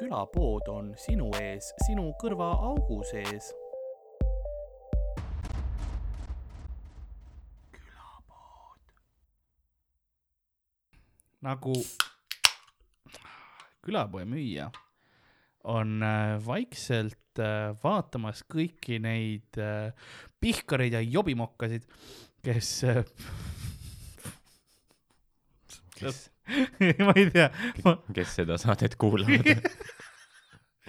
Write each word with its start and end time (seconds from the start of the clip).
külapood 0.00 0.68
on 0.72 0.94
sinu 0.96 1.28
ees, 1.36 1.74
sinu 1.84 2.06
kõrvaaugu 2.22 3.02
sees. 3.10 3.50
külapood. 7.74 8.94
nagu 11.44 11.74
külapoe 13.84 14.24
müüja 14.24 14.70
on 15.68 16.00
äh, 16.02 16.38
vaikselt 16.46 17.38
äh, 17.38 17.76
vaatamas 17.84 18.40
kõiki 18.48 18.96
neid 19.04 19.60
äh, 19.60 19.92
pihkareid 20.40 20.96
ja 20.96 21.04
jobimokkasid, 21.04 21.84
kes 22.40 22.72
kes, 26.00 26.30
ma 27.06 27.16
ei 27.16 27.30
tea, 27.30 27.50
kes 28.14 28.38
seda 28.40 28.58
saadet 28.60 28.96
kuulavad. 29.00 29.68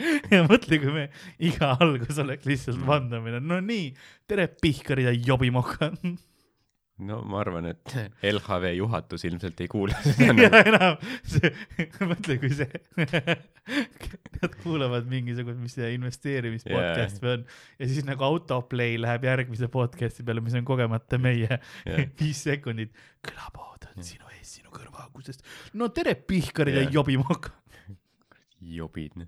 ja 0.34 0.42
mõtle, 0.48 0.80
kui 0.82 0.96
me 0.96 1.06
iga 1.44 1.76
algus 1.82 2.20
oleks 2.22 2.48
lihtsalt 2.50 2.82
vandamine, 2.88 3.42
no 3.44 3.60
nii, 3.64 3.92
tere 4.30 4.48
pihkarid 4.62 5.10
ja 5.10 5.16
jobimokad. 5.32 5.98
no 7.08 7.20
ma 7.26 7.42
arvan, 7.42 7.68
et 7.72 7.96
LHV 8.30 8.74
juhatus 8.78 9.26
ilmselt 9.26 9.62
ei 9.64 9.70
kuula 9.72 9.98
seda 10.06 10.30
ja 10.30 10.36
nagu. 10.38 10.62
enam, 10.72 10.98
see, 11.34 11.54
mõtle, 12.06 12.38
kui 12.42 12.52
see, 12.56 13.38
nad 14.42 14.58
kuulavad 14.62 15.10
mingisugust, 15.12 15.60
mis 15.62 15.78
see 15.78 15.94
investeerimis 15.98 16.68
Jaa. 16.68 16.76
podcast 16.78 17.24
või 17.24 17.38
on 17.40 17.48
ja 17.82 17.92
siis 17.92 18.08
nagu 18.08 18.28
autoplay 18.28 19.00
läheb 19.02 19.26
järgmise 19.30 19.72
podcast'i 19.74 20.26
peale, 20.28 20.46
mis 20.46 20.58
on 20.58 20.68
kogemata 20.68 21.22
meie 21.22 21.50
Jah. 21.50 22.04
viis 22.22 22.44
sekundit. 22.48 22.94
külapood 23.26 23.90
on 23.92 24.06
sinu 24.06 24.31
ees, 24.42 24.58
sinu 24.58 24.74
kõrvaagusest. 24.74 25.46
no 25.78 25.92
tere 25.94 26.16
pihkarid 26.16 26.80
ja 26.80 26.86
Jah. 26.88 26.94
jobimokad. 27.00 27.54
jobid. 28.78 29.22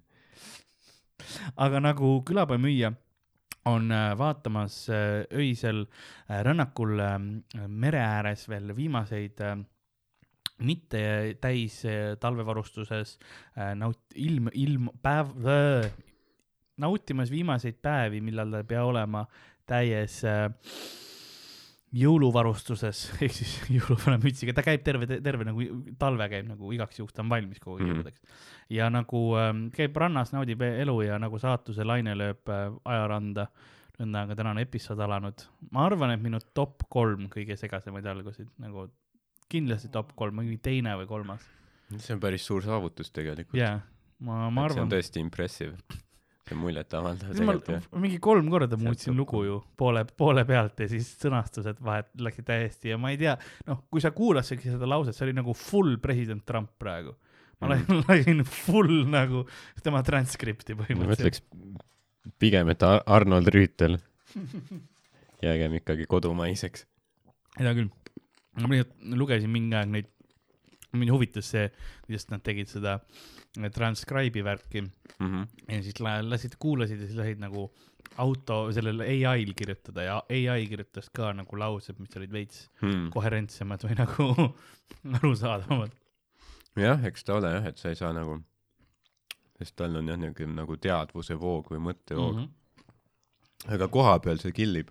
aga 1.55 1.81
nagu 1.83 2.15
külapoe 2.27 2.59
müüja 2.61 2.93
on 3.69 3.91
äh, 3.95 4.09
vaatamas 4.19 4.89
äh, 4.91 5.23
öisel 5.39 5.85
äh, 5.85 6.41
rännakul 6.43 6.99
mere 7.67 8.01
ääres 8.03 8.47
veel 8.51 8.73
viimaseid 8.75 9.39
mitte 10.63 11.03
täis 11.41 11.79
talvevarustuses 12.21 13.17
naut-, 13.75 14.13
ilm, 14.15 14.47
ilm, 14.53 14.91
päev, 15.01 15.33
nautimas 16.77 17.31
viimaseid 17.31 17.79
päevi, 17.81 18.21
millal 18.23 18.53
ta 18.53 18.61
ei 18.61 18.69
pea 18.69 18.83
olema 18.85 19.23
täies 19.69 20.19
äh, 20.27 20.47
jõuluvarustuses 21.93 23.03
ehk 23.23 23.33
siis 23.37 23.51
jõuluvana 23.71 24.17
mütsiga, 24.23 24.53
ta 24.57 24.63
käib 24.65 24.81
terve, 24.85 25.07
terve 25.21 25.45
nagu 25.47 25.65
talve 26.01 26.27
käib 26.31 26.47
nagu 26.49 26.71
igaks 26.73 26.99
juhuks, 26.99 27.13
ta 27.13 27.21
on 27.25 27.29
valmis 27.33 27.59
kogu 27.61 27.77
aeg 27.77 27.83
Mhm. 27.85 27.93
jõuludeks. 27.93 28.21
ja 28.73 28.89
nagu 28.93 29.21
ähm, 29.37 29.67
käib 29.75 29.95
rannas, 30.01 30.33
naudib 30.33 30.61
e- 30.65 30.75
elu 30.81 30.95
ja 31.05 31.19
nagu 31.21 31.37
saatuse 31.39 31.85
laine 31.85 32.15
lööb 32.17 32.49
äh, 32.49 32.71
ajaranda. 32.85 33.47
nõnda 33.99 34.23
on 34.23 34.29
ka 34.31 34.35
tänane 34.35 34.61
episood 34.65 34.99
alanud. 35.05 35.43
ma 35.71 35.85
arvan, 35.85 36.11
et 36.15 36.21
minu 36.21 36.39
top 36.53 36.83
kolm 36.89 37.27
kõige 37.29 37.55
segasemaid 37.59 38.05
algusid 38.09 38.49
nagu 38.57 38.87
kindlasti 39.53 39.91
top 39.93 40.15
kolm, 40.15 40.35
mingi 40.41 40.57
teine 40.57 40.95
või 40.97 41.05
kolmas. 41.07 41.43
see 41.97 42.13
on 42.15 42.19
päris 42.19 42.41
suur 42.45 42.61
saavutus 42.65 43.11
tegelikult. 43.13 43.53
jaa, 43.59 43.81
ma, 44.19 44.49
ma 44.49 44.65
see 44.67 44.79
on 44.81 44.87
arvan. 44.87 44.89
tõesti 44.97 45.21
impressive. 45.21 45.77
See 46.43 46.55
on 46.57 46.61
muljetavaldav 46.63 47.29
ma 47.29 47.35
tegelikult 47.37 47.69
jah. 47.71 47.83
mingi 48.03 48.17
kolm 48.19 48.49
korda 48.51 48.77
muutsin 48.77 49.15
lugu 49.15 49.43
ju 49.47 49.59
poole, 49.79 50.03
poole 50.17 50.43
pealt 50.45 50.79
ja 50.83 50.87
siis 50.91 51.13
sõnastused 51.21 51.79
vahet 51.83 52.09
läksid 52.19 52.45
täiesti 52.49 52.91
ja 52.91 52.97
ma 52.99 53.13
ei 53.13 53.17
tea, 53.21 53.37
noh, 53.67 53.83
kui 53.89 54.01
sa 54.03 54.11
kuulasidki 54.11 54.69
seda 54.73 54.89
lauset, 54.89 55.15
see 55.15 55.25
oli 55.29 55.33
nagu 55.37 55.53
full 55.55 55.95
president 56.03 56.43
Trump 56.45 56.71
praegu. 56.79 57.15
ma 57.61 57.75
Mhm. 57.77 58.01
lasin, 58.09 58.43
full 58.65 59.05
nagu 59.07 59.45
tema 59.83 60.01
transkripti 60.03 60.75
ma 60.75 60.83
põhimõtteliselt. 60.83 61.47
ütleks 61.47 62.33
pigem, 62.39 62.69
et 62.69 62.83
Ar- 62.83 63.03
Arnold 63.07 63.47
Rüütel. 63.55 63.99
jäägem 65.43 65.73
ikkagi 65.79 66.05
kodumaiseks. 66.09 66.85
hea 67.59 67.73
küll. 67.77 67.89
ma 68.59 68.67
lihtsalt 68.69 69.15
lugesin 69.17 69.49
mingi 69.53 69.75
aeg 69.77 69.89
neid, 69.89 70.07
mind 70.93 71.11
huvitas 71.11 71.49
see, 71.53 71.69
kuidas 72.05 72.27
nad 72.29 72.43
tegid 72.45 72.67
seda 72.69 72.99
äh, 72.99 73.69
transcribe'i 73.73 74.43
värki 74.45 74.83
Mhm. 75.19 75.43
ja 75.69 75.81
siis 75.83 75.99
la- 75.99 76.21
lasid, 76.29 76.55
kuulasid 76.59 76.99
ja 77.01 77.07
siis 77.07 77.17
lasid 77.17 77.39
nagu 77.41 77.71
auto, 78.17 78.71
sellel 78.75 78.99
ai-l 79.01 79.53
kirjutada 79.57 80.03
ja 80.03 80.15
ai 80.29 80.65
kirjutas 80.69 81.09
ka 81.09 81.31
nagu 81.33 81.55
laused, 81.57 81.99
mis 81.99 82.17
olid 82.17 82.31
veits 82.31 82.69
Hmm. 82.81 83.09
koherentsemad 83.13 83.81
või 83.87 83.95
nagu 84.03 84.53
arusaadavamad. 85.19 85.91
jah, 86.77 87.05
eks 87.05 87.23
ta 87.23 87.35
ole 87.39 87.51
jah, 87.53 87.65
et 87.69 87.77
sa 87.77 87.89
ei 87.89 87.95
saa 87.95 88.13
nagu, 88.13 88.39
sest 89.59 89.75
tal 89.79 89.95
on 89.99 90.07
jah, 90.09 90.17
niisugune 90.17 90.55
nagu 90.57 90.77
teadvuse 90.77 91.35
voog 91.39 91.69
või 91.73 91.79
mõttevoog 91.89 92.35
mm. 92.35 92.43
-hmm. 92.43 92.85
-hmm. 93.67 93.73
aga 93.77 93.87
koha 93.87 94.19
peal 94.19 94.37
see 94.41 94.51
killib 94.51 94.89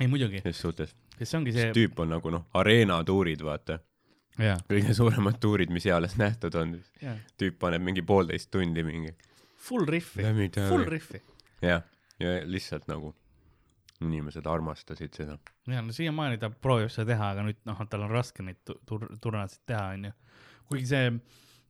ei 0.00 0.06
muidugi, 0.06 0.40
ses 0.42 0.60
suhtes. 0.60 0.94
sest 1.18 1.30
see 1.30 1.38
ongi 1.38 1.52
see 1.52 1.62
see, 1.62 1.72
tüüp 1.74 1.98
on 2.00 2.08
nagu 2.14 2.30
noh, 2.30 2.44
areenatuurid, 2.54 3.40
vaata. 3.42 3.78
jaa, 4.38 4.58
kõige 4.70 4.94
suuremad 4.96 5.38
tuurid, 5.42 5.72
mis 5.74 5.86
eales 5.86 6.16
nähtud 6.20 6.54
on. 6.60 6.76
jaa, 7.02 7.16
tüüp 7.40 7.58
paneb 7.62 7.84
mingi 7.84 8.04
poolteist 8.06 8.50
tundi 8.54 8.84
mingi. 8.86 9.14
full 9.68 9.86
riffi, 9.88 10.26
full 10.68 10.86
riffi. 10.88 11.22
jah, 11.62 11.82
ja 12.20 12.36
lihtsalt 12.46 12.88
nagu 12.90 13.14
inimesed 14.04 14.46
armastasid 14.46 15.14
seda. 15.14 15.38
ja 15.66 15.82
no 15.82 15.92
siiamaani 15.92 16.38
ta 16.38 16.50
proovib 16.50 16.92
seda 16.94 17.12
teha, 17.14 17.34
aga 17.34 17.44
nüüd 17.48 17.60
noh, 17.66 17.82
tal 17.90 18.06
on 18.06 18.14
raske 18.14 18.46
neid 18.46 18.60
tu- 18.64 18.78
tur-, 18.86 19.10
turnasid 19.20 19.64
teha, 19.66 19.90
onju. 19.96 20.14
kuigi 20.70 20.90
see 20.92 21.10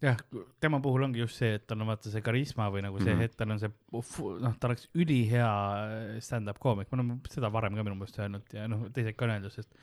jah, 0.02 0.18
tema 0.62 0.80
puhul 0.82 1.06
ongi 1.08 1.22
just 1.22 1.40
see, 1.40 1.56
et 1.58 1.64
tal 1.66 1.80
on 1.82 1.90
vaata 1.90 2.12
see 2.12 2.22
karisma 2.24 2.68
või 2.74 2.84
nagu 2.84 3.00
see 3.00 3.14
mm, 3.14 3.20
-hmm. 3.20 3.30
et 3.30 3.38
tal 3.38 3.54
on 3.54 3.62
see, 3.62 3.72
noh, 4.44 4.58
ta 4.60 4.70
oleks 4.70 4.88
ülihea 4.94 5.48
stand-up 6.24 6.60
koomik, 6.62 6.90
me 6.92 7.00
oleme 7.00 7.18
seda 7.32 7.50
varem 7.52 7.74
ka 7.74 7.86
minu 7.86 7.98
meelest 7.98 8.20
öelnud 8.20 8.54
ja 8.54 8.68
noh, 8.70 8.86
teised 8.94 9.16
ka 9.18 9.26
on 9.26 9.34
öeldud, 9.36 9.54
sest 9.54 9.74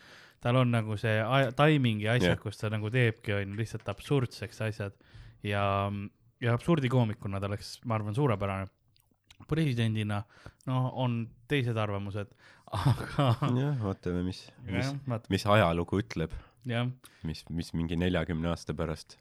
tal 0.44 0.60
on 0.62 0.72
nagu 0.74 0.98
see 1.00 1.16
ja 1.18 1.30
asjad 1.32 2.24
yeah., 2.24 2.42
kus 2.42 2.60
ta 2.62 2.70
nagu 2.74 2.92
teebki, 2.94 3.34
on 3.38 3.56
lihtsalt 3.60 3.88
absurdseks 3.92 4.62
asjad 4.68 4.96
ja, 5.46 5.64
ja 6.44 6.56
absurdikoomikuna 6.56 7.42
ta 7.42 7.50
oleks, 7.50 7.78
ma 7.86 8.00
arvan, 8.00 8.16
suurepärane. 8.16 8.68
presidendina, 9.48 10.22
no 10.66 10.90
on 10.96 11.20
teised 11.52 11.78
arvamused, 11.78 12.32
aga 12.80 13.28
jah, 13.60 13.78
vaatame, 13.82 14.24
mis, 14.26 14.46
mis 14.70 14.94
mis 15.30 15.46
ajalugu 15.58 16.00
ütleb, 16.02 16.34
mis, 17.28 17.44
mis 17.50 17.74
mingi 17.78 18.00
neljakümne 18.00 18.50
aasta 18.54 18.74
pärast, 18.78 19.18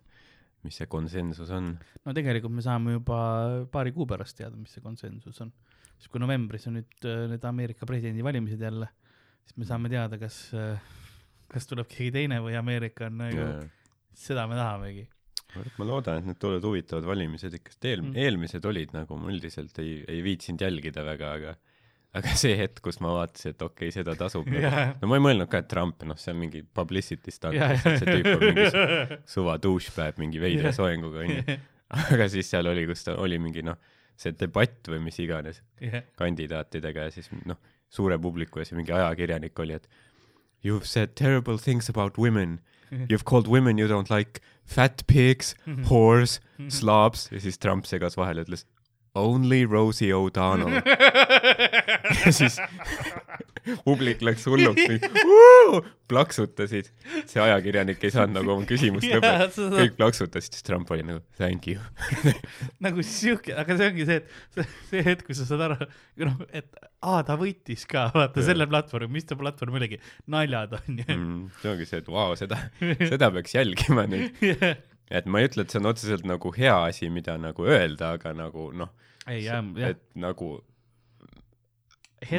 mis 0.65 0.79
see 0.81 0.89
konsensus 0.89 1.51
on. 1.53 1.75
no 2.07 2.17
tegelikult 2.17 2.55
me 2.55 2.65
saame 2.65 2.97
juba 2.97 3.19
paari 3.73 3.93
kuu 3.97 4.07
pärast 4.09 4.39
teada, 4.39 4.57
mis 4.57 4.73
see 4.77 4.85
konsensus 4.85 5.43
on. 5.45 5.53
siis 5.99 6.09
kui 6.13 6.23
novembris 6.23 6.69
on 6.71 6.79
nüüd 6.79 7.09
äh, 7.11 7.27
need 7.35 7.45
Ameerika 7.49 7.89
presidendivalimised 7.89 8.63
jälle, 8.65 8.89
siis 9.45 9.57
me 9.61 9.69
saame 9.69 9.91
teada, 9.93 10.19
kas, 10.21 10.39
kas 11.53 11.69
tuleb 11.71 11.89
keegi 11.91 12.13
teine 12.19 12.41
või 12.45 12.57
Ameerika 12.59 13.09
on 13.11 13.21
nagu, 13.23 13.49
seda 14.17 14.47
me 14.51 14.57
tahamegi. 14.59 15.05
ma 15.79 15.87
loodan, 15.87 16.19
et 16.19 16.27
need 16.27 16.39
tulevad 16.43 16.65
huvitavad 16.67 17.05
valimised 17.07 17.55
ikka, 17.55 17.71
sest 17.77 17.85
eel- 17.87 18.03
Mm. 18.03 18.17
eelmised 18.19 18.65
olid 18.67 18.91
nagu 18.97 19.17
ma 19.21 19.31
üldiselt 19.31 19.79
ei, 19.79 20.01
ei 20.11 20.23
viitsinud 20.27 20.61
jälgida 20.65 21.05
väga, 21.07 21.33
aga 21.39 21.55
aga 22.15 22.33
see 22.39 22.57
hetk, 22.59 22.81
kus 22.83 23.01
ma 23.03 23.11
vaatasin, 23.15 23.51
et 23.55 23.63
okei 23.63 23.89
okay,, 23.89 23.95
seda 23.95 24.15
tasub 24.19 24.47
no 25.03 25.09
ma 25.11 25.17
ei 25.19 25.23
mõelnud 25.23 25.49
ka, 25.51 25.59
et 25.63 25.69
Trump, 25.71 26.03
noh, 26.07 26.19
see 26.19 26.33
on 26.35 26.39
mingi 26.43 26.63
publicity 26.63 27.31
stunt, 27.35 27.55
see 27.83 28.03
tüüp 28.07 28.29
on 28.35 28.43
mingi 28.49 28.67
jaa. 28.67 29.19
suva 29.35 29.57
douchebag 29.63 30.19
mingi 30.23 30.43
veidra 30.43 30.71
soenguga 30.75 31.23
onju. 31.25 31.57
aga 32.15 32.29
siis 32.31 32.51
seal 32.51 32.67
oli, 32.71 32.87
kus 32.91 33.03
ta 33.07 33.15
oli 33.23 33.39
mingi 33.43 33.63
noh, 33.67 33.79
see 34.19 34.31
debatt 34.39 34.91
või 34.91 35.01
mis 35.07 35.19
iganes 35.23 35.59
jah, 35.83 36.03
kandidaatidega 36.19 37.09
ja 37.09 37.15
siis 37.15 37.31
noh, 37.47 37.59
suure 37.91 38.19
publiku 38.19 38.59
ees 38.61 38.71
ja 38.73 38.77
mingi 38.77 38.93
ajakirjanik 38.93 39.59
oli, 39.59 39.73
et 39.75 39.89
you 40.63 40.75
have 40.75 40.87
said 40.87 41.15
terrible 41.15 41.59
things 41.59 41.89
about 41.91 42.19
women. 42.19 42.61
You 42.91 43.17
have 43.17 43.25
called 43.25 43.49
women 43.49 43.79
you 43.79 43.89
don't 43.89 44.11
like. 44.11 44.41
Fat 44.65 45.03
pigs, 45.07 45.55
whores, 45.89 46.41
slobs. 46.69 47.29
Ja 47.33 47.41
siis 47.41 47.59
Trump 47.59 47.85
segas 47.87 48.17
vahele, 48.17 48.45
ütles 48.47 48.65
only 49.15 49.65
Rosie 49.67 50.13
O'Donnell. 50.15 50.81
ja 52.25 52.33
siis 52.35 52.59
publik 53.85 54.23
läks 54.25 54.45
hulluks, 54.49 54.83
plaksutasid. 56.11 56.91
see 57.31 57.41
ajakirjanik 57.43 58.03
ei 58.05 58.13
saanud 58.13 58.37
nagu 58.37 58.53
oma 58.57 58.67
küsimust 58.69 59.09
lõpetada, 59.09 59.49
seda- 59.55 59.81
kõik 59.81 59.97
plaksutasid, 60.01 60.57
siis 60.59 60.67
Trump 60.67 60.91
oli 60.95 61.07
nagu 61.07 61.23
thank 61.39 61.69
you. 61.71 61.81
nagu 62.85 63.05
siuke, 63.07 63.55
aga 63.57 63.79
see 63.79 63.91
ongi 63.93 64.09
see, 64.11 64.21
et 64.21 64.65
see, 64.91 65.05
hetk, 65.07 65.25
kus 65.29 65.41
sa 65.41 65.49
saad 65.49 65.67
aru, 65.69 65.89
noh, 66.27 66.37
et 66.53 66.69
aa, 67.05 67.23
ta 67.27 67.39
võitis 67.41 67.87
ka, 67.89 68.09
vaata 68.15 68.43
Jah. 68.43 68.51
selle 68.51 68.69
platvormi, 68.71 69.13
mis 69.17 69.29
ta 69.29 69.39
platvorm 69.41 69.79
oligi, 69.81 70.01
naljad 70.33 70.77
on 70.81 71.01
ju. 71.01 71.09
Mm, 71.15 71.45
see 71.63 71.73
ongi 71.73 71.89
see, 71.89 72.03
et 72.05 72.11
vau 72.11 72.21
wow,, 72.21 72.37
seda, 72.39 72.61
seda 73.13 73.31
peaks 73.35 73.57
jälgima 73.57 74.09
nüüd. 74.11 74.45
Et 75.11 75.27
ma 75.27 75.41
ei 75.43 75.49
ütle, 75.51 75.63
et 75.67 75.71
see 75.71 75.81
on 75.83 75.87
otseselt 75.91 76.25
nagu 76.29 76.53
hea 76.57 76.77
asi, 76.89 77.11
mida 77.13 77.37
nagu 77.39 77.67
öelda, 77.67 78.15
aga 78.19 78.33
nagu 78.37 78.71
noh, 78.73 78.91
et 79.91 80.01
nagu 80.17 80.51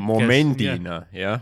momendina 0.01 1.03
jah, 1.13 1.41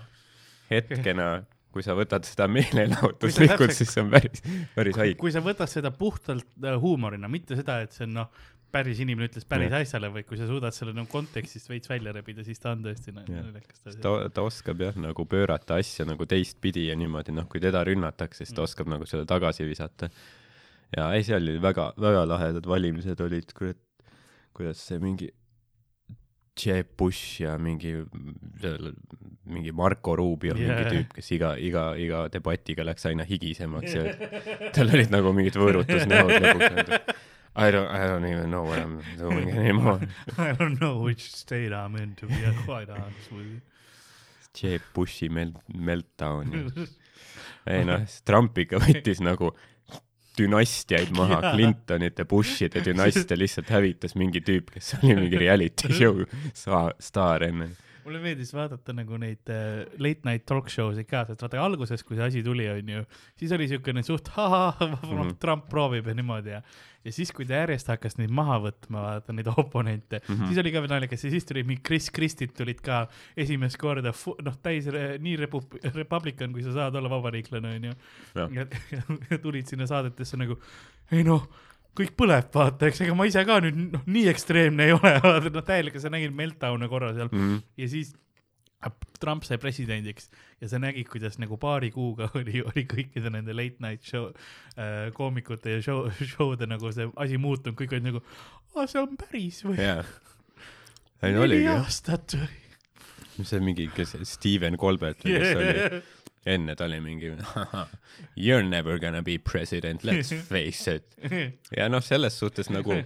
hetkena, 0.71 1.27
kui 1.73 1.83
sa 1.85 1.95
võtad 1.97 2.25
seda 2.27 2.47
meelelahutuslikult, 2.51 3.73
siis 3.73 3.93
see 3.95 4.03
on 4.03 4.11
päris, 4.13 4.43
päris 4.75 4.97
haige. 4.99 5.17
kui 5.21 5.31
sa 5.33 5.41
võtad 5.43 5.71
seda 5.71 5.91
puhtalt 5.95 6.45
äh, 6.63 6.75
huumorina, 6.81 7.29
mitte 7.31 7.57
seda, 7.57 7.79
et 7.85 7.95
see 7.95 8.05
on 8.07 8.13
noh, 8.19 8.29
päris 8.73 8.99
inimene 9.03 9.29
ütles 9.29 9.45
päris 9.49 9.69
Jah. 9.71 9.83
asjale 9.85 10.09
või 10.13 10.23
kui 10.25 10.37
sa 10.39 10.47
suudad 10.49 10.73
selle 10.73 10.95
nagu 10.97 11.09
kontekstist 11.11 11.69
veits 11.69 11.89
välja 11.91 12.13
rebida, 12.15 12.45
siis 12.45 12.61
ta 12.61 12.71
on 12.73 12.83
tõesti 12.85 13.13
Jah. 13.13 13.25
naljakas 13.29 13.99
ta, 14.01 14.13
ta 14.33 14.45
oskab 14.45 14.81
jah 14.81 14.97
nagu 15.01 15.25
pöörata 15.29 15.77
asja 15.81 16.05
nagu 16.09 16.25
teistpidi 16.29 16.87
ja 16.89 16.95
niimoodi 16.99 17.35
noh, 17.37 17.45
kui 17.49 17.61
teda 17.63 17.83
rünnatakse, 17.89 18.43
siis 18.43 18.53
ta 18.53 18.61
Mm. 18.63 18.69
oskab 18.69 18.89
nagu 18.89 19.05
selle 19.09 19.25
tagasi 19.29 19.65
visata. 19.69 20.09
Ja 20.97 21.09
ei, 21.15 21.23
seal 21.25 21.41
oli 21.41 21.61
väga, 21.61 21.91
väga 22.01 22.25
lahedad 22.29 22.67
valimised 22.69 23.21
olid, 23.23 23.53
kurat, 23.57 23.79
kuidas 24.53 24.81
see 24.87 25.01
mingi 25.01 25.31
Jeb 26.53 26.91
Bush 26.97 27.41
ja 27.41 27.55
mingi, 27.57 27.95
mingi 29.49 29.71
Marco 29.73 30.13
Rubio 30.15 30.53
yeah., 30.53 30.69
mingi 30.69 30.91
tüüp, 30.99 31.15
kes 31.17 31.31
iga, 31.33 31.55
iga, 31.57 31.85
iga 31.97 32.27
debatiga 32.33 32.85
läks 32.85 33.07
aina 33.09 33.25
higisemaks 33.25 33.95
ja 33.97 34.03
tal 34.75 34.93
olid 34.93 35.13
nagu 35.13 35.33
mingid 35.33 35.57
võõrutusnäod 35.57 36.35
lõpuks 36.37 37.21
I 37.55 37.69
don't, 37.69 37.89
I 37.89 38.07
don't 38.07 38.25
even 38.25 38.49
know 38.49 38.63
what 38.65 38.79
I 38.79 38.83
m 38.83 39.01
doing 39.17 39.51
anymore. 39.51 39.99
I 40.39 40.53
don't 40.53 40.79
know 40.79 41.03
which 41.03 41.29
state 41.29 41.71
I 41.71 41.85
m 41.85 41.95
in 41.95 42.15
to 42.15 42.25
be 42.25 42.41
quite 42.65 42.89
honest 42.89 43.29
with 43.31 43.45
you. 43.45 43.61
Jeb 44.53 44.81
Bushi 44.93 45.29
mel-, 45.29 45.53
meltdown 45.69 46.49
ei 47.73 47.85
noh, 47.87 48.01
Trump 48.25 48.57
ikka 48.57 48.81
võttis 48.81 49.21
nagu 49.23 49.53
dünastiaid 50.37 51.13
maha, 51.17 51.53
Clintonite, 51.53 52.25
Bushide 52.29 52.83
dünastia 52.85 53.37
lihtsalt 53.37 53.69
hävitas 53.69 54.15
mingi 54.19 54.41
tüüp, 54.45 54.73
kes 54.73 54.93
oli 55.01 55.15
mingi 55.21 55.39
reality 55.39 55.93
show 55.93 56.23
staar 57.09 57.47
enne. 57.49 57.69
Mulle 58.05 58.21
meeldis 58.23 58.53
vaadata 58.55 58.93
nagu 58.95 59.17
neid 59.21 59.49
äh, 59.51 59.83
late 59.97 60.27
night 60.27 60.45
talk 60.49 60.69
show 60.71 60.91
sid 60.95 61.07
ka, 61.09 61.25
sest 61.29 61.43
vaata 61.45 61.61
alguses, 61.63 62.03
kui 62.03 62.19
see 62.19 62.25
asi 62.25 62.43
tuli, 62.45 62.67
onju, 62.71 63.05
siis 63.39 63.53
oli 63.55 63.67
siukene 63.71 64.03
suht 64.05 64.31
ahah, 64.35 64.81
noh 64.93 65.23
Mhm. 65.23 65.37
Trump 65.39 65.69
proovib 65.69 66.07
ja 66.07 66.13
niimoodi 66.17 66.53
ja, 66.53 66.61
ja 67.05 67.11
siis, 67.15 67.31
kui 67.35 67.45
ta 67.47 67.61
järjest 67.61 67.89
hakkas 67.91 68.17
neid 68.19 68.31
maha 68.33 68.59
võtma, 68.67 69.03
vaata 69.07 69.35
neid 69.35 69.49
oponente 69.51 70.21
mm. 70.21 70.35
-hmm. 70.35 70.47
siis 70.47 70.61
oli 70.61 70.71
ka 70.73 70.83
veel 70.83 70.93
naljakas 70.95 71.23
ja 71.23 71.33
siis 71.33 71.45
tuli 71.45 71.63
mingi 71.63 71.83
Chris 71.85 72.09
Christid 72.13 72.55
tulid 72.57 72.81
ka 72.83 73.07
esimest 73.37 73.77
korda, 73.81 74.13
noh, 74.45 74.57
täis 74.63 74.87
nii 74.87 75.35
repu-, 75.45 75.65
republican, 75.93 76.53
kui 76.53 76.63
sa 76.63 76.73
saad 76.73 76.95
olla 76.95 77.09
vabariiklane, 77.09 77.75
onju. 77.75 77.93
Ja, 78.35 78.47
ja, 78.51 78.65
ja 79.29 79.37
tulid 79.37 79.69
sinna 79.69 79.87
saadetesse 79.87 80.37
nagu, 80.37 80.59
ei 81.11 81.23
noh, 81.23 81.47
kõik 81.97 82.15
põleb, 82.17 82.49
vaata, 82.55 82.89
eks 82.89 83.03
ega 83.05 83.15
ma 83.17 83.27
ise 83.29 83.43
ka 83.45 83.59
nüüd 83.63 83.77
noh, 83.93 84.03
nii 84.09 84.27
ekstreemne 84.31 84.89
ei 84.89 84.95
ole, 84.95 85.13
vaata 85.23 85.51
noh, 85.53 85.65
täielik, 85.67 85.99
sa 86.01 86.11
nägid 86.13 86.33
meltdown'e 86.37 86.89
korra 86.91 87.13
seal 87.17 87.29
Mhm. 87.33 87.59
ja 87.77 87.89
siis 87.91 88.13
Trump 89.23 89.45
sai 89.47 89.55
presidendiks 89.61 90.25
ja 90.59 90.67
sa 90.67 90.79
nägid, 90.81 91.07
kuidas 91.07 91.37
nagu 91.39 91.55
paari 91.61 91.91
kuuga 91.95 92.27
oli, 92.39 92.59
oli 92.65 92.83
kõikide 92.89 93.31
nende 93.31 93.55
late 93.55 93.79
night 93.83 94.03
show 94.03 94.31
äh, 94.75 95.07
koomikute 95.15 95.77
ja 95.77 95.83
show, 95.85 96.09
show'de 96.33 96.67
nagu 96.67 96.91
see 96.95 97.07
asi 97.15 97.39
muutunud, 97.39 97.77
kõik 97.79 97.95
olid 97.95 98.09
nagu, 98.09 98.23
aa, 98.75 98.87
see 98.89 98.99
on 99.03 99.15
päris 99.19 99.61
või? 99.67 99.77
oligi 101.23 101.63
neli 101.63 101.71
aastat 101.77 102.35
või? 102.39 102.51
see 103.47 103.61
mingi, 103.63 103.87
kes, 103.95 104.17
Steven 104.29 104.75
Colbert 104.77 105.23
või 105.25 105.39
kes 105.39 105.55
oli, 105.57 106.03
enne 106.45 106.75
ta 106.75 106.85
oli 106.85 106.99
mingi 107.03 107.29
You 108.35 108.57
are 108.57 108.63
never 108.63 108.99
gonna 108.99 109.21
be 109.23 109.37
president, 109.37 110.03
let's 110.03 110.33
face 110.51 110.87
it. 110.95 111.15
ja 111.77 111.87
noh, 111.89 112.01
selles 112.03 112.39
suhtes 112.39 112.69
nagu, 112.73 112.97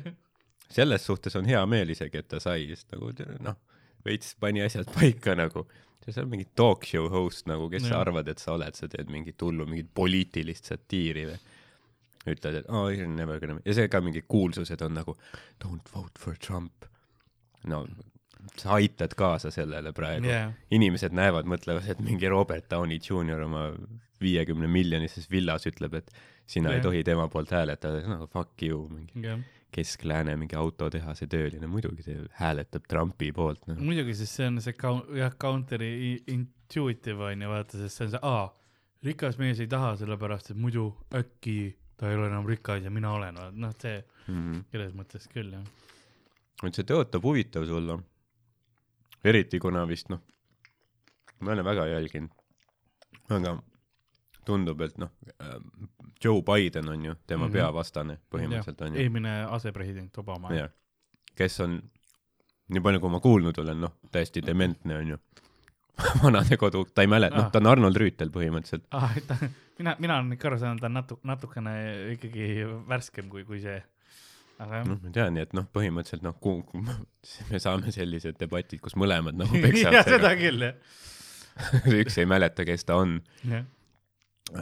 selles 0.69 1.05
suhtes 1.05 1.35
on 1.35 1.45
hea 1.45 1.65
meel 1.65 1.89
isegi, 1.93 2.17
et 2.23 2.27
ta 2.27 2.39
sai, 2.43 2.65
sest 2.71 2.91
nagu 2.95 3.11
noh, 3.45 3.57
veits 4.05 4.33
pani 4.39 4.61
asjad 4.65 4.89
paika 4.97 5.35
nagu. 5.37 5.65
sa 6.07 6.21
oled 6.21 6.31
mingi 6.31 6.45
talk 6.55 6.85
show 6.87 7.09
host 7.11 7.49
nagu, 7.51 7.67
kes 7.69 7.83
sa 7.83 7.97
Jah. 7.97 8.01
arvad, 8.05 8.27
et 8.31 8.39
sa 8.39 8.53
oled, 8.55 8.75
sa 8.79 8.87
teed 8.87 9.09
mingit 9.11 9.41
hullu, 9.43 9.65
mingit 9.67 9.89
poliitilist 9.93 10.69
satiiri 10.71 11.25
või? 11.27 11.39
ütled, 12.27 12.55
et 12.61 12.65
oh, 12.71 12.87
you 12.91 13.03
are 13.03 13.07
never 13.11 13.39
gonna, 13.39 13.59
ja 13.67 13.73
see 13.75 13.87
ka 13.91 13.99
mingi 14.03 14.21
kuulsused 14.27 14.81
on 14.83 14.95
nagu 14.95 15.13
don't 15.63 15.87
vote 15.93 16.17
for 16.19 16.35
Trump. 16.39 16.87
no 17.63 17.85
sa 18.55 18.77
aitad 18.77 19.13
kaasa 19.17 19.51
sellele 19.51 19.91
praegu 19.93 20.29
jah, 20.29 20.51
inimesed 20.71 21.11
näevad, 21.17 21.45
mõtlevad, 21.49 21.87
et 21.89 21.99
mingi 22.03 22.29
Robert 22.31 22.69
Downey 22.71 22.99
Jr 23.03 23.43
oma 23.45 23.67
viiekümne 24.21 24.67
miljonises 24.71 25.27
villas 25.31 25.67
ütleb, 25.69 25.93
et 25.99 26.11
sina 26.49 26.69
Jah. 26.71 26.77
ei 26.79 26.81
tohi 26.85 27.03
tema 27.05 27.27
poolt 27.29 27.51
hääletada, 27.53 28.01
no 28.07 28.27
fuck 28.31 28.63
you, 28.63 28.87
mingi 28.89 29.21
jah. 29.27 29.39
Kesk-Lääne 29.77 30.37
mingi 30.39 30.55
autotehase 30.55 31.27
tööline, 31.27 31.67
muidugi 31.67 32.01
see 32.05 32.21
hääletab 32.39 32.85
Trumpi 32.87 33.33
poolt, 33.35 33.65
noh. 33.67 33.77
muidugi, 33.83 34.15
sest 34.15 34.39
see 34.39 34.47
on 34.47 34.61
see 34.63 34.73
kau-, 34.73 35.03
jah, 35.17 35.33
counter'i 35.37 36.15
intuitive 36.33 37.27
on 37.27 37.43
ju, 37.43 37.49
vaata, 37.51 37.77
sest 37.83 37.99
see 37.99 38.07
on 38.07 38.13
see, 38.15 38.21
aa, 38.23 38.47
rikas 39.05 39.37
mees 39.37 39.59
ei 39.61 39.67
taha, 39.69 39.91
sellepärast 39.99 40.53
et 40.55 40.57
muidu 40.57 40.87
äkki 41.19 41.57
ta 41.99 42.09
ei 42.09 42.15
ole 42.17 42.29
enam 42.31 42.47
rikas 42.47 42.85
ja 42.87 42.89
mina 42.93 43.11
olen, 43.19 43.37
noh, 43.59 43.75
see 43.81 43.99
Mhm. 44.27 44.63
selles 44.71 44.93
mõttes 44.97 45.27
küll, 45.31 45.51
jah. 45.53 45.67
et 46.63 46.75
see 46.75 46.83
tõotab 46.87 47.23
huvitav 47.27 47.67
sulla. 47.69 47.99
Eriti 49.23 49.59
kuna 49.59 49.85
vist 49.87 50.09
noh, 50.09 50.21
ma 51.39 51.51
ei 51.51 51.57
ole 51.57 51.65
väga 51.65 51.87
jälginud, 51.87 52.31
aga 53.29 53.57
tundub, 54.47 54.81
et 54.81 54.97
noh, 55.01 55.11
Joe 56.23 56.41
Biden 56.41 56.89
on 56.89 57.05
ju 57.05 57.15
tema 57.27 57.45
mm. 57.45 57.49
-hmm. 57.49 57.53
peavastane 57.53 58.17
põhimõtteliselt 58.33 58.81
on 58.81 58.95
ju. 58.95 59.01
eelmine 59.01 59.33
asepresident 59.57 60.17
Obama. 60.17 60.53
jah, 60.53 60.69
kes 61.35 61.59
on, 61.65 61.81
nii 62.67 62.81
palju 62.81 62.99
kui 63.03 63.09
ma 63.09 63.19
kuulnud 63.19 63.59
olen, 63.63 63.81
noh, 63.81 63.97
täiesti 64.11 64.45
dementne 64.45 64.97
on 64.97 65.15
ju. 65.15 65.17
vanadekodu, 66.23 66.85
ta 66.93 67.01
ei 67.01 67.07
mäleta, 67.09 67.37
noh 67.37 67.47
Ah., 67.47 67.51
ta 67.51 67.59
on 67.59 67.67
Arnold 67.71 67.97
Rüütel 67.97 68.29
põhimõtteliselt. 68.33 68.85
ah, 68.91 69.13
mina, 69.79 69.95
mina 69.99 70.19
olen 70.19 70.33
ikka 70.35 70.51
aru 70.51 70.59
saanud, 70.61 70.81
ta 70.81 70.89
on 70.91 70.97
natu-, 70.99 71.19
natukene 71.23 71.73
ikkagi 72.13 72.65
värskem 72.89 73.29
kui, 73.29 73.43
kui 73.47 73.61
see. 73.63 73.79
Aga 74.63 74.79
jah 74.81 74.87
noh, 74.89 74.99
ma 75.01 75.13
tean, 75.13 75.35
nii 75.35 75.45
et 75.47 75.55
noh, 75.57 75.65
põhimõtteliselt 75.73 76.23
noh, 76.25 76.37
kuhu, 76.41 76.83
me 77.51 77.61
saame 77.61 77.93
sellised 77.93 78.39
debatid, 78.41 78.81
kus 78.83 78.97
mõlemad 78.99 79.37
nagu 79.37 79.57
jah, 79.61 79.67
seda 79.75 80.03
peksavad. 80.03 80.39
küll, 80.41 80.65
jah. 80.69 81.03
üks 82.01 82.17
ei 82.21 82.29
mäleta, 82.29 82.65
kes 82.67 82.87
ta 82.87 82.99
on. 83.01 83.19
jah. 83.47 83.67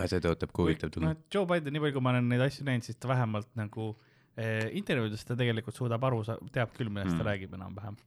see 0.10 0.24
tõotab 0.24 0.52
ka 0.52 0.64
huvitav 0.64 0.92
noh 0.92 0.98
tunne., 0.98 1.14
Joe 1.34 1.48
Biden, 1.50 1.76
nii 1.76 1.86
palju, 1.86 1.98
kui 1.98 2.06
ma 2.08 2.16
olen 2.16 2.28
neid 2.32 2.44
asju 2.48 2.68
näinud, 2.68 2.88
siis 2.88 3.00
ta 3.00 3.12
vähemalt 3.12 3.52
nagu 3.60 3.92
eh, 4.36 4.68
intervjuudes 4.80 5.24
ta 5.28 5.38
tegelikult 5.40 5.78
suudab 5.78 6.04
aru, 6.10 6.24
teab 6.56 6.76
küll, 6.76 6.92
millest. 6.92 7.16
Mm. 7.16 7.22
ta 7.22 7.30
räägib 7.30 7.56
enam-vähem. 7.60 8.00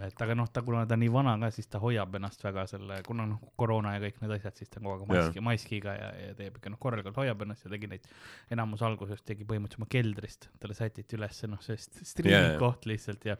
Et 0.00 0.22
aga 0.24 0.34
noh, 0.34 0.46
ta, 0.48 0.62
kuna 0.64 0.86
ta 0.88 0.96
nii 0.96 1.10
vana 1.12 1.34
ka, 1.38 1.50
siis 1.52 1.66
ta 1.68 1.78
hoiab 1.82 2.14
ennast 2.16 2.40
väga 2.44 2.62
selle, 2.70 3.02
kuna 3.06 3.26
noh, 3.28 3.40
koroona 3.60 3.92
ja 3.94 4.00
kõik 4.00 4.20
need 4.22 4.30
asjad, 4.38 4.54
siis 4.56 4.70
ta 4.72 4.80
on 4.80 4.86
kogu 4.88 5.12
aeg 5.12 5.26
maski, 5.26 5.40
maskiga 5.44 5.94
ja, 5.98 6.06
ja 6.28 6.34
teeb 6.38 6.56
ikka 6.56 6.70
noh, 6.72 6.78
korralikult 6.80 7.16
hoiab 7.20 7.42
ennast 7.44 7.64
ja 7.66 7.70
tegi 7.74 7.90
neid, 7.90 8.06
enamus 8.50 8.82
alguses 8.88 9.20
tegi 9.22 9.44
põhimõtteliselt 9.44 9.82
oma 9.82 9.90
keldrist, 9.92 10.48
talle 10.62 10.74
sätiti 10.78 11.16
üles 11.18 11.42
noh, 11.52 11.60
see 11.60 11.76
striimi 11.76 12.32
Jaa, 12.38 12.46
yeah. 12.54 12.58
koht 12.62 12.86
lihtsalt 12.88 13.24
ja 13.28 13.36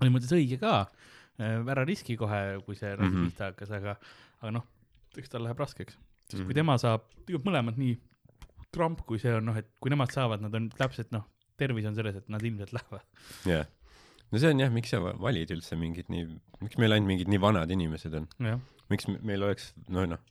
oli 0.00 0.10
mõttes 0.14 0.32
õige 0.32 0.56
ka, 0.62 0.86
ära 1.38 1.84
riski 1.84 2.16
kohe, 2.16 2.40
kui 2.64 2.74
see 2.80 2.94
mm 2.96 3.04
Mhm. 3.04 3.14
-hmm. 3.14 3.28
pihta 3.28 3.44
hakkas, 3.52 3.70
aga, 3.76 3.96
aga 4.40 4.50
noh, 4.56 4.64
eks 5.16 5.28
tal 5.28 5.42
läheb 5.44 5.58
raskeks, 5.60 5.98
sest 6.30 6.40
Mhm. 6.40 6.46
kui 6.48 6.54
tema 6.54 6.78
saab, 6.78 7.04
tegelikult 7.26 7.50
mõlemad 7.52 7.76
nii 7.76 7.98
Trump 8.72 9.04
kui 9.06 9.18
see 9.22 9.34
on 9.36 9.44
noh, 9.44 9.56
et 9.56 9.68
kui 9.80 9.90
nemad 9.90 10.10
saavad, 10.10 10.40
nad 10.42 10.54
on 10.54 10.70
täpselt 10.70 11.12
noh, 11.12 11.24
tervis 11.56 11.84
on 11.86 11.94
selles, 11.94 12.16
et 12.16 12.28
nad 12.28 12.42
ilmselt 12.42 12.72
lähevad. 12.72 13.02
jah. 13.46 13.66
No 14.32 14.40
see 14.40 14.52
on 14.54 14.62
jah, 14.62 14.72
miks 14.74 14.94
sa 14.94 15.00
va- 15.04 15.16
valid 15.20 15.52
üldse 15.54 15.78
mingid 15.80 16.10
nii, 16.12 16.28
miks 16.64 16.78
meil 16.80 16.96
ainult 16.96 17.10
mingid 17.12 17.32
nii 17.32 17.42
vanad 17.42 17.70
inimesed 17.74 18.14
on? 18.20 18.28
miks 18.92 19.08
me- 19.08 19.20
meil 19.22 19.44
oleks, 19.46 19.72
no 19.88 20.04
noh, 20.08 20.22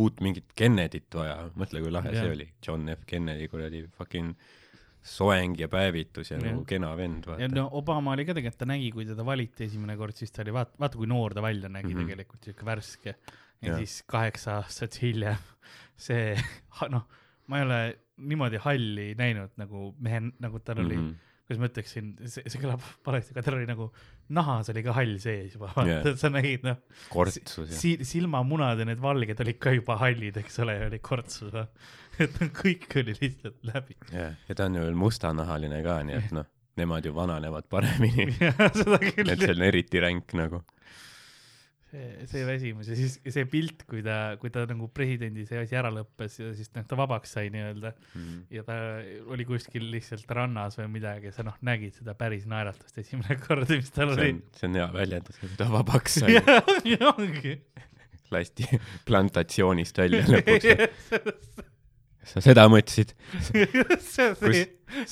uut 0.00 0.20
mingit 0.24 0.52
Kennedyt 0.58 1.14
vaja, 1.14 1.38
mõtle 1.58 1.82
kui 1.84 1.92
lahe 1.94 2.12
Jah. 2.12 2.24
see 2.24 2.36
oli, 2.36 2.48
John 2.66 2.90
F 2.94 3.04
Kennedy 3.06 3.48
kuradi 3.50 3.84
fucking 3.94 4.34
soeng 5.04 5.58
ja 5.60 5.68
päevitus 5.70 6.32
ja 6.32 6.38
Jah. 6.38 6.46
nagu 6.48 6.64
kena 6.68 6.94
vend, 6.98 7.28
ja 7.28 7.36
vaata. 7.36 7.50
no 7.54 7.66
Obama 7.80 8.14
oli 8.16 8.24
ka 8.26 8.36
tegelikult, 8.36 8.60
ta 8.62 8.68
nägi, 8.70 8.90
kui 8.94 9.06
teda 9.08 9.26
valiti 9.26 9.68
esimene 9.68 9.96
kord, 10.00 10.16
siis 10.18 10.32
ta 10.34 10.42
oli 10.42 10.54
vaata, 10.56 10.78
vaata 10.80 11.00
kui 11.00 11.10
noor 11.10 11.36
ta 11.36 11.44
välja 11.44 11.68
nägi 11.68 11.92
mm. 11.92 11.98
-hmm. 12.00 12.14
tegelikult, 12.14 12.48
siuke 12.48 12.66
värske. 12.66 13.14
ja 13.64 13.76
siis 13.78 14.02
kaheksa 14.06 14.58
aastat 14.60 14.98
hiljem 15.02 15.36
see, 16.06 16.34
noh, 16.90 17.06
ma 17.46 17.60
ei 17.60 17.64
ole 17.64 17.78
niimoodi 18.16 18.58
halli 18.62 19.14
näinud 19.18 19.54
nagu 19.60 19.94
mehe, 19.98 20.20
nagu 20.40 20.58
tal 20.58 20.82
oli 20.84 20.96
mm. 20.96 21.10
-hmm. 21.10 21.32
Kuidas 21.44 21.60
ma 21.60 21.68
ütleksin, 21.68 22.12
see, 22.24 22.42
see 22.48 22.60
kõlab 22.62 22.84
valesti, 23.04 23.34
aga 23.34 23.42
tal 23.44 23.58
oli 23.58 23.66
nagu 23.68 23.90
nahas 24.32 24.70
oli 24.72 24.80
ka 24.86 24.94
hall 24.96 25.18
sees 25.20 25.56
juba, 25.58 25.68
Jah. 25.76 26.00
vaata, 26.00 26.14
sa 26.20 26.30
nägid 26.32 26.64
noh, 26.64 26.78
kortsus 27.12 27.68
ja 27.68 27.76
si-, 27.76 27.98
silmamunad 28.08 28.80
ja 28.80 28.86
need 28.88 29.02
valged 29.04 29.42
olid 29.44 29.58
ka 29.60 29.74
juba 29.76 29.98
hallid, 30.00 30.38
eks 30.40 30.56
ole, 30.64 30.78
oli 30.86 31.00
kortsus, 31.04 31.52
et 32.24 32.40
kõik 32.56 32.88
oli 33.02 33.16
lihtsalt 33.20 33.60
läbi. 33.68 33.98
jah, 34.08 34.38
ja 34.48 34.56
ta 34.56 34.70
on 34.70 34.80
ju 34.80 34.86
veel 34.86 34.96
mustanahaline 35.04 35.82
ka, 35.84 35.98
nii 36.08 36.20
et 36.22 36.32
noh, 36.38 36.48
nemad 36.80 37.04
ju 37.04 37.12
vananevad 37.16 37.68
paremini. 37.70 38.30
jah, 38.40 38.64
et 38.64 39.36
see 39.36 39.52
on 39.52 39.68
eriti 39.68 40.00
ränk 40.02 40.32
nagu. 40.40 40.64
see, 41.94 42.26
see 42.30 42.44
väsimus 42.48 42.88
ja 42.90 42.96
siis 42.98 43.16
see 43.22 43.46
pilt, 43.50 43.84
kui 43.90 44.02
ta, 44.04 44.34
kui 44.40 44.52
ta 44.54 44.64
nagu 44.68 44.88
presidendi 44.94 45.46
see 45.48 45.60
asi 45.62 45.78
ära 45.78 45.92
lõppes 45.94 46.38
ja 46.40 46.50
siis 46.56 46.72
noh, 46.74 46.86
ta 46.88 46.98
vabaks 46.98 47.34
sai 47.36 47.50
nii-öelda 47.54 47.94
ja 48.54 48.64
ta 48.66 48.78
oli 49.32 49.46
kuskil 49.48 49.86
lihtsalt 49.94 50.30
rannas 50.36 50.78
või 50.80 50.90
midagi 50.98 51.30
ja 51.30 51.36
sa 51.36 51.46
noh, 51.46 51.58
nägid 51.66 51.96
seda 51.98 52.16
päris 52.18 52.48
naeratust 52.50 52.98
esimene 53.04 53.38
kord, 53.44 53.70
mis 53.70 53.92
tal 53.94 54.14
oli 54.16 54.32
on, 54.36 54.42
see 54.58 54.70
on 54.70 54.80
hea 54.80 54.88
väljendus, 54.94 55.42
ta 55.60 55.68
vabaks 55.72 56.18
sai, 56.24 56.40
ongi, 56.40 56.98
ongi. 57.12 57.54
lasti 58.34 58.68
plantatsioonist 59.08 60.02
välja 60.04 60.26
lõpuks. 60.30 61.70
sa 62.28 62.42
seda 62.44 62.64
mõtlesid? 62.72 63.12
see, 64.14 64.30
see, 64.34 64.64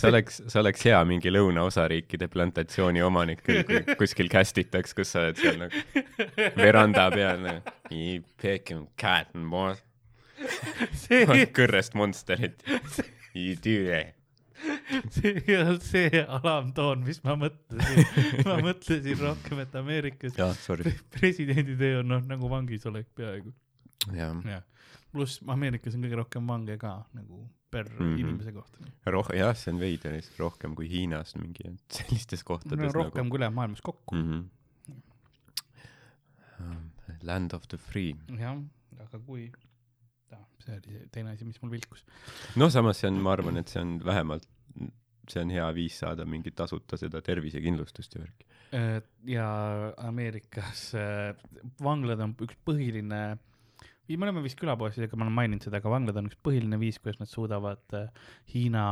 oleks, 0.08 0.40
see 0.46 0.60
oleks 0.60 0.86
hea 0.88 0.98
mingi 1.08 1.32
lõunaosariikide 1.32 2.28
plantatsiooni 2.32 3.02
omanik 3.04 3.42
küll, 3.46 3.62
kui 3.68 3.96
kuskil 4.00 4.30
cast 4.32 4.60
itaks, 4.62 4.96
kus 4.96 5.14
sa 5.14 5.26
oled 5.26 5.40
seal 5.40 5.60
nagu 5.64 6.52
veranda 6.58 7.08
peal 7.14 7.42
nagu 7.44 7.78
You 7.92 8.22
picking 8.40 8.88
cotton 8.96 9.50
boy. 9.50 9.76
see, 10.96 11.26
kõrrest 11.58 11.96
monsterit. 11.98 12.62
You 13.34 13.56
do 13.56 13.84
that. 13.90 14.18
see 15.10 15.40
ei 15.42 15.56
olnud 15.58 15.82
see 15.82 16.20
alamtoon, 16.22 17.02
mis 17.06 17.18
ma 17.26 17.34
mõtlesin. 17.40 18.44
ma 18.46 18.58
mõtlesin 18.62 19.18
rohkem, 19.18 19.62
et 19.64 19.74
Ameerikas 19.80 20.38
jah, 20.38 20.54
sorry. 20.62 20.94
presidendi 21.16 21.74
töö 21.78 22.00
on 22.02 22.12
noh 22.14 22.22
nagu 22.28 22.50
vangis 22.52 22.86
olek 22.88 23.08
peaaegu. 23.18 23.50
jah, 24.16 24.62
pluss 25.12 25.42
Ameerikas 25.46 25.96
on 25.96 26.06
kõige 26.06 26.22
rohkem 26.22 26.46
vange 26.48 26.78
ka 26.80 26.96
nagu 27.16 27.44
per 27.72 27.88
mm. 27.88 27.98
-hmm. 27.98 28.20
inimese 28.20 28.52
kohta. 28.52 28.78
roh-, 29.06 29.34
jah, 29.36 29.56
see 29.56 29.72
on 29.72 29.80
veider, 29.80 30.18
rohkem 30.38 30.74
kui 30.78 30.88
Hiinas 30.92 31.36
mingi 31.40 31.72
sellistes 31.98 32.44
kohtades 32.44 32.86
no 32.86 32.92
rohkem 32.92 33.24
nagu 33.24 33.32
kui 33.32 33.40
ülejäänud 33.40 33.60
maailmas 33.60 33.82
kokku 33.82 34.14
mm. 34.14 34.22
mm. 34.88 34.96
-hmm. 36.58 36.88
Land 37.22 37.52
of 37.52 37.68
the 37.68 37.78
free. 37.78 38.16
jah, 38.38 38.58
aga 39.00 39.18
kui, 39.26 39.50
see 40.64 40.74
oli 40.78 41.04
teine 41.14 41.30
asi, 41.36 41.44
mis 41.44 41.60
mul 41.62 41.70
vilkus. 41.76 42.04
no 42.56 42.70
samas 42.70 43.00
see 43.00 43.10
on, 43.10 43.20
ma 43.22 43.32
arvan, 43.36 43.56
et 43.56 43.68
see 43.68 43.82
on 43.82 43.98
vähemalt, 44.04 44.48
see 45.30 45.42
on 45.42 45.50
hea 45.54 45.68
viis 45.74 45.98
saada 46.02 46.26
mingit 46.26 46.56
tasuta 46.58 46.98
seda 47.00 47.22
tervisekindlustust 47.22 48.14
ja 48.14 48.24
värki. 48.24 48.46
ja 49.36 49.48
Ameerikas 49.96 50.90
äh, 50.98 51.34
vanglad 51.82 52.20
on 52.20 52.36
üks 52.46 52.58
põhiline, 52.68 53.22
me 54.10 54.26
oleme 54.26 54.42
vist 54.44 54.58
külapoisidega, 54.60 55.16
ma 55.16 55.26
olen 55.26 55.38
maininud 55.38 55.66
seda, 55.66 55.78
aga 55.78 55.92
vanglad 55.92 56.18
on 56.20 56.28
üks 56.30 56.38
põhiline 56.44 56.78
viis, 56.80 56.98
kuidas 57.02 57.20
nad 57.22 57.30
suudavad 57.30 57.96
äh, 57.98 58.28
Hiina 58.52 58.84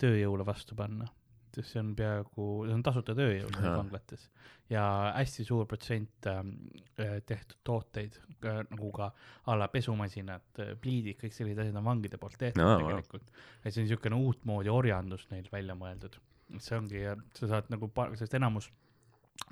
tööjõule 0.00 0.46
vastu 0.46 0.78
panna. 0.78 1.08
sest 1.52 1.74
see 1.74 1.80
on 1.82 1.90
peaaegu, 1.96 2.44
see 2.64 2.74
on 2.74 2.82
tasuta 2.82 3.12
tööjõud 3.16 3.56
Ahah. 3.58 3.74
vanglates 3.82 4.28
ja 4.72 4.84
hästi 5.16 5.44
suur 5.44 5.66
protsent 5.68 6.28
ähm, 6.30 6.52
äh, 7.00 7.18
tehtud 7.26 7.58
tooteid 7.64 8.16
äh, 8.44 8.62
nagu 8.70 8.92
ka 8.96 9.10
a 9.46 9.56
la 9.58 9.68
pesumasinad, 9.68 10.46
pliidid, 10.80 11.18
kõik 11.20 11.34
sellised 11.36 11.60
asjad 11.64 11.76
on 11.80 11.88
vangide 11.90 12.20
poolt 12.20 12.38
tehtud 12.40 12.62
no, 12.62 12.76
tegelikult. 12.80 13.28
et 13.62 13.72
see 13.72 13.82
on 13.82 13.88
niisugune 13.88 14.20
uutmoodi 14.28 14.72
orjandus 14.72 15.26
neil 15.32 15.48
välja 15.52 15.76
mõeldud. 15.78 16.16
see 16.58 16.78
ongi, 16.78 17.04
sa 17.36 17.50
saad 17.50 17.68
nagu, 17.72 17.90
sest 18.20 18.34
enamus 18.38 18.70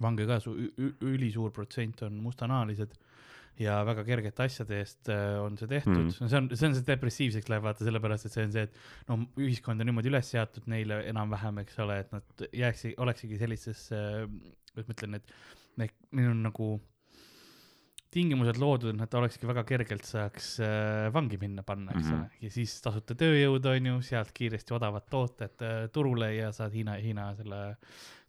vange 0.01 0.27
ka, 0.29 0.39
ülisuur 1.05 1.53
protsent 1.53 2.03
on 2.07 2.21
mustanahalised 2.25 2.97
ja 3.61 3.79
väga 3.85 4.05
kergete 4.09 4.47
asjade 4.47 4.79
eest 4.81 5.11
äh, 5.13 5.37
on 5.45 5.57
see 5.61 5.69
tehtud 5.69 5.93
Mhm. 5.95 6.07
mm., 6.09 6.29
see 6.33 6.39
on, 6.39 6.49
see 6.57 6.69
on 6.71 6.75
see 6.79 6.87
depressiivseks 6.89 7.49
läheb 7.53 7.63
vaata 7.67 7.85
sellepärast, 7.85 8.27
et 8.31 8.33
see 8.37 8.45
on 8.49 8.53
see, 8.55 8.63
et 8.69 9.09
no 9.11 9.19
ühiskond 9.37 9.81
on 9.85 9.91
niimoodi 9.91 10.09
üles 10.13 10.31
seatud 10.33 10.67
neile 10.73 11.03
enam-vähem, 11.11 11.59
eks 11.65 11.79
ole, 11.85 11.99
et 12.05 12.13
nad 12.17 12.47
jääksid, 12.57 12.95
oleksigi 13.05 13.39
sellisesse, 13.43 14.01
kuidas 14.73 14.89
ma 14.89 14.97
ütlen, 14.97 15.19
et 15.21 15.35
need, 15.83 15.93
neil 16.17 16.31
on 16.33 16.43
nagu 16.49 16.71
tingimused 18.11 18.59
loodud, 18.59 18.91
et 18.91 18.99
nad 18.99 19.13
olekski 19.21 19.47
väga 19.47 19.63
kergelt 19.69 20.03
saaks 20.09 20.49
äh, 20.67 21.11
vangi 21.15 21.37
minna 21.39 21.63
panna, 21.67 21.93
eks 21.95 22.09
Mhm. 22.09 22.17
ole, 22.17 22.31
ja 22.43 22.51
siis 22.51 22.73
tasuta 22.83 23.15
tööjõud 23.15 23.69
on 23.71 23.87
ju, 23.93 24.01
sealt 24.09 24.33
kiiresti 24.35 24.75
odavad 24.75 25.07
tooted 25.11 25.63
äh, 25.63 25.85
turule 25.95 26.33
ja 26.35 26.49
saad 26.57 26.73
Hiina, 26.75 26.97
Hiina 26.99 27.29
selle 27.39 27.61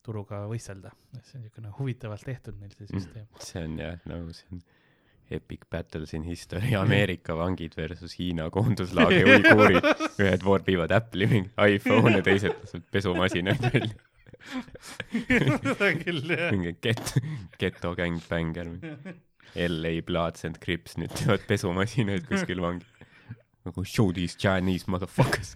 turuga 0.05 0.43
võistelda. 0.49 0.91
see 1.23 1.37
on 1.39 1.43
niisugune 1.47 1.71
huvitavalt 1.79 2.23
tehtud 2.25 2.59
neil 2.61 2.71
see 2.77 2.87
süsteem. 2.93 3.25
see 3.39 3.63
on 3.63 3.77
jah, 3.79 3.97
nagu 4.05 4.33
see 4.33 4.47
on 4.51 4.61
epic 5.31 5.65
battles 5.71 6.13
in 6.13 6.23
history, 6.27 6.75
Ameerika 6.75 7.35
vangid 7.37 7.75
versus 7.77 8.15
Hiina 8.19 8.49
koonduslaagri 8.53 9.23
uiguurid. 9.37 9.89
ühed 10.23 10.45
vorbivad 10.45 10.93
Apple'i 10.95 11.29
mingi 11.31 11.75
iPhone'e, 11.77 12.21
teised 12.25 12.53
lasevad 12.53 12.87
pesumasinaid 12.91 13.67
välja. 13.67 13.93
seda 15.21 15.91
küll 16.01 16.23
jah. 16.33 16.47
mingi 16.53 16.75
get-, 16.83 17.17
geto 17.61 17.95
gängbänger. 17.97 18.71
LA 19.55 19.99
Bloods 20.07 20.47
and 20.47 20.61
Crips 20.63 20.95
nüüd 20.99 21.11
teevad 21.17 21.43
pesumasinaid 21.49 22.27
kuskil 22.29 22.63
vangi. 22.63 22.87
nagu 23.61 23.83
show 23.85 24.11
these 24.11 24.33
Chinese 24.33 24.87
motherfuckers. 24.89 25.53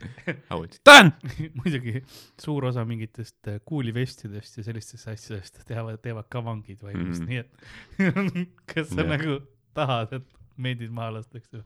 How 0.49 0.61
it's 0.61 0.77
done. 0.85 1.15
muidugi 1.57 2.03
suur 2.37 2.67
osa 2.69 2.83
mingitest 2.85 3.49
äh, 3.49 3.57
kuulivestidest 3.65 4.59
ja 4.59 4.65
sellistest 4.67 5.09
asjadest 5.09 5.63
teavad, 5.65 5.97
teevad 6.03 6.29
ka 6.29 6.43
vangid 6.45 6.83
valmis 6.85 7.23
mm., 7.23 7.25
nii 7.25 7.41
et 7.41 7.49
kas 8.71 8.91
sa 8.91 9.01
Jah. 9.01 9.09
nagu 9.15 9.39
tahad, 9.75 10.13
et 10.19 10.27
meedid 10.57 10.93
maha 10.95 11.19
lastakse? 11.19 11.63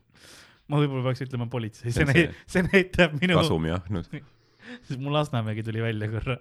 ma 0.69 0.77
võib-olla 0.81 1.09
peaks 1.09 1.23
ütlema 1.25 1.47
politsei, 1.49 1.89
See 1.89 1.95
see 1.97 2.05
on 2.05 2.11
näi-, 2.13 2.27
see 2.49 2.65
näitab 2.67 3.15
minu, 3.21 3.39
kasumiahnus. 3.39 4.11
sest 4.85 4.99
mul 5.01 5.15
Lasnamäegi 5.17 5.63
tuli 5.65 5.81
välja 5.83 6.09
korra. 6.11 6.37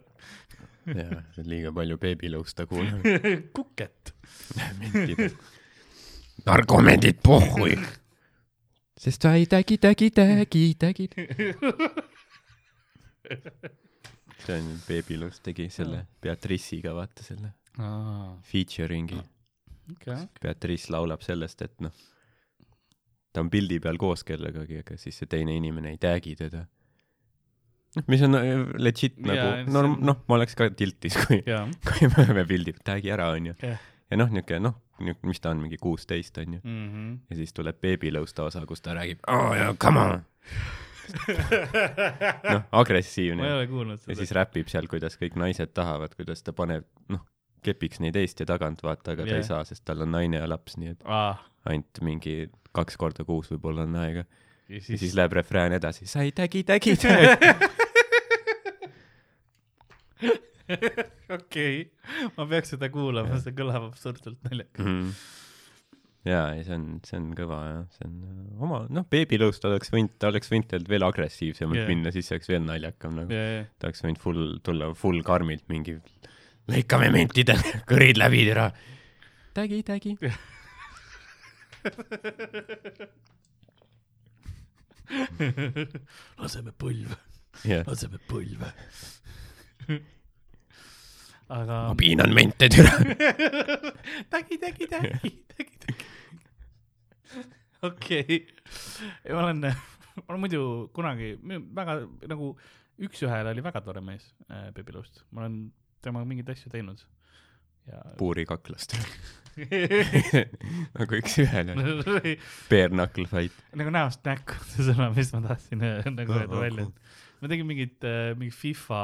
jaa, 0.88 1.22
liiga 1.48 1.72
palju 1.74 1.98
beebilõusta 2.00 2.66
kuulanud. 2.68 3.06
kuket. 3.56 4.12
narkomendid 6.46 7.22
pohhui. 7.24 7.78
sest 8.98 9.24
sa 9.24 9.34
ei 9.38 9.48
tägi, 9.50 9.78
tägi, 9.80 10.10
tägi, 10.10 10.68
tägi. 10.78 11.08
see 14.44 14.60
on, 14.60 14.68
beebilõust 14.88 15.42
tegi 15.44 15.70
selle 15.72 16.04
Beatrice'iga, 16.20 16.92
vaata 16.96 17.24
selle 17.24 17.54
featuring'i. 18.48 19.24
okei, 19.92 20.16
Beatrice 20.42 20.92
laulab 20.92 21.22
sellest, 21.26 21.62
et 21.66 21.74
noh, 21.84 21.92
ta 23.32 23.42
on 23.44 23.50
pildi 23.52 23.78
peal 23.84 23.98
koos 24.00 24.24
kellegagi, 24.26 24.80
aga 24.84 24.96
siis 25.00 25.18
see 25.20 25.28
teine 25.30 25.54
inimene 25.56 25.92
ei 25.94 26.00
tag'i 26.02 26.34
teda. 26.38 26.64
noh, 27.96 28.04
mis 28.12 28.22
on 28.26 28.34
äh, 28.40 28.64
legit 28.78 29.16
nagu 29.20 29.46
see, 29.46 29.70
norm-, 29.74 29.96
on- 30.00 30.06
noh, 30.12 30.18
ma 30.28 30.38
oleks 30.40 30.54
ka 30.58 30.68
tiltis, 30.76 31.16
kui, 31.26 31.40
jaa, 31.46 31.64
kui 31.88 32.08
me 32.12 32.24
oleme 32.26 32.44
pildil, 32.50 32.76
tag'i 32.84 33.10
ära, 33.14 33.30
onju. 33.36 33.54
Jah. 33.62 33.78
ja 34.10 34.18
noh, 34.20 34.30
niuke 34.32 34.58
noh, 34.60 34.74
mis 35.28 35.38
ta 35.40 35.52
on, 35.54 35.60
mingi 35.62 35.78
kuusteist, 35.80 36.38
onju. 36.42 36.60
Mhm. 36.64 37.08
ja 37.30 37.36
siis 37.38 37.52
tuleb 37.56 37.78
beebilõusta 37.84 38.48
osa, 38.48 38.64
kus 38.66 38.80
ta 38.84 38.96
räägib 38.98 39.20
oh 39.30 39.52
yeah,, 39.54 39.74
come 39.78 40.00
on, 40.02 40.22
noh, 42.52 42.62
ma 42.68 42.80
agressiivne 42.82 43.44
ei. 43.46 43.52
ole 43.56 43.66
kuulnud 43.70 43.98
ja 44.00 44.04
seda. 44.10 44.18
siis 44.20 44.32
räpib 44.36 44.68
seal, 44.72 44.88
kuidas 44.90 45.16
kõik 45.20 45.36
naised 45.40 45.70
tahavad, 45.76 46.12
kuidas 46.18 46.42
ta 46.44 46.52
paneb, 46.56 46.84
noh, 47.12 47.22
kepiks 47.64 48.02
neid 48.04 48.16
eest 48.20 48.40
ja 48.42 48.48
tagant, 48.48 48.82
vaata, 48.84 49.14
aga 49.14 49.24
ta 49.24 49.34
Jah. 49.34 49.42
ei 49.42 49.46
saa, 49.46 49.62
sest 49.68 49.84
tal 49.88 50.04
on 50.06 50.12
naine 50.14 50.42
ja 50.42 50.48
laps, 50.50 50.76
nii 50.80 50.94
et 50.94 51.06
aa, 51.06 51.36
ainult 51.68 52.02
mingi 52.06 52.36
kaks 52.76 52.98
korda 53.00 53.24
kuus 53.28 53.50
võib-olla 53.52 53.86
on 53.88 53.96
aega. 54.02 54.24
ja 54.24 54.46
ja 54.68 54.80
siis 54.84 55.00
siis, 55.00 55.16
läheb 55.16 55.32
refrään 55.38 55.72
edasi, 55.72 56.06
sa 56.06 56.22
ei 56.26 56.32
tägi, 56.36 56.62
tägi, 56.68 56.96
tägi. 57.02 57.16
okei, 61.38 61.74
ma 62.36 62.46
peaks 62.50 62.74
seda 62.74 62.90
kuulama, 62.92 63.40
see 63.40 63.56
kõlab 63.56 63.88
absurdselt 63.88 64.40
naljakas. 64.44 64.84
Mhm. 64.84 65.12
jaa, 66.28 66.48
ei 66.58 66.66
see 66.66 66.76
on, 66.76 66.88
see 67.08 67.16
on 67.16 67.30
kõva 67.38 67.60
jah, 67.64 67.84
see 67.96 68.08
on 68.10 68.16
äh, 68.28 68.64
oma, 68.66 68.82
noh, 68.92 69.06
beebilõust 69.08 69.64
oleks 69.64 69.94
võinud, 69.94 70.18
ta 70.20 70.28
oleks 70.32 70.52
võinud 70.52 70.68
tegelikult 70.68 70.92
veel 70.92 71.08
agressiivsemalt 71.08 71.80
yeah. 71.80 71.88
minna, 71.94 72.12
siis 72.12 72.28
see 72.28 72.36
oleks 72.36 72.52
veel 72.52 72.66
naljakam 72.66 73.16
nagu. 73.22 73.32
ja, 73.32 73.46
ja, 73.54 73.62
ta 73.80 73.88
oleks 73.88 74.04
võinud 74.04 74.20
full, 74.20 74.58
tulla 74.66 74.92
full 74.98 75.24
karmilt 75.24 75.64
mingi, 75.72 75.96
lõikame 76.68 77.08
mentidel 77.12 77.60
kõrid 77.90 78.20
läbi, 78.20 78.44
tere. 78.48 78.68
tägi, 79.56 79.82
tägi. 79.86 80.16
laseme 86.38 86.74
põlve, 86.76 87.16
jah, 87.64 87.84
laseme 87.88 88.20
põlve. 88.28 88.72
aga 91.48 91.76
ma. 91.88 91.96
piinan 91.96 92.34
mente, 92.36 92.68
tere. 92.74 92.92
tägi, 94.30 94.60
tägi, 94.60 94.90
tägi, 94.92 95.14
tägi, 95.56 95.74
tägi. 95.86 96.08
okei, 97.88 98.42
ma 99.32 99.46
olen, 99.46 99.64
ma 99.64 100.28
olen 100.28 100.44
muidu 100.44 100.62
kunagi 100.92 101.36
väga 101.72 102.02
nagu 102.28 102.52
üks-ühele 102.98 103.54
oli 103.54 103.62
väga 103.62 103.80
tore 103.80 104.02
mees 104.04 104.24
äh, 104.50 104.68
Peebi 104.74 104.92
Lust, 104.92 105.22
ma 105.30 105.46
olen 105.46 105.68
temaga 106.04 106.28
mingeid 106.28 106.50
asju 106.54 106.70
teinud 106.72 107.02
ja 107.88 108.02
puurikaklast. 108.20 108.96
nagu 110.98 111.16
üks-ühele. 111.18 111.74
Bare 112.70 112.90
knuckle 112.92 113.26
fight. 113.30 113.56
nagu 113.78 113.90
näost 113.94 114.22
näkku, 114.26 114.54
see 114.70 114.84
sõna, 114.86 115.08
mis 115.16 115.32
ma 115.34 115.40
tahtsin 115.48 115.82
äh, 115.82 116.04
nagu 116.14 116.36
öelda 116.36 116.60
välja 116.62 116.84
ma 117.38 117.46
tegin 117.50 117.66
mingit, 117.68 118.02
mingi 118.38 118.50
FIFA 118.54 119.00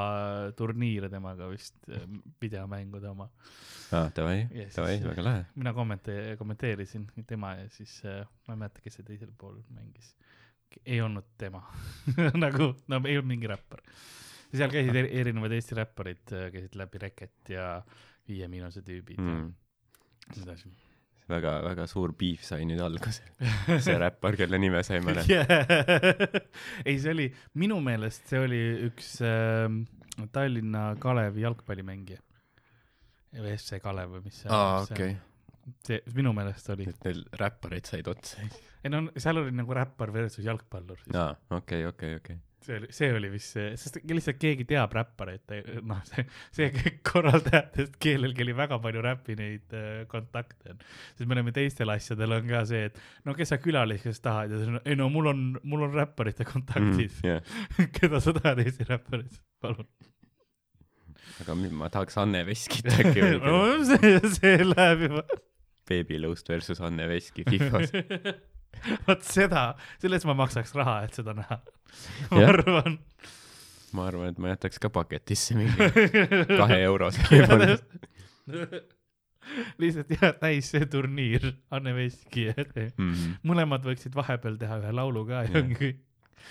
turniire 0.59 1.07
temaga 1.11 1.47
vist, 1.53 1.77
videomängude 2.43 3.07
oma. 3.13 3.29
aa, 3.95 4.09
davai 4.17 4.41
Ja, 4.51 4.65
siis- 4.67 4.79
davai, 4.79 4.97
väga 5.05 5.23
lahe. 5.27 5.45
mina 5.55 5.73
kommente-, 5.77 6.35
kommenteerisin 6.41 7.07
tema 7.31 7.53
ja 7.61 7.69
siis 7.71 8.01
äh, 8.07 8.25
ma 8.49 8.57
ei 8.57 8.63
mäleta, 8.65 8.83
kes 8.83 8.99
see 9.01 9.07
teisel 9.07 9.31
pool 9.39 9.61
mängis. 9.75 10.15
ei 10.87 10.99
olnud 11.01 11.29
tema 11.39 11.63
nagu, 12.35 12.73
no 12.91 13.03
ei 13.07 13.19
olnud 13.19 13.31
mingi 13.31 13.47
räppar. 13.51 13.83
Ja 14.55 14.61
seal 14.63 14.71
käisid 14.73 14.97
eri- 15.03 15.13
erinevad 15.21 15.53
Eesti 15.57 15.77
räpparid, 15.81 16.25
käisid 16.55 16.79
läbi 16.79 17.03
Reket 17.03 17.51
ja 17.53 17.69
Viie 18.29 18.47
Miinuse 18.49 18.81
tüübid 18.87 19.19
mm. 19.21 19.53
Ja 20.25 20.37
nii 20.39 20.45
edasi. 20.47 20.71
väga-väga 21.29 21.85
suur 21.91 22.13
beef 22.17 22.43
sai 22.47 22.63
nüüd 22.69 22.81
alguse. 22.85 23.25
see 23.85 23.97
räppar, 24.01 24.37
kelle 24.41 24.57
nime 24.61 24.81
sa 24.87 24.95
ei 24.99 25.03
mäleta. 25.05 25.29
yeah.. 25.29 26.41
ei, 26.85 26.97
see 27.01 27.13
oli, 27.13 27.27
minu 27.61 27.81
meelest 27.85 28.29
see 28.33 28.41
oli 28.45 28.63
üks 28.89 29.17
äh, 29.25 29.69
Tallinna 30.33 30.95
Kalevi 31.03 31.43
jalgpallimängija. 31.45 32.21
või 33.41 33.53
FC 33.59 33.81
Kalev 33.83 34.13
või 34.17 34.25
mis 34.29 34.43
see 34.45 34.49
mis 34.53 34.89
see- 34.89 34.95
okei. 34.95 35.17
see 35.89 36.01
minu 36.17 36.33
meelest 36.37 36.69
oli, 36.77 36.87
et 36.93 37.05
neil 37.09 37.25
räpparid 37.41 37.89
said 37.91 38.09
otsa. 38.13 38.45
ei 38.85 38.93
no 38.93 39.01
seal 39.17 39.41
oli 39.43 39.53
nagu 39.57 39.75
räppar 39.77 40.13
versus 40.15 40.45
jalgpallur, 40.47 41.01
aa, 41.19 41.33
okei, 41.59 41.85
okei, 41.89 42.15
okei. 42.21 42.37
See 42.65 42.79
oli, 42.81 42.89
see 42.95 43.11
oli 43.13 43.31
vist 43.33 43.57
see, 43.57 43.73
sest 43.81 43.99
lihtsalt 44.09 44.39
keegi 44.41 44.67
teab 44.69 44.95
räppareid, 44.97 45.53
noh, 45.87 46.01
see, 46.09 46.25
see 46.57 46.95
korraldajatest 47.07 47.99
kellelgi 48.03 48.45
oli 48.47 48.57
väga 48.57 48.79
palju 48.83 49.03
räpi 49.05 49.37
neid 49.39 49.77
äh, 49.77 50.05
kontakte, 50.11 50.77
sest 51.13 51.29
me 51.29 51.37
oleme 51.37 51.55
teistel 51.57 51.93
asjadel 51.95 52.39
on 52.39 52.49
ka 52.49 52.65
see, 52.69 52.89
et 52.91 53.29
no 53.29 53.37
kes 53.37 53.55
sa 53.55 53.61
külaliseks 53.63 54.23
tahad 54.25 54.55
ja 54.55 54.63
siis 54.63 54.73
on, 54.73 54.81
ei 54.83 54.99
no 54.99 55.11
mul 55.13 55.31
on, 55.33 55.45
mul 55.63 55.87
on 55.89 55.95
räpparite 55.97 56.47
kontaktid 56.49 57.13
mm., 57.21 57.29
jah, 57.29 57.91
keda 57.99 58.23
sa 58.25 58.35
tahad 58.39 58.65
Eesti 58.65 58.89
räpparit, 58.89 59.41
palun. 59.65 59.89
aga 61.45 61.59
ma 61.69 61.93
tahaks 61.93 62.19
Anne 62.23 62.45
Veskit 62.49 62.89
äkki 62.95 63.21
veel 63.21 63.43
no 63.49 63.61
see, 63.85 64.17
see 64.39 64.71
läheb 64.71 65.09
juba. 65.11 65.27
beebilõust 65.91 66.49
versus 66.49 66.81
Anne 66.81 67.11
Veski 67.11 67.45
Fifas. 67.49 67.93
vot 69.09 69.23
seda, 69.27 69.65
sellest 70.03 70.29
ma 70.29 70.37
maksaks 70.39 70.75
raha, 70.79 71.01
et 71.09 71.15
seda 71.19 71.35
näha. 71.37 71.61
ma 72.35 72.47
arvan. 72.49 72.99
ma 73.95 74.09
arvan, 74.11 74.33
et 74.33 74.39
ma 74.43 74.55
jätaks 74.55 74.81
ka 74.83 74.91
paketisse 74.95 75.55
mingi 75.59 75.91
kahe 76.59 76.81
eurose 76.89 77.23
võib-olla. 77.31 77.77
lihtsalt 79.79 80.11
jah, 80.17 80.33
täis 80.41 80.71
see 80.73 80.87
turniir, 80.91 81.51
Anne 81.75 81.93
Veski, 81.97 82.49
Mm, 82.97 83.37
mõlemad 83.47 83.85
võiksid 83.87 84.15
vahepeal 84.17 84.57
teha 84.61 84.81
ühe 84.83 84.93
laulu 84.97 85.25
ka 85.29 85.45
ja 85.47 85.61
ongi 85.61 85.93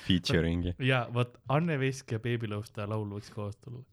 featuring'i. 0.08 0.76
ja 0.80 1.06
vot 1.14 1.36
Anne 1.50 1.78
Veski 1.82 2.18
ja 2.18 2.22
Baby 2.24 2.50
Lõusta 2.52 2.88
laul 2.90 3.10
võiks 3.18 3.34
koos 3.34 3.58
tulla. 3.58 3.84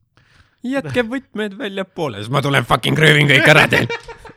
jätke 0.62 1.04
võtmed 1.08 1.56
väljapoole, 1.58 2.20
siis 2.20 2.30
ma 2.32 2.42
tulen 2.44 2.64
fucking 2.68 2.98
röövin 2.98 3.28
kõik 3.30 3.48
ära 3.54 3.66
teil. 3.72 3.88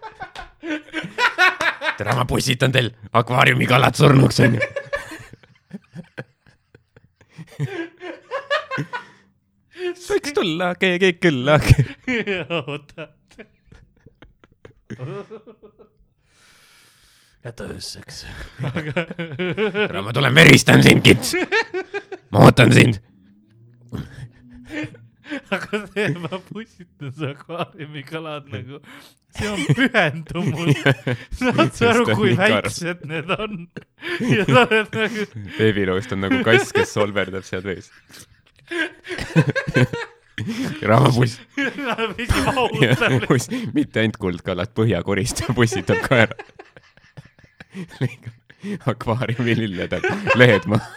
tere, 1.97 2.15
ma 2.15 2.25
pussitan 2.25 2.71
teil 2.73 2.91
akvaariumi 3.13 3.67
kalad 3.69 3.97
surnuks 3.97 4.39
onju. 4.45 4.61
võiks 10.09 10.35
tulla 10.35 10.73
keegi 10.79 11.13
külla. 11.21 11.59
oota. 12.59 13.07
jäta 17.43 17.69
ööseks. 17.69 18.25
tere, 18.63 20.01
ma 20.01 20.13
tulen 20.15 20.35
veristan 20.35 20.83
sind, 20.85 21.01
kits. 21.05 21.35
ma 22.31 22.45
ootan 22.47 22.73
sind. 22.75 23.01
Aga 25.55 25.79
see, 25.93 26.07
su 27.15 27.27
akvaariumi 27.29 28.03
kalad 28.07 28.49
nagu, 28.51 28.79
see 29.37 29.49
on 29.49 29.61
pühendumus. 29.77 30.81
saad 31.39 31.71
sa 31.77 31.91
aru, 31.93 32.05
on 32.05 32.17
kui 32.19 32.35
väiksed 32.39 33.05
need 33.09 33.31
on? 33.37 33.67
ja 34.27 34.47
sa 34.49 34.65
oled 34.65 34.97
nagu, 34.99 35.27
beebiloost 35.57 36.15
on 36.15 36.25
nagu 36.27 36.41
kass, 36.47 36.73
kes 36.75 36.95
solverdab 36.97 37.47
seal 37.47 37.63
vees. 37.67 37.91
vesi 42.17 42.45
vahutab. 42.49 43.11
mitte 43.77 44.03
ainult 44.03 44.19
kuldkalad, 44.21 44.73
põhjakoristaja 44.75 45.55
pussitab 45.55 46.03
ka 46.07 46.23
ära. 46.27 46.37
akvaariumi 48.91 49.57
lilledel 49.63 50.03
lehed 50.39 50.69
maha. 50.71 50.87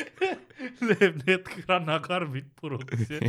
lööb 0.88 1.14
need 1.26 1.44
rannakarmid 1.68 2.48
puruks 2.60 3.10
ja 3.10 3.18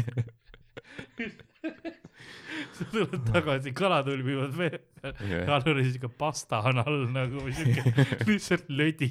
sa 2.75 2.83
tuled 2.91 3.23
tagasi, 3.31 3.73
kalad 3.75 4.07
ulbivad 4.11 4.53
vee 4.57 4.79
peal, 5.01 5.13
kalal 5.47 5.63
oli 5.73 5.83
siuke 5.89 6.09
pasta 6.23 6.55
on 6.69 6.77
all 6.83 6.99
nagu 7.13 7.39
siuke 7.55 7.81
lihtsalt 8.27 8.65
lödi. 8.69 9.09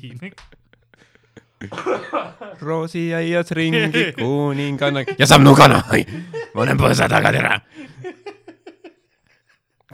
roosiaias 2.60 3.50
ringi 3.56 4.12
kuninganna 4.16 5.00
ja 5.18 5.26
Samnu 5.26 5.54
kana, 5.54 5.78
ma 6.54 6.60
olen 6.64 6.78
põõsa 6.80 7.08
taga, 7.12 7.32
tere. 7.36 7.54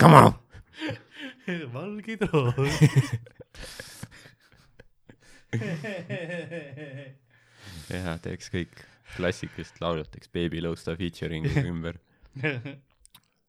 Come 0.01 0.17
on. 0.17 0.33
valgid 1.73 2.21
roos. 2.33 2.77
ja 7.95 8.17
teeks 8.23 8.51
kõik 8.53 8.83
klassikast 9.15 9.81
laulud 9.83 10.11
teeks 10.13 10.31
Baby 10.35 10.63
Losta 10.65 10.97
featuring'iga 10.99 11.65
ümber. 11.73 12.01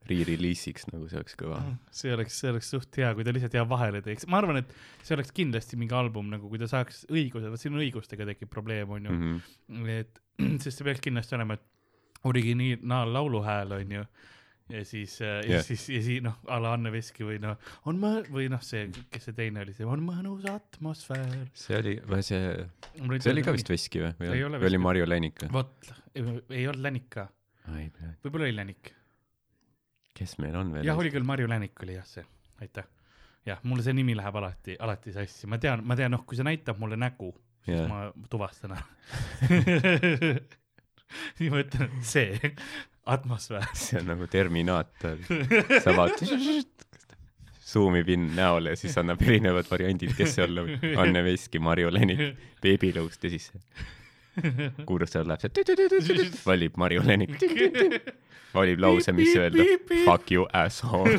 Re-release'iks 0.07 0.85
nagu 0.93 1.09
see 1.11 1.17
oleks 1.19 1.35
kõva. 1.35 1.57
see 1.91 2.13
oleks, 2.15 2.37
see 2.39 2.51
oleks 2.53 2.69
suht 2.71 2.99
hea, 3.01 3.09
kui 3.15 3.25
ta 3.27 3.33
lihtsalt 3.35 3.57
hea 3.57 3.63
vahele 3.67 3.99
teeks, 4.05 4.27
ma 4.31 4.39
arvan, 4.39 4.61
et 4.61 4.69
see 5.03 5.17
oleks 5.17 5.33
kindlasti 5.35 5.79
mingi 5.79 5.97
album 5.97 6.29
nagu, 6.31 6.47
kui 6.47 6.61
ta 6.61 6.69
saaks 6.71 7.03
õiguse, 7.11 7.49
vot 7.51 7.59
siin 7.59 7.75
õigustega 7.75 8.29
tekib 8.29 8.51
probleem, 8.53 8.93
onju. 8.99 9.17
Mhm. 9.17 9.89
et 9.97 10.21
sest 10.63 10.77
see 10.77 10.87
peaks 10.87 11.03
kindlasti 11.03 11.35
olema, 11.35 11.57
et 11.59 12.27
originaal-laulu 12.27 13.43
hääl 13.45 13.75
on 13.81 13.95
ju. 13.97 14.05
Ja 14.69 14.81
siis 14.85 15.13
yeah., 15.21 15.45
ja 15.47 15.61
siis, 15.63 15.85
ja 15.89 16.01
siis 16.03 16.21
noh, 16.25 16.35
a 16.51 16.57
la 16.59 16.73
Anne 16.75 16.91
Veski 16.91 17.23
või 17.27 17.37
noh, 17.43 17.55
on 17.87 17.99
mõ-, 18.01 18.25
või 18.33 18.49
noh, 18.51 18.59
see, 18.65 18.89
kes 19.13 19.29
see 19.29 19.35
teine 19.37 19.61
oli, 19.63 19.73
see 19.77 19.87
on 19.87 20.01
mõnus 20.03 20.43
atmosfäär. 20.51 21.45
see 21.55 21.77
oli, 21.79 21.93
või 22.09 22.25
see, 22.27 22.41
see 23.21 23.31
oli 23.31 23.45
ka 23.47 23.53
vist 23.55 23.71
Veski 23.71 24.03
või, 24.03 24.11
või 24.19 24.33
Ei 24.35 24.43
oli- 24.47 24.59
või 24.59 24.71
oli. 24.73 24.81
Marju 24.87 25.07
Länik 25.07 25.39
või? 25.45 25.51
vot, 25.55 25.91
ei 26.17 26.67
olnud 26.67 26.83
Länik 26.83 27.07
ka, 27.15 27.27
võib-olla 28.25 28.49
oli 28.49 28.57
Länik. 28.59 28.93
kes 30.17 30.37
meil 30.43 30.55
on 30.59 30.73
veel? 30.75 30.85
jah, 30.89 30.99
oli 30.99 31.11
küll 31.15 31.23
Marju 31.27 31.47
Länik 31.51 31.83
oli 31.87 31.95
jah 31.95 32.05
see, 32.09 32.25
aitäh. 32.63 32.87
jah, 33.47 33.59
mulle 33.63 33.83
see 33.87 33.95
nimi 33.95 34.15
läheb 34.19 34.35
alati, 34.41 34.75
alati 34.83 35.13
sassi, 35.15 35.47
ma 35.47 35.57
tean, 35.63 35.83
ma 35.87 35.95
tean, 35.95 36.11
noh, 36.11 36.25
kui 36.27 36.35
see 36.39 36.43
näitab 36.47 36.79
mulle 36.83 36.99
nägu, 36.99 37.31
siis 37.63 37.79
Jah. 37.79 37.87
ma 37.87 38.27
tuvastan 38.31 38.75
ära. 38.75 38.83
siis 41.37 41.51
ma 41.53 41.61
ütlen, 41.63 41.93
see 42.03 42.51
atmosfäär. 43.07 43.67
see 43.83 43.99
on 44.01 44.11
nagu 44.11 44.27
Terminaator, 44.31 45.21
sa 45.83 45.95
vaatad, 45.97 46.31
suumib 47.71 48.09
in 48.09 48.29
näole 48.35 48.75
ja 48.75 48.79
siis 48.79 48.95
annab 48.99 49.21
erinevad 49.25 49.67
variandid, 49.71 50.15
kes 50.17 50.37
see 50.37 50.45
olla 50.45 50.63
võib. 50.67 50.87
Anne 51.03 51.23
Veski, 51.25 51.59
Marju 51.63 51.91
Länik, 51.93 52.23
Beebilõust 52.63 53.27
ja 53.27 53.33
siis 53.33 53.51
kursor 54.87 55.27
läheb 55.27 55.41
see, 55.43 56.29
valib 56.45 56.77
Marju 56.79 57.03
Länik, 57.07 57.37
valib 58.53 58.83
lause, 58.83 59.15
mis 59.17 59.35
öelda. 59.35 59.65
Fuck 60.05 60.31
you 60.31 60.47
asshole. 60.55 61.17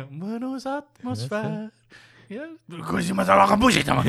mõnus 0.22 0.66
atmosfäär. 0.68 1.70
kuidas 2.28 3.12
ma 3.16 3.24
seal 3.26 3.40
hakkan 3.42 3.60
pussitama? 3.60 4.04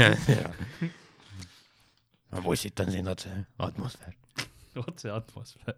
ma 2.32 2.41
pussitan 2.44 2.91
sind 2.91 3.08
otse, 3.12 3.30
atmosfäär. 3.60 4.20
otse 4.88 5.12
atmosfäär. 5.12 5.77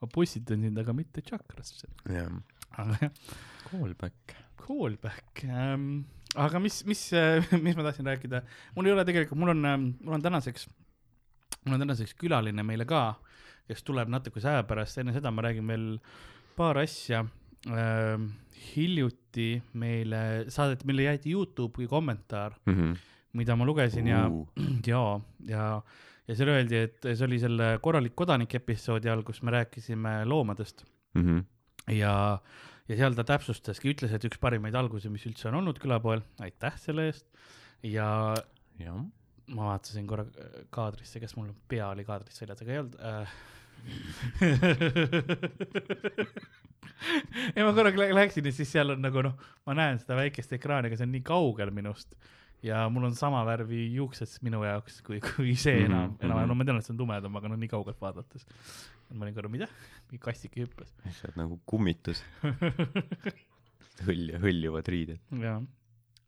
ma 0.00 0.08
pussitan 0.08 0.62
sind 0.66 0.78
aga 0.78 0.94
mitte 0.96 1.22
tšakrasse. 1.22 1.88
jah, 2.08 2.30
aga 2.78 2.98
jah, 3.00 3.12
callback. 3.70 4.36
callback 4.60 5.44
ähm,. 5.44 6.04
aga 6.36 6.60
mis, 6.62 6.82
mis, 6.86 7.08
mis 7.64 7.76
ma 7.76 7.86
tahtsin 7.86 8.06
rääkida, 8.06 8.42
mul 8.76 8.88
ei 8.88 8.94
ole 8.94 9.04
tegelikult, 9.08 9.40
mul 9.40 9.54
on, 9.54 9.66
mul 10.00 10.18
on 10.18 10.22
tänaseks, 10.22 10.68
mul 11.64 11.76
on 11.76 11.84
tänaseks 11.86 12.14
külaline 12.20 12.64
meile 12.66 12.86
ka, 12.88 13.14
kes 13.70 13.82
tuleb 13.86 14.10
natukese 14.12 14.52
aja 14.52 14.66
pärast, 14.66 14.98
enne 15.02 15.14
seda 15.16 15.32
ma 15.34 15.46
räägin 15.46 15.66
veel 15.70 15.88
paar 16.56 16.80
asja 16.82 17.24
ähm,. 17.70 18.30
hiljuti 18.60 19.54
meile 19.80 20.50
saadeti, 20.52 20.84
meile 20.84 21.06
jäeti 21.06 21.30
Youtube'i 21.32 21.86
kommentaar, 21.88 22.58
mida 23.32 23.56
ma 23.56 23.64
lugesin 23.64 24.10
ja 24.10 24.26
ja, 24.92 25.04
ja, 25.48 25.66
ja 26.30 26.34
seal 26.38 26.48
öeldi, 26.54 26.76
et 26.86 27.00
see 27.10 27.26
oli 27.26 27.38
selle 27.42 27.66
korralik 27.82 28.14
kodanik 28.18 28.52
episoodi 28.60 29.08
all, 29.10 29.22
kus 29.26 29.42
me 29.42 29.50
rääkisime 29.56 30.12
loomadest 30.30 30.84
ja, 31.90 32.12
ja 32.88 32.94
seal 33.00 33.14
ta 33.18 33.24
täpsustaski, 33.26 33.90
ütles, 33.94 34.12
et 34.14 34.24
üks 34.28 34.38
parimaid 34.38 34.74
algusi, 34.78 35.08
mis 35.10 35.26
üldse 35.26 35.48
on 35.50 35.58
olnud 35.60 35.78
külapoel, 35.82 36.22
aitäh 36.44 36.74
selle 36.78 37.02
eest. 37.10 37.26
ja 37.82 38.34
jah, 38.78 39.00
ma 39.50 39.62
vaatasin 39.72 40.06
korra 40.06 40.24
kaadrisse, 40.70 41.18
kes 41.20 41.34
mul 41.36 41.50
pea 41.68 41.88
oli 41.90 42.04
kaadrist 42.06 42.40
väljas, 42.44 42.62
aga 42.62 42.72
ei 42.72 42.78
olnud 42.84 42.96
äh. 43.00 43.28
ja 47.56 47.64
ma 47.64 47.72
korraga 47.72 47.98
lä- 48.02 48.14
läksin 48.14 48.46
ja 48.46 48.52
siis 48.52 48.72
seal 48.72 48.90
on 48.94 49.02
nagu 49.02 49.22
noh, 49.24 49.34
ma 49.66 49.74
näen 49.78 49.98
seda 50.02 50.16
väikest 50.20 50.52
ekraani, 50.58 50.90
aga 50.90 50.96
see 51.00 51.08
on 51.08 51.14
nii 51.16 51.24
kaugel 51.26 51.70
minust 51.74 52.08
ja 52.62 52.82
mul 52.92 53.04
on 53.08 53.14
sama 53.16 53.40
värvi 53.48 53.86
juuksed 53.94 54.38
minu 54.44 54.62
jaoks 54.66 55.00
kui, 55.06 55.20
kui 55.20 55.54
see 55.56 55.78
Mhm, 55.80 55.86
enam, 55.90 56.16
enam, 56.20 56.38
mhm. 56.42 56.48
no 56.48 56.54
ma 56.54 56.64
tean, 56.68 56.76
et 56.80 56.84
see 56.84 56.92
on 56.94 56.98
tumedam, 57.00 57.36
aga 57.40 57.48
no 57.48 57.56
nii 57.56 57.68
kaugelt 57.72 58.00
vaadates. 58.00 58.46
ma 59.14 59.24
olin 59.24 59.34
korra, 59.34 59.48
mida, 59.50 59.66
mingi 60.10 60.20
kastike 60.22 60.62
hüppas. 60.66 60.92
sa 61.10 61.28
oled 61.28 61.36
nagu 61.40 61.60
kummitus. 61.66 62.22
hõlj-, 64.06 64.36
hõljuvad 64.42 64.88
riided. 64.92 65.20
jaa. 65.42 65.60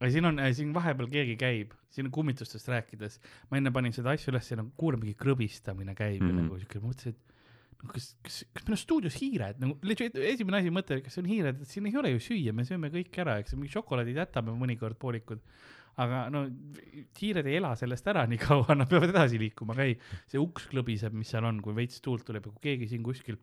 aga 0.00 0.10
siin 0.10 0.26
on, 0.30 0.40
siin 0.56 0.72
vahepeal 0.74 1.10
keegi 1.12 1.36
käib, 1.40 1.74
siin 1.92 2.08
kummitustest 2.14 2.68
rääkides, 2.72 3.18
ma 3.50 3.60
enne 3.60 3.70
panin 3.74 3.92
seda 3.94 4.14
asja 4.16 4.32
üles 4.32 4.48
ja 4.50 4.58
nagu 4.62 4.72
kuulen 4.80 5.02
mingi 5.02 5.14
krõbistamine 5.20 5.94
käib 5.98 6.22
mm 6.22 6.26
Mhm. 6.26 6.32
-hmm. 6.32 6.42
ja 6.42 6.48
nagu 6.48 6.58
siuke, 6.64 6.80
mõtlesin, 6.82 7.14
et 7.14 7.82
no 7.82 7.90
kas, 7.92 8.08
kas, 8.22 8.40
kas 8.54 8.64
meil 8.66 8.76
on 8.78 8.82
stuudios 8.82 9.16
hiired 9.20 9.60
nagu, 9.62 9.78
legit 9.82 10.16
esimene 10.16 10.58
asi 10.62 10.70
mõte, 10.74 10.98
kas 11.04 11.18
on 11.18 11.26
hiired, 11.30 11.62
et 11.62 11.68
siin 11.68 11.86
ei 11.86 11.96
ole 11.96 12.10
ju 12.16 12.18
süüa, 12.28 12.52
me 12.54 12.64
sööme 12.64 12.90
kõik 12.94 13.18
ära, 13.22 13.38
eks 13.42 13.54
mingi 13.54 13.72
šokolaadid 13.76 14.16
jätame 14.16 14.54
mõnikord 14.58 14.94
poolikud. 14.98 15.40
Aga 16.00 16.22
no 16.32 16.44
hiired 17.20 17.46
ei 17.50 17.58
ela 17.58 17.74
sellest 17.76 18.06
ära 18.08 18.24
nii 18.30 18.40
kaua, 18.46 18.74
nad 18.78 18.88
peavad 18.88 19.12
edasi 19.12 19.40
liikuma, 19.42 19.74
aga 19.76 19.84
ei, 19.90 19.98
see 20.30 20.40
uks 20.40 20.68
klõbiseb, 20.72 21.12
mis 21.12 21.28
seal 21.34 21.44
on, 21.44 21.60
kui 21.64 21.74
veits 21.76 22.00
tuult 22.00 22.24
tuleb 22.28 22.46
ja 22.48 22.52
kui 22.54 22.62
keegi 22.70 22.88
siin 22.94 23.02
kuskil 23.04 23.36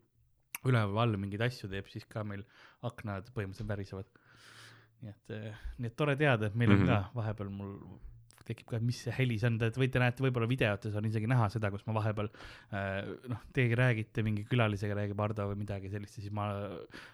üleval 0.66 0.98
all 1.04 1.16
mingeid 1.16 1.40
asju 1.46 1.70
teeb, 1.72 1.86
siis 1.88 2.04
ka 2.10 2.24
meil 2.26 2.42
aknad 2.84 3.30
põhimõtteliselt 3.32 3.70
värisevad. 3.70 4.08
nii 5.00 5.10
et, 5.14 5.34
nii 5.80 5.88
et 5.88 5.94
tore 5.96 6.16
teada, 6.20 6.50
et 6.50 6.54
meil 6.60 6.74
on 6.74 6.82
Mhm. 6.82 6.86
ka 6.90 7.10
vahepeal 7.16 7.48
mul 7.48 7.76
tekib 8.44 8.66
ka, 8.68 8.78
mis 8.82 8.98
see 9.04 9.12
heli 9.14 9.38
see 9.38 9.46
on, 9.46 9.56
te 9.58 9.70
võite 9.78 10.00
näete 10.02 10.20
võib-olla 10.24 10.48
videotes 10.50 10.94
on 10.98 11.04
isegi 11.06 11.28
näha 11.30 11.46
seda, 11.48 11.70
kus 11.70 11.86
ma 11.86 11.94
vahepeal 11.94 12.28
äh, 12.74 13.06
noh, 13.30 13.40
teiega 13.54 13.78
räägite, 13.78 14.24
mingi 14.26 14.44
külalisega 14.44 14.96
räägib 14.98 15.20
Ardo 15.22 15.46
või 15.52 15.60
midagi 15.62 15.88
sellist 15.92 16.18
ja 16.18 16.24
siis 16.24 16.32
ma 16.34 16.50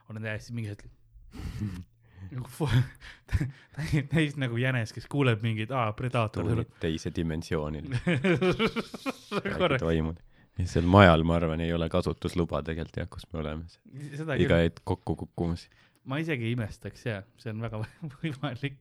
olen 0.08 0.22
täiesti 0.24 0.56
mingi 0.56 0.72
hetk 0.72 0.88
täis- 4.12 4.36
nagu 4.40 4.58
jänes, 4.60 4.92
kes 4.96 5.06
kuuleb 5.10 5.42
mingit, 5.44 5.72
aa, 5.74 5.92
predaator 5.96 6.64
teise 6.82 7.12
dimensiooni. 7.14 7.82
tuleb. 7.86 9.50
korra, 9.58 9.78
toimub. 9.82 10.20
seal 10.64 10.86
majal, 10.88 11.24
ma 11.28 11.36
arvan, 11.40 11.60
ei 11.64 11.72
ole 11.76 11.88
kasutusluba 11.92 12.62
tegelikult 12.66 13.00
jah, 13.02 13.08
kus 13.12 13.26
me 13.32 13.42
oleme. 13.42 13.66
seda 14.16 14.38
iga 14.40 14.60
hetk 14.64 14.84
kokku 14.88 15.16
kukkumas. 15.24 15.66
ma 16.04 16.20
isegi 16.22 16.48
ei 16.50 16.54
imestaks 16.56 17.06
ja 17.08 17.18
see 17.42 17.52
on 17.54 17.64
väga 17.66 17.82
võimalik. 18.22 18.78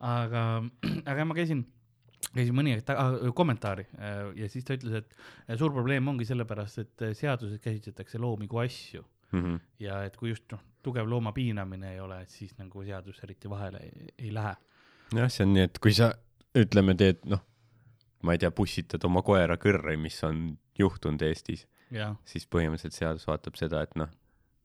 aga, 0.00 0.44
aga 1.10 1.26
ma 1.26 1.36
käisin, 1.38 1.64
käisin 2.32 2.54
mõni 2.56 2.76
aeg 2.76 2.86
taga, 2.86 3.10
kommentaari 3.36 3.88
äh, 3.98 4.22
ja 4.42 4.48
siis 4.52 4.64
ta 4.68 4.78
ütles, 4.78 5.02
et 5.02 5.58
suur 5.58 5.74
probleem 5.74 6.08
ongi 6.12 6.28
sellepärast, 6.28 6.84
et 6.84 7.06
seaduses 7.18 7.60
käsitletakse 7.64 8.20
loomi 8.22 8.48
kui 8.50 8.64
asju 8.68 9.04
Mhm. 9.32 9.56
ja 9.80 10.02
et 10.04 10.16
kui 10.16 10.30
just 10.30 10.44
noh, 10.52 10.60
tugev 10.82 11.08
looma 11.08 11.32
piinamine 11.32 11.94
ei 11.94 12.00
ole, 12.00 12.20
et 12.22 12.30
siis 12.30 12.54
nagu 12.58 12.84
seadus 12.84 13.18
eriti 13.24 13.50
vahele 13.50 13.78
ei, 13.82 14.08
ei 14.18 14.34
lähe. 14.34 14.54
jah, 15.14 15.30
see 15.30 15.46
on 15.46 15.52
nii, 15.54 15.62
et 15.70 15.78
kui 15.82 15.94
sa 15.94 16.12
ütleme, 16.56 16.94
teed 16.96 17.24
noh, 17.26 17.42
ma 18.22 18.32
ei 18.34 18.38
tea, 18.42 18.50
pussitad 18.50 19.04
oma 19.04 19.22
koera 19.22 19.56
kõrri, 19.60 19.96
mis 20.00 20.18
on 20.24 20.58
juhtunud 20.78 21.22
Eestis, 21.22 21.66
siis 22.24 22.46
põhimõtteliselt 22.46 22.96
seadus 22.96 23.26
vaatab 23.26 23.56
seda, 23.56 23.82
et 23.82 23.94
noh, 23.96 24.10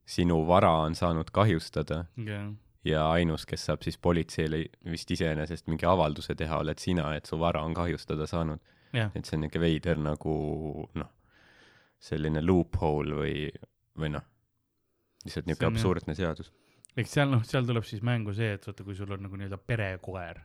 sinu 0.06 0.42
vara 0.48 0.72
on 0.86 0.96
saanud 0.98 1.30
kahjustada 1.32 2.06
jah, 2.18 2.50
ja 2.84 3.12
ainus, 3.12 3.46
kes 3.46 3.66
saab 3.66 3.84
siis 3.86 3.98
politseile 3.98 4.64
vist 4.90 5.12
iseenesest 5.12 5.68
mingi 5.68 5.86
avalduse 5.86 6.36
teha, 6.36 6.58
oled 6.64 6.80
sina, 6.80 7.12
et 7.16 7.26
su 7.30 7.38
vara 7.40 7.62
on 7.64 7.74
kahjustada 7.74 8.28
saanud. 8.28 8.60
et 9.16 9.26
see 9.26 9.38
on 9.38 9.42
niuke 9.46 9.60
veider 9.60 9.98
nagu 9.98 10.34
noh, 10.94 11.12
selline 12.00 12.42
loophole 12.42 13.16
või, 13.16 13.52
või 13.98 14.10
noh, 14.18 14.26
lihtsalt 15.26 15.52
jah. 15.52 15.68
absurdne 15.68 16.16
seadus. 16.16 16.52
eks 16.98 17.18
seal 17.18 17.30
noh, 17.32 17.44
seal 17.48 17.68
tuleb 17.68 17.86
siis 17.88 18.02
mängu 18.06 18.34
see, 18.38 18.54
et 18.58 18.68
vaata, 18.68 18.88
kui 18.88 18.96
sul 18.96 19.12
on 19.16 19.28
nagu 19.28 19.40
nii-öelda 19.40 19.58
perekoer 19.58 20.42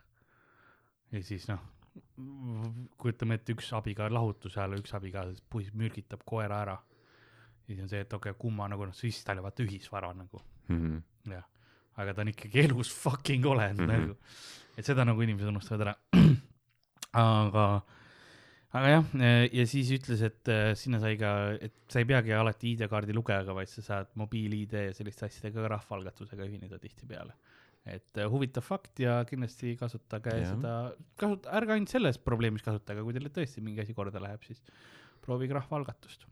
ja 1.12 1.22
siis 1.22 1.46
noh, 1.48 1.62
kujutame 2.98 3.38
ette, 3.38 3.54
üks 3.56 3.72
abikaasa 3.76 4.14
lahutuse 4.14 4.60
ajal 4.60 4.78
üks 4.80 4.92
abikaasa 4.98 5.34
siis 5.36 5.72
mürgitab 5.74 6.24
koera 6.24 6.60
ära. 6.66 6.76
siis 7.66 7.80
on 7.82 7.88
see, 7.88 8.00
et 8.00 8.12
okei 8.12 8.30
okay,, 8.30 8.40
kumma 8.40 8.68
nagu 8.68 8.86
noh, 8.86 8.94
siis 8.94 9.22
tal 9.24 9.40
ei 9.40 9.46
vaata 9.46 9.64
ühisvara 9.66 10.12
nagu 10.14 10.42
Mhm. 10.68 11.02
jah, 11.30 11.44
aga 11.96 12.14
ta 12.14 12.24
on 12.24 12.32
ikkagi 12.32 12.64
elus 12.66 12.90
fucking 12.90 13.46
olend 13.46 13.80
mm. 13.80 13.86
-hmm. 13.86 14.00
nagu, 14.00 14.16
et 14.76 14.84
seda 14.84 15.04
nagu 15.04 15.22
inimesed 15.22 15.48
unustavad 15.48 15.86
ära. 15.86 15.94
aga, 17.12 17.66
aga 18.76 18.88
jah, 18.92 19.10
ja 19.56 19.64
siis 19.70 19.90
ütles, 19.96 20.22
et 20.26 20.50
äh, 20.52 20.70
sinna 20.78 20.98
sai 21.02 21.16
ka, 21.20 21.32
et 21.62 21.74
sa 21.92 22.00
ei 22.02 22.08
peagi 22.08 22.32
alati 22.36 22.72
ID-kaardi 22.74 23.14
lugejaga, 23.16 23.54
vaid 23.56 23.70
sa 23.72 23.84
saad 23.84 24.10
mobiil-ID 24.20 24.74
ja 24.88 24.94
selliste 24.96 25.26
asjadega 25.28 25.64
ka 25.66 25.72
rahvaalgatusega 25.76 26.46
ühineda 26.48 26.78
tihtipeale. 26.82 27.34
et 27.86 28.18
äh, 28.18 28.26
huvitav 28.30 28.64
fakt 28.66 28.98
ja 28.98 29.20
kindlasti 29.28 29.76
kasutage 29.78 30.32
ja. 30.40 30.48
Seda, 30.54 30.72
kasuta, 31.22 31.52
ärge 31.54 31.76
ainult 31.76 31.92
selles 31.92 32.18
probleemis 32.18 32.64
kasutage, 32.66 33.04
kui 33.06 33.14
teile 33.14 33.30
tõesti 33.30 33.62
mingi 33.62 33.84
asi 33.84 33.94
korda 33.94 34.18
läheb, 34.24 34.42
siis 34.48 34.58
proovige 35.22 35.54
rahvaalgatust. 35.54 36.26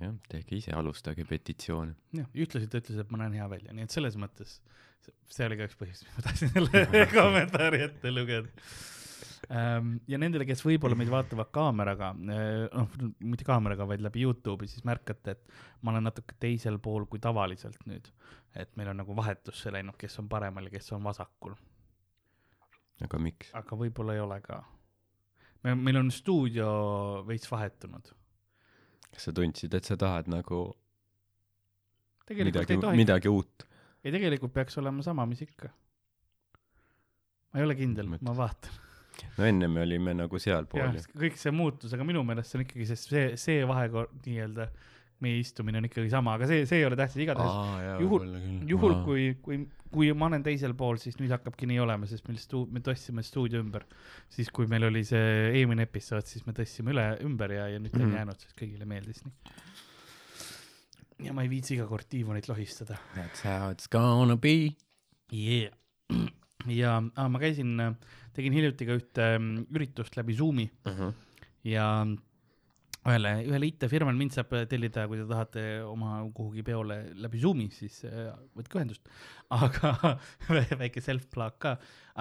jah, 0.00 0.14
tehke 0.28 0.56
ise, 0.56 0.72
alustage 0.76 1.24
petitsioone. 1.28 1.92
jah, 2.16 2.26
ühtlasi 2.34 2.68
ta 2.72 2.80
ütles, 2.80 2.98
et 3.04 3.12
ma 3.12 3.20
näen 3.20 3.36
hea 3.36 3.46
välja, 3.52 3.72
nii 3.76 3.84
et 3.84 3.92
selles 3.94 4.16
mõttes 4.20 4.58
see- 5.04 5.14
see 5.36 5.46
oli 5.50 5.56
ka 5.60 5.68
üks 5.68 5.76
põhjus, 5.80 6.02
miks 6.04 6.16
ma 6.16 6.24
tahtsin 6.30 6.52
selle 6.56 7.06
kommentaari 7.18 7.82
ette 7.90 8.12
lugeda. 8.12 8.48
Ja 9.48 10.20
nendele, 10.20 10.46
kes 10.48 10.62
võib-olla 10.64 10.96
meid 10.98 11.10
vaatavad 11.12 11.50
kaameraga, 11.54 12.12
noh, 12.16 12.96
mitte 13.24 13.46
kaameraga, 13.46 13.86
vaid 13.88 14.04
läbi 14.04 14.24
Youtube'i, 14.24 14.68
siis 14.70 14.84
märkate, 14.88 15.34
et 15.36 15.54
ma 15.82 15.92
olen 15.92 16.06
natuke 16.08 16.36
teisel 16.40 16.78
pool 16.82 17.06
kui 17.10 17.22
tavaliselt 17.22 17.82
nüüd. 17.90 18.10
et 18.54 18.70
meil 18.78 18.92
on 18.92 19.00
nagu 19.02 19.16
vahetusse 19.16 19.72
läinud, 19.74 19.96
kes 19.98 20.18
on 20.22 20.28
paremal 20.30 20.68
ja 20.68 20.76
kes 20.76 20.92
on 20.96 21.02
vasakul, 21.04 21.56
aga 23.04 23.18
miks? 23.18 23.50
aga 23.54 23.76
võib-olla 23.76 24.14
ei 24.14 24.22
ole 24.22 24.40
ka. 24.44 24.62
me, 25.64 25.74
meil 25.74 26.00
on 26.00 26.10
stuudio 26.14 26.68
veits 27.26 27.50
vahetunud. 27.50 28.14
kas 29.10 29.28
sa 29.28 29.34
tundsid, 29.36 29.74
et 29.74 29.84
sa 29.84 29.98
tahad 30.00 30.30
nagu 30.30 30.66
tegelikult 32.24 32.70
midagi 32.70 32.96
midagi 33.02 33.32
uut? 33.32 33.66
ei 34.04 34.12
tegelikult 34.12 34.52
peaks 34.54 34.78
olema 34.78 35.02
sama, 35.02 35.26
mis 35.26 35.42
ikka. 35.44 35.68
ma 37.52 37.60
ei 37.60 37.68
ole 37.68 37.76
kindel, 37.78 38.08
ma 38.20 38.36
vaatan. 38.36 38.83
No 39.38 39.44
enne 39.46 39.68
me 39.68 39.82
olime 39.86 40.14
nagu 40.14 40.38
sealpool 40.42 40.80
kõik 41.20 41.36
see 41.40 41.50
muutus, 41.54 41.92
aga 41.94 42.04
minu 42.08 42.22
meelest 42.26 42.50
see 42.52 42.58
on 42.60 42.64
ikkagi 42.66 42.86
see, 42.90 42.96
see, 42.96 43.24
see 43.40 43.64
vahekord 43.68 44.10
nii-öelda, 44.26 44.68
meie 45.24 45.38
istumine 45.40 45.78
on 45.78 45.86
ikkagi 45.88 46.10
sama, 46.12 46.34
aga 46.36 46.46
see, 46.50 46.64
see 46.66 46.80
ei 46.82 46.84
ole 46.88 46.96
tähtis, 46.98 47.22
igatahes 47.22 48.00
juhul- 48.02 48.26
juhul, 48.68 48.94
kui, 49.06 49.28
kui, 49.42 49.60
kui 49.94 50.10
ma 50.12 50.26
olen 50.26 50.42
teisel 50.44 50.74
pool, 50.76 50.98
siis 51.00 51.16
nüüd 51.20 51.30
hakkabki 51.32 51.68
nii 51.70 51.78
olema, 51.80 52.06
sest 52.10 52.26
meil 52.28 52.40
stu-, 52.42 52.66
me 52.74 52.82
tõstsime 52.84 53.22
stuudio 53.24 53.62
ümber. 53.62 53.86
siis, 54.28 54.50
kui 54.50 54.66
meil 54.66 54.84
oli 54.90 55.04
see 55.06 55.52
eelmine 55.54 55.86
episood, 55.86 56.26
siis 56.26 56.44
me 56.46 56.52
tõstsime 56.52 56.90
üle 56.92 57.06
ümber 57.24 57.54
ja, 57.54 57.68
ja 57.70 57.78
nüüd 57.78 57.94
ta 57.94 58.02
on 58.02 58.08
Mhm. 58.10 58.16
jäänud, 58.18 58.42
sest 58.42 58.58
kõigile 58.58 58.84
meeldis 58.90 59.22
nii. 59.24 59.34
ja 61.28 61.32
ma 61.32 61.42
ei 61.46 61.48
viitsi 61.48 61.76
iga 61.78 61.86
kord 61.86 62.08
diivanit 62.10 62.48
lohistada. 62.50 62.98
That's 63.14 63.44
how 63.46 63.70
it's 63.70 63.86
gonna 63.88 64.36
be. 64.36 64.74
Yeah. 65.32 65.70
ja 66.72 66.96
ah, 67.16 67.28
ma 67.28 67.38
käisin, 67.42 67.74
tegin 68.36 68.52
hiljuti 68.56 68.86
ka 68.88 68.96
ühte 69.00 69.26
mm, 69.38 69.66
üritust 69.74 70.16
läbi 70.16 70.36
Zoomi 70.38 70.68
ja 71.68 71.88
ühele, 73.04 73.30
ühele 73.44 73.66
IT-firmale 73.68 74.16
mind 74.16 74.32
saab 74.32 74.54
tellida, 74.70 75.02
kui 75.10 75.18
te 75.20 75.26
tahate 75.28 75.64
oma 75.84 76.22
kuhugi 76.32 76.62
peole 76.64 76.96
läbi 77.20 77.40
Zoomi, 77.42 77.66
siis 77.74 77.98
äh, 78.08 78.30
võtke 78.56 78.78
ühendust. 78.80 79.10
aga 79.54 80.14
väike 80.80 81.02
self-plug 81.04 81.58
ka, 81.60 81.74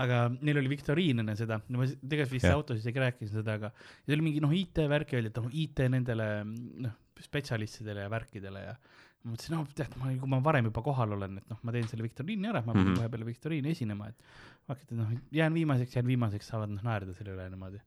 aga 0.03 0.25
neil 0.41 0.59
oli 0.59 0.73
viktoriin 0.73 1.23
enne 1.23 1.37
seda, 1.39 1.61
ma 1.71 1.87
s- 1.87 1.95
tegelikult 2.03 2.35
vist 2.35 2.49
Jah. 2.49 2.57
autos 2.59 2.81
isegi 2.83 2.99
rääkisin 2.99 3.31
seda, 3.39 3.55
aga 3.61 3.71
see 4.03 4.17
oli 4.17 4.25
mingi 4.27 4.43
noh, 4.43 4.51
IT-värk 4.51 5.15
öeldi, 5.15 5.31
et 5.31 5.39
noh, 5.39 5.47
IT 5.63 5.85
nendele 5.95 6.27
noh, 6.43 6.99
spetsialistidele 7.23 8.03
ja 8.03 8.11
värkidele 8.11 8.65
ja 8.67 8.75
ma 9.23 9.31
mõtlesin, 9.31 9.55
no 9.55 9.63
tead, 9.77 9.93
ma, 10.01 10.11
kui 10.19 10.31
ma 10.31 10.39
varem 10.43 10.67
juba 10.67 10.83
kohal 10.83 11.15
olen, 11.15 11.37
et 11.39 11.51
noh, 11.51 11.59
ma 11.63 11.73
teen 11.75 11.87
selle 11.89 12.03
viktoriini 12.05 12.49
ära, 12.51 12.61
ma 12.65 12.73
pean 12.73 12.83
mm. 12.83 12.89
-hmm. 12.89 12.99
kohe 12.99 13.13
peale 13.13 13.27
viktoriini 13.27 13.71
esinema, 13.71 14.09
et 14.11 14.27
vaata, 14.67 14.83
et 14.83 14.91
noh, 14.97 15.13
jään 15.31 15.53
viimaseks, 15.59 15.95
jään 15.97 16.09
viimaseks, 16.11 16.49
saavad 16.51 16.73
noh 16.73 16.83
naerda 16.83 17.15
selle 17.15 17.35
üle 17.37 17.47
niimoodi. 17.53 17.79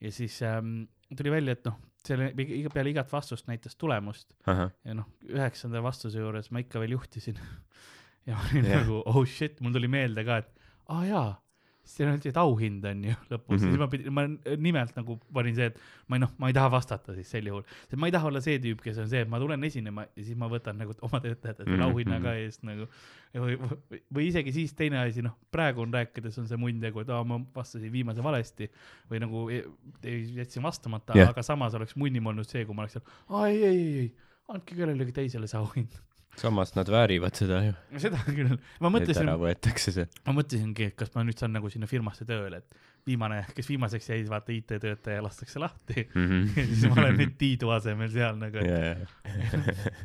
ja 0.00 0.12
siis 0.12 0.40
ähm, 0.42 0.88
tuli 1.16 1.30
välja, 1.30 1.52
et 1.52 1.64
noh, 1.68 1.76
selle 2.06 2.30
iga 2.32 2.72
peale 2.72 2.94
igat 2.94 3.12
vastust 3.12 3.48
näitas 3.50 3.76
tulemust 3.76 4.32
ahah, 4.46 4.72
ja 4.84 4.96
noh, 4.96 5.10
üheksanda 5.28 5.82
vastuse 5.84 6.22
juures 6.22 6.50
ma 6.50 6.64
ikka 6.64 6.80
veel 6.80 6.96
juhtisin. 6.96 7.36
ja 8.26 8.36
ma 8.36 8.48
olin 8.48 8.64
yeah. 8.64 8.80
nagu 8.80 9.02
oh 9.04 9.24
shit, 9.28 9.60
mul 9.60 9.76
tuli 9.76 9.88
meelde 9.88 10.24
ka, 10.24 10.40
et 10.40 10.50
aa 10.88 10.98
ah, 10.98 11.04
jaa, 11.08 11.28
siin 11.84 12.08
on 12.08 12.12
öeldud, 12.14 12.28
et 12.30 12.36
auhind 12.38 12.84
on 12.84 13.04
ju 13.04 13.14
lõpus 13.30 13.48
mm, 13.48 13.56
-hmm. 13.56 13.70
Siis 13.70 13.78
ma 13.80 13.86
pidin, 13.90 14.12
ma 14.12 14.24
nimelt 14.60 14.96
nagu 14.96 15.16
panin 15.34 15.54
see, 15.56 15.66
et 15.70 15.78
ma 16.08 16.16
ei 16.18 16.20
noh, 16.22 16.30
ma 16.38 16.50
ei 16.50 16.54
taha 16.54 16.70
vastata 16.70 17.14
siis 17.16 17.30
sel 17.30 17.46
juhul, 17.46 17.64
sest 17.82 17.96
ma 17.96 18.06
ei 18.06 18.12
taha 18.14 18.28
olla 18.28 18.40
see 18.44 18.58
tüüp, 18.62 18.82
kes 18.84 18.98
on 19.02 19.08
see, 19.10 19.22
et 19.24 19.28
ma 19.32 19.40
tulen 19.42 19.64
esinema 19.64 20.04
ja 20.16 20.24
siis 20.24 20.36
ma 20.38 20.48
võtan 20.52 20.78
nagu 20.78 20.94
oma 21.02 21.20
töötajate 21.24 21.64
selle 21.64 21.80
Mhm, 21.80 21.86
auhinna 21.88 22.20
ka 22.20 22.28
mhm. 22.28 22.44
eest 22.44 22.62
nagu. 22.68 22.86
või, 23.34 23.56
või, 23.62 24.00
või 24.14 24.26
isegi 24.28 24.52
siis 24.52 24.74
teine 24.74 24.98
asi, 24.98 25.22
noh, 25.22 25.36
praegu 25.50 25.80
on 25.82 25.92
rääkides 25.94 26.38
on 26.38 26.48
see 26.50 26.56
mund 26.60 26.82
nagu, 26.82 27.00
et 27.00 27.08
aa, 27.08 27.24
ma 27.24 27.40
vastasin 27.54 27.92
viimase 27.92 28.22
valesti 28.22 28.70
või 29.10 29.20
nagu 29.20 29.48
e- 29.50 29.64
jätsin 30.36 30.62
vastamata 30.62 31.14
yeah., 31.16 31.30
aga 31.30 31.42
samas 31.42 31.74
oleks 31.74 31.96
munnim 31.96 32.26
olnud 32.26 32.46
see, 32.46 32.64
kui 32.64 32.74
ma 32.74 32.82
oleks 32.82 32.98
seal, 32.98 33.04
aa 33.30 33.48
ei, 33.48 33.62
ei, 33.64 33.76
ei, 33.78 33.98
ei, 33.98 34.14
andke 34.48 34.74
kellelegi 34.74 35.12
teisele 35.12 35.46
see 35.46 35.58
auhind. 35.58 35.98
Samas 36.40 36.74
nad 36.76 36.88
väärivad 36.90 37.36
seda 37.36 37.60
ju, 37.64 37.74
seda 38.00 38.20
küll, 38.26 38.54
ma 38.80 38.92
mõtlesin 38.92 39.28
ära, 39.28 39.36
võetakse 39.40 39.94
see. 39.94 40.06
ma 40.26 40.34
mõtlesingi, 40.36 40.90
et 40.90 40.96
kas 40.98 41.12
ma 41.14 41.24
nüüd 41.26 41.40
saan 41.40 41.54
nagu 41.56 41.70
sinna 41.72 41.88
firmasse 41.90 42.26
tööle, 42.28 42.62
et 42.62 42.80
viimane, 43.08 43.42
kes 43.56 43.68
viimaseks 43.70 44.10
jäi, 44.12 44.20
vaata 44.30 44.54
IT-töötaja 44.54 45.24
lastakse 45.24 45.62
lahti 45.62 46.06
ja 46.56 46.66
siis 46.66 46.86
ma 46.88 47.00
olen 47.04 47.18
nüüd 47.20 47.34
Tiidu 47.40 47.72
asemel 47.76 48.12
seal 48.12 48.40
nagu, 48.40 48.60
et 48.60 48.70
ja, 48.70 48.76
ja, 48.96 49.96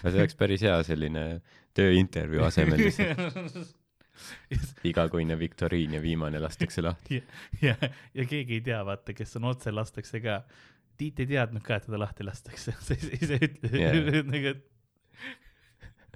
aga 0.00 0.10
see 0.10 0.20
oleks 0.20 0.38
päris 0.38 0.66
hea 0.66 0.76
selline 0.86 1.24
tööintervjuu 1.76 2.44
asemel 2.46 2.86
lihtsalt 2.86 3.74
igakuine 4.90 5.38
viktoriin 5.38 5.96
ja 5.98 6.02
viimane 6.02 6.38
lastakse 6.42 6.82
lahti. 6.82 7.22
ja, 7.62 7.74
ja 8.14 8.26
keegi 8.26 8.60
ei 8.60 8.60
tea, 8.60 8.84
vaata, 8.86 9.14
kes 9.16 9.36
on 9.40 9.50
otse, 9.50 9.72
lastakse 9.74 10.20
ka. 10.24 10.42
Tiit 10.94 11.18
ei 11.18 11.26
teadnud 11.26 11.64
ka, 11.66 11.80
et 11.80 11.88
teda 11.88 11.98
lahti 11.98 12.22
lastakse, 12.22 12.70
sa 12.86 12.94
ise 12.94 13.40
ütled 13.42 13.72
Jaa. 13.74 14.22
nagu, 14.28 14.52
et 14.52 14.62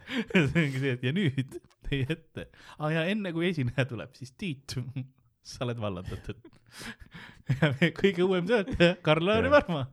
see 0.33 0.65
ongi 0.65 0.83
see, 0.83 0.95
et 0.97 1.07
ja 1.07 1.15
nüüd 1.15 1.59
teie 1.89 2.07
ette 2.09 2.49
ah,. 2.79 2.91
ja 2.93 3.05
enne 3.11 3.33
kui 3.37 3.49
esineja 3.51 3.87
tuleb, 3.89 4.15
siis 4.19 4.35
Tiit, 4.39 4.77
sa 5.49 5.65
oled 5.67 5.81
vallandatud. 5.83 6.51
ja 7.55 7.73
meie 7.79 7.93
kõige 7.97 8.27
uuem 8.27 8.49
töötaja, 8.49 8.99
Karl-Laari 9.05 9.51
Jaa. 9.51 9.57
Varma. 9.59 9.85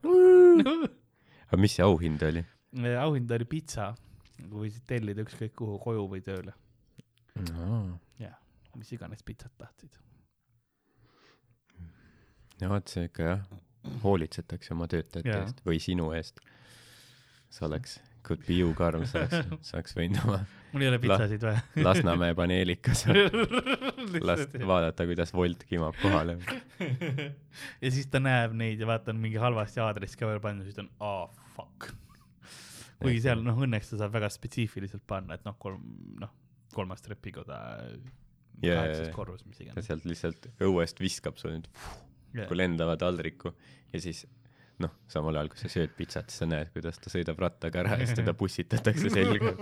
aga 1.47 1.61
mis 1.61 1.77
see 1.77 1.85
auhind 1.85 2.25
oli? 2.27 2.43
auhind 2.99 3.31
oli 3.31 3.47
pitsa, 3.49 3.93
võisid 4.51 4.83
tellida 4.89 5.23
ükskõik 5.23 5.55
kuhu, 5.55 5.77
koju 5.83 6.09
või 6.11 6.23
tööle, 6.25 6.55
mis 8.75 8.91
iganes 8.95 9.23
pitsat 9.23 9.53
tahtsid. 9.57 10.01
no 12.61 12.71
vot 12.71 12.91
see 12.91 13.07
ikka 13.09 13.29
jah, 13.29 13.45
hoolitsetakse 14.03 14.73
oma 14.75 14.87
töötajate 14.91 15.37
eest 15.41 15.63
või 15.67 15.79
sinu 15.83 16.11
eest. 16.17 16.39
sa 17.49 17.67
oleks, 17.69 17.99
could 18.25 18.43
be 18.47 18.59
you, 18.59 18.73
Karl, 18.77 19.05
sa 19.09 19.23
oleks, 19.23 19.57
sa 19.69 19.79
oleks 19.79 19.97
võinud 19.97 20.23
oma 20.25 20.43
mul 20.75 20.83
ei 20.83 20.89
ole 20.91 20.99
pitsasid 20.99 21.43
vaja. 21.43 21.61
Lasnamäe 21.83 22.35
paneelikas 22.35 23.05
last 24.29 24.55
vaadata, 24.67 25.05
kuidas 25.07 25.31
Wolt 25.33 25.63
kimab 25.69 25.95
kohale. 26.01 26.37
ja 27.83 27.91
siis 27.91 28.09
ta 28.11 28.19
näeb 28.23 28.55
neid 28.59 28.81
ja 28.83 28.89
vaata 28.89 29.13
on 29.13 29.21
mingi 29.23 29.39
halvasti 29.41 29.79
aadress 29.83 30.19
ka 30.19 30.27
veel 30.29 30.41
pandud, 30.43 30.67
siis 30.67 30.75
ta 30.75 30.83
on 30.83 30.91
aa 30.99 31.21
oh, 31.23 31.45
fuck. 31.55 31.89
kuigi 32.99 33.23
seal 33.23 33.43
noh, 33.45 33.61
õnneks 33.67 33.93
ta 33.93 34.01
saab 34.03 34.15
väga 34.17 34.29
spetsiifiliselt 34.33 35.05
panna, 35.07 35.39
et 35.39 35.47
noh, 35.47 35.55
kolm, 35.61 35.83
noh, 36.19 36.33
kolmas 36.75 37.03
trepikoda, 37.05 37.61
Jaa, 38.63 38.81
kaheksas 38.81 39.07
jaa, 39.07 39.15
korrus, 39.15 39.45
mis 39.47 39.59
ta 39.59 39.65
iganes. 39.65 39.87
sealt 39.87 40.07
lihtsalt 40.07 40.49
õuest 40.63 40.99
viskab 41.03 41.39
su 41.39 41.51
nüüd 41.51 41.71
kui 42.35 42.57
lendava 42.59 42.97
taldriku 42.99 43.53
ja 43.93 43.99
siis 44.03 44.25
noh, 44.83 44.91
samal 45.11 45.37
ajal 45.39 45.51
kui 45.53 45.61
sa 45.61 45.71
sööd 45.71 45.93
pitsat, 45.97 46.31
siis 46.31 46.43
sa 46.43 46.49
näed, 46.49 46.71
kuidas 46.73 46.99
ta 46.99 47.13
sõidab 47.13 47.39
rattaga 47.45 47.83
ära 47.83 47.99
ja 47.99 48.07
siis 48.07 48.19
teda 48.19 48.33
pussitatakse 48.37 49.11
selga, 49.13 49.53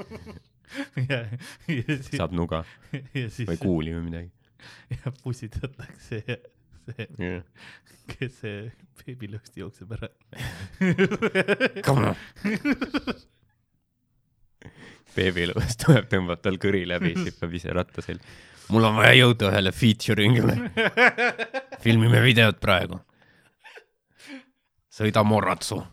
saab 2.10 2.34
nuga 2.38 2.64
siis 3.14 3.46
või 3.50 3.60
kuuli 3.62 3.94
või 3.98 4.08
midagi. 4.10 4.32
ja 4.96 5.14
pussitatakse 5.22 6.24
ja 6.26 6.42
see, 6.88 7.42
kes 8.14 8.34
see 8.42 8.58
beebilõust 9.04 9.58
jookseb 9.60 9.94
ära. 9.98 10.10
beebilõues 15.14 15.78
tuleb, 15.82 16.10
tõmbab 16.12 16.42
tal 16.44 16.60
kõri 16.62 16.84
läbi, 16.90 17.14
siis 17.16 17.34
hüppab 17.34 17.56
ise 17.60 17.74
ratta 17.76 18.06
selga. 18.06 18.36
mul 18.74 18.90
on 18.90 19.00
vaja 19.00 19.16
jõuda 19.22 19.52
ühele 19.52 19.74
featuring'ile. 19.76 20.56
filmime 21.84 22.24
videot 22.26 22.60
praegu. 22.64 23.00
Sõida 24.94 25.24
Moratsu. 25.26 25.80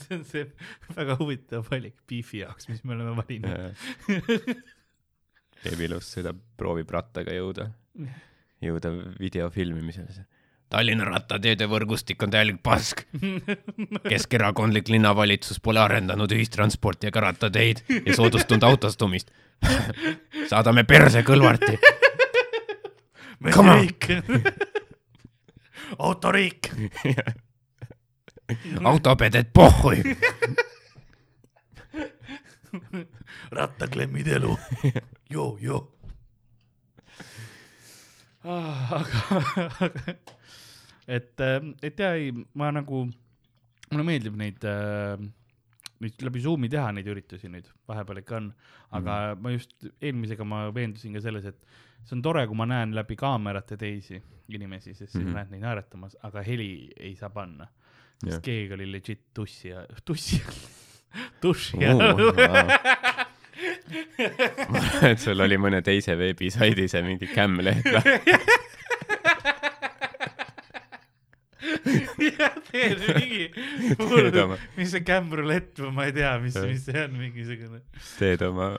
see 0.00 0.16
on 0.16 0.24
see 0.26 0.44
väga 0.96 1.16
huvitav 1.20 1.64
valik 1.70 1.96
Beefi 2.08 2.42
jaoks, 2.42 2.68
mis 2.70 2.82
me 2.84 2.96
oleme 2.96 3.12
valinud. 3.18 3.54
beebilõus 5.64 6.10
sõidab, 6.16 6.36
proovib 6.60 6.90
rattaga 6.92 7.34
jõuda, 7.36 7.70
jõuda 8.64 8.92
video 9.20 9.50
filmimisele. 9.54 10.26
Tallinna 10.70 11.04
rattateede 11.08 11.66
võrgustik 11.66 12.22
on 12.22 12.30
täielik 12.30 12.60
pask. 12.62 13.02
keskerakondlik 14.12 14.88
linnavalitsus 14.92 15.58
pole 15.58 15.82
arendanud 15.82 16.30
ühistransporti 16.36 17.10
ega 17.10 17.24
rattateid 17.26 17.82
ja 17.90 18.14
soodustanud 18.14 18.68
autostumist. 18.68 19.32
saadame 20.52 20.86
perse 20.86 21.24
Kõlvarti. 21.26 21.74
Come 23.50 23.70
on. 23.72 23.88
Autoriik. 25.98 26.70
autopedet 28.90 29.52
pohhui. 29.52 30.02
rattaklemmid 33.50 34.26
elu. 34.26 34.58
joo, 35.34 35.58
joo. 35.60 35.92
aga, 38.44 39.22
aga, 39.80 40.14
et, 41.08 41.42
et 41.82 41.98
ja 41.98 42.14
ei, 42.16 42.32
ma 42.54 42.70
nagu, 42.72 43.04
mulle 43.90 44.06
meeldib 44.06 44.38
neid 44.40 44.64
äh, 44.64 45.20
nüüd 46.00 46.24
läbi 46.24 46.40
Zoomi 46.40 46.70
teha 46.72 46.90
neid 46.96 47.08
üritusi 47.12 47.50
nüüd, 47.52 47.68
vahepeal 47.88 48.22
ikka 48.22 48.38
on, 48.38 48.50
aga 48.96 49.16
mm. 49.34 49.42
ma 49.44 49.54
just 49.54 49.88
eelmisega 50.00 50.46
ma 50.48 50.62
veendusin 50.74 51.16
ka 51.16 51.22
selles, 51.24 51.48
et 51.50 51.58
see 52.06 52.16
on 52.16 52.22
tore, 52.24 52.46
kui 52.48 52.56
ma 52.56 52.66
näen 52.70 52.94
läbi 52.96 53.18
kaamerate 53.20 53.76
teisi 53.80 54.20
inimesi, 54.50 54.94
sest 54.94 55.12
siis 55.12 55.24
mm. 55.24 55.28
-hmm. 55.28 55.36
näed 55.36 55.50
neid 55.54 55.66
naeratamas, 55.66 56.16
aga 56.26 56.42
heli 56.42 56.90
ei 56.98 57.14
saa 57.16 57.30
panna. 57.30 57.68
sest 58.24 58.32
Jah. 58.32 58.42
keegi 58.42 58.74
oli 58.74 58.92
legit 58.92 59.20
tussi 59.34 59.68
ja, 59.68 59.84
tussi, 60.04 60.42
duši 61.42 61.86
all. 61.86 62.00
et 65.10 65.18
sul 65.20 65.40
oli 65.40 65.56
mõne 65.60 65.82
teise 65.82 66.16
veebisaidi 66.18 66.88
see 66.88 67.02
mingi 67.02 67.28
cam-leht 67.34 67.86
lahti. 67.92 68.59
jah, 71.84 72.56
teed 72.70 73.02
mingi 73.16 73.48
mis 74.76 74.92
see 74.92 75.02
kämbrulett 75.06 75.80
või 75.80 75.92
ma 75.96 76.06
ei 76.08 76.14
tea, 76.16 76.32
mis, 76.42 76.56
mis 76.66 76.84
see 76.86 77.02
on, 77.04 77.16
mingisugune. 77.20 77.82
teed 78.18 78.44
oma, 78.46 78.72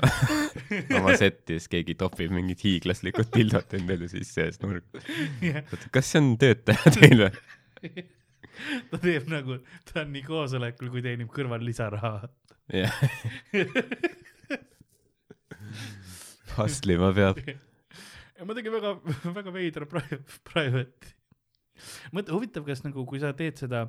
oma 0.99 1.15
setti 1.19 1.57
ja 1.57 1.61
siis 1.61 1.71
keegi 1.71 1.97
topib 1.99 2.33
mingit 2.35 2.63
hiiglaslikud 2.65 3.31
pildot 3.33 3.77
endale 3.77 4.09
sisse 4.11 4.47
ja 4.47 4.53
siis 4.53 4.61
nurk. 4.63 4.85
kas 5.93 6.11
see 6.13 6.21
on 6.23 6.33
töötaja 6.41 6.95
teil 6.97 7.25
või? 7.25 7.31
ta 8.91 9.01
teeb 9.01 9.29
nagu, 9.31 9.59
ta 9.89 10.03
on 10.03 10.13
nii 10.15 10.25
koosolekul, 10.27 10.91
kui 10.93 11.03
teenib 11.05 11.31
kõrval 11.33 11.63
lisaraha. 11.65 12.29
jah. 12.75 13.01
hustlima 16.57 17.11
peab. 17.15 17.41
ja 17.47 18.45
ma 18.45 18.57
tegin 18.57 18.77
väga, 18.77 18.95
väga 19.39 19.55
veidra 19.55 19.89
pri- 19.89 20.21
private'i. 20.51 21.17
mõtle, 22.13 22.33
huvitav, 22.37 22.65
kas 22.65 22.83
nagu, 22.83 23.05
kui 23.05 23.19
sa 23.19 23.33
teed 23.33 23.57
seda, 23.57 23.85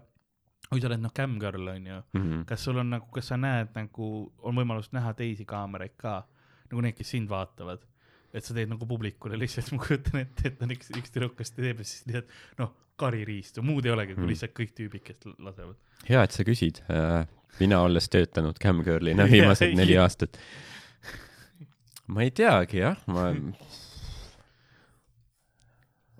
kui 0.71 0.81
sa 0.81 0.89
oled 0.89 1.01
noh, 1.03 1.13
cam 1.15 1.39
girl 1.43 1.69
on 1.69 1.87
ju, 1.87 2.03
Mhm. 2.19 2.45
kas 2.49 2.61
sul 2.65 2.79
on 2.79 2.91
nagu, 2.91 3.07
kas 3.13 3.27
sa 3.33 3.37
näed 3.37 3.73
nagu, 3.75 4.33
on 4.43 4.55
võimalus 4.57 4.93
näha 4.93 5.13
teisi 5.15 5.45
kaameraid 5.45 5.97
ka, 5.97 6.25
nagu 6.71 6.83
need, 6.83 6.97
kes 6.97 7.11
sind 7.17 7.29
vaatavad? 7.29 7.81
et 8.35 8.45
sa 8.45 8.55
teed 8.57 8.71
nagu 8.71 8.87
publikule 8.89 9.37
lihtsalt, 9.37 9.73
ma 9.77 9.79
kujutan 9.85 10.21
ette, 10.23 10.47
et 10.49 10.63
on 10.65 10.71
üks, 10.73 10.89
üks 10.97 11.11
tüdrukas 11.13 11.51
teeb 11.53 11.83
ja 11.83 11.85
siis 11.85 12.07
lihtsalt 12.07 12.31
noh, 12.59 12.71
kaririistu, 12.97 13.61
muud 13.63 13.85
ei 13.85 13.93
olegi, 13.93 14.15
kui 14.15 14.25
Mm. 14.25 14.31
lihtsalt 14.33 14.55
kõik 14.57 14.73
tüübid, 14.73 15.03
kes 15.05 15.17
lasevad. 15.39 15.77
hea, 16.09 16.23
et 16.23 16.33
sa 16.33 16.43
küsid. 16.43 16.81
mina 17.61 17.83
olles 17.85 18.09
töötanud 18.09 18.57
cam-girl'ina 18.59 19.27
viimased 19.35 19.75
neli 19.77 19.99
aastat. 20.01 20.39
ma 22.09 22.23
ei 22.23 22.31
teagi 22.31 22.79
jah, 22.81 22.97
ma, 23.07 23.27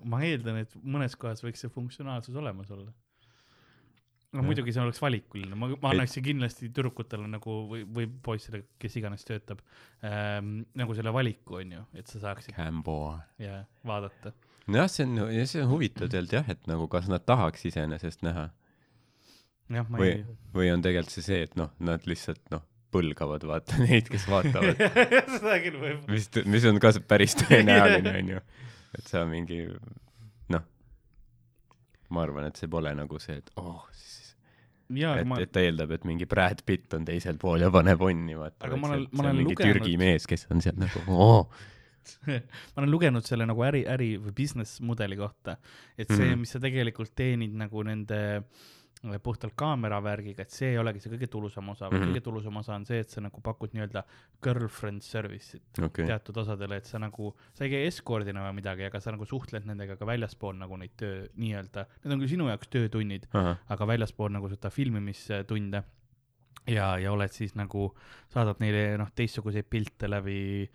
ma 0.09 0.21
eeldan, 0.27 0.61
et 0.63 0.75
mõnes 0.83 1.15
kohas 1.19 1.43
võiks 1.45 1.63
see 1.63 1.71
funktsionaalsus 1.73 2.35
olemas 2.39 2.71
olla. 2.73 2.91
no 4.33 4.41
Jah. 4.41 4.47
muidugi 4.47 4.73
see 4.73 4.81
oleks 4.83 5.01
valikuline, 5.01 5.57
ma, 5.59 5.69
ma 5.75 5.91
annaksin 5.93 6.25
kindlasti 6.25 6.69
tüdrukutele 6.69 7.27
nagu 7.29 7.57
või, 7.69 7.83
või 7.97 8.09
poisile, 8.25 8.63
kes 8.81 8.97
iganes 9.01 9.27
töötab 9.27 9.61
ähm,, 10.01 10.63
nagu 10.79 10.97
selle 10.97 11.13
valiku 11.13 11.61
on 11.61 11.77
ju, 11.77 11.85
et 11.93 12.09
sa 12.09 12.23
saaksid 12.23 12.57
ja 13.43 13.61
vaadata. 13.85 14.33
nojah, 14.65 14.89
see 14.89 15.05
on, 15.05 15.23
see 15.45 15.61
on 15.61 15.71
huvitav 15.71 16.09
tegelikult 16.09 16.37
jah, 16.39 16.51
et 16.55 16.67
nagu 16.71 16.89
kas 16.91 17.11
nad 17.11 17.25
tahaks 17.25 17.69
iseenesest 17.69 18.25
näha 18.25 18.49
või 19.93 20.13
või 20.53 20.69
on 20.73 20.81
tegelikult 20.85 21.13
see 21.13 21.25
see, 21.25 21.41
et 21.47 21.57
noh, 21.59 21.71
nad 21.83 22.05
lihtsalt 22.09 22.41
noh, 22.53 22.65
põlgavad 22.93 23.45
vaata 23.47 23.79
neid, 23.85 24.09
kes 24.11 24.27
vaatavad, 24.29 24.79
seda 25.37 25.57
küll 25.63 25.79
võib. 25.81 26.05
mis, 26.11 26.29
mis 26.49 26.67
on 26.69 26.79
ka 26.83 26.93
päris 27.07 27.37
tõenäoline 27.41 28.15
onju, 28.21 28.43
et 28.97 29.09
sa 29.09 29.23
mingi 29.29 29.63
noh, 30.53 30.63
ma 32.13 32.23
arvan, 32.25 32.47
et 32.49 32.59
see 32.59 32.69
pole 32.71 32.93
nagu 32.97 33.19
see, 33.21 33.39
et 33.41 33.51
oh, 33.61 33.83
siis 33.97 34.33
jaa, 34.99 35.15
et 35.21 35.29
ma, 35.29 35.39
et 35.41 35.51
ta 35.53 35.63
eeldab, 35.65 35.93
et 35.97 36.07
mingi 36.07 36.27
Brad 36.29 36.61
Pitt 36.67 36.93
on 36.97 37.05
teisel 37.07 37.39
pool 37.41 37.65
ja 37.65 37.71
paneb 37.73 38.01
onni, 38.05 38.35
vaata. 38.37 38.67
Aga 38.67 38.77
ma 38.79 38.91
olen- 38.91 39.07
ma 39.11 39.23
see 39.23 39.29
on 39.29 39.31
olen 39.31 39.45
lugenud- 39.49 39.79
Türgi 39.79 39.97
mees, 40.01 40.27
kes 40.29 40.47
on 40.53 40.61
seal 40.61 40.77
nagu 40.77 41.03
oo, 41.09 41.39
ma 42.27 42.83
olen 42.83 42.91
lugenud 42.91 43.25
selle 43.25 43.47
nagu 43.49 43.63
äri, 43.65 43.85
äri 43.89 44.13
või 44.21 44.35
business 44.43 44.81
mudeli 44.83 45.17
kohta, 45.19 45.57
et 45.97 46.07
see 46.09 46.19
mm. 46.19 46.29
-hmm. 46.29 46.45
mis 46.45 46.55
sa 46.55 46.59
tegelikult 46.63 47.15
teenid 47.15 47.55
nagu 47.57 47.83
nende 47.87 48.21
puhtalt 49.23 49.51
kaameravärgiga, 49.59 50.41
et 50.45 50.51
see 50.55 50.69
ei 50.71 50.77
olegi 50.79 51.01
see 51.03 51.11
kõige 51.11 51.27
tulusam 51.27 51.67
osa, 51.73 51.89
vaid 51.91 52.01
Mhm. 52.01 52.11
kõige 52.13 52.21
tulusam 52.23 52.55
osa 52.61 52.75
on 52.75 52.85
see, 52.85 52.99
et 53.03 53.09
sa 53.11 53.19
nagu 53.21 53.41
pakud 53.43 53.73
nii-öelda 53.75 54.03
girlfriend 54.41 55.01
service'it 55.03 55.81
okei, 55.83 56.05
teatud 56.07 56.37
osadele, 56.37 56.77
et 56.79 56.85
sa 56.87 56.99
nagu, 56.99 57.33
sa 57.53 57.65
ei 57.65 57.69
käi 57.73 57.81
eskordina 57.89 58.45
või 58.47 58.61
midagi, 58.61 58.85
aga 58.87 58.99
sa 59.03 59.11
nagu 59.11 59.25
suhtled 59.27 59.65
nendega 59.67 59.97
ka 59.99 60.05
väljaspool 60.07 60.55
nagu 60.55 60.77
neid 60.79 60.95
töö 60.95 61.27
nii-öelda, 61.35 61.85
need 62.05 62.13
on 62.13 62.19
küll 62.23 62.29
sinu 62.31 62.47
jaoks 62.47 62.67
töötunnid, 62.71 63.27
ahah, 63.33 63.57
aga 63.69 63.85
väljaspool 63.91 64.31
nagu 64.31 64.47
seda 64.49 64.69
filmimistunde 64.71 65.83
ja, 66.67 66.97
ja 66.97 67.11
oled 67.11 67.31
siis 67.35 67.55
nagu, 67.59 67.89
saadad 68.31 68.59
neile 68.63 68.97
noh, 68.97 69.09
teistsuguseid 69.13 69.67
pilte 69.69 70.07
läbi 70.07 70.69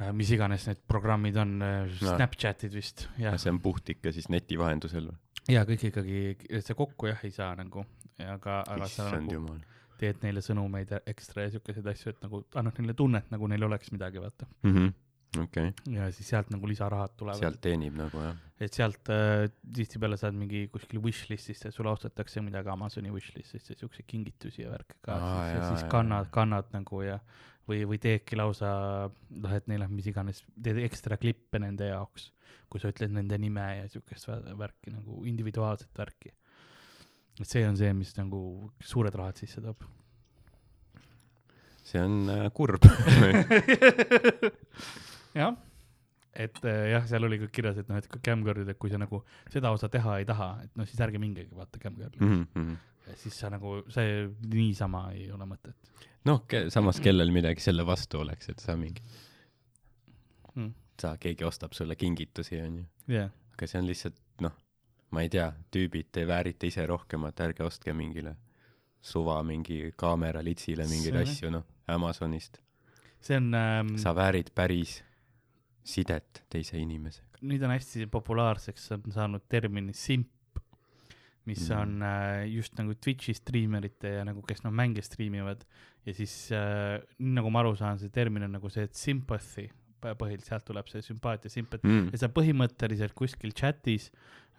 äh, 0.00 0.12
mis 0.12 0.30
iganes 0.30 0.66
need 0.68 0.82
programmid 0.86 1.36
on 1.40 1.58
No. 1.58 1.72
no., 1.88 2.16
Snapchatid 2.16 2.74
vist, 2.76 3.08
jah, 3.18 3.36
see 3.40 3.50
on 3.50 3.58
puht 3.64 3.88
ikka 3.96 4.12
siis 4.12 4.28
neti 4.28 4.58
vahendusel 4.60 5.08
või? 5.08 5.16
Ja 5.48 5.64
kõik 5.68 5.88
ikkagi, 5.90 6.20
see 6.60 6.76
kokku 6.78 7.10
jah 7.10 7.26
ei 7.26 7.34
saa 7.34 7.54
nagu, 7.58 7.84
aga, 8.24 8.60
aga 8.68 8.88
sa 8.92 9.10
nagu 9.14 9.58
teed 9.98 10.22
neile 10.22 10.42
sõnumeid 10.44 10.94
ekstra 11.10 11.46
ja 11.46 11.52
siukeseid 11.54 11.86
asju, 11.90 12.14
et 12.14 12.24
nagu 12.26 12.44
annad 12.58 12.80
neile 12.80 12.94
tunnet, 12.98 13.28
nagu 13.34 13.48
neil 13.50 13.66
oleks 13.66 13.92
midagi, 13.94 14.22
vaata. 14.22 14.46
mm. 14.62 14.74
-hmm. 14.74 15.42
okei, 15.42 15.72
ja 15.96 16.10
siis 16.14 16.28
sealt 16.28 16.50
nagu 16.54 16.68
lisarahad 16.68 17.16
tulevad. 17.16 17.40
sealt 17.40 17.60
teenib 17.60 17.98
nagu 17.98 18.22
jah. 18.22 18.36
et 18.60 18.72
sealt 18.72 19.10
äh, 19.14 19.50
tihtipeale 19.74 20.16
saad 20.16 20.38
mingi 20.38 20.68
kuskil 20.72 21.02
wishlist'ist 21.02 21.64
ja 21.64 21.72
sulle 21.72 21.90
ostetakse 21.90 22.40
midagi 22.40 22.68
Amazoni 22.68 23.10
wishlist'ist 23.10 23.70
ja 23.70 23.76
siukseid 23.76 24.06
kingitusi 24.06 24.62
ja 24.62 24.70
värke 24.70 24.94
ka 25.02 25.18
Aa, 25.18 25.44
siis, 25.50 25.58
ja 25.58 25.68
siis 25.68 25.90
kannad 25.90 26.30
kannad 26.30 26.70
nagu 26.72 27.02
ja 27.02 27.18
või, 27.68 27.84
või 27.88 28.00
teedki 28.02 28.38
lausa 28.38 28.70
noh, 29.08 29.54
et 29.54 29.68
neil 29.70 29.84
on 29.84 29.94
mis 29.94 30.08
iganes, 30.10 30.42
teed 30.56 30.80
ekstra 30.86 31.18
klippe 31.20 31.60
nende 31.62 31.90
jaoks, 31.90 32.30
kui 32.68 32.82
sa 32.82 32.92
ütled 32.92 33.14
nende 33.14 33.38
nime 33.40 33.66
ja 33.80 33.86
siukest 33.92 34.28
vä- 34.30 34.42
värki 34.58 34.92
nagu 34.94 35.22
individuaalset 35.28 35.92
värki. 35.98 36.32
et 37.38 37.46
see 37.46 37.64
on 37.68 37.76
see, 37.78 37.92
mis 37.94 38.14
nagu 38.16 38.40
suured 38.80 39.14
rahad 39.14 39.40
sisse 39.40 39.62
toob. 39.64 39.84
see 41.84 42.02
on 42.04 42.28
äh, 42.32 42.50
kurb 42.52 42.84
jah, 45.38 45.54
et 46.34 46.60
äh, 46.64 46.84
jah, 46.94 47.06
seal 47.08 47.28
oli 47.28 47.40
ka 47.44 47.52
kirjas, 47.52 47.80
et 47.80 47.88
noh, 47.88 48.00
et 48.00 48.20
Camgirlid, 48.24 48.68
et 48.68 48.80
kui 48.80 48.92
sa 48.92 49.00
nagu 49.00 49.22
seda 49.52 49.72
osa 49.76 49.88
teha 49.92 50.18
ei 50.20 50.28
taha, 50.28 50.54
et 50.64 50.76
noh, 50.76 50.88
siis 50.88 51.00
ärge 51.04 51.20
mingegi 51.20 51.56
vaata 51.56 51.80
Camgirli 51.82 52.20
mm. 52.20 52.46
-hmm. 52.54 52.76
Siis 53.16 53.38
sa 53.40 53.50
nagu, 53.52 53.80
see 53.92 54.26
niisama 54.52 55.08
ei 55.16 55.30
ole 55.32 55.46
mõtet 55.48 55.88
noh, 56.28 56.44
samas 56.72 57.00
kellel 57.02 57.32
midagi 57.34 57.62
selle 57.62 57.86
vastu 57.86 58.22
oleks, 58.22 58.50
et 58.52 58.62
sa 58.62 58.76
mingi, 58.78 59.02
mm.. 60.54 60.70
sa, 61.00 61.14
keegi 61.20 61.46
ostab 61.46 61.76
sulle 61.76 61.96
kingitusi, 61.98 62.60
onju. 62.64 62.84
jah, 63.14 63.32
aga 63.54 63.70
see 63.70 63.80
on 63.80 63.88
lihtsalt, 63.88 64.20
noh, 64.44 64.56
ma 65.14 65.24
ei 65.24 65.32
tea, 65.32 65.48
tüübid, 65.74 66.10
te 66.14 66.26
väärite 66.28 66.70
ise 66.70 66.86
rohkemat, 66.88 67.44
ärge 67.48 67.66
ostke 67.66 67.94
mingile 67.96 68.36
suva 69.08 69.38
mingi 69.46 69.92
kaamera 69.96 70.42
litsile 70.44 70.88
mingeid 70.90 71.14
See- 71.14 71.26
asju, 71.26 71.52
noh, 71.54 71.66
Amazonist. 71.88 72.58
see 73.20 73.38
on 73.38 73.54
ähm,, 73.54 73.94
sa 73.98 74.12
väärid 74.14 74.50
päris 74.54 74.98
sidet 75.86 76.44
teise 76.50 76.78
inimesega. 76.78 77.40
nüüd 77.40 77.62
on 77.62 77.72
hästi 77.72 78.08
populaarseks 78.10 78.90
on 78.98 79.14
saanud 79.14 79.46
termin 79.48 79.92
simp, 79.94 80.30
mis 81.48 81.64
Mm. 81.70 81.80
on 81.80 82.02
äh, 82.06 82.44
just 82.52 82.76
nagu 82.78 82.94
Twitch'i 82.94 83.34
striimerite 83.34 84.14
ja 84.18 84.24
nagu, 84.28 84.42
kes 84.46 84.60
noh 84.64 84.70
mänge 84.74 85.02
striimivad 85.02 85.64
ja 86.06 86.14
siis 86.14 86.34
äh, 86.52 86.98
nagu 87.18 87.50
ma 87.50 87.60
aru 87.64 87.74
saan, 87.80 87.98
see 87.98 88.08
termin 88.12 88.44
on 88.46 88.52
nagu 88.58 88.68
see, 88.70 88.86
sympathy 88.92 89.68
põ- 90.02 90.14
põhiliselt 90.20 90.46
sealt 90.52 90.64
tuleb 90.68 90.86
see 90.92 91.00
sümpaatia, 91.02 91.50
sympathy 91.50 91.88
Mm. 91.88 92.10
ja 92.12 92.18
sa 92.22 92.28
põhimõtteliselt 92.28 93.14
kuskil 93.18 93.50
chatis 93.56 94.10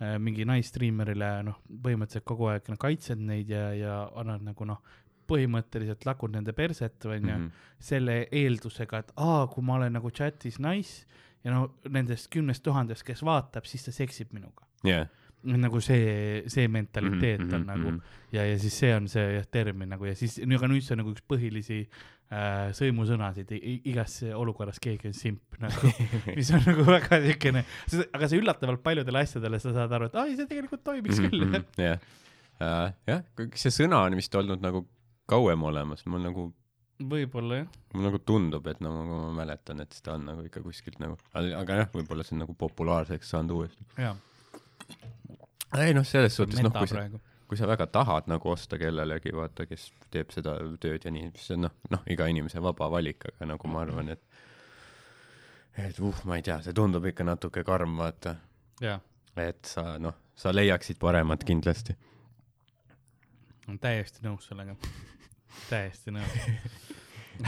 äh, 0.02 0.18
mingi 0.20 0.44
naisstriimerile 0.50 1.30
noh, 1.48 1.62
põhimõtteliselt 1.70 2.26
kogu 2.28 2.50
aeg 2.52 2.68
no, 2.72 2.76
kaitsed 2.82 3.20
neid 3.20 3.50
ja, 3.54 3.70
ja 3.78 3.96
annad 4.20 4.42
nagu 4.50 4.66
noh, 4.68 4.82
põhimõtteliselt 5.30 6.06
lakud 6.10 6.34
nende 6.34 6.54
perset 6.58 7.06
onju 7.06 7.36
Mhm. 7.36 7.50
selle 7.80 8.16
eeldusega, 8.32 9.00
et 9.06 9.12
aa, 9.18 9.46
kui 9.48 9.64
ma 9.64 9.76
olen 9.78 9.94
nagu 9.94 10.10
chatis 10.12 10.58
nice 10.60 11.06
ja 11.46 11.54
no 11.54 11.70
nendest 11.88 12.28
kümnest 12.34 12.64
tuhandest, 12.66 13.06
kes 13.08 13.22
vaatab, 13.24 13.66
siis 13.70 13.86
ta 13.86 13.92
seksib 13.96 14.34
minuga. 14.34 14.66
jah. 14.84 15.08
Nagu 15.44 15.80
see, 15.82 16.44
see 16.52 16.68
mentaliteet 16.68 17.46
Mhm, 17.46 17.54
on 17.56 17.66
nagu. 17.70 17.94
ja, 18.36 18.44
ja 18.46 18.58
siis 18.60 18.76
see 18.82 18.94
on 18.96 19.08
see 19.08 19.24
jah 19.38 19.46
termin 19.52 19.90
nagu 19.90 20.06
ja 20.10 20.16
siis, 20.20 20.40
aga 20.44 20.68
nüüd 20.68 20.84
see 20.84 20.94
on 20.98 21.00
nagu 21.04 21.14
üks 21.16 21.24
põhilisi 21.32 21.78
äh, 21.86 22.70
sõimusõnasid 22.76 23.54
igas 23.88 24.18
olukorras 24.36 24.80
keegi 24.84 25.08
on 25.10 25.16
simp 25.18 25.56
nagu, 25.64 25.92
mis 26.38 26.52
on 26.54 26.64
nagu 26.68 26.84
väga 26.90 27.22
siukene, 27.24 27.64
aga 28.14 28.28
see 28.30 28.42
üllatavalt 28.44 28.84
paljudele 28.84 29.24
asjadele 29.24 29.60
sa 29.64 29.72
saad 29.78 29.96
aru, 29.96 30.12
et 30.12 30.20
ai, 30.20 30.36
see 30.36 30.50
tegelikult 30.52 30.84
toimiks 30.84 31.22
küll 31.24 31.46
Mhm, 31.48 31.66
jah, 31.80 32.00
jah, 33.08 33.24
see 33.56 33.72
sõna 33.72 34.04
on 34.10 34.20
vist 34.20 34.36
olnud 34.36 34.60
nagu 34.64 34.84
kauem 35.30 35.64
olemas, 35.70 36.04
mul 36.10 36.24
nagu, 36.26 36.48
võib-olla 37.00 37.62
jah, 37.62 37.68
mul 37.96 38.08
nagu 38.10 38.20
tundub, 38.28 38.66
et 38.68 38.80
nagu 38.84 39.04
ma 39.08 39.30
mäletan, 39.40 39.80
et 39.86 39.94
seda 39.96 40.18
on 40.18 40.26
nagu 40.34 40.44
ikka 40.44 40.60
kuskilt 40.66 41.00
nagu, 41.00 41.16
aga 41.32 41.78
jah, 41.84 41.92
võib-olla 41.94 42.26
see 42.28 42.36
on 42.36 42.44
nagu 42.44 42.56
populaarseks 42.60 43.30
saanud 43.32 43.56
uuesti. 43.56 43.86
jaa, 44.02 44.16
ei 45.78 45.94
noh, 45.94 46.06
selles 46.08 46.36
suhtes 46.36 46.62
noh, 46.66 46.74
kui 46.74 46.88
sa, 46.90 47.04
kui 47.50 47.58
sa 47.58 47.68
väga 47.70 47.88
tahad 47.94 48.30
nagu 48.30 48.52
osta 48.52 48.78
kellelegi, 48.82 49.34
vaata, 49.36 49.66
kes 49.70 49.90
teeb 50.14 50.34
seda 50.34 50.56
tööd 50.82 51.06
ja 51.06 51.12
nii, 51.14 51.32
see 51.38 51.58
on 51.58 51.68
noh, 51.68 51.76
noh, 51.94 52.02
iga 52.10 52.28
inimese 52.30 52.62
vaba 52.64 52.90
valik, 52.94 53.20
aga 53.32 53.52
nagu 53.54 53.72
ma 53.72 53.84
arvan, 53.86 54.08
et 54.16 54.24
et 55.80 56.00
uh, 56.04 56.24
ma 56.28 56.40
ei 56.40 56.44
tea, 56.44 56.60
see 56.66 56.76
tundub 56.76 57.06
ikka 57.10 57.24
natuke 57.28 57.64
karm, 57.68 57.98
vaata, 58.02 58.36
jaa, 58.84 58.98
et 59.40 59.64
sa 59.70 59.94
noh, 60.02 60.16
sa 60.38 60.54
leiaksid 60.54 60.98
paremat 61.02 61.46
kindlasti. 61.48 61.96
olen 63.68 63.80
täiesti 63.80 64.26
nõus 64.26 64.50
sellega, 64.50 64.76
täiesti 65.70 66.16
nõus. 66.16 66.34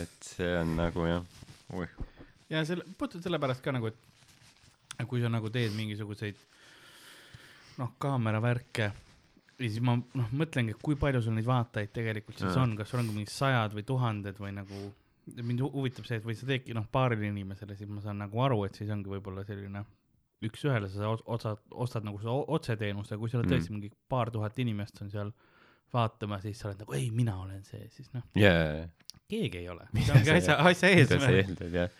et 0.00 0.26
see 0.26 0.50
on 0.60 0.76
nagu 0.76 1.06
jah, 1.08 1.24
oih, 1.78 1.90
ja 2.52 2.64
selle, 2.68 2.84
puhtalt 2.98 3.24
sellepärast 3.24 3.64
ka 3.64 3.72
nagu, 3.74 3.90
et 3.90 3.98
kui 5.08 5.20
sa 5.22 5.28
nagu 5.32 5.50
teed 5.50 5.72
mingisuguseid 5.76 6.36
noh, 7.80 7.92
kaameravärke 8.02 8.88
ja 9.60 9.68
siis 9.68 9.80
ma 9.84 9.94
noh, 9.98 10.30
mõtlengi, 10.36 10.74
et 10.76 10.82
kui 10.84 10.96
palju 11.00 11.22
sul 11.24 11.34
neid 11.36 11.46
vaatajaid 11.48 11.92
tegelikult 11.96 12.38
siis 12.40 12.54
Jaa. 12.54 12.62
on, 12.64 12.74
kas 12.78 12.90
sul 12.92 13.02
on 13.02 13.10
mingi 13.12 13.30
sajad 13.32 13.74
või 13.76 13.84
tuhanded 13.88 14.40
või 14.40 14.52
nagu 14.56 14.82
mind 15.44 15.60
hu- 15.62 15.70
huvitab 15.76 16.06
see, 16.08 16.16
et 16.20 16.24
või 16.26 16.34
sa 16.36 16.46
teedki 16.48 16.74
noh, 16.74 16.86
paarile 16.92 17.28
inimesele, 17.28 17.76
siis 17.78 17.88
ma 17.92 18.00
saan 18.04 18.18
nagu 18.24 18.40
aru, 18.42 18.62
et 18.66 18.74
siis 18.80 18.90
ongi 18.90 19.12
võib-olla 19.12 19.44
selline 19.46 19.84
üks-ühele 20.44 20.88
sa 20.88 21.10
otsad, 21.12 21.60
ostad 21.76 22.06
nagu 22.08 22.18
seda 22.18 22.32
otseteenust, 22.56 23.12
aga 23.12 23.20
kui 23.20 23.28
sul 23.28 23.42
on 23.42 23.46
Mm. 23.46 23.52
tõesti 23.52 23.74
mingi 23.76 23.90
paar 24.08 24.30
tuhat 24.32 24.56
inimest 24.58 25.02
on 25.04 25.10
seal 25.12 25.32
vaatama, 25.92 26.40
siis 26.40 26.58
sa 26.58 26.68
oled 26.70 26.80
nagu 26.80 26.94
ei, 26.96 27.10
mina 27.10 27.36
olen 27.42 27.62
see, 27.64 27.84
siis 27.92 28.08
noh, 28.14 28.22
jaa, 28.34 28.86
keegi 29.28 29.58
ei 29.60 29.68
ole. 29.68 29.84
See 30.00 30.12
ongi 30.16 30.24
sa- 30.24 30.36
asja, 30.40 30.56
asja 30.72 30.88
eesmärk. 30.96 31.92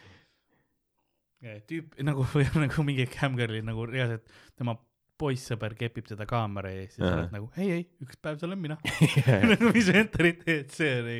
Tüüp 1.40 1.96
nagu 2.08 2.26
või 2.34 2.46
nagu 2.60 2.84
mingi 2.86 3.08
camgirl'i 3.10 3.62
nagu 3.64 3.86
reaalselt 3.88 4.28
tema 4.58 4.76
poissõber 5.20 5.74
kepib 5.76 6.06
teda 6.08 6.24
kaamera 6.28 6.70
ees 6.72 6.96
ja 6.96 7.04
sa 7.04 7.16
oled 7.18 7.34
nagu 7.34 7.50
ei, 7.60 7.80
ei, 7.80 7.82
üks 8.04 8.16
päev 8.20 8.38
see 8.40 8.48
olen 8.48 8.62
mina. 8.62 8.78
nagu 9.52 9.72
mis 9.74 9.90
mentaliteet 9.92 10.72
see 10.76 10.94
oli, 11.02 11.18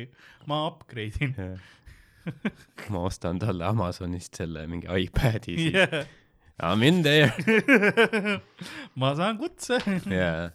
ma 0.49 0.63
upgrade 0.69 1.21
in 1.21 1.35
ma 2.93 3.05
ostan 3.07 3.39
talle 3.41 3.65
Amazonist 3.65 4.37
selle 4.37 4.67
mingi 4.69 4.89
iPad'i 4.89 5.57
siis 5.57 5.77
yeah.. 5.77 6.09
I 6.61 6.75
m 6.77 6.83
in 6.85 6.99
there. 7.01 7.31
ma 9.01 9.15
saan 9.17 9.39
kutse. 9.39 9.79
jaa. 10.05 10.51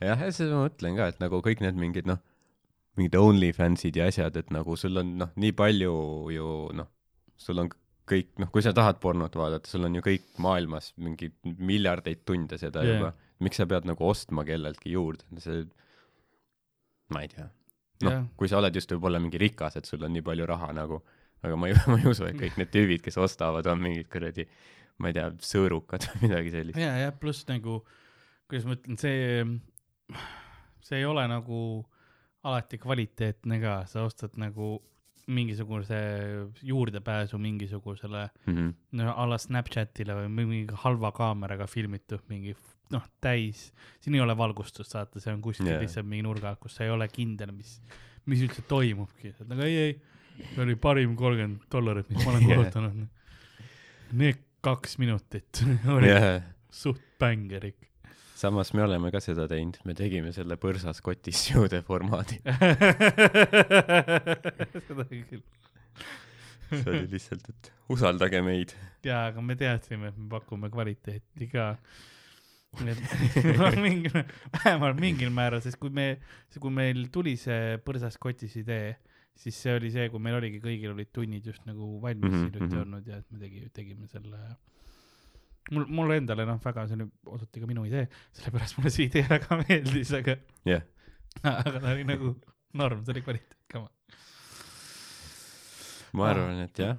jah, 0.00 0.22
ja 0.24 0.30
seda 0.32 0.56
ma 0.56 0.62
mõtlen 0.64 0.96
ka, 0.96 1.10
et 1.12 1.20
nagu 1.20 1.42
kõik 1.44 1.60
need 1.60 1.76
mingid 1.76 2.08
noh, 2.08 2.22
mingid 2.96 3.18
OnlyFansid 3.20 3.98
ja 4.00 4.06
asjad, 4.08 4.38
et 4.40 4.48
nagu 4.54 4.78
sul 4.80 4.96
on 5.02 5.12
noh, 5.20 5.34
nii 5.36 5.52
palju 5.58 5.92
ju 6.32 6.54
noh, 6.80 6.88
sul 7.36 7.60
on 7.60 7.68
kõik 8.06 8.38
noh, 8.42 8.50
kui 8.54 8.62
sa 8.64 8.72
tahad 8.76 9.00
pornot 9.02 9.34
vaadata, 9.38 9.68
sul 9.70 9.86
on 9.88 9.98
ju 9.98 10.04
kõik 10.04 10.26
maailmas 10.42 10.92
mingi 11.02 11.30
miljardeid 11.44 12.22
tunde 12.28 12.58
seda 12.60 12.84
yeah. 12.86 13.00
juba. 13.00 13.12
miks 13.42 13.60
sa 13.60 13.66
pead 13.68 13.88
nagu 13.88 14.06
ostma 14.06 14.46
kelleltki 14.48 14.94
juurde, 14.94 15.26
see, 15.42 15.64
ma 17.12 17.24
ei 17.24 17.32
tea. 17.32 17.48
noh 18.06 18.14
yeah., 18.14 18.24
kui 18.38 18.50
sa 18.50 18.60
oled 18.60 18.78
just 18.78 18.92
võib-olla 18.94 19.20
mingi 19.22 19.40
rikas, 19.42 19.78
et 19.80 19.88
sul 19.88 20.06
on 20.06 20.14
nii 20.14 20.24
palju 20.26 20.46
raha 20.48 20.70
nagu, 20.76 21.02
aga 21.44 21.58
ma 21.58 21.70
ei, 21.70 21.76
ma 21.90 21.98
ei 22.00 22.08
usu, 22.12 22.28
et 22.28 22.38
kõik 22.40 22.58
need 22.60 22.72
tüübid, 22.72 23.04
kes 23.04 23.18
ostavad, 23.22 23.66
on 23.72 23.82
mingid 23.82 24.10
kuradi, 24.12 24.46
ma 25.02 25.10
ei 25.10 25.18
tea, 25.18 25.28
sõõrukad 25.50 26.08
või 26.12 26.28
midagi 26.28 26.54
sellist. 26.54 26.80
ja, 26.80 26.94
ja 27.02 27.12
pluss 27.12 27.48
nagu, 27.50 27.82
kuidas 28.46 28.68
ma 28.68 28.78
ütlen, 28.78 29.00
see, 29.02 29.44
see 30.86 31.02
ei 31.02 31.08
ole 31.08 31.26
nagu 31.30 31.60
alati 32.46 32.78
kvaliteetne 32.78 33.58
ka, 33.62 33.80
sa 33.90 34.06
ostad 34.06 34.38
nagu 34.38 34.76
mingisuguse 35.26 35.96
juurdepääsu 36.62 37.38
mingisugusele 37.38 38.28
Mhm. 38.46 38.68
no 38.92 39.14
a 39.16 39.24
la 39.28 39.38
Snapchatile 39.38 40.14
või 40.14 40.28
mingi 40.30 40.66
halva 40.84 41.10
kaameraga 41.12 41.66
filmitud 41.66 42.22
mingi 42.28 42.54
noh, 42.94 43.02
täis, 43.20 43.72
siin 44.00 44.14
ei 44.14 44.20
ole 44.22 44.36
valgustust 44.38 44.92
saata, 44.94 45.18
see 45.20 45.32
on 45.34 45.40
kuskil 45.42 45.66
yeah. 45.66 45.80
lihtsalt 45.82 46.06
mingi 46.06 46.22
nurga 46.22 46.54
kus 46.60 46.76
sa 46.78 46.84
ei 46.84 46.90
ole 46.94 47.08
kindel, 47.10 47.50
mis, 47.50 47.80
mis 48.30 48.44
üldse 48.46 48.62
toimubki, 48.70 49.32
nagu 49.48 49.62
ei, 49.66 49.76
ei, 49.76 49.96
see 50.54 50.62
oli 50.62 50.76
parim 50.78 51.16
kolmkümmend 51.18 51.66
dollarit, 51.72 52.08
mis 52.10 52.22
ma 52.24 52.30
olen 52.36 52.46
kulutanud. 52.52 53.08
Need 54.12 54.38
kaks 54.62 54.98
minutit 55.02 55.64
olid 55.96 56.12
jah, 56.12 56.42
suht 56.70 57.02
bängerik. 57.18 57.90
Samas 58.36 58.72
me 58.76 58.84
oleme 58.84 59.10
ka 59.14 59.20
seda 59.24 59.46
teinud, 59.50 59.78
me 59.88 59.94
tegime 59.96 60.32
selle 60.36 60.58
põrsas 60.60 61.00
kotis 61.04 61.46
jõude 61.52 61.80
formaadi. 61.86 62.40
seda 64.88 65.06
küll. 65.08 65.44
see 66.66 66.90
oli 66.90 67.06
lihtsalt, 67.12 67.48
et 67.52 67.72
usaldage 67.94 68.42
meid. 68.44 68.74
jaa, 69.06 69.30
aga 69.30 69.44
me 69.44 69.56
teadsime, 69.58 70.12
et 70.12 70.20
me 70.20 70.28
pakume 70.32 70.70
kvaliteeti 70.72 71.50
ka. 71.52 71.72
mingi, 73.80 74.10
vähemalt 74.12 75.00
mingil 75.00 75.30
määral, 75.32 75.62
sest 75.64 75.78
kui 75.80 75.92
me, 75.94 76.08
kui 76.60 76.72
meil 76.74 77.06
tuli 77.14 77.36
see 77.40 77.78
põrsas 77.86 78.18
kotis 78.20 78.58
idee, 78.60 78.96
siis 79.36 79.56
see 79.62 79.76
oli 79.78 79.92
see, 79.94 80.10
kui 80.12 80.20
meil 80.20 80.36
oligi, 80.40 80.60
kõigil 80.60 80.92
olid 80.92 81.12
tunnid 81.14 81.46
just 81.48 81.64
nagu 81.68 81.96
valmis 82.02 82.34
hiljuti 82.34 82.68
mhm. 82.68 82.82
olnud 82.84 83.08
ja 83.08 83.22
et 83.22 83.28
me 83.32 83.40
tegi, 83.40 83.64
tegime 83.76 84.10
selle. 84.12 84.42
mul, 85.70 85.86
mulle 85.88 86.20
endale 86.20 86.46
noh, 86.48 86.60
väga 86.62 86.86
see 86.88 86.98
oli 86.98 87.08
osati 87.36 87.62
ka 87.62 87.68
minu 87.70 87.84
idee, 87.88 88.06
sellepärast 88.36 88.78
mulle 88.78 88.92
see 88.94 89.08
idee 89.10 89.26
väga 89.28 89.58
meeldis, 89.62 90.12
aga, 90.20 90.36
jah, 90.68 90.86
aga 91.42 91.76
ta 91.78 91.92
oli 91.92 92.06
nagu 92.08 92.32
norm, 92.76 93.04
see 93.04 93.16
oli 93.16 93.24
kvaliteet 93.26 93.60
ka. 93.72 93.84
ma 96.16 96.32
arvan, 96.32 96.64
et 96.66 96.82
jah, 96.82 96.98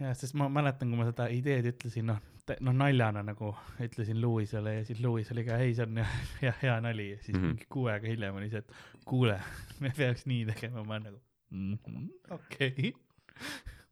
jah, 0.00 0.16
sest 0.18 0.36
ma 0.38 0.48
mäletan, 0.52 0.90
kui 0.90 1.00
ma 1.00 1.08
seda 1.08 1.28
ideed 1.32 1.70
ütlesin, 1.72 2.10
noh, 2.12 2.20
noh 2.62 2.76
naljana 2.76 3.24
nagu 3.26 3.52
ütlesin 3.82 4.20
Lewisele 4.22 4.76
ja 4.78 4.84
siis 4.86 5.00
Lewis 5.02 5.32
oli 5.34 5.46
ka, 5.48 5.60
ei, 5.62 5.74
see 5.78 5.86
on 5.86 6.02
hea, 6.02 6.10
hea, 6.42 6.52
hea 6.62 6.76
nali 6.84 7.10
ja 7.14 7.22
siis 7.22 7.36
mm. 7.36 7.40
-hmm. 7.42 7.56
mingi 7.56 7.70
kuu 7.72 7.88
aega 7.92 8.12
hiljem 8.12 8.42
oli 8.42 8.50
see, 8.52 8.62
et 8.62 9.06
kuule, 9.08 9.40
me 9.80 9.92
peaks 9.96 10.26
nii 10.30 10.44
tegema, 10.52 10.84
ma 10.84 11.00
olen 11.00 11.08
nagu 11.10 11.22
mm 11.50 11.78
-hmm, 11.86 12.08
okei 12.30 12.72
okay.. 12.72 12.92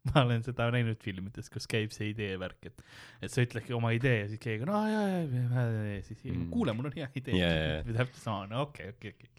ma 0.11 0.21
olen 0.25 0.43
seda 0.45 0.67
näinud 0.73 0.99
filmides, 1.01 1.49
kus 1.53 1.65
käib 1.71 1.93
see 1.95 2.11
idee 2.11 2.35
värk, 2.41 2.67
et, 2.69 2.83
et 3.25 3.33
sa 3.33 3.41
ütledki 3.45 3.73
oma 3.77 3.91
idee 3.95 4.19
ja 4.23 4.27
siis 4.31 4.41
keegi 4.43 4.65
on, 4.67 4.73
aa 4.77 4.85
jaa, 4.91 5.07
jaa, 5.09 5.65
jaa, 5.65 6.01
siis 6.05 6.21
Mm. 6.25 6.49
kuule, 6.53 6.73
mul 6.77 6.89
on 6.91 6.95
hea 6.97 7.07
idee 7.21 7.39
jaa, 7.39 7.49
jaa. 7.55 7.81
või 7.87 7.97
täpselt 7.97 8.21
sama, 8.23 8.45
no 8.51 8.61
okei, 8.67 8.91
okei, 8.93 9.15
okei. 9.17 9.31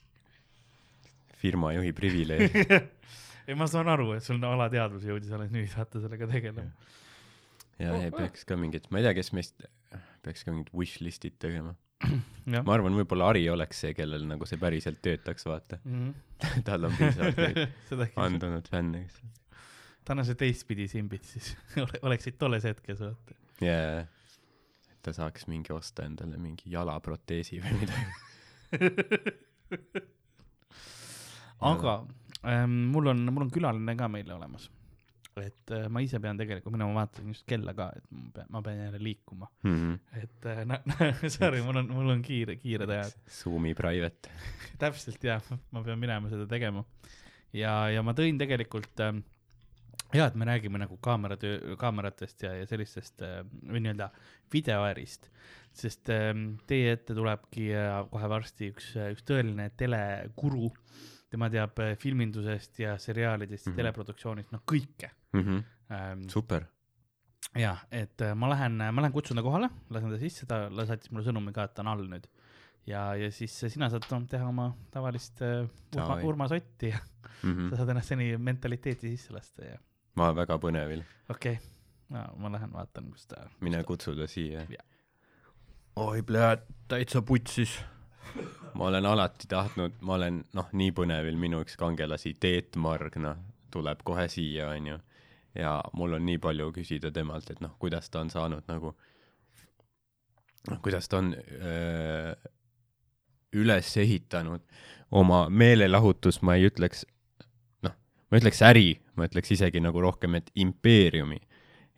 firma 1.43 1.73
juhi 1.77 1.93
privileeg. 1.97 2.57
ei, 3.47 3.55
ma 3.59 3.67
saan 3.71 3.89
aru, 3.93 4.13
et 4.17 4.25
sul 4.27 4.39
on 4.41 4.49
alateadvus 4.57 5.07
jõudis 5.07 5.33
alles 5.37 5.53
nüüd 5.55 5.71
vaata 5.77 6.03
sellega 6.03 6.29
tegelema. 6.33 6.71
ja 7.79 7.95
ei 8.03 8.11
peaks 8.15 8.47
ka 8.49 8.57
mingit, 8.59 8.91
ma 8.91 9.03
ei 9.03 9.07
tea, 9.09 9.15
kes 9.21 9.33
meist 9.37 9.67
peaks 10.27 10.43
ka 10.47 10.55
mingid 10.55 10.73
wish 10.75 11.03
list'id 11.05 11.37
tegema. 11.43 11.75
jah. 12.53 12.61
ma 12.67 12.75
arvan, 12.75 12.97
võib-olla 12.99 13.31
Ari 13.33 13.47
oleks 13.49 13.79
see, 13.85 13.95
kellel 13.97 14.27
nagu 14.29 14.45
see 14.49 14.59
päriselt 14.61 14.99
töötaks, 15.05 15.47
vaata. 15.49 15.79
Mhm. 15.85 16.11
tal 16.67 16.85
on 16.91 16.97
piisavalt 16.99 18.19
andunud 18.21 18.67
fänne, 18.69 19.07
kes. 19.07 19.23
Täna 20.07 20.25
see 20.27 20.35
teistpidi 20.39 20.87
simbid 20.91 21.25
siis 21.27 21.53
ole- 21.85 22.01
oleksid 22.07 22.37
tolles 22.39 22.65
hetkes 22.69 23.01
vaata. 23.03 23.35
jaa, 23.65 24.01
et 24.91 25.01
ta 25.03 25.13
saaks 25.17 25.47
mingi 25.51 25.73
osta 25.75 26.05
endale 26.07 26.39
mingi 26.39 26.71
jalaproteesi 26.73 27.61
või 27.65 27.81
midagi. 27.83 28.13
aga 31.67 31.93
ähm, 32.45 32.71
mul 32.93 33.07
on, 33.13 33.23
mul 33.33 33.47
on 33.47 33.53
külaline 33.55 33.95
ka 33.99 34.09
meile 34.13 34.35
olemas. 34.37 34.69
et 35.37 35.69
äh, 35.77 35.85
ma 35.93 36.01
ise 36.01 36.17
pean 36.23 36.39
tegelikult 36.41 36.73
minema, 36.73 36.95
ma 36.95 37.03
vaatasin 37.03 37.29
just 37.35 37.45
kella 37.49 37.75
ka, 37.77 37.91
et 37.99 38.05
ma 38.17 38.31
pean, 38.33 38.47
ma 38.55 38.63
pean 38.65 38.79
jälle 38.87 39.01
liikuma, 39.05 39.49
Mhm. 39.69 39.91
et 40.23 40.47
äh, 40.49 40.63
nä- 40.65 40.81
sorry, 41.37 41.61
mul 41.63 41.77
on, 41.83 41.91
mul 41.93 42.09
on 42.15 42.23
kiire, 42.25 42.55
kiired 42.57 42.89
ajad. 42.95 43.13
Zoomi 43.43 43.75
private. 43.77 44.31
täpselt 44.81 45.25
jah, 45.25 45.43
ma 45.77 45.83
pean 45.85 45.99
minema 46.01 46.31
seda 46.33 46.47
tegema. 46.49 46.85
ja, 47.53 47.75
ja 47.93 48.03
ma 48.03 48.13
tõin 48.17 48.39
tegelikult 48.41 49.01
ähm, 49.05 49.21
hea, 50.15 50.27
et 50.27 50.35
me 50.39 50.47
räägime 50.49 50.79
nagu 50.79 50.97
kaameratöö, 51.03 51.77
kaameratest 51.81 52.43
ja, 52.47 52.53
ja 52.61 52.67
sellistest 52.67 53.23
äh, 53.23 53.41
või 53.67 53.83
nii-öelda 53.85 54.11
videoärist, 54.53 55.31
sest 55.77 56.11
ähm, 56.15 56.57
teie 56.67 56.93
ette 56.97 57.15
tulebki 57.15 57.69
äh, 57.75 57.99
kohe 58.11 58.29
varsti 58.31 58.71
üks, 58.73 58.93
üks 59.13 59.27
tõeline 59.29 59.71
telekuru. 59.77 60.73
tema 61.31 61.49
teab 61.51 61.79
äh, 61.83 61.97
filmindusest 61.99 62.79
ja 62.79 62.99
seriaalidest 62.99 63.67
ja 63.67 63.71
mm 63.71 63.73
Mhm. 63.73 63.73
-hmm. 63.73 63.83
teleproduktsioonist, 63.83 64.53
noh 64.53 64.63
kõike 64.73 65.11
ähm,. 65.91 66.29
super. 66.29 66.67
ja 67.55 67.77
et 67.91 68.21
äh, 68.21 68.35
ma 68.35 68.49
lähen, 68.49 68.77
ma 68.77 69.03
lähen 69.03 69.13
kutsun 69.13 69.37
ta 69.37 69.43
kohale, 69.43 69.69
lasen 69.91 70.11
ta 70.11 70.19
sisse, 70.19 70.47
ta 70.47 70.69
saatis 70.87 71.11
mulle 71.11 71.27
sõnumi 71.27 71.53
ka, 71.53 71.65
et 71.65 71.75
ta 71.75 71.83
on 71.83 71.89
all 71.89 72.07
nüüd. 72.09 72.27
ja, 72.87 73.03
ja 73.19 73.31
siis 73.35 73.55
sina 73.69 73.91
saad 73.93 74.09
teha 74.31 74.49
oma 74.49 74.71
tavalist 74.95 75.43
äh, 75.43 75.69
Urma. 75.97 76.19
Urmas 76.23 76.53
Otti 76.57 76.91
ja 76.93 77.01
sa 77.43 77.77
saad 77.77 77.95
ennast 77.95 78.15
seni 78.15 78.33
mentaliteeti 78.39 79.13
sisse 79.15 79.35
lasta 79.35 79.65
ja 79.65 79.79
ma 80.17 80.31
olen 80.31 80.43
väga 80.43 80.59
põnevil, 80.63 81.03
okei 81.31 81.59
okay. 81.59 81.73
no,, 82.15 82.27
ma 82.43 82.53
lähen 82.53 82.73
vaatan, 82.73 83.11
kus 83.13 83.27
ta. 83.31 83.49
mine 83.61 83.83
kutsu 83.85 84.17
ta 84.17 84.29
siia 84.31 84.67
oi, 85.97 86.23
pljääd, 86.23 86.65
täitsa 86.89 87.23
putsis. 87.23 87.79
ma 88.75 88.85
olen 88.85 89.07
alati 89.07 89.49
tahtnud, 89.49 89.93
ma 90.01 90.15
olen 90.15 90.43
noh, 90.55 90.71
nii 90.73 90.93
põnevil, 90.93 91.39
minu 91.41 91.63
üks 91.65 91.77
kangelasi, 91.81 92.35
Teet 92.41 92.77
Marg, 92.77 93.17
noh, 93.23 93.39
tuleb 93.73 94.03
kohe 94.05 94.27
siia, 94.29 94.69
onju. 94.75 94.99
ja 95.57 95.79
mul 95.97 96.19
on 96.19 96.27
nii 96.27 96.39
palju 96.39 96.73
küsida 96.77 97.11
temalt, 97.13 97.51
et 97.51 97.63
noh, 97.65 97.77
kuidas 97.81 98.11
ta 98.11 98.21
on 98.21 98.31
saanud 98.31 98.69
nagu, 98.69 98.93
noh, 100.71 100.83
kuidas 100.85 101.09
ta 101.09 101.23
on 101.23 101.33
öö, 101.37 102.35
üles 103.53 103.97
ehitanud 103.97 104.63
oma 105.11 105.47
meelelahutus, 105.49 106.41
ma 106.43 106.57
ei 106.57 106.67
ütleks, 106.69 107.05
noh, 107.87 107.95
ma 108.31 108.41
ütleks 108.41 108.63
äri, 108.67 108.97
ma 109.17 109.29
ütleks 109.29 109.53
isegi 109.55 109.81
nagu 109.81 110.01
rohkem, 110.03 110.35
et 110.35 110.51
impeeriumi. 110.55 111.41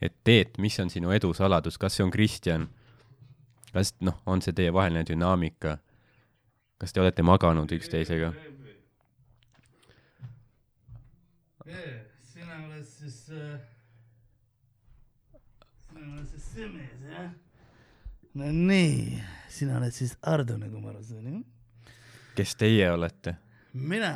et 0.01 0.14
Teet, 0.24 0.59
mis 0.59 0.78
on 0.80 0.90
sinu 0.90 1.11
edu 1.11 1.32
saladus, 1.34 1.78
kas 1.78 1.96
see 1.96 2.05
on 2.05 2.11
Kristjan? 2.11 2.68
kas 3.72 3.94
noh, 4.01 4.20
on 4.26 4.42
see 4.42 4.53
teievaheline 4.53 5.05
dünaamika? 5.07 5.78
kas 6.78 6.92
te 6.92 7.01
olete 7.01 7.22
maganud 7.22 7.72
üksteisega? 7.72 8.32
sina 12.32 12.55
oled 12.66 12.84
siis 12.86 13.18
äh,, 13.34 13.59
sina 15.88 16.07
oled 16.14 16.30
siis 16.30 16.49
mees, 16.72 17.05
jah? 17.11 17.47
No 18.38 18.52
nii, 18.52 19.20
sina 19.52 19.78
oled 19.80 19.94
siis 19.94 20.16
Ardo, 20.22 20.56
nagu 20.60 20.80
ma 20.82 20.92
aru 20.92 21.04
saan, 21.04 21.28
jah? 21.32 21.94
kes 22.38 22.54
teie 22.60 22.90
olete? 22.92 23.38
mina, 23.78 24.12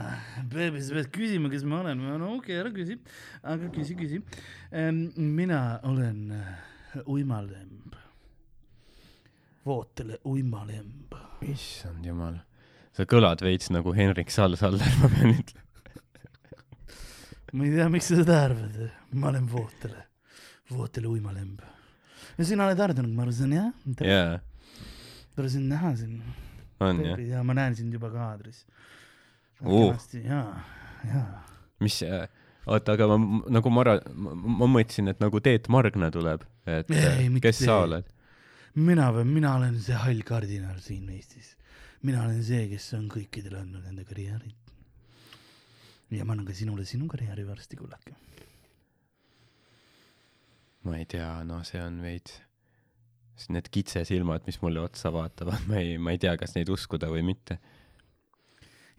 beebi, 0.50 0.80
sa 0.82 0.96
pead 0.96 1.10
küsima, 1.14 1.50
kes 1.52 1.64
ma 1.68 1.80
olen, 1.82 2.00
no 2.00 2.34
okei 2.36 2.56
okay,, 2.56 2.60
ära 2.62 2.72
küsi, 2.74 2.98
aga 3.42 3.68
küsi, 3.74 3.96
küsi. 3.98 4.20
mina 5.16 5.60
olen 5.88 6.30
äh, 6.36 7.02
uimalemb, 7.06 7.96
vootele 9.66 10.18
uimalemb. 10.28 11.18
issand 11.46 12.06
jumal, 12.06 12.38
sa 12.96 13.06
kõlad 13.08 13.44
veits 13.44 13.70
nagu 13.74 13.94
Henrik 13.96 14.32
Sall-Saller, 14.32 14.96
ma 15.02 15.12
pean 15.12 15.36
ütlema. 15.36 15.68
ma 17.52 17.68
ei 17.68 17.76
tea, 17.76 17.90
miks 17.92 18.10
sa 18.10 18.22
seda 18.22 18.40
arvad, 18.48 18.80
ma 19.12 19.30
olen 19.34 19.46
vootele, 19.52 20.08
vootele 20.72 21.12
uimalemb. 21.12 21.60
Ja 22.42 22.48
sina 22.48 22.66
oled 22.66 22.80
nagu 22.98 23.14
ma 23.14 23.22
aru 23.22 23.32
saan, 23.36 23.52
jah? 23.54 23.68
jaa, 24.02 24.38
tore 25.36 25.50
sind 25.52 25.70
näha 25.70 25.94
siin. 25.96 26.18
on 26.82 27.02
jah. 27.06 27.20
ja 27.32 27.42
ma 27.46 27.54
näen 27.54 27.76
sind 27.78 27.94
juba 27.94 28.10
kaadris. 28.10 28.64
Uh. 29.62 29.94
jaa, 30.26 30.62
jaa. 31.06 31.42
mis, 31.86 32.00
oota, 32.66 32.96
aga 32.96 33.06
ma 33.12 33.18
nagu 33.58 33.70
ma, 33.70 33.84
ma, 33.94 34.70
mõtlesin, 34.78 35.12
et 35.12 35.22
nagu 35.22 35.40
Teet 35.44 35.70
Margna 35.70 36.10
tuleb, 36.14 36.42
et 36.66 36.90
Ei, 36.90 37.28
mitte 37.28 37.46
kes 37.46 37.62
sa 37.62 37.82
oled? 37.84 38.10
mina 38.74 39.10
või 39.14 39.28
mina 39.28 39.54
olen 39.60 39.78
see 39.84 39.98
hall 40.02 40.26
kardinal 40.26 40.80
siin 40.82 41.06
Eestis. 41.14 41.54
mina 42.02 42.24
olen 42.26 42.42
see, 42.42 42.66
kes 42.72 42.88
on 42.98 43.06
kõikidele 43.12 43.62
andnud 43.62 43.86
enda 43.86 44.02
karjäärid. 44.08 44.58
ja 46.10 46.26
ma 46.26 46.34
annan 46.34 46.48
ka 46.50 46.58
sinule 46.58 46.88
sinu 46.88 47.06
karjääri 47.06 47.46
varsti, 47.46 47.78
kullake. 47.78 48.18
Ma 50.84 50.96
ei 50.98 51.06
tea, 51.06 51.28
no 51.46 51.60
see 51.66 51.80
on 51.82 52.00
veits, 52.02 52.40
need 53.50 53.68
kitsesilmad, 53.74 54.44
mis 54.46 54.60
mulle 54.62 54.82
otsa 54.82 55.10
vaatavad, 55.14 55.62
ma 55.70 55.78
ei, 55.82 55.96
ma 55.98 56.12
ei 56.14 56.20
tea, 56.22 56.34
kas 56.40 56.54
neid 56.56 56.70
uskuda 56.72 57.08
või 57.10 57.24
mitte. 57.26 57.58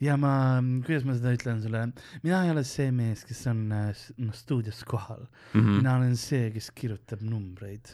ja 0.04 0.18
ma, 0.20 0.60
kuidas 0.84 1.06
ma 1.08 1.14
seda 1.16 1.32
ütlen 1.36 1.62
sulle, 1.64 1.84
mina 2.26 2.42
ei 2.44 2.52
ole 2.52 2.64
see 2.68 2.90
mees, 2.92 3.24
kes 3.28 3.44
on 3.52 3.62
äh, 3.72 4.06
noh 4.20 4.36
stuudios 4.36 4.82
kohal 4.90 5.22
mm., 5.28 5.60
Mm. 5.62 5.76
mina 5.80 5.98
olen 6.00 6.16
see, 6.20 6.50
kes 6.56 6.72
kirjutab 6.76 7.22
numbreid. 7.24 7.94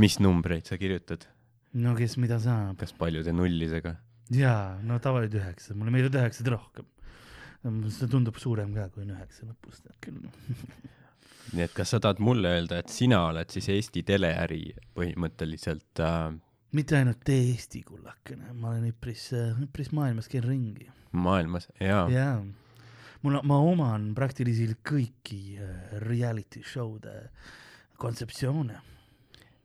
mis 0.00 0.18
numbreid 0.22 0.68
sa 0.70 0.78
kirjutad, 0.80 1.26
no 1.76 1.94
kes 1.98 2.16
mida 2.22 2.38
saab. 2.40 2.78
kas 2.80 2.92
paljude 2.96 3.32
nullidega? 3.36 3.96
jaa, 4.32 4.76
no 4.82 4.96
tavaliselt 5.02 5.36
üheksa, 5.42 5.74
mulle 5.76 5.92
meeldivad 5.94 6.22
üheksad 6.22 6.48
rohkem. 6.54 6.86
see 7.90 8.08
tundub 8.08 8.36
suurem 8.38 8.72
ka, 8.74 8.88
kui 8.94 9.02
on 9.04 9.12
üheksa 9.16 9.44
lõpus, 9.48 9.82
tead 9.82 9.96
küll. 10.06 10.22
nii 11.52 11.66
et 11.66 11.74
kas 11.76 11.94
sa 11.94 12.00
tahad 12.02 12.20
mulle 12.22 12.56
öelda, 12.56 12.80
et 12.82 12.92
sina 12.92 13.22
oled 13.28 13.52
siis 13.52 13.68
Eesti 13.72 14.02
teleäri 14.06 14.62
põhimõtteliselt 14.96 16.02
äh, 16.02 16.34
mitte 16.76 16.98
ainult 16.98 17.28
Eesti 17.32 17.82
kullakene, 17.86 18.52
ma 18.58 18.74
olen 18.74 18.90
üpris, 18.90 19.30
üpris 19.62 19.92
maailmas 19.96 20.28
käin 20.32 20.44
ringi. 20.44 20.88
maailmas, 21.12 21.68
jaa 21.80 22.06
ja., 22.10 22.24
jaa, 22.24 22.40
mul 23.22 23.38
ma 23.46 23.60
oman 23.62 24.10
praktiliselt 24.16 24.82
kõiki 24.86 25.58
äh, 25.62 25.96
reality 26.04 26.62
show'de 26.66 27.14
kontseptsioone. 28.00 28.80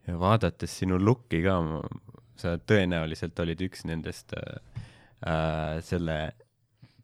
ja 0.08 0.20
vaadates 0.20 0.78
sinu 0.82 1.00
looki 1.02 1.44
ka, 1.46 1.58
sa 2.40 2.56
tõenäoliselt 2.58 3.38
olid 3.44 3.62
üks 3.68 3.86
nendest 3.90 4.34
äh, 4.38 4.62
äh, 5.28 5.82
selle 5.86 6.18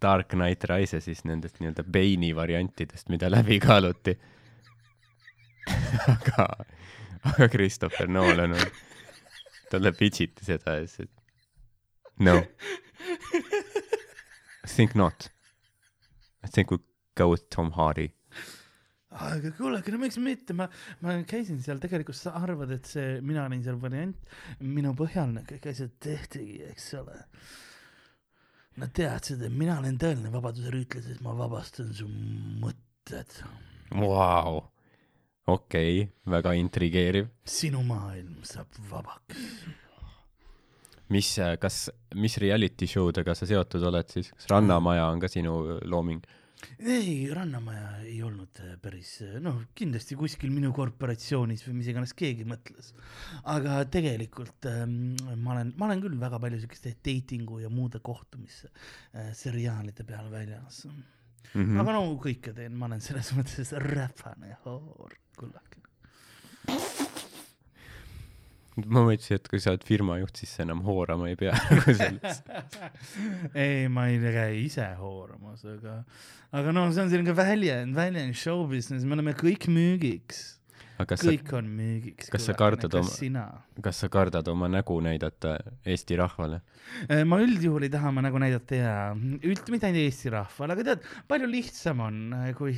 Dark 0.02 0.34
Knight 0.34 0.66
Rise'is 0.70 1.24
nendest 1.26 1.60
nii-öelda 1.60 1.84
Bane'i 1.84 2.36
variantidest, 2.38 3.10
mida 3.10 3.32
läbi 3.34 3.58
kaaluti. 3.60 4.14
aga, 6.16 6.48
aga 7.32 7.50
Christopher 7.54 8.08
Nolan 8.08 8.56
on, 8.58 8.68
talle 9.72 9.92
pitchiti 9.96 10.48
seda 10.48 10.80
ja 10.80 10.88
siis, 10.88 11.08
et 11.08 12.24
no, 12.24 12.40
I 14.68 14.70
think 14.70 14.96
not. 14.96 15.30
I 16.44 16.48
think 16.48 16.72
we 16.72 16.78
go 17.16 17.30
with 17.30 17.50
Tom 17.50 17.72
Hardy. 17.72 18.12
aga 19.18 19.52
kuule, 19.58 19.80
aga 19.80 19.92
no 19.94 20.00
miks 20.02 20.18
mitte, 20.22 20.54
ma, 20.54 20.68
ma 21.02 21.16
käisin 21.26 21.62
seal, 21.64 21.80
tegelikult 21.82 22.18
sa 22.20 22.36
arvad, 22.38 22.74
et 22.76 22.86
see, 22.86 23.16
mina 23.26 23.46
olin 23.48 23.64
seal 23.66 23.80
variant, 23.82 24.36
minu 24.62 24.92
põhjal 25.00 25.32
need 25.34 25.48
kõik 25.50 25.70
asjad 25.72 25.96
tehtigi, 26.04 26.60
eks 26.70 26.92
ole. 27.00 27.18
Nad 28.78 28.94
teadsid, 28.94 29.42
et 29.42 29.56
mina 29.64 29.80
olen 29.82 29.98
tõeline 29.98 30.30
vabaduse 30.34 30.70
rüütlis, 30.74 31.08
et 31.10 31.24
ma 31.26 31.34
vabastan 31.40 31.90
su 31.98 32.06
mõtted. 32.62 33.40
Vau, 33.98 34.60
okei, 35.48 36.08
väga 36.28 36.54
intrigeeriv. 36.60 37.30
sinu 37.48 37.84
maailm 37.88 38.42
saab 38.48 38.80
vabaks. 38.90 39.46
mis, 41.10 41.30
kas, 41.60 41.88
mis 42.16 42.38
reality 42.44 42.88
show 42.88 43.12
dega 43.16 43.36
sa 43.36 43.48
seotud 43.48 43.86
oled 43.90 44.12
siis, 44.12 44.34
kas 44.36 44.50
Rannamaja 44.52 45.08
on 45.14 45.24
ka 45.24 45.32
sinu 45.32 45.80
looming? 45.88 46.26
ei, 46.80 47.30
Rannamaja 47.34 47.90
ei 48.04 48.20
olnud 48.26 48.60
äh, 48.64 48.76
päris, 48.82 49.12
noh, 49.44 49.62
kindlasti 49.78 50.18
kuskil 50.20 50.52
minu 50.52 50.74
korporatsioonis 50.76 51.64
või 51.68 51.78
mis 51.80 51.92
iganes 51.94 52.16
keegi 52.18 52.48
mõtles. 52.50 52.92
aga 53.54 53.84
tegelikult 53.94 54.68
ähm, 54.72 55.14
ma 55.44 55.56
olen, 55.56 55.76
ma 55.78 55.88
olen 55.88 56.02
küll 56.04 56.18
väga 56.20 56.42
palju 56.44 56.64
siukeste 56.64 56.98
dating'u 57.06 57.62
ja 57.64 57.72
muude 57.72 58.02
kohtumiste 58.04 58.72
äh, 58.74 59.32
seriaalide 59.38 60.04
peal 60.08 60.32
väljas 60.34 60.84
mm. 61.54 61.62
Mm 61.62 61.70
-hmm. 61.70 61.82
aga 61.82 61.96
no 61.96 62.04
kõike 62.24 62.54
teen, 62.56 62.76
ma 62.78 62.90
olen 62.90 63.02
selles 63.02 63.32
mõttes 63.38 63.74
räpane 63.84 64.58
hoor, 64.66 65.16
kullake. 65.38 65.82
ma 68.86 69.02
mõtlesin, 69.02 69.36
et 69.36 69.48
kui 69.50 69.60
sa 69.60 69.72
oled 69.72 69.84
firma 69.84 70.20
juht, 70.20 70.38
siis 70.38 70.52
sa 70.54 70.64
enam 70.64 70.84
hoorama 70.86 71.30
ei 71.30 71.36
pea 71.36 71.54
nagu 71.54 71.94
selles. 71.94 72.44
ei, 73.56 73.88
ma 73.88 74.08
ei 74.08 74.20
käi 74.20 74.66
ise 74.66 74.86
hooramas, 75.00 75.66
aga, 75.66 76.04
aga 76.52 76.72
noh, 76.72 76.92
see 76.94 77.04
on 77.04 77.10
selline 77.10 77.34
väljend, 77.34 77.96
väljend 77.96 78.36
show 78.36 78.68
business, 78.68 79.06
me 79.06 79.18
oleme 79.18 79.34
kõik 79.34 79.68
müügiks, 79.68 80.57
kas 81.06 81.22
sa, 81.22 81.30
kõik 81.30 81.52
on 81.54 81.68
müügiks. 81.78 82.30
kas 82.34 82.46
sa 82.48 82.54
kardad 82.58 82.94
oma- 82.98 83.46
kas 83.84 84.00
sa 84.02 84.10
kardad 84.10 84.48
oma 84.48 84.68
nägu 84.72 84.98
näidata 85.04 85.58
Eesti 85.86 86.18
rahvale? 86.18 86.62
Äh, 87.10 87.24
ma 87.24 87.38
üldjuhul 87.44 87.86
ei 87.86 87.90
taha 87.94 88.10
oma 88.10 88.24
nägu 88.26 88.40
näidata 88.42 88.76
ja 88.80 88.94
üld-, 89.16 89.70
mitte 89.70 89.86
ainult 89.86 90.02
Eesti 90.08 90.32
rahvale, 90.34 90.74
aga 90.74 90.84
tead, 90.90 91.06
palju 91.28 91.50
lihtsam 91.52 92.02
on, 92.08 92.20
kui, 92.58 92.74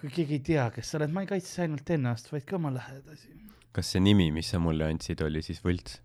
kui 0.00 0.10
keegi 0.10 0.40
ei 0.40 0.44
tea, 0.50 0.70
kes 0.74 0.90
sa 0.90 0.98
oled, 0.98 1.12
ma 1.14 1.22
ei 1.22 1.30
kaitse 1.30 1.62
ainult 1.66 1.94
ennast, 1.94 2.32
vaid 2.32 2.48
ka 2.48 2.56
oma 2.58 2.72
lähedasi. 2.74 3.30
kas 3.72 3.92
see 3.94 4.00
nimi, 4.02 4.30
mis 4.34 4.50
sa 4.52 4.58
mulle 4.58 4.88
andsid, 4.90 5.22
oli 5.22 5.42
siis 5.44 5.62
võlts? 5.64 6.00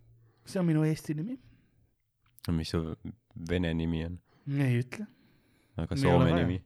see 0.46 0.60
on 0.62 0.68
minu 0.70 0.86
Eesti 0.88 1.16
nimi, 1.18 1.40
mis 2.56 2.70
su 2.72 2.84
vene 3.50 3.74
nimi 3.74 4.06
on? 4.06 4.20
ei 4.62 4.78
ütle, 4.84 5.08
aga 5.78 5.98
soome 6.00 6.32
nimi? 6.38 6.62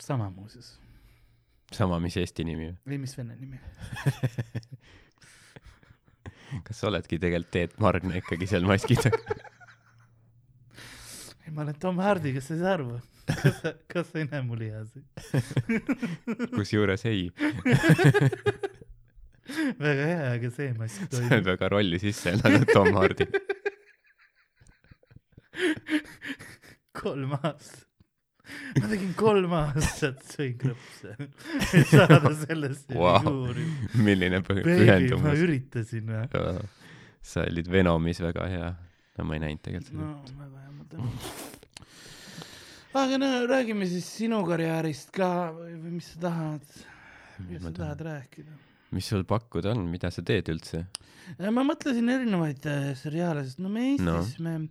sama 0.00 0.30
muuseas, 0.30 0.78
sama, 1.76 1.96
mis 2.02 2.16
Eesti 2.20 2.42
nimi 2.46 2.64
või? 2.70 2.76
või 2.92 2.98
mis 3.04 3.14
vene 3.18 3.34
nimi. 3.38 3.58
kas 6.66 6.76
sa 6.78 6.84
oledki 6.90 7.16
tegelikult 7.18 7.52
Teet 7.54 7.72
Margna 7.82 8.14
ikkagi 8.20 8.44
seal 8.50 8.64
maski 8.68 8.94
taga? 9.00 9.18
ei, 11.44 11.50
ma 11.50 11.58
olen 11.66 11.76
Tom 11.80 11.96
Hardy, 12.02 12.30
sa 12.40 12.54
ei 12.54 12.60
saa 12.62 12.72
aru? 12.78 12.88
kas 13.24 13.54
sa, 13.62 13.70
kas 13.88 14.06
sa 14.12 14.16
ei 14.20 14.26
näe 14.28 14.42
mu 14.44 14.54
lihasid? 14.58 15.04
kusjuures 16.54 17.02
ei, 17.08 17.22
väga 19.86 20.02
hea, 20.10 20.26
aga 20.34 20.48
see 20.52 20.70
mask 20.78 20.96
sa 21.00 21.04
oled 21.08 21.28
toimib. 21.30 21.46
väga 21.52 21.64
rolli 21.72 21.98
sisse 22.02 22.28
elanud, 22.36 22.68
Tom 22.72 22.92
Hardy. 22.98 23.26
kolm 27.00 27.30
aastat. 27.40 27.93
Ma 28.80 28.88
tegin 28.90 29.12
kolm 29.18 29.52
aastat, 29.58 30.22
sõin 30.34 30.54
krõpse, 30.60 31.14
et 31.78 31.86
saada 31.92 32.32
sellesse 32.44 32.94
Vau. 32.96 33.18
figuuri. 33.22 33.66
milline 34.06 34.40
pü- 34.46 34.60
Baby, 34.62 34.70
ma 34.70 34.80
pühendumus. 34.84 35.42
üritasin 35.46 36.10
või? 36.14 36.64
sa 37.24 37.44
olid 37.48 37.68
Venomis 37.72 38.20
väga 38.20 38.48
hea. 38.52 38.72
no 39.18 39.24
ma 39.24 39.36
ei 39.38 39.44
näinud 39.46 39.62
tegelikult 39.62 39.94
no 40.00 40.10
seda. 40.26 40.38
väga 40.42 40.64
hea, 40.64 40.72
ma 40.78 40.84
tänan. 40.90 41.12
aga 43.04 43.18
no 43.18 43.30
räägime 43.50 43.86
siis 43.90 44.06
sinu 44.18 44.42
karjäärist 44.46 45.10
ka 45.14 45.30
või 45.56 45.78
mis 45.96 46.12
sa 46.14 46.20
tahad, 46.28 46.66
mis 47.48 47.62
sa 47.64 47.72
tahad 47.74 48.00
rääkida? 48.06 48.52
mis 48.94 49.08
sul 49.10 49.24
pakkuda 49.26 49.72
on, 49.74 49.86
mida 49.90 50.10
sa 50.14 50.22
teed 50.22 50.46
üldse? 50.52 50.84
ma 51.40 51.64
mõtlesin 51.66 52.10
erinevaid 52.12 52.66
äh, 52.68 52.90
seriaale, 53.00 53.42
sest 53.48 53.58
no 53.64 53.68
me 53.72 53.88
Eestis 53.94 54.04
No. 54.04 54.20
no. 54.20 54.26
me 54.44 54.68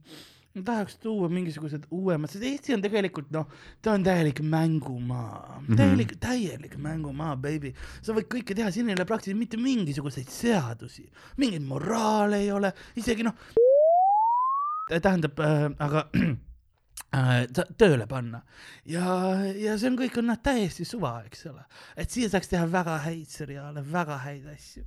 ma 0.53 0.61
tahaks 0.61 0.97
tuua 1.01 1.29
mingisugused 1.33 1.87
uuemad, 1.91 2.29
sest 2.29 2.45
Eesti 2.45 2.75
on 2.75 2.83
tegelikult 2.83 3.31
noh, 3.33 3.47
ta 3.81 3.95
on 3.97 4.03
täielik 4.05 4.41
mängumaa 4.45 5.59
mm. 5.59 5.65
-hmm. 5.65 5.77
täielik, 5.77 6.15
täielik 6.21 6.77
mängumaa, 6.77 7.35
baby. 7.35 7.73
sa 8.01 8.13
võid 8.13 8.29
kõike 8.29 8.55
teha, 8.55 8.71
siin 8.71 8.89
ei 8.89 8.95
ole 8.95 9.05
praktiliselt 9.09 9.39
mitte 9.39 9.57
mingisuguseid 9.57 10.29
seadusi, 10.29 11.09
mingeid 11.37 11.65
moraale 11.65 12.43
ei 12.45 12.51
ole, 12.51 12.73
isegi 12.95 13.25
noh, 13.25 13.33
tähendab 15.01 15.39
äh,, 15.39 15.69
aga 15.79 16.05
tööle 17.77 18.07
panna 18.09 18.41
ja, 18.89 19.03
ja 19.53 19.75
see 19.77 19.91
on 19.91 19.97
kõik 19.99 20.17
on 20.21 20.29
noh 20.31 20.39
täiesti 20.43 20.85
suva, 20.87 21.15
eks 21.27 21.45
ole, 21.51 21.61
et 21.99 22.13
siia 22.13 22.29
saaks 22.31 22.49
teha 22.49 22.65
väga 22.69 22.97
häid 23.05 23.29
seriaale, 23.29 23.83
väga 23.85 24.17
häid 24.23 24.47
asju 24.55 24.83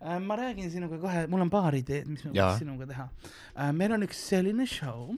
äh,. 0.00 0.18
ma 0.20 0.36
räägin 0.40 0.70
sinuga 0.72 1.00
kohe, 1.00 1.24
mul 1.32 1.46
on 1.46 1.52
paar 1.52 1.76
ideed, 1.78 2.10
mis 2.10 2.26
me 2.26 2.34
võiks 2.34 2.60
sinuga 2.60 2.88
teha 2.90 3.08
äh,. 3.08 3.72
meil 3.76 3.96
on 3.96 4.04
üks 4.08 4.20
selline 4.32 4.68
show, 4.68 5.14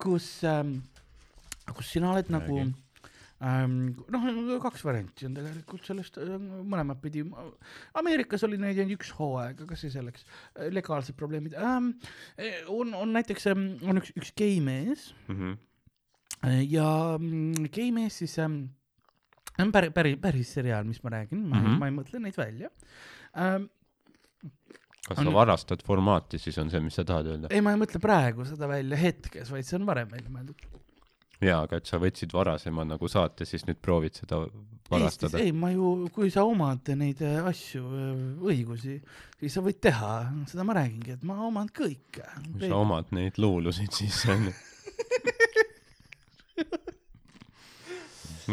kus 0.00 0.30
ähm,, 0.48 0.78
kus 1.72 1.92
sina 1.92 2.14
oled 2.14 2.32
nagu 2.32 2.58
Räägi. 2.58 2.70
ähm, 2.70 2.83
noh, 3.44 4.24
kaks 4.62 4.84
varianti 4.86 5.26
on 5.28 5.34
tegelikult 5.36 5.84
sellest 5.84 6.16
äh, 6.22 6.34
mõlemat 6.38 7.00
pidi. 7.02 7.24
Ameerikas 8.00 8.44
oli 8.46 8.56
neid 8.60 8.78
ainult 8.78 8.96
üks 8.98 9.10
hooaeg, 9.18 9.60
aga 9.66 9.76
see 9.76 9.90
selleks, 9.92 10.24
legaalsed 10.72 11.16
probleemid 11.18 11.56
ähm,. 11.58 11.92
on, 12.72 12.94
on 12.94 13.12
näiteks 13.16 13.46
on 13.52 14.00
üks, 14.00 14.14
üks 14.16 14.32
gei 14.38 14.60
mees 14.64 15.10
Mhm. 15.28 15.56
äh, 16.46 16.62
ja 16.70 16.88
mm, 17.18 17.68
gei 17.74 17.90
mees 17.92 18.18
siis 18.22 18.38
ähm, 18.38 18.62
on 19.60 19.72
päris, 19.72 19.92
päris, 19.94 20.18
päris 20.22 20.52
seriaal, 20.56 20.84
mis 20.88 21.02
ma 21.04 21.10
räägin, 21.14 21.44
ma 21.48 21.56
mm. 21.56 21.64
-hmm. 21.66 21.78
ma 21.82 21.86
ei 21.90 21.96
mõtle 21.98 22.20
neid 22.22 22.36
välja 22.38 22.70
ähm,. 23.36 23.68
kas 25.08 25.18
On- 25.18 25.26
sa 25.28 25.32
varastad 25.34 25.82
formaati, 25.84 26.38
siis 26.38 26.56
on 26.58 26.70
see, 26.70 26.80
mis 26.80 26.94
sa 26.96 27.04
tahad 27.04 27.26
öelda? 27.26 27.48
ei, 27.50 27.60
ma 27.60 27.74
ei 27.74 27.80
mõtle 27.82 28.00
praegu 28.00 28.44
seda 28.48 28.68
välja 28.68 28.96
hetkes, 28.96 29.50
vaid 29.52 29.68
see 29.68 29.76
on 29.78 29.86
varem 29.86 30.08
välja 30.10 30.30
mõeldud. 30.32 30.64
jaa, 31.44 31.64
aga 31.66 31.80
et 31.80 31.86
sa 31.90 32.00
võtsid 32.02 32.32
varasema 32.34 32.84
nagu 32.88 33.08
saate, 33.10 33.46
siis 33.48 33.66
nüüd 33.68 33.78
proovid 33.84 34.14
seda 34.20 34.36
varastada. 34.90 35.38
ei, 35.40 35.52
ma 35.56 35.70
ju, 35.72 36.08
kui 36.14 36.30
sa 36.32 36.44
omad 36.48 36.88
neid 36.98 37.22
äh, 37.24 37.40
asju, 37.50 37.82
õigusi, 38.44 38.98
siis 39.40 39.52
sa 39.56 39.60
võid 39.64 39.78
teha, 39.84 40.14
seda 40.50 40.62
ma 40.66 40.72
räägingi, 40.80 41.10
et 41.18 41.24
ma 41.26 41.34
oman 41.48 41.68
kõike. 41.74 42.24
kui 42.52 42.68
sa 42.68 42.76
omad 42.80 43.06
neid 43.16 43.34
luulusid, 43.40 43.92
siis 43.94 44.14
see 44.24 44.32
on 44.34 44.42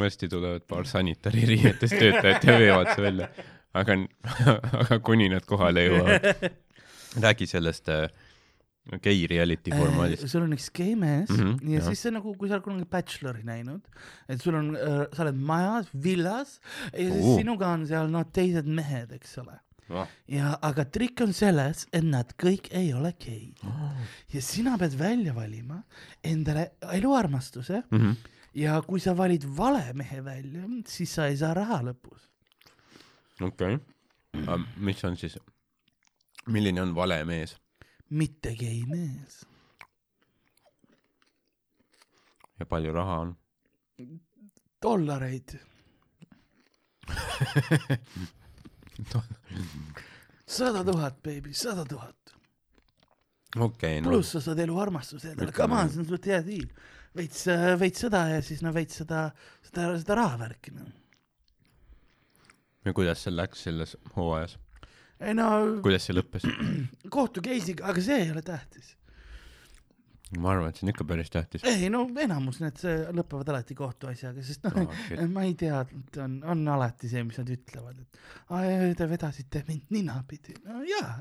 varsti 0.02 0.28
tulevad 0.32 0.62
paar 0.68 0.86
sanitariiriietes 0.88 1.90
töötajat 1.92 2.44
ja 2.44 2.58
veevad 2.60 2.94
su 2.96 3.02
välja. 3.04 3.28
aga, 3.74 3.98
aga 4.84 5.00
kuni 5.04 5.30
nad 5.32 5.46
kohale 5.48 5.86
jõuavad. 5.88 6.22
räägi 7.26 7.48
sellest 7.48 7.90
äh, 7.92 8.08
gei 9.02 9.28
reality 9.30 9.72
formaadist. 9.72 10.28
sul 10.28 10.42
on 10.48 10.54
üks 10.56 10.72
gei 10.74 10.96
mees 10.96 11.30
mm 11.30 11.38
-hmm, 11.38 11.70
ja 11.70 11.80
jah. 11.80 11.88
siis 11.88 12.00
see 12.02 12.12
nagu, 12.12 12.34
kui 12.38 12.50
sa 12.50 12.56
oled 12.58 12.64
kunagi 12.66 12.86
Bachelori 12.90 13.44
näinud, 13.46 13.82
et 14.28 14.42
sul 14.42 14.56
on 14.58 14.72
äh,, 14.76 15.06
sa 15.14 15.24
oled 15.24 15.36
majas, 15.38 15.88
villas 15.94 16.60
ja 16.94 17.12
siis 17.12 17.26
Oo. 17.26 17.38
sinuga 17.38 17.68
on 17.76 17.86
seal 17.88 18.10
noh, 18.10 18.26
teised 18.34 18.66
mehed, 18.66 19.12
eks 19.12 19.38
ole. 19.38 19.60
ja, 20.28 20.58
aga 20.62 20.86
trikk 20.86 21.22
on 21.22 21.34
selles, 21.34 21.86
et 21.94 22.04
nad 22.04 22.34
kõik 22.40 22.70
ei 22.72 22.94
ole 22.94 23.14
geid 23.20 23.60
ja 24.34 24.42
sina 24.42 24.78
pead 24.78 24.94
välja 24.98 25.34
valima 25.36 25.84
endale 26.24 26.72
eluarmastuse 26.94 27.84
Mhm. 27.92 28.12
ja 28.56 28.82
kui 28.82 29.00
sa 29.00 29.14
valid 29.18 29.44
vale 29.58 29.94
mehe 29.94 30.22
välja, 30.24 30.64
siis 30.88 31.14
sa 31.14 31.28
ei 31.28 31.38
saa 31.38 31.54
raha 31.54 31.82
lõpus. 31.84 32.28
okei. 33.42 33.78
mis 34.78 35.04
on 35.04 35.18
siis, 35.18 35.38
milline 36.48 36.82
on 36.82 36.96
vale 36.96 37.24
mees? 37.26 37.58
Mitte 38.12 38.56
gei 38.60 38.84
mees. 38.88 39.46
ja 42.60 42.66
palju 42.66 42.94
raha 42.94 43.20
on? 43.26 43.36
dollareid. 44.82 45.60
sada 50.46 50.84
tuhat, 50.84 51.24
baby, 51.24 51.54
sada 51.54 51.86
tuhat. 51.86 52.36
okei, 53.58 54.02
no 54.02 54.10
pluss 54.10 54.32
sa 54.36 54.42
saad 54.42 54.60
elu 54.60 54.80
armastuse 54.80 55.32
endale, 55.32 55.52
come 55.56 55.76
on, 55.76 55.90
see 55.90 56.02
on 56.04 56.10
suht 56.10 56.26
hea 56.32 56.42
diil. 56.46 56.68
veits, 57.18 57.46
veits 57.80 58.00
seda 58.06 58.26
ja 58.36 58.42
siis 58.46 58.62
no 58.66 58.74
veits 58.76 59.02
seda, 59.04 59.30
seda, 59.68 59.92
seda 60.00 60.20
rahavärki 60.20 60.76
noh. 60.76 60.92
ja 62.86 62.94
kuidas 62.98 63.24
seal 63.26 63.36
läks 63.40 63.64
selles 63.68 63.98
hooajas, 64.16 64.58
ei 65.22 65.34
no 65.38 65.48
kuidas 65.86 66.08
see 66.08 66.16
lõppes? 66.18 66.48
kohtu 67.14 67.44
case'iga, 67.46 67.86
aga 67.92 68.02
see 68.04 68.20
ei 68.26 68.32
ole 68.34 68.42
tähtis. 68.46 68.96
ma 70.40 70.54
arvan, 70.54 70.70
et 70.72 70.78
see 70.80 70.86
on 70.88 70.94
ikka 70.94 71.06
päris 71.08 71.30
tähtis. 71.34 71.64
ei 71.68 71.90
no 71.94 72.06
enamus 72.24 72.62
need 72.64 72.80
lõpevad 73.18 73.50
alati 73.52 73.76
kohtuasjaga, 73.76 74.44
sest 74.48 74.64
noh 74.68 74.80
Oh, 74.86 74.94
shit. 75.08 75.26
ma 75.34 75.44
ei 75.48 75.54
tea, 75.60 75.82
on, 76.24 76.38
on 76.54 76.64
alati 76.78 77.10
see, 77.12 77.24
mis 77.28 77.38
nad 77.42 77.52
ütlevad, 77.52 78.00
et 78.00 78.22
"Ai, 78.56 78.94
te 78.98 79.10
vedasite 79.12 79.66
mind 79.68 79.92
ninapidi. 79.92 80.56
no 80.66 80.82
jaa, 80.88 81.18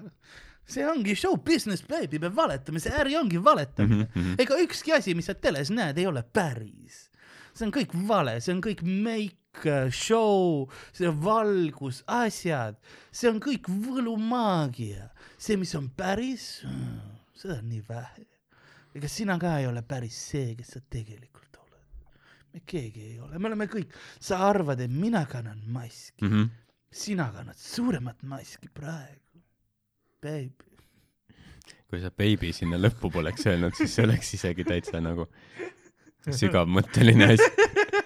see 0.70 0.86
ongi 0.86 1.16
show 1.18 1.36
business 1.36 1.82
baby, 1.82 2.18
me 2.22 2.30
valetame, 2.34 2.78
see 2.82 2.94
äri 2.94 3.16
ongi 3.18 3.42
valetamine 3.44 4.06
mm. 4.06 4.22
-hmm. 4.22 4.34
ega 4.46 4.58
ükski 4.62 4.94
asi, 4.94 5.14
mis 5.18 5.26
sa 5.26 5.34
teles 5.34 5.70
näed, 5.74 5.98
ei 5.98 6.06
ole 6.06 6.22
päris. 6.22 7.10
see 7.54 7.66
on 7.66 7.72
kõik 7.74 7.96
vale, 8.08 8.38
see 8.40 8.54
on 8.54 8.60
kõik 8.62 8.84
make, 9.54 9.90
show, 9.90 10.68
see 10.92 11.08
valgus, 11.10 12.02
asjad, 12.06 12.76
see 13.12 13.28
on 13.30 13.40
kõik 13.42 13.68
võlumaagia. 13.68 15.08
see, 15.40 15.56
mis 15.56 15.74
on 15.74 15.88
päris, 15.96 16.62
seda 17.34 17.58
on 17.58 17.68
nii 17.68 17.82
vähe. 17.88 18.26
ega 18.94 19.08
sina 19.08 19.38
ka 19.38 19.58
ei 19.58 19.66
ole 19.66 19.82
päris 19.82 20.16
see, 20.30 20.54
kes 20.54 20.74
sa 20.76 20.80
tegelikult 20.90 21.56
oled. 21.58 21.84
me 22.54 22.60
keegi 22.66 23.02
ei 23.12 23.20
ole, 23.20 23.38
me 23.38 23.48
oleme 23.48 23.66
kõik, 23.66 23.92
sa 24.20 24.38
arvad, 24.48 24.80
et 24.80 24.90
mina 24.90 25.24
kannan 25.26 25.60
maski, 25.66 26.24
Mhm. 26.24 26.44
sina 26.92 27.30
kannad 27.32 27.56
suuremat 27.56 28.22
maski 28.22 28.68
praegu, 28.68 29.42
baby. 30.22 30.52
kui 31.90 32.00
sa 32.00 32.10
baby 32.10 32.52
sinna 32.52 32.76
lõppu 32.78 33.10
poleks 33.10 33.46
öelnud, 33.46 33.74
siis 33.74 33.94
see 33.94 34.04
oleks 34.04 34.34
isegi 34.34 34.64
täitsa 34.64 35.00
nagu 35.02 35.26
sügavmõtteline 36.30 37.32
asi. 37.34 37.50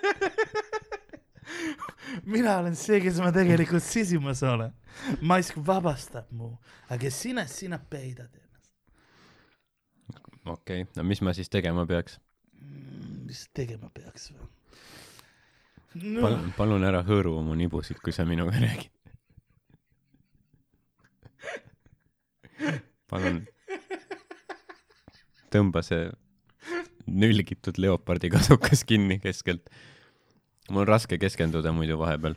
mina 2.34 2.58
olen 2.60 2.76
see, 2.78 3.00
kes 3.04 3.20
ma 3.22 3.32
tegelikult 3.34 3.84
sisimas 3.84 4.42
olen. 4.46 4.72
mask 5.20 5.58
vabastab 5.66 6.30
mu, 6.30 6.54
aga 6.92 7.10
sina, 7.10 7.46
sina 7.50 7.78
peidad 7.78 8.30
ennast. 8.30 8.72
okei 10.44 10.82
okay., 10.82 10.90
no 10.96 11.06
mis 11.08 11.22
ma 11.22 11.34
siis 11.34 11.50
tegema 11.50 11.86
peaks? 11.86 12.18
mis 13.24 13.48
tegema 13.54 13.90
peaks 13.94 14.30
või? 14.32 14.50
no 16.14 16.26
palun, 16.26 16.52
palun 16.56 16.84
ära 16.90 17.02
hõõru 17.06 17.38
mu 17.46 17.56
nibusid, 17.58 17.98
kui 18.02 18.12
sa 18.12 18.26
minuga 18.28 18.58
räägid. 18.58 18.92
palun 23.10 23.42
tõmba 25.54 25.82
see 25.86 26.08
nülgitud 27.06 27.78
leopardi 27.78 28.30
kasukas 28.32 28.84
kinni 28.88 29.18
keskelt. 29.22 29.68
Mul 30.70 30.84
on 30.84 30.88
raske 30.88 31.18
keskenduda 31.20 31.72
muidu 31.72 31.98
vahepeal. 32.00 32.36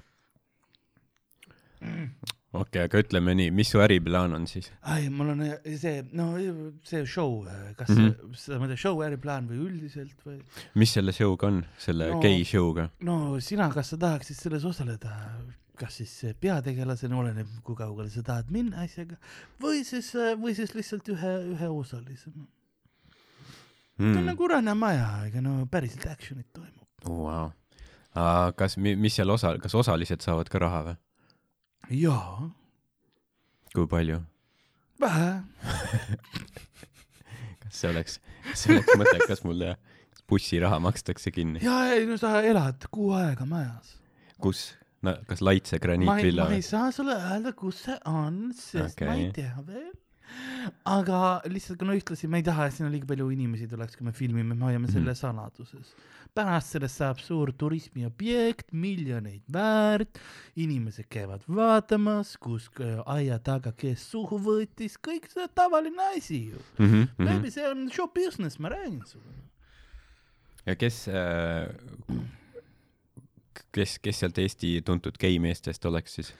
okei 1.78 2.08
okay,, 2.58 2.84
aga 2.88 3.02
ütleme 3.04 3.36
nii, 3.38 3.52
mis 3.54 3.70
su 3.72 3.82
äriplaan 3.84 4.34
on 4.34 4.48
siis? 4.50 4.72
ai, 4.82 5.10
mul 5.14 5.30
on 5.36 5.44
äh, 5.46 5.60
see, 5.78 6.02
no 6.18 6.32
see 6.88 7.04
show, 7.06 7.44
kas 7.78 7.92
mm. 7.94 8.08
-hmm. 8.08 8.34
sa 8.42 8.58
mõtled 8.62 8.82
show 8.82 9.04
äriplaan 9.06 9.48
või 9.52 9.62
üldiselt 9.68 10.26
või? 10.26 10.40
mis 10.76 10.94
selle 10.98 11.14
show'ga 11.14 11.48
on, 11.52 11.62
selle 11.78 12.10
No. 12.16 12.20
gei 12.24 12.44
show'ga? 12.46 12.90
no 13.00 13.40
sina, 13.40 13.70
kas 13.74 13.94
sa 13.94 13.98
tahaksid 14.02 14.36
selles 14.40 14.66
osaleda, 14.66 15.14
kas 15.78 16.00
siis 16.02 16.34
peategelasena, 16.42 17.18
oleneb, 17.18 17.48
kui 17.64 17.76
kaugele 17.78 18.10
sa 18.10 18.24
tahad 18.26 18.50
minna 18.52 18.82
asjaga, 18.88 19.20
või 19.62 19.84
siis, 19.86 20.14
või 20.42 20.56
siis 20.58 20.74
lihtsalt 20.76 21.08
ühe, 21.14 21.34
ühe 21.54 21.70
osalisena 21.70 22.42
mm.. 23.98 24.14
ta 24.14 24.20
on 24.20 24.24
Mm. 24.24 24.26
nagu 24.32 24.48
Rannamaja, 24.48 25.08
ega 25.30 25.42
no 25.42 25.66
päriselt 25.72 26.06
action'it 26.10 26.50
toimub. 26.54 26.88
Wow. 27.06 27.52
kas, 28.58 28.78
mis 28.78 29.18
seal 29.18 29.30
osa, 29.34 29.56
kas 29.62 29.76
osalised 29.78 30.24
saavad 30.26 30.50
ka 30.52 30.62
raha 30.64 30.82
või? 30.90 30.96
jaa, 32.04 32.50
kui 33.76 33.88
palju? 33.92 34.22
vähe. 35.02 35.30
kas 37.64 37.84
see 37.84 37.92
oleks, 37.92 38.18
kas 38.50 38.66
see 38.66 38.76
oleks 38.76 39.00
mõttekas 39.00 39.44
mulle, 39.46 39.76
bussiraha 40.30 40.80
makstakse 40.84 41.32
kinni? 41.36 41.62
ja 41.66 41.80
ei 41.94 42.08
no 42.10 42.18
sa 42.20 42.40
elad 42.46 42.90
kuu 42.92 43.14
aega 43.18 43.48
majas. 43.50 43.96
kus? 44.44 44.70
no 45.06 45.16
kas 45.30 45.44
Laitse 45.46 45.80
graniitvilla 45.84 46.48
ma 46.48 46.58
ei 46.58 46.62
või? 46.62 46.68
saa 46.68 46.92
sulle 46.96 47.16
öelda, 47.16 47.54
kus 47.58 47.86
see 47.88 47.98
on, 48.10 48.48
sest 48.58 48.98
okay. 48.98 49.08
ma 49.08 49.18
ei 49.22 49.32
tea 49.36 49.64
veel. 49.68 49.94
Aga 50.86 51.42
lihtsalt, 51.48 51.82
no 51.88 51.94
ühtlasi 51.98 52.28
me 52.28 52.38
ei 52.42 52.44
taha, 52.44 52.66
et 52.68 52.74
sinna 52.78 52.90
liiga 52.92 53.08
palju 53.10 53.30
inimesi 53.34 53.68
tuleks, 53.72 53.96
kui 53.98 54.06
me 54.06 54.12
filmime, 54.12 54.54
me 54.56 54.66
hoiame 54.66 54.88
selle 54.92 55.12
Mhm. 55.14 55.20
saladuses. 55.22 55.94
pärast 56.38 56.70
sellest 56.76 56.98
saab 57.00 57.18
suur 57.18 57.50
turismiobjekt, 57.58 58.68
miljoneid 58.72 59.42
väärt, 59.52 60.20
inimesed 60.56 61.08
käivad 61.10 61.42
vaatamas, 61.50 62.36
kus 62.38 62.68
k- 62.70 63.02
aia 63.08 63.40
taga 63.40 63.72
kes 63.72 64.04
suhu 64.12 64.38
võttis, 64.38 65.00
kõik 65.02 65.26
see 65.34 65.48
tavaline 65.56 65.98
asi 66.16 66.52
ju. 66.52 66.60
Mhm, 66.78 67.08
Baby, 67.26 67.50
see 67.50 67.66
on 67.66 67.90
show 67.90 68.06
business, 68.14 68.60
ma 68.60 68.70
räägin 68.70 69.02
sulle. 69.08 69.34
ja 70.68 70.76
kes 70.76 71.08
äh,, 71.08 71.74
kes, 73.74 73.98
kes 74.04 74.20
sealt 74.20 74.38
Eesti 74.38 74.82
tuntud 74.86 75.18
geimeestest 75.18 75.86
oleks 75.90 76.14
siis? 76.20 76.34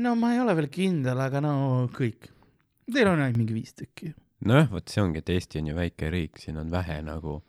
no 0.00 0.14
ma 0.18 0.32
ei 0.34 0.40
ole 0.40 0.54
veel 0.56 0.68
kindel, 0.72 1.20
aga 1.20 1.40
no 1.44 1.88
kõik. 1.92 2.30
Teil 2.94 3.08
on 3.08 3.20
ainult 3.20 3.38
mingi 3.40 3.54
viis 3.54 3.74
tükki. 3.74 4.14
nojah, 4.44 4.70
vot 4.72 4.88
see 4.88 5.02
ongi, 5.02 5.18
et 5.22 5.28
Eesti 5.36 5.60
on 5.60 5.66
ju 5.70 5.76
väike 5.76 6.10
riik, 6.10 6.38
siin 6.40 6.56
on 6.60 6.70
vähe 6.72 7.00
nagu, 7.06 7.40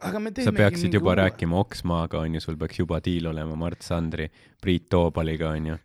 aga 0.00 0.20
me 0.22 0.30
sa 0.32 0.52
peaksid 0.52 0.94
juba 0.96 1.10
uue- 1.12 1.18
rääkima 1.18 1.58
Oksmaaga 1.60 2.22
onju, 2.24 2.40
sul 2.40 2.56
peaks 2.56 2.78
juba 2.78 3.00
diil 3.04 3.26
olema 3.28 3.56
Mart 3.56 3.82
Sandri, 3.82 4.30
Priit 4.60 4.88
Toobaliga 4.88 5.50
onju. 5.50 5.76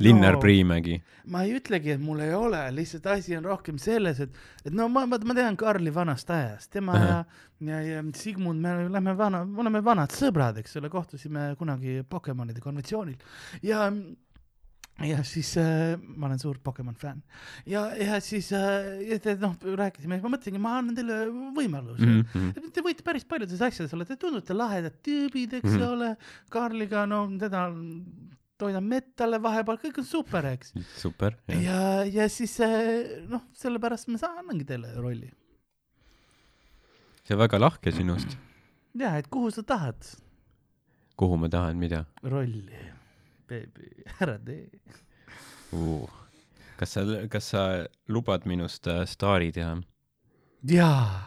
Linnar 0.00 0.34
No. 0.34 0.40
Priimägi. 0.40 1.02
ma 1.26 1.42
ei 1.44 1.52
ütlegi, 1.58 1.90
et 1.92 2.00
mul 2.00 2.22
ei 2.24 2.32
ole, 2.34 2.62
lihtsalt 2.72 3.06
asi 3.06 3.36
on 3.36 3.44
rohkem 3.44 3.76
selles, 3.78 4.18
et, 4.24 4.30
et 4.64 4.72
no 4.72 4.88
ma, 4.88 5.04
ma, 5.06 5.18
ma 5.22 5.34
tean 5.36 5.56
Karli 5.60 5.92
vanast 5.94 6.30
ajast, 6.30 6.70
tema 6.72 6.96
ja, 6.98 7.18
ja, 7.60 7.80
ja 7.84 8.02
Sigmund, 8.16 8.62
me 8.64 8.72
oleme 8.86 9.12
vana, 9.18 9.44
me 9.44 9.60
oleme 9.60 9.82
vanad 9.84 10.10
sõbrad, 10.16 10.56
eks 10.62 10.76
ole, 10.80 10.88
kohtusime 10.88 11.50
kunagi 11.60 12.00
Pokemonide 12.08 12.64
konventsioonil 12.64 13.20
ja 13.62 13.90
ja 15.08 15.22
siis 15.26 15.52
äh, 15.60 15.94
ma 15.98 16.28
olen 16.28 16.40
suur 16.40 16.58
Pokemon 16.62 16.96
fänn 16.98 17.22
ja, 17.68 17.86
ja 17.96 18.18
siis 18.24 18.50
äh, 18.56 19.36
noh, 19.40 19.54
rääkisime, 19.80 20.20
ma 20.20 20.32
mõtlesingi, 20.34 20.60
ma 20.62 20.76
annan 20.80 20.98
teile 20.98 21.20
võimaluse 21.56 22.06
mm. 22.06 22.20
-hmm. 22.34 22.68
Te 22.74 22.84
võite 22.84 23.04
päris 23.06 23.24
paljudes 23.28 23.60
asjades 23.60 23.94
olla, 23.96 24.06
te 24.06 24.18
tundute 24.20 24.54
lahedad 24.54 25.00
tüübid, 25.04 25.56
eks 25.58 25.72
mm. 25.72 25.78
-hmm. 25.78 25.88
ole, 25.88 26.10
Karliga, 26.50 27.06
no 27.06 27.24
teda 27.40 27.66
toidan 28.60 28.84
mett 28.84 29.14
talle 29.16 29.40
vahepeal, 29.42 29.78
kõik 29.80 30.00
on 30.02 30.06
super, 30.06 30.46
eks. 30.52 30.74
super. 31.00 31.36
ja, 31.48 32.04
ja 32.04 32.28
siis 32.28 32.58
eh, 32.60 33.20
noh, 33.28 33.46
sellepärast 33.56 34.08
ma 34.12 34.20
annangi 34.28 34.68
teile 34.68 34.94
rolli. 35.00 35.30
see 37.24 37.36
on 37.36 37.40
väga 37.40 37.60
lahke 37.60 37.92
sinust. 37.92 38.36
ja, 38.94 39.16
et 39.16 39.30
kuhu 39.32 39.50
sa 39.50 39.62
tahad 39.62 40.04
kuhu 41.20 41.36
ma 41.36 41.48
tahan, 41.52 41.76
mida 41.76 42.04
rolli, 42.22 42.78
beebi, 43.50 43.90
ära 44.22 44.38
tee. 44.38 44.64
uh.? 45.76 46.16
kas 46.80 46.96
sa, 46.96 47.04
kas 47.30 47.50
sa 47.52 47.62
lubad 48.08 48.46
minust 48.48 48.88
äh, 48.88 49.02
staari 49.08 49.50
teha? 49.52 49.74
jaa, 50.70 51.26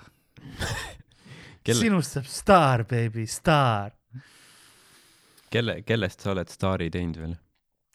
kelle, 1.66 1.80
sinust 1.80 2.18
saab 2.18 2.30
staar, 2.30 2.86
beebi, 2.90 3.28
staar. 3.30 3.94
kelle, 5.54 5.82
kellest 5.86 6.26
sa 6.26 6.34
oled 6.34 6.50
staari 6.54 6.90
teinud 6.94 7.22
veel? 7.22 7.38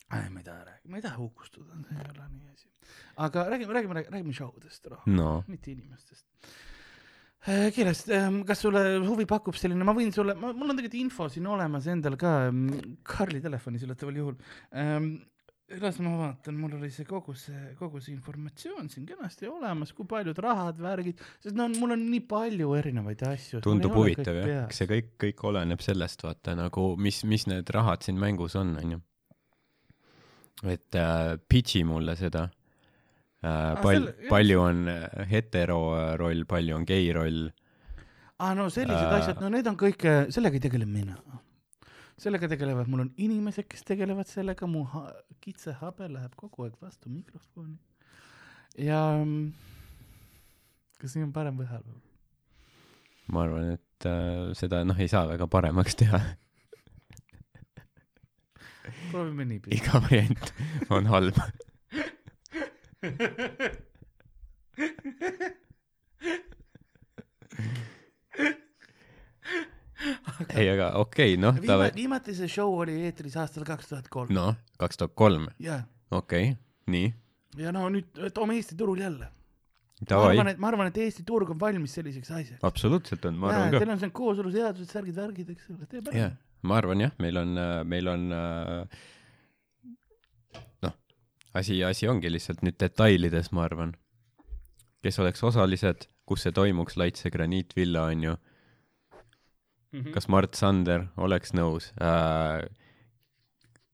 ma 0.08 0.40
ei 0.40 0.46
taha 0.46 0.64
rääkida, 0.70 0.92
ma 0.92 1.00
ei 1.00 1.06
taha 1.08 1.20
hukustada, 1.24 1.82
see 1.88 1.98
ei 1.98 2.10
ole 2.14 2.28
nii 2.36 2.54
asi. 2.54 2.70
aga 3.26 3.48
räägime, 3.50 3.78
räägime, 3.78 4.06
räägime 4.06 4.36
show 4.36 4.54
dest 4.62 4.86
rohkem, 4.86 5.18
no, 5.18 5.32
mitte 5.48 5.74
inimestest. 5.74 6.27
kiiresti, 7.48 8.20
kas 8.48 8.62
sulle 8.64 8.82
huvi 9.04 9.24
pakub 9.28 9.56
selline, 9.56 9.86
ma 9.86 9.94
võin 9.96 10.12
sulle, 10.14 10.34
mul 10.38 10.52
on 10.52 10.76
tegelikult 10.76 11.00
info 11.00 11.28
siin 11.32 11.48
olemas 11.48 11.88
endal 11.90 12.18
ka 12.20 12.36
mm, 12.50 13.00
Karli 13.06 13.40
telefonis 13.44 13.84
üllataval 13.86 14.22
juhul 14.22 14.38
ähm,. 14.76 15.12
las 15.80 15.98
ma 16.00 16.14
vaatan, 16.16 16.56
mul 16.56 16.78
oli 16.78 16.88
see 16.92 17.04
kogu 17.04 17.34
see, 17.36 17.74
kogu 17.76 18.00
see 18.00 18.14
informatsioon 18.14 18.86
siin 18.88 19.04
kenasti 19.08 19.50
olemas, 19.52 19.92
kui 19.92 20.08
paljud 20.08 20.38
rahad, 20.40 20.78
värgid, 20.80 21.20
sest 21.44 21.56
no 21.56 21.66
mul 21.74 21.92
on 21.92 22.06
nii 22.08 22.22
palju 22.28 22.72
erinevaid 22.78 23.24
asju. 23.28 23.60
tundub 23.64 23.96
huvitav 23.96 24.40
jah, 24.40 24.64
eks 24.64 24.82
see 24.82 24.88
kõik, 24.94 25.10
kõik 25.26 25.44
oleneb 25.50 25.84
sellest, 25.84 26.24
vaata 26.24 26.56
nagu, 26.56 26.90
mis, 26.96 27.20
mis 27.28 27.44
need 27.52 27.68
rahad 27.76 28.06
siin 28.06 28.20
mängus 28.20 28.56
on, 28.60 28.76
onju. 28.80 29.02
et 30.64 31.00
äh, 31.00 31.34
pitch'i 31.48 31.84
mulle 31.88 32.16
seda 32.16 32.48
äh,. 32.48 32.57
Pal- 33.42 33.94
selle-, 33.94 34.14
jah. 34.22 34.28
palju 34.30 34.60
on 34.60 34.88
äh, 34.88 35.26
hetero 35.30 35.80
äh, 35.96 36.16
roll, 36.18 36.44
palju 36.50 36.76
on 36.76 36.84
gei 36.88 37.12
roll 37.14 37.50
aa 38.38 38.54
no 38.54 38.68
sellised 38.70 39.06
Äh. 39.10 39.18
asjad, 39.20 39.40
no 39.42 39.48
need 39.50 39.66
on 39.66 39.76
kõik, 39.78 40.04
sellega 40.34 40.58
ei 40.58 40.62
tegele 40.62 40.86
mina. 40.86 41.16
sellega 42.18 42.48
tegelevad, 42.50 42.88
mul 42.90 43.04
on 43.06 43.12
inimesed, 43.16 43.66
kes 43.70 43.82
tegelevad 43.86 44.26
sellega, 44.26 44.66
mu 44.66 44.84
ha 44.94 45.04
kitsehabe 45.42 46.08
läheb 46.10 46.34
kogu 46.38 46.64
aeg 46.66 46.74
vastu 46.82 47.10
mikrofoni. 47.10 47.78
ja 48.78 49.00
mm, 49.24 49.52
kas 50.98 51.14
nii 51.16 51.26
on 51.28 51.32
parem 51.34 51.58
või 51.58 51.66
halvem? 51.70 51.98
ma 53.28 53.42
arvan, 53.46 53.72
et 53.78 54.06
äh, 54.08 54.52
seda 54.58 54.84
noh, 54.86 54.98
ei 54.98 55.08
saa 55.10 55.26
väga 55.30 55.46
paremaks 55.50 55.94
teha. 55.98 56.20
proovime 59.10 59.44
niipidi. 59.44 59.76
iga 59.78 60.00
variant 60.06 60.52
on 60.90 61.06
halb. 61.10 61.38
ei, 70.54 70.66
aga 70.72 70.92
okei 70.98 71.34
okay,, 71.34 71.36
noh, 71.38 71.54
ta 71.54 71.60
viimati, 71.62 71.94
viimati 72.00 72.34
see 72.34 72.50
show 72.50 72.74
oli 72.82 72.94
eetris 73.06 73.36
aastal 73.38 73.64
kaks 73.68 73.86
tuhat 73.92 74.08
kolm. 74.10 74.34
noh, 74.34 74.54
kaks 74.82 74.96
tuhat 74.98 75.14
kolm, 75.18 75.46
okei 76.10 76.56
nii, 76.90 77.08
ja 77.62 77.70
no 77.74 77.86
nüüd 77.92 78.08
toome 78.34 78.58
Eesti 78.58 78.74
turul 78.78 78.98
jälle. 79.04 79.26
ma 80.10 80.24
arvan,, 80.24 80.48
et 80.50 80.58
ma 80.58 80.66
arvan, 80.72 80.90
et 80.90 80.98
Eesti 81.06 81.22
turg 81.26 81.54
on 81.54 81.60
valmis 81.60 81.94
selliseks 82.00 82.30
asjaks. 82.30 82.64
absoluutselt 82.66 83.22
on, 83.30 83.34
ma 83.38 83.44
arvan 83.52 83.70
ka. 83.74 83.78
Teil 83.82 83.94
on 83.94 84.02
see 84.02 84.10
kooseluseadused, 84.18 84.90
särgid, 84.90 85.16
värgid, 85.18 85.48
eks 85.54 85.64
ole, 85.74 85.86
jah 85.94 86.02
ära., 86.18 86.34
ma 86.66 86.74
arvan 86.80 87.00
jah, 87.06 87.12
meil 87.22 87.36
on, 87.38 87.50
meil 87.86 88.10
on 88.10 88.22
äh, 88.34 88.82
noh, 90.86 90.94
asi, 91.58 91.80
asi 91.84 92.08
ongi 92.08 92.30
lihtsalt 92.32 92.62
nüüd 92.66 92.78
detailides, 92.80 93.52
ma 93.52 93.64
arvan. 93.64 93.96
kes 95.02 95.18
oleks 95.22 95.42
osalised, 95.46 96.08
kus 96.26 96.42
see 96.42 96.52
toimuks, 96.52 96.96
Laitse 96.98 97.30
graniitvilla 97.30 98.02
on 98.12 98.22
ju, 98.22 98.36
Mhm. 99.92 100.12
kas 100.12 100.28
Mart 100.28 100.56
Sander 100.58 101.06
oleks 101.16 101.54
nõus 101.56 101.92
äh,? 101.96 102.66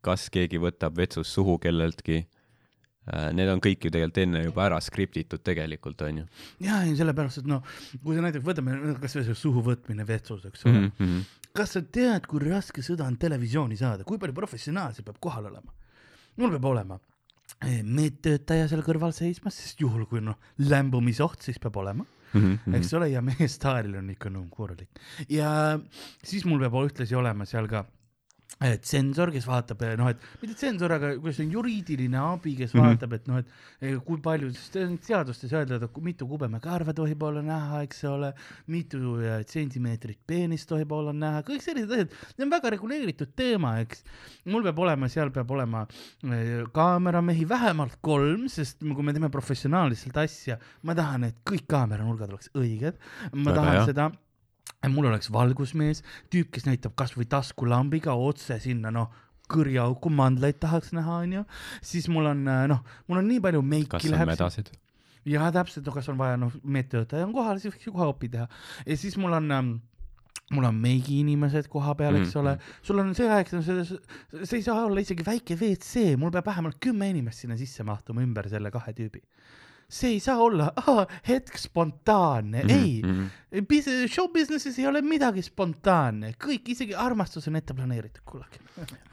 kas 0.05 0.27
keegi 0.29 0.59
võtab 0.61 0.97
vetsus 0.99 1.31
suhu 1.31 1.55
kelleltki 1.63 2.17
äh,? 2.19 3.31
Need 3.37 3.53
on 3.53 3.63
kõik 3.63 3.87
ju 3.87 3.93
tegelikult 3.95 4.19
enne 4.25 4.43
juba 4.43 4.65
ära 4.67 4.81
skriptitud 4.83 5.45
tegelikult 5.47 6.03
onju 6.03 6.27
jaa, 6.67 6.83
ei 6.89 6.97
sellepärast, 6.99 7.45
et 7.45 7.51
noh, 7.51 7.63
kui 8.03 8.19
sa 8.19 8.27
näiteks 8.27 8.47
võtame 8.47 8.77
kasvõi 9.05 9.27
see 9.29 9.39
suhu 9.39 9.63
võtmine 9.63 10.07
vetsus, 10.09 10.43
eks 10.51 10.67
ole 10.67 10.81
mm. 10.81 10.93
-hmm. 10.99 11.23
kas 11.55 11.77
sa 11.79 11.85
tead, 11.87 12.27
kui 12.27 12.43
raske 12.43 12.83
seda 12.83 13.07
on 13.07 13.17
televisiooni 13.17 13.79
saada, 13.79 14.03
kui 14.03 14.19
palju 14.19 14.35
professionaalsi 14.35 15.07
peab 15.07 15.23
kohal 15.23 15.47
olema? 15.53 15.71
mul 16.37 16.57
peab 16.57 16.71
olema 16.75 16.99
eh, 17.63 17.83
medtöötaja 17.83 18.69
seal 18.69 18.83
kõrval 18.87 19.15
seisma, 19.17 19.51
sest 19.55 19.81
juhul 19.81 20.07
kui 20.11 20.21
noh, 20.25 20.39
lämbumisoht, 20.59 21.43
siis 21.43 21.59
peab 21.63 21.77
olema, 21.83 22.07
Mm 22.35 22.59
-hmm. 22.59 22.75
eks 22.75 22.89
ole, 22.99 23.09
ja 23.13 23.21
meie 23.23 23.47
staaril 23.49 23.95
on 23.95 24.11
ikka 24.11 24.29
nõu 24.29 24.49
korralik. 24.51 24.89
ja 25.29 25.79
siis 26.25 26.45
mul 26.45 26.59
peab 26.59 26.75
ühtlasi 26.75 27.15
olema 27.15 27.47
seal 27.47 27.69
ka 27.69 27.85
eh, 27.87 27.87
tsensor, 28.61 29.33
kes 29.35 29.47
vaatab, 29.49 29.83
noh, 29.99 30.09
et 30.13 30.21
mitte 30.43 30.55
tsensor, 30.57 30.93
aga 30.95 31.13
kuidas 31.19 31.39
see 31.39 31.47
on 31.47 31.53
juriidiline 31.57 32.19
abi, 32.21 32.55
kes 32.57 32.75
mm. 32.75 32.81
-hmm. 32.81 32.95
vaatab, 32.95 33.13
et 33.13 33.27
noh, 33.29 33.39
et 33.43 33.49
eh, 33.81 33.97
kui 34.07 34.21
palju, 34.23 34.51
sest 34.55 34.79
seadustes 35.09 35.53
öeldud, 35.53 35.83
et 35.83 35.99
mitu 36.05 36.29
kubemekarva 36.31 36.95
tohib 36.95 37.23
olla 37.23 37.43
näha, 37.43 37.83
eks 37.83 38.05
ole, 38.11 38.33
mitu 38.67 39.19
eh, 39.21 39.45
sentimeetrit 39.47 40.21
peenist 40.27 40.69
tohib 40.69 40.93
olla 40.93 41.13
näha, 41.13 41.43
kõik 41.43 41.63
sellised 41.63 41.91
asjad, 41.91 42.17
see 42.37 42.47
on 42.47 42.51
väga 42.51 42.75
reguleeritud 42.77 43.35
teema, 43.37 43.79
eks. 43.83 44.05
mul 44.47 44.63
peab 44.63 44.79
olema, 44.79 45.09
seal 45.09 45.31
peab 45.35 45.51
olema 45.51 45.87
eh, 46.25 46.65
kaameramehi 46.73 47.49
vähemalt 47.49 47.99
kolm, 48.01 48.49
sest 48.49 48.85
kui 48.85 49.03
me 49.03 49.13
teeme 49.13 49.31
professionaalselt 49.31 50.17
asja, 50.17 50.59
ma 50.83 50.95
tahan, 50.95 51.25
et 51.31 51.43
kõik 51.45 51.67
kaameranurgad 51.69 52.31
oleks 52.31 52.53
õiged, 52.55 53.01
ma 53.33 53.51
Väga 53.51 53.61
tahan 53.61 53.75
hea. 53.75 53.89
seda 53.91 54.13
mul 54.93 55.07
oleks 55.13 55.31
valgusmees, 55.33 56.03
tüüp, 56.33 56.51
kes 56.53 56.67
näitab 56.67 56.95
kasvõi 56.99 57.25
taskulambiga 57.31 58.13
otse 58.15 58.59
sinna, 58.61 58.91
noh, 58.91 59.09
kõrjaauku 59.53 60.11
mandlaid 60.11 60.57
tahaks 60.61 60.93
näha, 60.97 61.21
onju, 61.27 61.45
siis 61.85 62.09
mul 62.09 62.27
on 62.31 62.47
äh, 62.49 62.67
noh, 62.69 62.81
mul 63.09 63.21
on 63.21 63.29
nii 63.29 63.41
palju 63.45 63.63
meiki 63.63 63.89
kas 63.97 64.05
on 64.09 64.17
läheb. 64.17 64.33
mädasid? 64.33 64.71
ja 65.25 65.49
täpselt, 65.53 65.87
no 65.87 65.93
kas 65.93 66.09
on 66.13 66.19
vaja, 66.21 66.37
noh, 66.37 66.53
medtöötaja 66.65 67.25
on 67.25 67.33
kohal, 67.33 67.59
siis 67.61 67.73
võiks 67.75 67.87
ju 67.89 67.93
kohe 67.97 68.07
opi 68.13 68.29
teha 68.33 68.45
ja 68.87 68.97
siis 69.01 69.17
mul 69.21 69.33
on 69.33 69.51
ähm, 69.57 69.71
mul 70.53 70.67
on 70.69 70.77
meigiinimesed 70.77 71.69
koha 71.73 71.95
peal, 71.97 72.19
eks 72.21 72.35
Mhm. 72.35 72.41
ole, 72.43 72.59
sul 72.85 72.99
on 73.01 73.15
see 73.17 73.29
aeg, 73.29 73.49
see, 73.49 73.85
see 74.45 74.59
ei 74.59 74.63
saa 74.67 74.85
olla 74.85 75.01
isegi 75.01 75.25
väike 75.25 75.57
WC, 75.57 76.17
mul 76.21 76.31
peab 76.35 76.47
vähemalt 76.51 76.77
kümme 76.81 77.09
inimest 77.09 77.41
sinna 77.45 77.57
sisse 77.57 77.83
mahtuma 77.85 78.21
ümber 78.25 78.49
selle 78.53 78.71
kahe 78.71 78.93
tüübi. 78.93 79.23
See 79.89 80.17
ei 80.17 80.21
saa 80.21 80.39
olla 80.43 80.73
ah, 80.77 81.07
hetk 81.29 81.59
spontaanne 81.59 82.63
mm, 82.63 82.69
-hmm. 82.69 82.83
ei 82.83 83.03
-hmm. 83.03 83.45
Bis-, 83.69 84.15
show 84.15 84.29
business'is 84.33 84.79
ei 84.79 84.87
ole 84.87 85.03
midagi 85.03 85.43
spontaanne, 85.43 86.33
kõik, 86.45 86.73
isegi 86.75 86.95
armastus 86.95 87.49
on 87.49 87.57
ette 87.57 87.75
planeeritud, 87.75 88.23
kullake. 88.27 88.59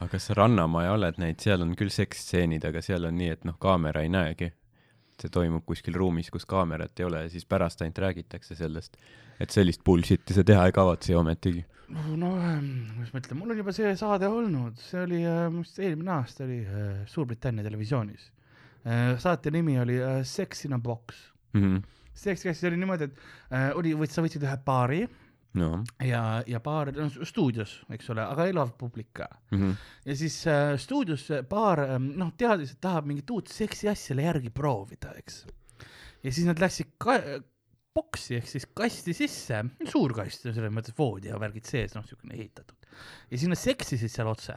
aga 0.00 0.08
kas 0.10 0.26
sa 0.26 0.34
Rannamaja 0.34 0.92
oled 0.96 1.20
näinud, 1.22 1.38
seal 1.40 1.62
on 1.62 1.76
küll 1.78 1.92
seksstseenid, 1.94 2.64
aga 2.66 2.82
seal 2.82 3.06
on 3.06 3.14
nii, 3.20 3.28
et 3.36 3.46
noh, 3.46 3.58
kaamera 3.62 4.02
ei 4.02 4.10
näegi. 4.12 4.52
see 5.22 5.30
toimub 5.30 5.62
kuskil 5.68 5.94
ruumis, 5.94 6.30
kus 6.34 6.46
kaamerat 6.50 6.98
ei 6.98 7.04
ole 7.06 7.20
ja 7.22 7.28
siis 7.30 7.44
pärast 7.46 7.82
ainult 7.84 7.98
räägitakse 8.02 8.56
sellest, 8.58 8.96
et 9.38 9.50
sellist 9.54 9.84
bullshit'i 9.84 10.34
sa 10.34 10.42
teha 10.42 10.64
ei 10.66 10.72
kavatse 10.74 11.12
ju 11.12 11.18
ometigi. 11.18 11.64
no 12.16 12.32
ähm, 12.40 12.88
kuidas 12.96 13.12
ma 13.12 13.20
ütlen, 13.20 13.38
mul 13.38 13.54
on 13.54 13.60
juba 13.60 13.72
see 13.76 13.94
saade 13.96 14.26
olnud, 14.26 14.80
see 14.80 15.02
oli 15.04 15.20
äh, 15.22 15.46
vist 15.54 15.78
eelmine 15.78 16.10
aasta 16.16 16.44
oli 16.44 16.62
äh, 16.64 17.06
Suurbritannia 17.06 17.62
televisioonis. 17.62 18.32
Saate 19.18 19.50
nimi 19.54 19.78
oli 19.80 19.98
äh, 20.02 20.22
Sex 20.24 20.64
in 20.64 20.72
a 20.72 20.78
box. 20.78 21.32
Mhm. 21.54 21.82
Sex, 22.14 22.44
see 22.44 22.68
oli 22.68 22.76
niimoodi, 22.76 23.08
et 23.08 23.20
äh, 23.50 23.70
oli, 23.78 23.94
sa 24.10 24.24
võtsid 24.24 24.42
ühe 24.44 24.56
baari 24.66 25.06
no 25.58 25.70
ja, 26.04 26.42
ja 26.48 26.60
baar 26.64 26.92
no, 26.96 27.06
stuudios, 27.28 27.74
eks 27.92 28.10
ole, 28.12 28.24
aga 28.24 28.46
elav 28.50 28.74
publik 28.78 29.12
ka. 29.20 29.28
mm. 29.50 29.58
-hmm. 29.58 29.76
ja 30.04 30.16
siis 30.16 30.46
äh, 30.46 30.76
stuudios 30.78 31.28
baar 31.48 31.84
ähm, 31.84 32.12
noh, 32.20 32.32
teadis, 32.36 32.72
et 32.72 32.80
tahab 32.80 33.06
mingit 33.06 33.30
uut 33.30 33.48
seksi 33.48 33.88
asja 33.88 34.16
järgi 34.20 34.50
proovida, 34.50 35.12
eks. 35.16 35.46
ja 36.22 36.32
siis 36.32 36.46
nad 36.46 36.60
läksid 36.60 36.94
ka-, 36.98 37.40
boksi 37.94 38.36
ehk 38.36 38.48
siis 38.48 38.66
kasti 38.74 39.12
sisse, 39.12 39.64
suur 39.84 40.14
kast, 40.16 40.48
selles 40.48 40.72
mõttes 40.72 40.96
voodi 40.98 41.28
ja 41.28 41.40
värgid 41.40 41.68
sees, 41.68 41.94
noh, 41.94 42.06
siukene 42.08 42.34
ehitatud. 42.34 42.76
ja 43.30 43.38
siis 43.38 43.48
nad 43.48 43.60
seksisid 43.60 44.12
seal 44.12 44.28
otse, 44.28 44.56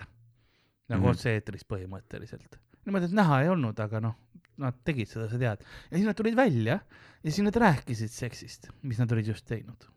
nagu 0.88 1.02
mm. 1.02 1.06
-hmm. 1.06 1.12
otse-eetris 1.12 1.68
põhimõtteliselt. 1.68 2.60
niimoodi, 2.86 3.10
et 3.10 3.18
näha 3.18 3.42
ei 3.44 3.50
olnud, 3.52 3.80
aga 3.82 4.02
noh, 4.04 4.16
nad 4.62 4.78
tegid 4.88 5.10
seda, 5.12 5.28
sa 5.32 5.40
tead. 5.42 5.66
ja 5.90 5.98
siis 5.98 6.08
nad 6.08 6.18
tulid 6.18 6.38
välja 6.38 6.80
ja 6.80 7.32
siis 7.32 7.44
nad 7.46 7.58
rääkisid 7.60 8.14
seksist, 8.14 8.70
mis 8.84 9.02
nad 9.02 9.12
olid 9.12 9.34
just 9.34 9.46
teinud 9.50 9.90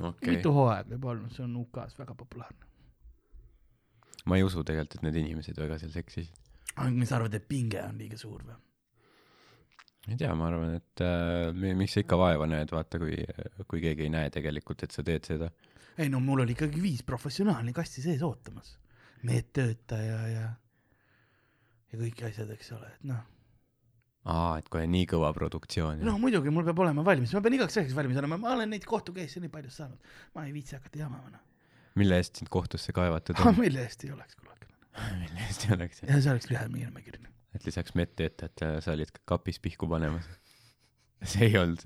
okay.. 0.00 0.36
mitu 0.36 0.52
hooaega 0.52 0.96
juba 0.96 1.12
olnud, 1.14 1.32
see 1.34 1.44
on 1.46 1.56
UK-s 1.62 1.98
väga 1.98 2.16
populaarne. 2.18 2.68
ma 4.26 4.38
ei 4.38 4.44
usu 4.46 4.64
tegelikult, 4.64 4.98
et 4.98 5.06
need 5.08 5.20
inimesed 5.24 5.58
väga 5.58 5.78
seal 5.82 5.94
seksisid. 5.94 6.36
mis 6.90 7.08
sa 7.10 7.18
arvad, 7.18 7.34
et 7.38 7.48
pinge 7.48 7.82
on 7.84 7.98
liiga 8.00 8.18
suur 8.20 8.44
või? 8.46 8.58
ei 10.10 10.18
tea, 10.18 10.32
ma 10.34 10.48
arvan, 10.50 10.76
et 10.80 11.04
äh, 11.04 11.50
mi- 11.54 11.76
miks 11.78 11.96
sa 11.96 12.02
ikka 12.02 12.18
vaeva 12.18 12.48
näed, 12.50 12.72
vaata, 12.74 12.98
kui, 13.02 13.14
kui 13.70 13.82
keegi 13.84 14.08
ei 14.08 14.14
näe 14.14 14.32
tegelikult, 14.34 14.82
et 14.82 14.94
sa 14.94 15.04
teed 15.06 15.28
seda. 15.28 15.52
ei 15.96 16.10
no 16.10 16.20
mul 16.20 16.44
oli 16.46 16.56
ikkagi 16.56 16.82
viis 16.82 17.04
professionaali 17.06 17.74
kasti 17.76 18.02
sees 18.04 18.24
ootamas, 18.26 18.76
medtöötaja 19.28 20.18
ja, 20.18 20.26
ja 20.32 20.48
kõik 22.00 22.24
asjad, 22.28 22.50
eks 22.54 22.72
ole, 22.76 22.88
et 22.94 23.06
noh, 23.10 23.22
aa, 24.32 24.58
et 24.60 24.68
kohe 24.72 24.84
nii 24.90 25.06
kõva 25.10 25.32
produktsioon. 25.36 26.02
no 26.06 26.16
muidugi 26.22 26.52
mul 26.54 26.66
peab 26.68 26.82
olema 26.84 27.04
valmis, 27.06 27.32
ma 27.34 27.42
pean 27.44 27.56
igaks 27.58 27.78
asjaks 27.78 27.96
valmis 27.96 28.20
olema, 28.20 28.38
ma 28.40 28.54
olen 28.56 28.70
neid 28.74 28.86
kohtu 28.88 29.14
case'e 29.16 29.42
nii 29.42 29.52
palju 29.52 29.72
saanud, 29.74 30.12
ma 30.36 30.46
ei 30.46 30.54
viitsi 30.54 30.78
hakata 30.78 31.02
jamama 31.02 31.32
noh. 31.34 31.42
mille 31.98 32.20
eest 32.22 32.40
sind 32.40 32.52
kohtusse 32.52 32.94
kaevatud 32.96 33.40
ah 33.40 33.50
on? 33.50 33.58
mille 33.60 33.82
eest 33.82 34.06
ei 34.06 34.14
oleks 34.14 34.38
kunagi. 34.38 34.70
mille 35.24 35.48
eest 35.48 35.66
ei 35.66 35.76
oleks, 35.76 36.04
ja 36.06 36.20
see 36.20 36.34
oleks 36.34 36.48
lühem 36.52 36.78
nimekiri. 36.78 37.24
et 37.56 37.66
lisaks 37.66 37.96
medtöötajatele 37.98 38.80
sa 38.84 38.94
olid 38.94 39.12
ka 39.18 39.26
kapis 39.34 39.60
pihku 39.62 39.90
panemas. 39.90 40.28
See 41.22 41.48
ei 41.48 41.58
olnud, 41.58 41.82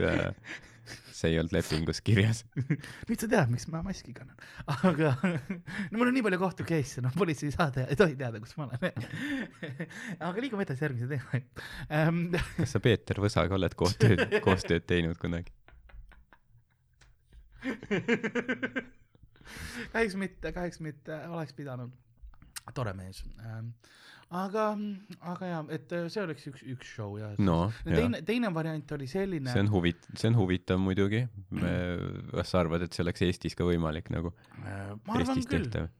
see 1.17 1.31
ei 1.33 1.39
olnud 1.41 1.55
lepingus 1.55 2.01
kirjas. 2.05 2.43
nüüd 3.09 3.21
sa 3.21 3.29
tead, 3.31 3.51
miks 3.53 3.67
ma 3.73 3.83
maski 3.85 4.15
kannan. 4.17 4.37
aga 4.67 5.13
no 5.91 5.99
mul 5.99 6.11
on 6.11 6.17
nii 6.17 6.25
palju 6.27 6.41
kohtu 6.43 6.67
case'e, 6.69 7.05
noh, 7.05 7.15
politsei 7.17 7.51
ei 7.51 7.57
saa 7.57 7.71
teha, 7.75 7.89
ei 7.93 7.99
tohi 7.99 8.17
teada, 8.19 8.41
kus 8.43 8.57
ma 8.59 8.69
olen. 8.69 9.07
aga 10.29 10.45
liigume 10.45 10.67
edasi 10.67 10.87
järgmise 10.87 11.11
teema 11.11 11.43
ähm,. 12.01 12.25
kas 12.59 12.77
sa 12.77 12.83
Peeter 12.85 13.21
Võsaga 13.23 13.57
oled 13.59 13.77
koostööd, 13.79 14.27
koostööd 14.45 14.89
teinud 14.89 15.21
kunagi? 15.23 15.53
kahjuks 19.93 20.17
mitte, 20.21 20.53
kahjuks 20.53 20.83
mitte, 20.85 21.21
oleks 21.33 21.57
pidanud. 21.57 21.95
tore 22.75 22.93
mees 22.99 23.25
ähm,. 23.41 23.73
aga, 24.35 24.65
aga 25.33 25.51
jaa, 25.51 25.61
et 25.77 25.93
äh, 25.95 26.07
see 26.13 26.23
oleks 26.25 26.49
üks, 26.51 26.65
üks 26.75 26.95
show 26.97 27.19
ja. 27.21 27.31
no, 27.39 27.59
teine, 27.87 28.23
teine 28.27 28.51
variant 28.55 28.97
oli 28.97 29.07
selline. 29.11 29.53
see 29.53 29.63
on 29.63 29.71
huvit-, 29.71 30.09
see 30.15 30.33
on 30.33 30.41
huvitav 30.41 30.81
muidugi. 30.83 31.27
kas 32.33 32.51
sa 32.51 32.65
arvad, 32.65 32.87
et 32.87 32.97
see 32.97 33.05
oleks 33.07 33.23
Eestis 33.29 33.59
ka 33.59 33.69
võimalik 33.69 34.11
nagu, 34.15 34.35
ma 34.63 35.21
arvan 35.21 35.37
Eestis 35.39 35.53
küll. 35.53 35.71
tehtav? 35.71 35.93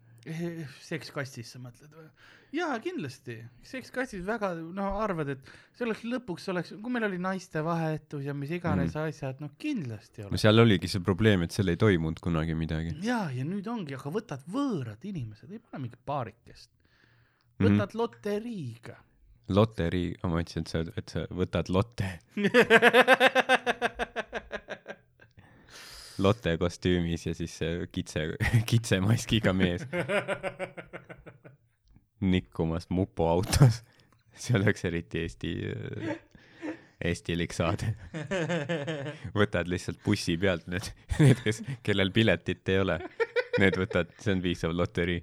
sekskastis 0.83 1.53
sa 1.55 1.61
mõtled 1.63 1.93
või? 1.95 2.09
jaa, 2.57 2.77
kindlasti. 2.83 3.37
sekskastis 3.67 4.25
väga, 4.27 4.53
no 4.75 4.89
arvad, 5.03 5.35
et 5.37 5.51
see 5.77 5.87
oleks 5.87 6.03
lõpuks 6.07 6.49
oleks, 6.53 6.73
kui 6.83 6.95
meil 6.95 7.07
oli 7.09 7.19
naistevahetus 7.23 8.27
ja 8.27 8.35
mis 8.37 8.53
iganes 8.55 8.95
mm. 8.95 9.11
asjad, 9.11 9.43
no 9.43 9.53
kindlasti 9.61 10.25
no 10.25 10.31
oleks. 10.31 10.47
seal 10.47 10.63
oligi 10.63 10.91
see 10.91 11.05
probleem, 11.05 11.47
et 11.47 11.55
seal 11.55 11.73
ei 11.73 11.79
toimunud 11.81 12.23
kunagi 12.23 12.57
midagi. 12.59 12.95
jaa, 13.07 13.29
ja 13.35 13.47
nüüd 13.47 13.69
ongi, 13.71 13.97
aga 13.99 14.13
võtad 14.15 14.47
võõrad 14.51 15.07
inimesed, 15.07 15.51
ei 15.53 15.63
pane 15.63 15.87
mingit 15.87 16.03
paarikest. 16.09 16.73
Mhm. 17.59 17.67
võtad 17.67 17.91
mm. 17.95 17.99
loteriiga. 18.01 18.97
loterii, 19.49 20.15
ma 20.23 20.29
mõtlesin, 20.37 20.65
et 20.67 20.69
sa, 20.73 20.79
et 20.97 21.09
sa 21.09 21.27
võtad 21.31 21.71
lotte. 21.73 22.19
Lotte 26.17 26.55
kostüümis 26.57 27.27
ja 27.27 27.35
siis 27.37 27.59
see 27.61 27.87
kitse, 27.93 28.23
kitsemaskiga 28.71 29.53
mees 29.53 29.85
nikkumas 32.21 32.89
mupo 32.89 33.29
autos. 33.29 33.83
see 34.37 34.57
oleks 34.59 34.85
eriti 34.85 35.19
Eesti, 35.19 35.53
eestilik 37.05 37.53
saade. 37.57 37.95
võtad 39.41 39.69
lihtsalt 39.69 40.03
bussi 40.05 40.37
pealt 40.41 40.67
need, 40.69 40.91
need, 41.21 41.41
kes, 41.45 41.63
kellel 41.87 42.13
piletit 42.13 42.69
ei 42.73 42.83
ole, 42.83 42.99
need 43.61 43.79
võtad, 43.81 44.13
see 44.21 44.37
on 44.37 44.45
piisav 44.45 44.77
loterii. 44.77 45.23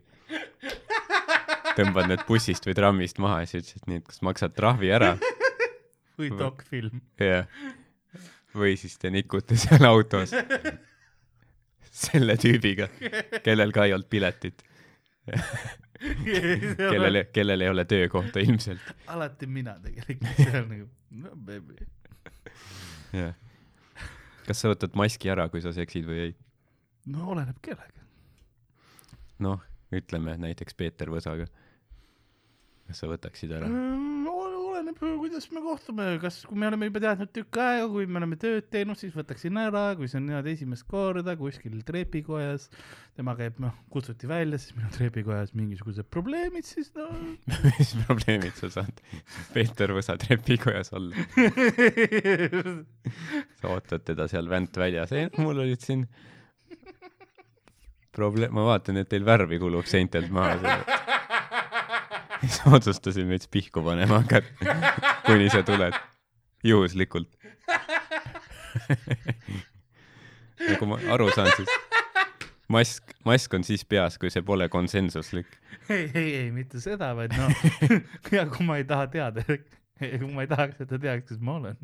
Tõmbad 1.78 2.09
need 2.11 2.24
bussist 2.28 2.65
või 2.67 2.76
trammist 2.78 3.21
maha 3.24 3.43
ja 3.43 3.49
siis 3.49 3.74
ütled 3.74 3.89
nii, 3.89 4.01
et 4.01 4.09
kas 4.09 4.24
maksad 4.26 4.55
trahvi 4.57 4.91
ära 4.93 5.13
või 6.19 6.32
dokfilm. 6.38 7.01
jah. 7.21 7.47
või 8.55 8.76
siis 8.80 8.97
te 9.01 9.11
nikute 9.13 9.57
seal 9.59 9.86
autos 9.89 10.34
selle 11.93 12.36
tüübiga, 12.41 12.89
kellel 13.45 13.74
ka 13.74 13.86
ei 13.88 13.93
olnud 13.95 14.09
piletit, 14.09 14.63
kellel, 16.91 17.24
kellel 17.34 17.65
ei 17.65 17.69
ole 17.69 17.86
töökohta 17.89 18.41
ilmselt. 18.43 18.93
alati 19.13 19.47
mina 19.47 19.76
tegelikult, 19.84 20.39
see 20.39 20.61
on 20.61 20.71
nagu, 20.71 20.88
no 21.24 21.36
baby. 21.49 21.78
jah. 23.13 23.36
kas 24.47 24.63
sa 24.63 24.74
võtad 24.74 24.97
maski 24.99 25.32
ära, 25.34 25.47
kui 25.53 25.61
sa 25.63 25.74
seksid 25.76 26.09
või 26.09 26.24
ei? 26.28 26.34
no 27.13 27.30
oleneb 27.36 27.59
kellega. 27.61 28.07
noh, 29.45 29.61
ütleme 29.93 30.38
näiteks 30.41 30.78
Peeter 30.80 31.13
Võsaga. 31.13 31.45
Kas 32.93 33.03
sa 33.03 33.09
võtaksid 33.09 33.57
ära? 33.57 33.67
oleneb, 34.83 34.97
kuidas 35.19 35.45
me 35.53 35.61
kohtume, 35.63 36.05
kas, 36.21 36.41
kui 36.47 36.57
me 36.59 36.67
oleme 36.67 36.87
juba 36.89 37.01
teadnud 37.03 37.31
tükk 37.33 37.59
aega, 37.61 37.85
kui 37.91 38.07
me 38.09 38.19
oleme 38.19 38.37
tööd 38.39 38.67
teinud, 38.73 38.97
siis 38.99 39.13
võtaksin 39.15 39.57
ära, 39.61 39.83
kui 39.97 40.09
see 40.09 40.19
on 40.19 40.27
niimoodi 40.27 40.53
esimest 40.57 40.85
korda 40.89 41.35
kuskil 41.39 41.79
trepikojas, 41.87 42.67
tema 43.17 43.35
käib, 43.39 43.59
noh, 43.63 43.75
kutsuti 43.93 44.29
välja, 44.29 44.59
siis 44.61 44.75
meil 44.77 44.89
on 44.89 44.95
trepikojas 44.97 45.53
mingisugused 45.57 46.09
probleemid, 46.13 46.67
siis 46.67 46.91
no 46.97 47.07
mis 47.77 47.95
probleemid 48.03 48.59
sa 48.59 48.71
saad 48.79 49.01
Peeter 49.55 49.95
Võsa 49.95 50.17
trepikojas 50.21 50.93
olla? 50.97 51.25
sa 53.61 53.73
ootad 53.73 54.05
teda 54.09 54.27
seal 54.31 54.51
vänt 54.51 54.77
väljas, 54.77 55.15
ei 55.15 55.29
no 55.29 55.47
mul 55.47 55.65
olid 55.65 55.85
siin 55.85 56.07
probleem, 58.13 58.53
ma 58.53 58.67
vaatan, 58.73 59.01
et 59.01 59.09
teil 59.09 59.25
värvi 59.25 59.57
kulub 59.61 59.89
seintelt 59.89 60.33
maha. 60.33 60.77
siis 62.43 62.61
otsustasin 62.67 63.29
veits 63.29 63.47
pihku 63.51 63.83
panema 63.83 64.19
hakata, 64.23 64.47
kuni 65.27 65.49
sa 65.53 65.63
tuled, 65.63 65.93
juhuslikult. 66.63 67.29
nagu 70.67 70.83
ma 70.89 70.95
aru 71.15 71.29
saan, 71.35 71.51
siis 71.57 71.71
mask, 72.73 73.03
mask 73.27 73.53
on 73.57 73.63
siis 73.67 73.83
peas, 73.85 74.17
kui 74.19 74.31
see 74.33 74.43
pole 74.45 74.67
konsensuslik. 74.71 75.49
ei, 75.89 76.09
ei, 76.13 76.29
ei 76.43 76.49
mitte 76.55 76.81
seda, 76.83 77.13
vaid 77.17 77.35
noh, 77.37 77.51
ja 78.35 78.47
kui 78.49 78.63
ma 78.67 78.79
ei 78.81 78.87
taha 78.89 79.05
teada, 79.13 79.45
kui 79.45 80.31
ma 80.31 80.39
ei 80.45 80.51
tahaks, 80.51 80.81
et 80.83 80.91
ta 80.91 80.99
teaks, 80.99 81.25
kes 81.31 81.39
ma 81.43 81.51
olen, 81.61 81.77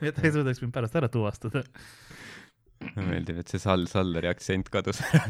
et 0.00 0.14
ta 0.14 0.24
ei 0.24 0.34
suudaks 0.34 0.60
mind 0.64 0.74
pärast 0.74 0.98
ära 1.00 1.08
tuvastada. 1.12 1.60
meeldib, 2.96 3.36
et 3.40 3.48
see 3.50 3.60
Sall 3.62 3.84
Salleri 3.90 4.28
aktsent 4.30 4.66
kadus 4.72 4.98
ära. 5.08 5.26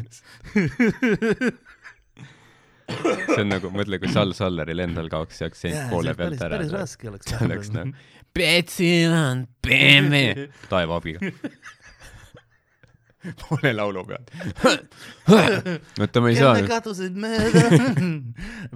see 3.33 3.41
on 3.43 3.51
nagu, 3.53 3.71
mõtle, 3.73 3.99
kui 4.01 4.11
Sall 4.13 4.35
Salleril 4.37 4.83
endal 4.85 5.09
kaoks 5.11 5.41
see 5.41 5.49
aktsent 5.49 5.89
poole 5.91 6.15
pealt 6.17 6.41
ära. 6.41 6.57
päris 6.59 6.73
raske 6.75 7.09
oleks. 7.11 7.31
see 7.31 7.47
oleks 7.47 7.71
nagu 7.75 7.95
Betsil 8.35 9.13
on 9.15 9.45
BMW 9.63 10.49
taevaabiga. 10.69 11.19
poole 13.41 13.71
laulu 13.73 14.03
pealt. 14.09 14.31
oota, 16.01 16.21
ma 16.21 16.29
ei 16.29 16.35
saa 16.35 16.57
jälle. 16.57 16.67
kadusid 16.67 17.15
mööda. 17.15 17.63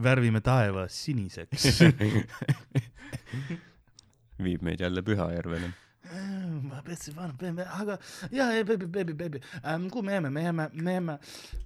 värvime 0.07 0.41
taeva 0.45 0.87
siniseks. 0.89 1.67
viib 4.47 4.63
meid 4.63 4.79
jälle 4.79 5.03
Pühajärvele. 5.03 5.73
Ma 6.69 6.81
petsin 6.85 7.15
vana 7.17 7.33
BMW, 7.37 7.65
aga 7.81 7.97
ja, 8.31 8.49
ja 8.55 8.63
baby, 8.65 8.87
baby, 8.89 9.13
baby 9.13 9.41
ähm,, 9.63 9.89
kuhu 9.93 10.03
me 10.05 10.15
jääme, 10.17 10.31
me 10.33 10.43
jääme, 10.43 10.69
me 10.73 10.95
jääme 10.97 11.17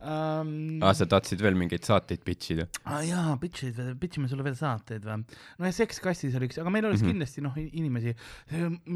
ähm,. 0.01 0.55
aa, 0.83 0.93
sa 0.97 1.07
tahtsid 1.09 1.43
veel 1.43 1.57
mingeid 1.59 1.85
saateid 1.87 2.25
pitch 2.27 2.55
ida? 2.55 2.67
ah,. 2.83 3.01
jaa, 3.07 3.37
pitch'id, 3.41 3.79
pitch 4.01 4.19
ime 4.19 4.31
sulle 4.31 4.45
veel 4.47 4.57
saateid 4.59 5.05
või? 5.07 5.23
no 5.59 5.69
ja 5.69 5.75
Seks 5.75 6.01
kastis 6.03 6.35
oli 6.39 6.51
üks, 6.51 6.59
aga 6.61 6.73
meil 6.73 6.89
oleks 6.89 7.01
mm. 7.01 7.07
-hmm. 7.07 7.13
kindlasti 7.15 7.45
noh, 7.45 7.61
inimesi, 7.63 8.15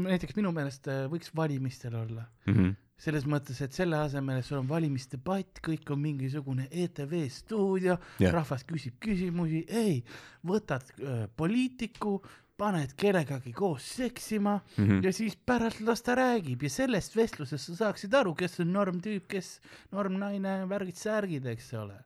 näiteks 0.08 0.36
minu 0.38 0.52
meelest 0.56 0.90
äh, 0.92 1.06
võiks 1.12 1.32
valimistel 1.36 1.96
olla 1.98 2.28
Mhm. 2.48 2.76
selles 2.98 3.26
mõttes, 3.30 3.60
et 3.62 3.74
selle 3.76 3.94
asemel, 4.02 4.40
et 4.40 4.46
sul 4.46 4.58
on 4.58 4.66
valimisdebatt, 4.66 5.60
kõik 5.62 5.86
on 5.94 6.00
mingisugune 6.02 6.66
ETV 6.66 7.28
stuudio 7.30 7.94
yeah., 8.18 8.32
rahvas 8.34 8.64
küsib 8.66 8.96
küsimusi, 9.04 9.60
ei, 9.70 10.00
võtad 10.42 10.88
äh, 10.98 11.28
poliitiku, 11.38 12.16
paned 12.58 12.92
kellegagi 12.98 13.52
koos 13.54 13.86
seksima 14.00 14.56
Mhm. 14.78 15.00
ja 15.04 15.12
siis 15.14 15.36
pärast 15.36 15.80
las 15.86 16.02
ta 16.02 16.14
räägib 16.18 16.62
ja 16.66 16.70
sellest 16.70 17.16
vestlusest 17.16 17.70
sa 17.70 17.76
saaksid 17.84 18.14
aru, 18.14 18.34
kes 18.34 18.60
on 18.60 18.72
normtüüp, 18.74 19.28
kes 19.28 19.60
normnaine, 19.92 20.64
värgid-särgid, 20.68 21.46
eks 21.54 21.72
ole 21.78 21.98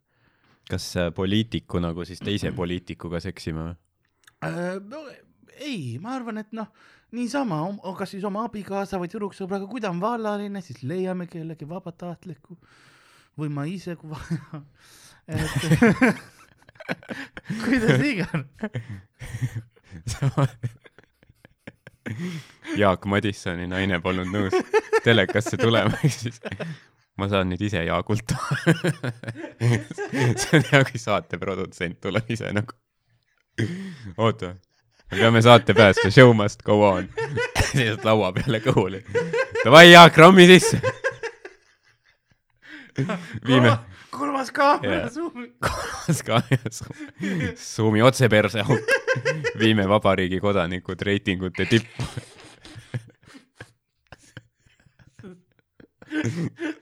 kas 0.71 0.91
äh, 0.97 1.11
poliitiku 1.15 1.81
nagu 1.83 2.05
siis 2.05 2.21
teise 2.21 2.53
poliitikuga 2.61 3.21
seksima 3.21 3.69
või? 3.71 3.77
äh,. 4.45 4.79
No, 4.89 5.03
ei, 5.59 5.99
ma 6.01 6.15
arvan, 6.17 6.39
et 6.39 6.53
noh, 6.57 6.69
niisama, 7.13 7.59
kas 7.99 8.11
siis 8.15 8.25
oma 8.25 8.45
abikaasa 8.49 8.99
või 9.01 9.11
tüdruksõbraga, 9.13 9.67
kui 9.69 9.81
ta 9.85 9.91
on 9.93 10.01
vallaline, 10.01 10.61
siis 10.65 10.83
leiame 10.83 11.27
kellegi 11.31 11.69
vabatahtliku 11.69 12.57
või 13.39 13.49
ma 13.53 13.65
ise, 13.69 13.97
kui 13.97 14.11
vaja. 14.11 14.63
et 15.29 15.51
kuidas 17.65 18.01
iganes. 18.03 18.73
Jaak 22.81 23.05
Madissoni 23.07 23.67
naine 23.71 24.01
polnud 24.03 24.29
nõus 24.33 24.55
telekasse 25.05 25.57
tulema, 25.61 25.95
ehk 26.03 26.15
siis 26.15 26.41
ma 27.21 27.29
saan 27.31 27.47
nüüd 27.53 27.63
ise 27.69 27.81
Jaakult. 27.87 28.29
see 30.41 30.59
on 30.59 30.65
hea, 30.71 30.83
kui 30.89 31.01
saate 31.01 31.39
produtsent 31.39 32.01
tuleb 32.03 32.27
ise 32.33 32.53
nagu. 32.55 32.73
oota, 34.17 34.55
me 35.13 35.21
peame 35.21 35.43
saate 35.45 35.77
päästma, 35.77 36.11
show 36.11 36.33
must 36.37 36.65
go 36.67 36.81
on. 36.89 37.09
seisad 37.73 38.05
laua 38.07 38.33
peale 38.37 38.61
kõhuli. 38.65 39.03
Davai 39.63 39.87
Jaak, 39.91 40.19
rammi 40.19 40.49
sisse. 40.51 40.81
viime, 43.47 43.77
kolmas 44.13 44.51
kaamera 44.53 44.99
Jaa. 45.07 45.11
suumi. 45.15 45.47
kolmas 45.67 46.23
ka 46.27 46.41
ja 46.51 46.59
su- 46.71 46.97
suumi 47.57 48.03
otse 48.05 48.29
perse 48.29 48.61
auk. 48.61 48.93
viime 49.59 49.87
vabariigi 49.89 50.41
kodanikud 50.41 51.01
reitingute 51.09 51.67
tippu. 51.73 52.03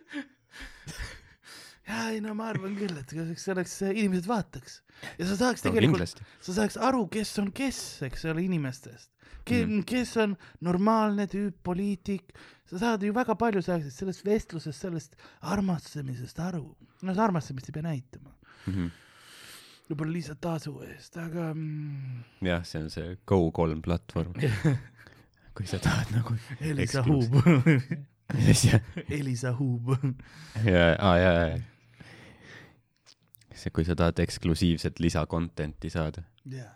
ja 1.90 2.06
ei 2.14 2.20
no 2.22 2.34
ma 2.38 2.50
arvan 2.52 2.76
küll, 2.78 2.94
et 3.00 3.12
see 3.12 3.52
oleks, 3.54 3.76
inimesed 3.90 4.28
vaataks 4.30 4.80
ja 5.18 5.26
sa 5.26 5.36
saaks 5.40 5.64
no 5.64 5.70
tegelikult, 5.70 6.00
kindlasti. 6.04 6.26
sa 6.46 6.54
saaks 6.60 6.78
aru, 6.90 7.04
kes 7.12 7.32
on 7.42 7.50
kes, 7.56 7.80
eks 8.06 8.24
ole, 8.30 8.44
inimestest. 8.46 9.10
Ke, 9.48 9.62
mm. 9.64 9.84
kes 9.88 10.10
on 10.20 10.34
normaalne 10.66 11.24
tüüp, 11.32 11.56
poliitik, 11.64 12.34
sa 12.68 12.78
saad 12.82 13.02
ju 13.06 13.12
väga 13.16 13.34
palju 13.40 13.62
saaksid 13.64 13.94
sellest 13.94 14.24
vestlusest, 14.26 14.84
sellest 14.84 15.16
armastamisest 15.48 16.38
aru. 16.44 16.66
no 17.00 17.14
seda 17.14 17.24
armastamist 17.24 17.70
ei 17.70 17.76
pea 17.78 17.86
näitama, 17.88 18.34
Mhm. 18.68 18.90
võib-olla 19.88 20.12
lihtsalt 20.12 20.40
tasu 20.44 20.74
eest, 20.84 21.16
aga 21.16 21.48
mm, 21.54 22.20
jah, 22.46 22.62
see 22.68 22.82
on 22.82 22.90
see 22.92 23.16
Go3 23.26 23.80
platvorm. 23.82 24.34
kui 25.56 25.66
sa 25.66 25.80
tahad 25.82 26.12
nagu 26.14 26.36
Elisa. 26.60 27.02
Huub, 27.02 27.34
ja, 28.68 28.78
Elisa 29.08 29.54
Huub. 29.58 29.90
ja, 30.64 30.92
ja, 30.94 31.16
ja, 31.18 31.58
see, 33.60 33.72
kui 33.74 33.86
sa 33.86 33.96
tahad 33.98 34.20
eksklusiivset 34.24 35.00
lisakontenti 35.02 35.90
saada. 35.92 36.24
jaa, 36.50 36.72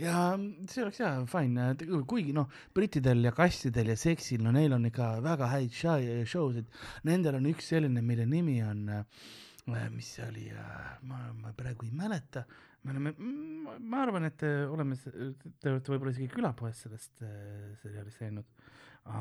ja 0.00 0.24
see 0.70 0.82
oleks 0.84 1.00
jaa 1.00 1.14
fine, 1.30 1.70
kuigi 2.10 2.34
noh, 2.36 2.50
brittidel 2.74 3.24
ja 3.28 3.32
kassidel 3.36 3.92
ja 3.92 3.96
seksil, 3.98 4.42
no 4.44 4.52
neil 4.54 4.74
on 4.76 4.88
ikka 4.90 5.14
väga 5.24 5.50
häid 5.54 5.72
show- 5.74 6.26
show 6.28 6.52
sid, 6.54 6.68
nendel 7.08 7.38
on 7.40 7.48
üks 7.52 7.72
selline, 7.74 8.02
mille 8.04 8.26
nimi 8.30 8.60
on, 8.66 8.86
mis 9.94 10.12
see 10.16 10.28
oli, 10.28 10.46
ma, 11.08 11.24
ma 11.38 11.54
praegu 11.56 11.88
ei 11.88 11.94
mäleta, 11.96 12.44
me 12.84 12.92
oleme, 12.92 13.14
ma 13.80 14.02
arvan, 14.04 14.28
et 14.28 14.36
te 14.42 14.52
oleme, 14.68 14.98
te 15.00 15.72
olete 15.72 15.94
võib-olla 15.94 16.12
isegi 16.12 16.28
külapoes 16.34 16.84
sellest 16.84 17.24
äh, 17.24 17.72
seriaalist 17.80 18.24
näinud, 18.26 18.48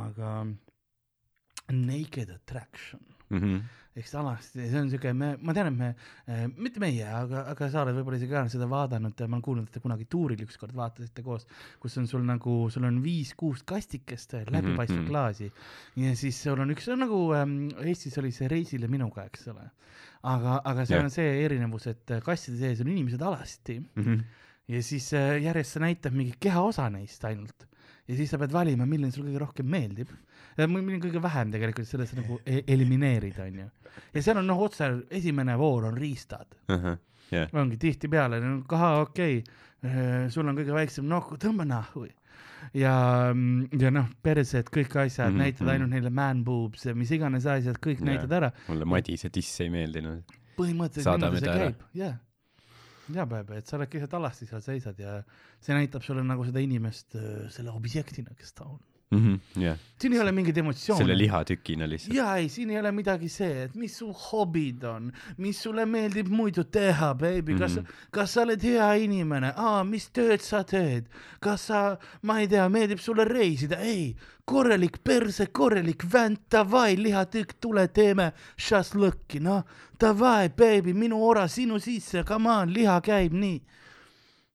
aga 0.02 0.36
Naked 1.72 2.34
Attraction 2.34 3.00
Mhm. 3.34 3.64
eks 3.94 4.16
alasti, 4.18 4.64
see 4.72 4.80
on 4.80 4.88
siuke, 4.90 5.12
me, 5.14 5.28
ma 5.46 5.54
tean, 5.54 5.68
et 5.70 5.76
me 5.78 5.90
äh,, 6.26 6.48
mitte 6.58 6.82
meie, 6.82 7.06
aga, 7.06 7.44
aga 7.52 7.68
sa 7.70 7.84
oled 7.84 7.94
võib-olla 8.00 8.18
isegi 8.18 8.40
seda 8.56 8.66
vaadanud, 8.72 9.14
ma 9.28 9.38
olen 9.38 9.44
kuulnud, 9.46 9.68
et 9.70 9.76
te 9.78 9.82
kunagi 9.84 10.08
tuuril 10.10 10.42
ükskord 10.48 10.74
vaatasite 10.74 11.22
koos, 11.26 11.46
kus 11.84 12.00
on 12.02 12.08
sul 12.10 12.24
nagu, 12.26 12.56
sul 12.74 12.88
on 12.90 12.98
viis-kuus 13.04 13.62
kastikest 13.70 14.34
läbipaistvat 14.50 15.04
mhm. 15.04 15.10
klaasi 15.12 15.52
ja 16.02 16.16
siis 16.18 16.42
sul 16.42 16.64
on 16.64 16.74
üks, 16.74 16.90
nagu 16.98 17.20
ähm, 17.38 17.60
Eestis 17.86 18.18
oli 18.22 18.34
see 18.34 18.50
Reisile 18.50 18.90
minuga, 18.90 19.28
eks 19.30 19.46
ole. 19.54 19.68
aga, 20.24 20.58
aga 20.64 20.88
seal 20.88 21.04
Jah. 21.04 21.06
on 21.06 21.14
see 21.14 21.36
erinevus, 21.44 21.86
et 21.94 22.16
kastide 22.26 22.58
sees 22.64 22.82
on 22.82 22.90
inimesed 22.96 23.22
alasti 23.22 23.78
ja 24.74 24.82
siis 24.82 25.12
järjest 25.14 25.78
see 25.78 25.86
näitab 25.86 26.18
mingit 26.18 26.42
kehaosa 26.42 26.90
neist 26.90 27.30
ainult 27.30 27.68
ja 28.08 28.18
siis 28.18 28.32
sa 28.34 28.40
pead 28.42 28.54
valima, 28.54 28.88
milline 28.90 29.12
sulle 29.14 29.32
kõige 29.32 29.44
rohkem 29.46 29.70
meeldib. 29.70 30.10
milline 30.66 31.00
kõige 31.04 31.22
vähem 31.24 31.54
tegelikult 31.54 31.88
sellest 31.88 32.18
nagu 32.20 32.40
e 32.46 32.64
elimineerida, 32.68 33.48
onju. 33.48 33.70
ja 34.14 34.26
seal 34.26 34.42
on 34.42 34.50
noh, 34.50 34.64
otse 34.66 34.90
esimene 35.10 35.56
voor 35.60 35.90
on 35.92 36.00
riistad, 36.00 36.58
jah, 36.68 37.54
ongi 37.54 37.80
tihtipeale, 37.82 38.42
kaha 38.70 38.98
okei 39.06 39.40
okay., 39.40 40.28
sul 40.32 40.48
on 40.48 40.56
kõige 40.56 40.76
väiksem 40.76 41.08
nokk, 41.08 41.38
tõmba 41.44 41.66
nahku. 41.68 42.06
ja, 42.74 42.94
ja 43.80 43.90
noh, 43.92 44.12
persed, 44.24 44.70
kõik 44.72 44.96
asjad 44.96 45.32
mm, 45.32 45.34
-hmm. 45.34 45.42
näitad 45.44 45.66
mhm. 45.66 45.74
ainult 45.74 45.92
neile 45.92 46.10
man 46.10 46.44
boobs 46.44 46.86
ja 46.86 46.96
mis 46.96 47.12
iganes 47.12 47.46
asjad, 47.46 47.80
kõik 47.80 48.00
yeah. 48.00 48.14
näitad 48.14 48.32
ära. 48.32 48.52
mulle 48.68 48.86
Madise 48.86 49.30
diss 49.34 49.62
ei 49.62 49.70
meeldinud. 49.70 50.24
põhimõtteliselt 50.58 51.20
niimoodi 51.20 51.46
see 51.46 51.58
käib, 51.60 51.84
jah. 51.94 52.20
Ja 53.12 53.26
Peep, 53.28 53.52
et 53.58 53.68
sa 53.68 53.78
oled 53.78 53.92
lihtsalt 53.94 54.14
alasti 54.20 54.48
seal 54.48 54.64
seisad 54.64 55.00
ja 55.00 55.18
see 55.64 55.76
näitab 55.76 56.06
sulle 56.06 56.24
nagu 56.24 56.46
seda 56.48 56.64
inimest 56.64 57.18
äh, 57.20 57.46
selle 57.54 57.74
objektina, 57.76 58.36
kes 58.40 58.56
ta 58.58 58.70
on. 58.70 58.80
jah, 59.62 59.78
siin 60.02 60.14
ei 60.14 60.20
ole 60.20 60.32
mingeid 60.36 60.58
emotsioone. 60.58 61.00
selle 61.04 61.18
lihatükina 61.18 61.88
lihtsalt. 61.90 62.16
ja 62.16 62.36
ei, 62.36 62.50
siin 62.50 62.70
ei 62.70 62.80
ole 62.80 62.92
midagi 62.92 63.30
see, 63.30 63.64
et 63.68 63.76
mis 63.76 63.98
su 63.98 64.10
hobid 64.12 64.84
on, 64.84 65.12
mis 65.38 65.62
sulle 65.64 65.86
meeldib 65.86 66.28
muidu 66.34 66.64
teha, 66.64 67.14
baby, 67.16 67.56
kas 67.60 67.78
mm. 67.78 67.84
-hmm. 67.84 68.10
kas 68.12 68.34
sa 68.34 68.42
oled 68.42 68.64
hea 68.64 68.90
inimene, 69.06 69.54
mis 69.90 70.10
tööd 70.10 70.42
sa 70.42 70.64
teed, 70.64 71.08
kas 71.40 71.68
sa, 71.68 71.98
ma 72.22 72.40
ei 72.40 72.48
tea, 72.48 72.68
meeldib 72.70 73.00
sulle 73.00 73.26
reisida, 73.26 73.80
ei, 73.80 74.16
korralik 74.46 75.00
perse, 75.04 75.48
korralik 75.48 76.04
vänt, 76.14 76.42
davai, 76.52 76.98
lihatükk, 76.98 77.56
tule 77.62 77.88
teeme 77.88 78.32
šašlõkki, 78.58 79.40
noh, 79.40 79.64
davai, 80.00 80.50
baby, 80.50 80.94
minu 80.94 81.24
ora 81.24 81.48
sinu 81.48 81.80
sisse, 81.80 82.24
come 82.24 82.50
on, 82.50 82.74
liha 82.74 83.00
käib 83.02 83.34
nii. 83.34 83.62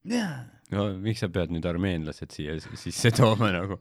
jaa 0.03 0.59
no 0.73 0.85
miks 1.01 1.23
sa 1.23 1.29
pead 1.33 1.53
nüüd 1.53 1.65
armeenlased 1.69 2.33
siia 2.33 2.57
sisse 2.77 3.11
tooma 3.15 3.51
nagu? 3.55 3.79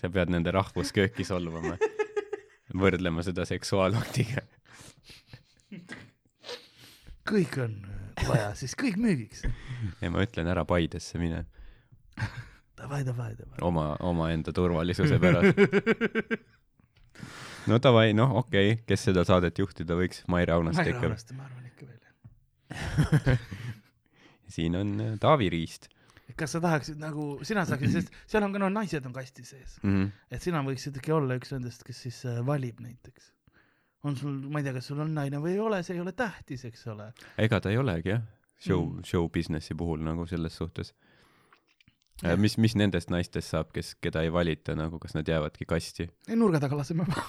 Sa 0.00 0.10
pead 0.12 0.32
nende 0.32 0.52
rahvuskööki 0.54 1.26
solvama. 1.26 1.76
võrdlema 2.76 3.22
seda 3.24 3.46
seksuaalaktiga. 3.48 4.42
kõik 7.26 7.56
on 7.62 7.78
vaja, 8.26 8.50
siis 8.58 8.74
kõik 8.78 8.98
müügiks. 9.00 9.46
ja 10.00 10.10
ma 10.10 10.24
ütlen 10.26 10.50
ära 10.52 10.64
Paidesse 10.68 11.18
mine 11.20 11.44
davai, 12.76 13.04
davai, 13.04 13.32
davai. 13.38 13.58
oma, 13.60 13.96
omaenda 14.00 14.52
turvalisuse 14.52 15.18
pärast. 15.22 15.58
no 17.70 17.80
davai, 17.82 18.12
noh, 18.16 18.36
okei 18.42 18.72
okay., 18.72 18.84
kes 18.88 19.08
seda 19.10 19.24
saadet 19.28 19.58
juhtida 19.58 19.98
võiks, 19.98 20.24
Mai 20.32 20.46
Raunast 20.48 20.80
ma 20.80 20.86
ei 20.86 20.94
ikka. 20.94 21.10
arvesta, 21.10 21.36
ma 21.38 21.48
arvan 21.48 21.66
ikka 21.70 21.86
veel. 21.90 23.38
siin 24.56 24.78
on 24.78 24.96
äh, 25.00 25.14
Taavi 25.22 25.50
Riist 25.52 25.88
kas 26.34 26.56
sa 26.56 26.60
tahaksid 26.62 26.98
nagu, 27.00 27.36
sina 27.46 27.64
saaksid, 27.68 27.92
sest 27.92 28.14
seal 28.26 28.44
on 28.46 28.54
ka 28.54 28.62
no 28.62 28.70
naised 28.72 29.06
on 29.06 29.14
kasti 29.14 29.44
sees, 29.46 29.78
mm. 29.82 29.92
-hmm. 29.92 30.12
et 30.30 30.42
sina 30.42 30.62
võiksid 30.66 30.98
ikkagi 30.98 31.14
olla 31.14 31.38
üks 31.38 31.52
nendest, 31.54 31.84
kes 31.86 32.02
siis 32.08 32.24
äh, 32.26 32.40
valib 32.46 32.80
näiteks. 32.82 33.32
on 34.06 34.16
sul, 34.16 34.34
ma 34.50 34.60
ei 34.60 34.66
tea, 34.66 34.74
kas 34.76 34.86
sul 34.90 35.00
on 35.02 35.14
naine 35.14 35.38
või 35.42 35.54
ei 35.54 35.60
ole, 35.62 35.82
see 35.82 35.94
ei 35.96 36.00
ole 36.00 36.12
tähtis, 36.12 36.64
eks 36.64 36.86
ole. 36.86 37.12
ega 37.38 37.60
ta 37.60 37.70
ei 37.70 37.78
olegi 37.78 38.14
jah, 38.14 38.22
show 38.58 38.82
Mm. 38.84 38.96
mm., 38.96 39.04
show 39.04 39.28
businessi 39.28 39.74
puhul 39.74 40.02
nagu 40.02 40.26
selles 40.26 40.56
suhtes. 40.56 40.94
Jah. 42.22 42.38
mis, 42.38 42.56
mis 42.56 42.74
nendest 42.74 43.10
naistest 43.10 43.50
saab, 43.52 43.72
kes, 43.72 43.94
keda 44.00 44.22
ei 44.24 44.32
valita 44.32 44.74
nagu, 44.74 44.98
kas 44.98 45.12
nad 45.14 45.28
jäävadki 45.28 45.66
kasti 45.68 46.08
ei, 46.28 46.36
nurga 46.36 46.60
taga 46.60 46.76
laseme 46.76 47.04
maha. 47.04 47.24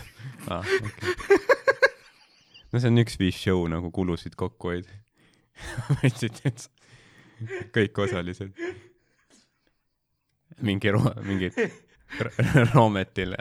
ah,? 0.48 0.64
Okay. 0.64 1.38
no 2.72 2.80
see 2.80 2.88
on 2.88 3.02
üks 3.02 3.18
viis 3.20 3.36
show 3.36 3.66
nagu 3.68 3.90
kulusid 3.92 4.38
kokku 4.40 4.72
hoida. 4.72 4.88
võtsid, 6.00 6.40
et 6.48 6.70
kõik 7.76 8.02
osalised. 8.04 8.52
mingi 10.66 10.92
ro-, 10.92 11.16
mingi 11.24 11.50
Roometil 12.74 13.36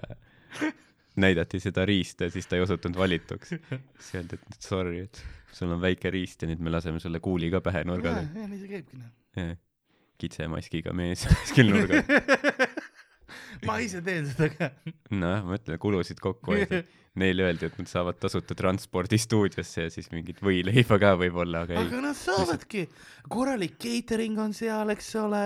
näidati 1.19 1.59
seda 1.59 1.85
riista 1.85 2.29
siis 2.31 2.47
ta 2.47 2.55
ei 2.55 2.63
osutunud 2.63 2.97
valituks. 2.97 3.49
siis 3.49 4.13
öeldi, 4.15 4.39
et 4.39 4.61
sorry, 4.63 4.99
et 5.07 5.23
sul 5.53 5.73
on 5.73 5.81
väike 5.81 6.11
riist 6.13 6.43
ja 6.43 6.49
nüüd 6.49 6.61
me 6.63 6.71
laseme 6.71 7.01
sulle 7.03 7.19
kuuli 7.23 7.49
ka 7.51 7.61
pähe 7.65 7.83
nurga 7.87 8.13
jah 8.15 8.29
taha., 8.33 8.51
nii 8.51 8.61
see 8.61 8.71
käibki 8.75 9.01
noh. 9.01 9.57
kitsemaskiga 10.19 10.93
mees 10.95 11.25
kuskil 11.41 11.73
nurgas. 11.73 12.05
Ma 13.67 13.79
ise 13.83 14.01
teen 14.05 14.27
seda 14.29 14.49
ka. 14.53 14.69
nojah, 15.11 15.43
ma 15.47 15.57
ütlen, 15.59 15.79
kulusid 15.81 16.21
kokku 16.23 16.55
hoida. 16.55 16.83
Neile 17.19 17.43
öeldi, 17.47 17.67
et 17.67 17.77
nad 17.79 17.89
saavad 17.89 18.19
tasuta 18.21 18.55
transpordi 18.55 19.17
stuudiosse 19.19 19.87
ja 19.87 19.91
siis 19.91 20.07
mingit 20.13 20.39
võileiba 20.45 20.99
ka 21.01 21.15
võib-olla, 21.19 21.65
aga 21.65 21.75
ei. 21.75 21.87
aga 21.87 22.01
nad 22.05 22.15
saavadki, 22.15 22.85
korralik 23.33 23.79
catering 23.81 24.39
on 24.39 24.53
seal, 24.55 24.93
eks 24.93 25.09
ole. 25.19 25.43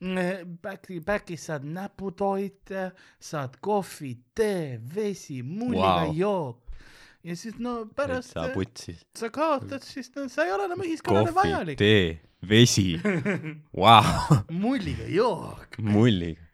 Back'i, 0.00 1.00
back'is 1.04 1.42
saad 1.50 1.66
näputoite, 1.68 2.86
saad 3.20 3.58
kohvi, 3.64 4.14
tee, 4.36 4.78
vesi, 4.94 5.40
mulliga 5.44 6.06
Vau. 6.06 6.14
jook. 6.16 6.78
ja 7.24 7.36
siis 7.36 7.58
no 7.60 7.82
pärast 7.96 8.32
sa 8.32 8.46
putsi. 8.54 8.94
sa 9.16 9.28
kaotad, 9.28 9.84
siis 9.84 10.08
no 10.14 10.24
sa 10.32 10.46
ei 10.48 10.54
ole 10.54 10.70
enam 10.70 10.84
ühiskonnale 10.86 11.34
vajalik. 11.36 11.80
tee, 11.80 12.20
vesi. 12.48 12.94
Vau, 13.82 14.40
mulliga 14.52 15.08
jook 15.12 15.76
mulliga. 15.84 16.49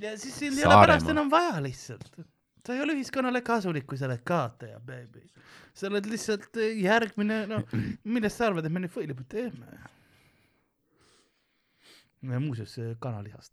Ja 0.00 0.14
siis 0.18 0.36
sind 0.38 0.58
ei 0.58 0.66
ole 0.68 0.78
pärast 0.84 1.10
enam 1.12 1.30
vaja 1.30 1.60
lihtsalt. 1.62 2.20
sa 2.66 2.74
ei 2.74 2.82
ole 2.84 2.94
ühiskonnale 2.96 3.42
kasulik, 3.42 3.86
kui 3.90 3.98
sa 3.98 4.06
oled 4.08 4.22
kaotaja, 4.24 4.80
baby. 4.80 5.24
sa 5.74 5.88
oled 5.90 6.06
lihtsalt 6.10 6.60
eh, 6.62 6.76
järgmine, 6.84 7.44
noh, 7.50 7.64
millest 8.04 8.38
sa 8.38 8.50
arvad, 8.50 8.66
et 8.66 8.72
me 8.72 8.84
neid 8.84 8.94
võileibu 8.94 9.26
teeme? 9.28 9.80
muuseas, 12.22 12.76
kanalihast. 13.02 13.52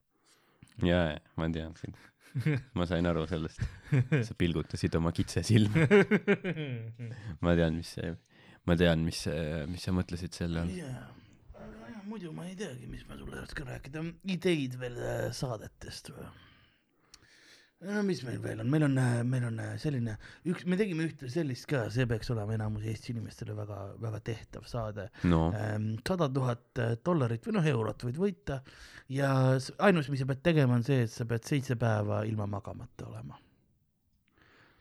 jaa, 0.90 1.10
jaa, 1.12 1.20
ma 1.36 1.50
tean 1.52 1.76
sind. 1.76 1.98
ma 2.78 2.86
sain 2.86 3.06
aru 3.10 3.26
sellest. 3.28 3.60
sa 4.26 4.36
pilgutasid 4.38 4.94
oma 4.96 5.12
kitse 5.12 5.42
silma. 5.44 5.84
ma 7.44 7.54
tean, 7.58 7.76
mis 7.76 7.92
see, 7.98 8.14
ma 8.64 8.76
tean, 8.80 9.04
mis, 9.04 9.26
mis 9.68 9.84
sa 9.84 9.92
mõtlesid 9.92 10.38
selle 10.38 10.64
all. 10.64 10.76
jah, 10.80 11.19
muidu 12.10 12.34
ma 12.34 12.46
ei 12.50 12.56
teagi, 12.58 12.90
mis 12.90 13.06
ma 13.08 13.18
sulle 13.18 13.42
oskan 13.44 13.68
rääkida, 13.70 14.04
ideid 14.34 14.78
veel 14.80 14.96
äh, 14.98 15.26
saadetest 15.36 16.10
või? 16.14 16.30
no 17.80 18.02
mis 18.04 18.20
meil 18.26 18.40
veel 18.44 18.60
on, 18.60 18.68
meil 18.68 18.84
on, 18.84 18.96
meil 19.28 19.44
on 19.48 19.60
äh, 19.62 19.70
selline 19.80 20.16
üks, 20.48 20.66
me 20.68 20.76
tegime 20.76 21.06
ühte 21.08 21.30
sellist 21.32 21.64
ka, 21.70 21.86
see 21.92 22.04
peaks 22.08 22.28
olema 22.34 22.52
enamus 22.56 22.84
Eesti 22.90 23.14
inimestele 23.14 23.54
väga, 23.56 23.78
väga 24.02 24.20
tehtav 24.26 24.66
saade. 24.68 25.06
no, 25.30 25.46
sada 26.06 26.28
tuhat 26.34 26.82
äh, 26.82 26.96
dollarit 27.04 27.46
või 27.46 27.56
noh, 27.56 27.70
eurot 27.74 28.04
võid 28.08 28.18
võita 28.20 28.58
ja 29.12 29.30
ainus, 29.78 30.10
mis 30.12 30.20
sa 30.20 30.28
pead 30.28 30.42
tegema, 30.50 30.76
on 30.76 30.84
see, 30.86 31.06
et 31.06 31.14
sa 31.14 31.24
pead 31.28 31.46
seitse 31.48 31.78
päeva 31.80 32.24
ilma 32.28 32.48
magamata 32.50 33.08
olema. 33.08 33.40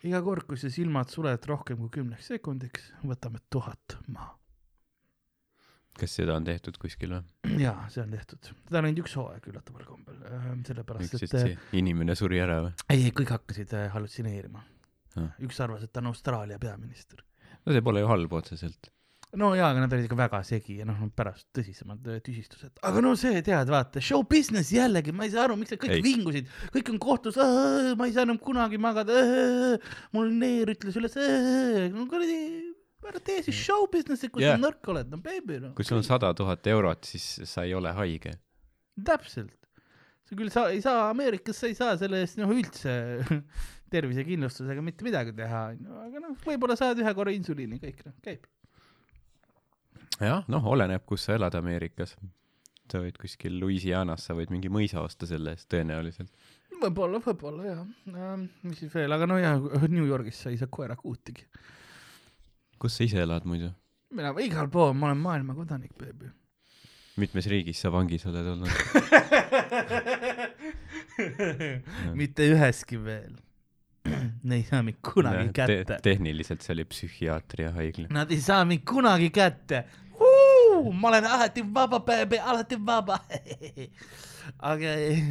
iga 0.04 0.22
kord, 0.26 0.48
kui 0.50 0.60
sa 0.60 0.72
silmad 0.74 1.12
suled 1.14 1.48
rohkem 1.48 1.80
kui 1.86 1.96
kümneks 2.02 2.34
sekundiks, 2.34 2.92
võtame 3.06 3.40
tuhat 3.50 4.00
maha. 4.12 4.39
Kas 6.00 6.14
seda 6.20 6.36
on 6.38 6.46
tehtud 6.48 6.78
kuskil 6.80 7.16
või? 7.18 7.56
jaa, 7.66 7.88
see 7.94 8.04
on 8.06 8.12
tehtud, 8.16 8.52
seda 8.70 8.82
on 8.82 8.90
ainult 8.90 9.02
üks 9.06 9.16
hooaeg 9.20 9.48
üllataval 9.52 9.88
kombel, 9.88 10.20
sellepärast 10.68 11.16
miks, 11.18 11.24
et 11.26 11.34
see 11.34 11.56
inimene 11.82 12.16
suri 12.20 12.40
ära 12.44 12.62
või? 12.68 12.76
ei, 12.94 13.08
ei 13.10 13.16
kõik 13.16 13.34
hakkasid 13.38 13.74
äh, 13.78 13.90
hallutsineerima 13.96 14.62
Ah.. 15.18 15.34
üks 15.42 15.58
arvas, 15.64 15.82
et 15.84 15.92
ta 15.92 16.04
on 16.04 16.12
Austraalia 16.12 16.60
peaminister. 16.62 17.24
no 17.66 17.74
see 17.74 17.82
pole 17.82 18.04
ju 18.04 18.08
halb 18.12 18.34
otseselt. 18.38 18.92
no 19.42 19.50
jaa, 19.58 19.72
aga 19.74 19.82
nad 19.84 19.94
olid 19.94 20.06
ikka 20.06 20.18
väga 20.20 20.40
segi 20.46 20.78
ja 20.80 20.86
noh, 20.86 21.02
pärast 21.18 21.48
tõsisemad 21.58 22.06
äh, 22.14 22.20
tüsistused. 22.26 22.78
aga 22.86 23.02
no 23.02 23.16
see, 23.20 23.42
tead, 23.46 23.70
vaata, 23.74 24.02
show 24.06 24.22
business 24.30 24.70
jällegi, 24.74 25.12
ma 25.12 25.26
ei 25.26 25.34
saa 25.34 25.48
aru, 25.48 25.58
miks 25.60 25.74
nad 25.74 25.82
kõik 25.82 25.96
Ei. 25.98 26.04
vingusid, 26.06 26.54
kõik 26.78 26.94
on 26.94 27.02
kohtus, 27.02 27.42
ma 27.98 28.08
ei 28.08 28.14
saa 28.16 28.28
enam 28.30 28.38
kunagi 28.42 28.78
magada, 28.82 29.18
mul 30.14 30.30
neer 30.38 30.76
ütles 30.76 31.02
üles, 31.02 31.18
no 31.98 32.06
kuradi, 32.10 32.38
ära 33.10 33.22
tee 33.24 33.44
siis 33.46 33.58
show 33.58 33.88
business'i, 33.92 34.30
kui 34.34 34.46
Jah. 34.46 34.58
sa 34.58 34.64
nõrk 34.64 34.92
oled, 34.94 35.10
no 35.12 35.22
baby 35.24 35.60
noh. 35.64 35.74
kui 35.78 35.88
sul 35.88 36.00
on 36.00 36.08
sada 36.08 36.32
tuhat 36.38 36.68
eurot, 36.72 37.10
siis 37.10 37.26
sa 37.50 37.66
ei 37.68 37.74
ole 37.78 37.92
haige. 37.98 38.36
täpselt. 39.06 39.56
sa 40.30 40.38
küll 40.38 40.54
sa 40.54 40.70
ei 40.70 40.82
saa, 40.86 41.10
Ameerikas 41.10 41.60
sa 41.62 41.70
ei 41.70 41.78
saa 41.78 41.98
selle 41.98 42.22
eest 42.24 42.40
noh 42.42 42.54
üldse 42.54 42.94
tervisekindlustusega 43.94 44.84
mitte 44.86 45.06
midagi 45.06 45.34
teha, 45.38 45.64
onju, 45.74 46.00
aga 46.06 46.24
noh, 46.24 46.36
võib-olla 46.46 46.78
saad 46.80 47.00
ühe 47.02 47.14
korra 47.18 47.34
insuliini, 47.36 47.80
kõik 47.82 48.04
noh, 48.08 48.16
käib. 48.26 48.46
jah, 50.20 50.46
noh, 50.52 50.70
oleneb, 50.74 51.06
kus 51.10 51.28
sa 51.28 51.38
elad 51.40 51.58
Ameerikas. 51.60 52.16
sa 52.90 53.02
võid 53.04 53.20
kuskil 53.22 53.60
Louisianas, 53.62 54.24
sa 54.26 54.34
võid 54.38 54.50
mingi 54.54 54.70
mõisa 54.74 55.04
osta 55.06 55.28
selle 55.30 55.54
eest 55.56 55.70
tõenäoliselt. 55.70 56.32
võib-olla, 56.80 57.22
võib-olla 57.26 57.66
jah 57.66 57.84
ähm,. 58.14 58.48
mis 58.64 58.80
siis 58.84 58.94
veel, 58.94 59.12
aga 59.14 59.28
no 59.30 59.38
jaa, 59.42 59.58
New 59.88 60.06
Yorgis 60.06 60.46
sa 60.46 60.54
ei 60.54 60.58
saa 60.62 60.72
koerakuutigi. 60.72 61.46
Kus 62.80 62.98
sa 62.98 63.04
ise 63.04 63.18
elad 63.24 63.46
muidu? 63.50 63.70
mina 64.16 64.30
igal 64.42 64.70
pool, 64.74 64.94
ma 64.94 65.08
olen 65.10 65.22
maailma 65.22 65.56
kodanik, 65.58 65.92
beebi. 65.98 66.26
mitmes 67.20 67.46
riigis 67.52 67.80
sa 67.84 67.88
vangis 67.94 68.26
oled 68.30 68.48
olnud? 68.54 68.70
mitte 72.20 72.42
üheski 72.54 72.98
veel. 73.04 73.36
Neid 74.50 74.64
ei 74.64 74.70
saa 74.70 74.82
mind 74.84 74.98
kunagi 75.04 75.50
kätte. 75.54 76.00
tehniliselt 76.04 76.62
see 76.64 76.74
oli 76.78 76.86
psühhiaatria 76.90 77.70
haigla. 77.76 78.08
Nad 78.16 78.32
ei 78.32 78.42
saa 78.42 78.66
mind 78.66 78.84
kunagi 78.88 79.30
kätte. 79.36 79.84
ma 80.94 81.08
olen 81.08 81.26
alati 81.28 81.62
vaba, 81.74 82.00
beebi, 82.00 82.40
alati 82.40 82.78
vaba. 82.86 83.20
aga 84.72 84.94
eh, 84.96 85.24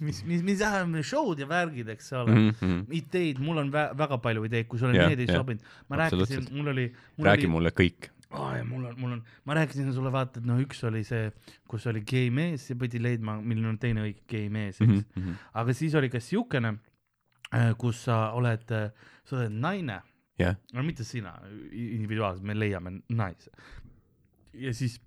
mis, 0.00 0.18
mis, 0.24 0.42
mis 0.44 0.58
tähendab 0.60 1.06
show'd 1.06 1.40
ja 1.40 1.48
värgid, 1.50 1.88
eks 1.94 2.12
ole 2.16 2.34
mm. 2.34 2.50
-hmm. 2.50 2.82
ideid, 2.98 3.40
mul 3.42 3.62
on 3.62 3.70
vä 3.72 3.88
väga 3.98 4.18
palju 4.22 4.44
ideid, 4.44 4.68
kui 4.68 4.78
sulle 4.78 5.08
need 5.08 5.22
ei 5.24 5.30
sobinud. 5.30 5.62
ma 5.88 5.96
rääkisin, 6.02 6.46
mul 6.52 6.72
oli. 6.74 6.86
räägi 7.24 7.46
mulle 7.46 7.72
kõik. 7.80 8.10
oh,. 8.30 8.52
mul 8.64 8.84
on, 8.84 8.94
mul 9.00 9.12
on, 9.16 9.22
ma 9.44 9.54
rääkisin 9.54 9.92
sulle, 9.92 10.12
vaata, 10.12 10.40
et 10.40 10.46
noh, 10.46 10.60
üks 10.60 10.84
oli 10.84 11.04
see, 11.04 11.30
kus 11.68 11.86
oli 11.86 12.02
gei 12.06 12.30
mees 12.30 12.70
ja 12.70 12.76
pidi 12.76 13.02
leidma, 13.02 13.38
milline 13.40 13.68
on 13.68 13.78
teine 13.78 14.04
õige 14.04 14.26
gei 14.28 14.48
mees, 14.48 14.80
eks 14.80 14.92
mm. 14.92 15.04
-hmm. 15.16 15.40
aga 15.54 15.72
siis 15.72 15.94
oli 15.94 16.10
ka 16.12 16.20
siukene, 16.20 16.76
kus 17.78 18.04
sa 18.04 18.30
oled, 18.36 18.68
sa 19.24 19.36
oled 19.36 19.52
naine, 19.52 20.00
jah, 20.38 20.56
no 20.72 20.82
mitte 20.82 21.04
sina 21.04 21.38
individuaalselt, 21.72 22.44
me 22.44 22.58
leiame 22.58 23.00
naise. 23.08 23.50
ja 24.52 24.74
siis 24.74 25.00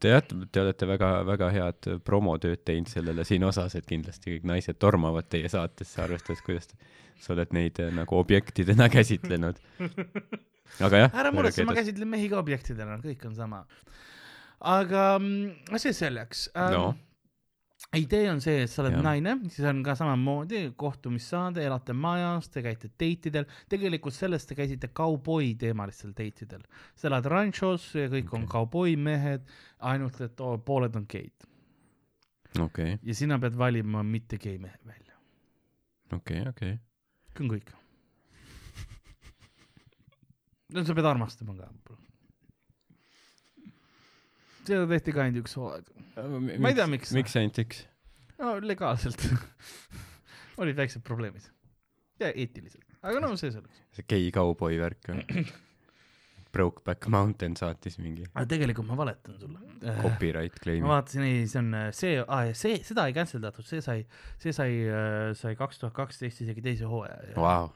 te 0.00 0.12
jah, 0.12 0.22
te 0.24 0.62
olete 0.62 0.88
väga-väga 0.88 1.50
head 1.54 1.88
promotööd 2.06 2.62
teinud 2.66 2.90
sellele 2.90 3.24
siin 3.28 3.46
osas, 3.48 3.76
et 3.78 3.86
kindlasti 3.88 4.36
kõik 4.36 4.46
naised 4.48 4.78
tormavad 4.80 5.28
teie 5.30 5.50
saatesse, 5.52 6.00
arvestades, 6.04 6.42
kuidas 6.46 6.70
sa 7.18 7.34
oled 7.34 7.54
neid 7.56 7.80
eh, 7.82 7.90
nagu 7.94 8.18
objektidena 8.18 8.88
käsitlenud. 8.96 9.58
aga 10.84 11.04
jah. 11.04 11.18
ära 11.24 11.32
muretse, 11.34 11.66
ma 11.66 11.76
käsitlen 11.76 12.10
mehi 12.10 12.30
ka 12.30 12.40
objektidena, 12.40 13.00
kõik 13.02 13.26
on 13.28 13.36
sama. 13.38 13.64
aga 14.60 15.04
mm, 15.18 15.78
see 15.78 15.94
selleks 15.96 16.48
ähm, 16.54 16.74
no, 16.74 16.86
idee 17.96 18.30
on 18.30 18.40
see, 18.44 18.62
et 18.64 18.70
sa 18.70 18.82
oled 18.82 18.98
ja. 18.98 19.02
naine, 19.04 19.34
siis 19.48 19.64
on 19.68 19.80
ka 19.84 19.94
samamoodi 19.96 20.60
kohtumissaade, 20.76 21.62
elate 21.64 21.94
majas, 21.96 22.50
te 22.52 22.62
käite 22.64 22.90
date 22.90 23.30
idel, 23.30 23.46
tegelikult 23.72 24.16
sellest 24.16 24.50
te 24.50 24.56
käisite 24.58 24.90
kauboi 24.92 25.54
teemalistel 25.60 26.12
date 26.16 26.44
idel. 26.44 26.66
sa 26.94 27.08
elad 27.08 27.28
ranchos 27.32 27.88
ja 27.96 28.10
kõik 28.12 28.28
okay. 28.28 28.40
on 28.40 28.44
Okei. 28.44 28.52
kauboi 28.52 28.96
mehed, 28.96 29.46
ainult 29.78 30.20
et 30.20 30.40
oo, 30.44 30.58
pooled 30.58 30.96
on 31.00 31.06
geid 31.08 31.48
okei, 32.60 32.98
ja 33.02 33.14
sina 33.14 33.38
pead 33.40 33.56
valima 33.58 34.02
mitte 34.02 34.38
gei 34.38 34.58
mehe 34.58 34.76
välja, 34.86 35.16
okei, 36.12 36.44
okei. 36.48 36.76
see 37.32 37.44
on 37.46 37.52
kõik. 37.54 37.72
no 40.76 40.84
sa 40.84 40.98
pead 40.98 41.08
armastama 41.08 41.56
ka. 41.56 41.72
Seda 44.68 44.88
tehti 44.90 45.14
ka 45.14 45.24
ainult 45.24 45.44
üks 45.44 45.56
hooaeg, 45.58 45.92
Ma 46.58 46.72
ei 46.72 46.76
tea, 46.78 46.88
miks. 46.90 47.14
miks 47.16 47.38
ainult 47.40 47.62
üks? 47.64 47.84
no 48.38 48.56
legaalselt 48.62 49.24
olid 50.62 50.78
väiksed 50.78 51.04
probleemid 51.06 51.48
ja 52.22 52.30
eetiliselt, 52.34 52.84
aga 53.02 53.22
no 53.22 53.32
see 53.38 53.50
selleks. 53.54 53.80
see 53.96 54.06
gei 54.10 54.28
kauboi 54.34 54.78
värk 54.80 55.10
või? 55.12 55.46
Brokeback 56.54 57.04
Mountain 57.12 57.58
saatis 57.60 57.98
mingi 58.00 58.24
aga 58.30 58.46
tegelikult 58.48 58.88
ma 58.88 58.96
valetan 58.96 59.36
sulle. 59.40 59.58
copyright 60.00 60.54
ma 60.56 60.62
claim'i. 60.64 60.88
vaatasin, 60.88 61.26
ei, 61.26 61.42
see 61.50 61.60
on 61.60 61.74
äh, 61.76 61.90
see 61.96 62.14
ah,, 62.22 62.46
see, 62.56 62.78
seda 62.86 63.04
ei 63.10 63.16
cancel 63.16 63.42
datud, 63.44 63.66
see 63.68 63.82
sai, 63.84 64.00
see 64.40 64.54
sai, 64.56 64.70
sai 65.38 65.58
kaks 65.58 65.82
tuhat 65.82 65.96
kaksteist 65.98 66.46
isegi 66.46 66.64
teise 66.64 66.88
hooaja 66.88 67.20
ja 67.32 67.36
Vau, 67.36 67.68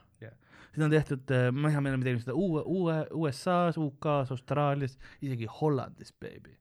seda 0.72 0.86
on 0.86 0.94
tehtud, 0.94 1.32
me 1.52 1.68
me 1.68 1.90
oleme 1.90 2.06
teinud 2.06 2.24
seda 2.24 2.34
uue, 2.38 2.62
uue 2.64 2.96
USA-s, 3.12 3.76
UK-s, 3.76 4.32
Austraalias, 4.32 4.96
isegi 5.20 5.48
Hollandis, 5.60 6.14
baby. 6.16 6.56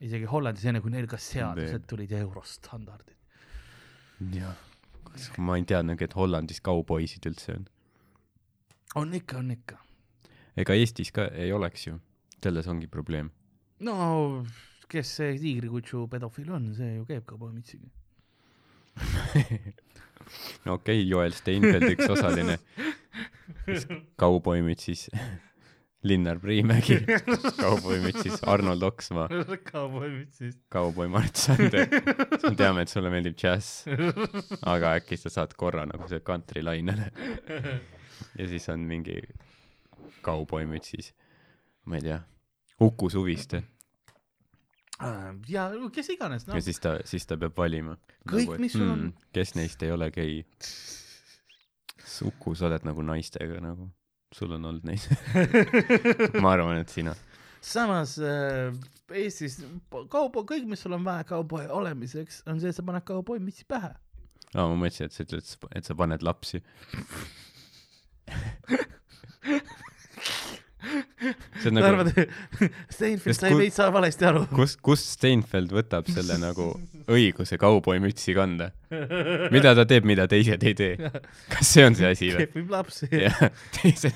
Isegi 0.00 0.28
Hollandis, 0.30 0.64
enne 0.70 0.80
kui 0.84 0.92
neil 0.92 1.08
ka 1.10 1.18
seadused 1.20 1.84
tulid 1.90 2.12
ja 2.14 2.22
eurostandardid. 2.24 3.16
jah. 4.36 4.56
ma 5.38 5.56
ei 5.58 5.66
teadnudki, 5.68 6.08
et 6.08 6.16
Hollandis 6.16 6.60
kauboisid 6.64 7.26
üldse 7.30 7.56
on. 7.58 7.68
on 9.02 9.14
ikka, 9.14 9.38
on 9.42 9.50
ikka. 9.56 9.78
ega 10.56 10.76
Eestis 10.76 11.12
ka 11.12 11.28
ei 11.32 11.52
oleks 11.52 11.86
ju, 11.86 11.98
selles 12.42 12.68
ongi 12.68 12.88
probleem. 12.88 13.30
no 13.80 14.44
kes 14.90 15.16
see 15.20 15.36
tiigrikutsu 15.38 16.06
pedofiil 16.10 16.50
on, 16.56 16.72
see 16.74 16.96
ju 16.96 17.04
käib 17.08 17.26
kaubomitsiga. 17.28 17.86
no 20.64 20.74
okei 20.74 21.00
okay,, 21.00 21.04
Joel 21.06 21.36
Steinfeld 21.36 21.92
üks 21.92 22.08
osaline, 22.10 22.58
kauboimütsis 24.22 25.08
Linnar 26.02 26.38
Priimägi, 26.40 26.96
kauboimütsis 27.60 28.40
Arnold 28.48 28.82
Oksmaa, 28.82 29.28
kaubomitsis. 29.72 30.54
kauboi 30.72 31.08
Mart 31.12 31.36
Sander. 31.36 31.88
me 32.48 32.54
teame, 32.56 32.86
et 32.86 32.92
sulle 32.92 33.10
meeldib 33.12 33.36
džäss, 33.36 33.84
aga 34.62 34.94
äkki 35.00 35.18
sa 35.20 35.32
saad 35.32 35.52
korra 35.60 35.84
nagu 35.90 36.08
see 36.08 36.22
kantrilainele 36.24 37.10
ja 38.38 38.48
siis 38.48 38.68
on 38.72 38.86
mingi 38.88 39.18
kauboimütsis, 40.24 41.12
ma 41.84 42.00
ei 42.00 42.08
tea, 42.08 42.22
Uku 42.80 43.10
Suviste 43.12 43.62
ja 45.48 45.70
kes 45.92 46.10
iganes, 46.12 46.46
no. 46.46 46.54
ja. 46.54 46.60
siis 46.64 46.80
ta, 46.80 46.96
siis 47.08 47.26
ta 47.26 47.36
peab 47.40 47.56
valima. 47.56 47.96
Kõik, 48.28 48.56
mis 48.60 48.72
sul 48.76 48.88
on- 48.88 49.12
kes 49.32 49.54
neist 49.56 49.82
ei 49.82 49.92
ole 49.94 50.10
gei? 50.12 50.42
Uku, 52.24 52.54
sa 52.54 52.66
oled 52.68 52.84
nagu 52.84 53.02
naistega 53.06 53.60
nagu, 53.64 53.86
sul 54.34 54.52
on 54.56 54.64
olnud 54.70 54.86
neid. 54.86 55.04
ma 56.42 56.54
arvan, 56.54 56.80
et 56.82 56.92
sina. 56.92 57.14
samas 57.60 58.16
äh, 58.22 58.72
Eestis 59.10 59.58
kaubo, 59.90 60.44
kõik, 60.46 60.68
mis 60.70 60.80
sul 60.84 60.94
on 60.94 61.04
vaja 61.06 61.26
kauboi 61.28 61.66
olemiseks, 61.66 62.44
on 62.50 62.60
see, 62.62 62.70
et 62.70 62.78
sa 62.78 62.86
paned 62.86 63.04
kauboi 63.06 63.40
mitsi 63.42 63.66
pähe. 63.68 63.92
aa, 64.54 64.66
ma 64.66 64.74
mõtlesin, 64.76 65.10
et 65.10 65.16
sa 65.16 65.26
ütled, 65.26 65.56
et 65.74 65.84
sa 65.90 65.98
paned 65.98 66.22
lapsi. 66.26 66.62
see 70.80 71.70
on 71.70 71.74
sa 71.74 71.74
nagu, 71.76 71.86
arvad, 71.86 72.12
Steinfeld 72.92 73.38
sai 73.38 73.52
veits 73.58 73.80
valesti 73.94 74.28
aru? 74.28 74.44
kust, 74.54 74.80
kust 74.84 75.14
Steinfeld 75.16 75.74
võtab 75.74 76.08
selle 76.12 76.38
nagu 76.40 76.72
õiguse 77.16 77.58
kauboimütsi 77.60 78.34
kanda? 78.36 78.70
mida 79.54 79.74
ta 79.78 79.86
teeb, 79.88 80.08
mida 80.08 80.28
teised 80.30 80.64
ei 80.66 80.76
tee? 80.78 81.10
kas 81.52 81.74
see 81.74 81.86
on 81.88 81.98
see 81.98 82.10
asi 82.10 82.32
või? 82.34 82.46
kehvib 82.46 82.74
lapsi. 82.76 83.10
jah, 83.26 83.42
teise, 83.80 84.12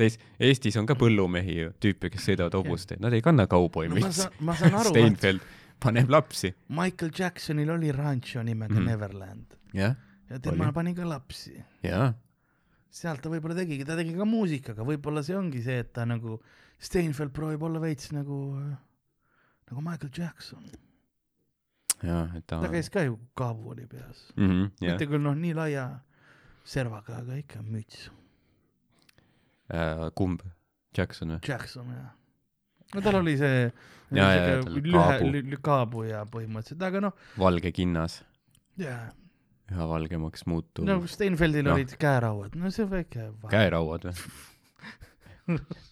teis-, 0.00 0.20
Eestis 0.40 0.76
on 0.80 0.88
ka 0.88 0.98
põllumehi 1.00 1.56
ju, 1.62 1.72
tüüpe, 1.82 2.12
kes 2.12 2.28
sõidavad 2.30 2.58
hobusteid, 2.60 3.00
nad 3.04 3.16
ei 3.16 3.24
kanna 3.24 3.48
no 3.48 3.54
kauboimütsi 3.54 4.28
aru, 4.28 4.90
Steinfeld 4.92 5.48
paneb 5.80 6.10
lapsi. 6.12 6.52
Michael 6.76 7.14
Jacksonil 7.16 7.70
oli 7.72 7.92
rancho 7.96 8.42
nimega 8.44 8.76
mm. 8.76 8.90
Neverland 8.90 9.56
jah, 9.74 9.94
ja 10.30 10.38
tema 10.38 10.68
Oli. 10.68 10.72
pani 10.72 10.94
ka 10.94 11.08
lapsi. 11.08 11.54
jaa, 11.82 12.12
sealt 12.90 13.22
ta 13.22 13.30
võib-olla 13.32 13.56
tegigi, 13.58 13.86
ta 13.86 13.96
tegi 13.98 14.14
ka 14.18 14.26
muusikaga, 14.28 14.84
võib-olla 14.86 15.22
see 15.26 15.36
ongi 15.38 15.62
see, 15.64 15.80
et 15.84 15.92
ta 15.96 16.06
nagu, 16.08 16.38
Steinfeld 16.80 17.34
proovib 17.36 17.62
olla 17.68 17.82
veits 17.82 18.08
nagu, 18.16 18.38
nagu 19.70 19.82
Michael 19.84 20.12
Jackson. 20.16 20.64
jaa, 22.00 22.24
et 22.36 22.46
ta, 22.48 22.60
ta 22.62 22.70
käis 22.72 22.88
ka 22.92 23.04
ju 23.06 23.18
kaabuoli 23.38 23.86
peas. 23.86 24.30
mm. 24.36 24.48
-hmm, 24.48 24.70
jah 24.80 24.96
mitte 24.96 25.10
küll 25.10 25.22
noh, 25.22 25.36
nii 25.36 25.52
laia 25.54 25.84
servaga, 26.64 27.20
aga 27.20 27.36
ikka 27.40 27.62
müts. 27.62 28.08
äh,, 29.70 30.08
kumb? 30.14 30.42
Jackson 30.96 31.36
või? 31.36 31.40
Jackson 31.46 31.92
jah. 31.94 32.10
no 32.94 33.00
tal 33.04 33.20
oli 33.20 33.36
see 33.38 33.70
tal 34.10 34.66
oli 34.66 34.82
lühe 34.82 34.98
kaabu., 34.98 35.62
kaabu 35.62 36.04
ja 36.08 36.24
põhimõtteliselt, 36.26 36.82
aga 36.82 37.04
noh, 37.06 37.26
valge 37.38 37.70
kinnas, 37.72 38.22
jaa, 38.80 39.12
üha 39.70 39.86
valgemaks 39.90 40.46
muutuv 40.50 40.88
no 40.88 41.00
Steinfeldil 41.10 41.66
no. 41.66 41.76
olid 41.78 41.94
käerauad, 42.00 42.56
no 42.58 42.72
see 42.74 42.88
väike 42.90 43.30
käerauad 43.52 44.10
või? 44.10 44.16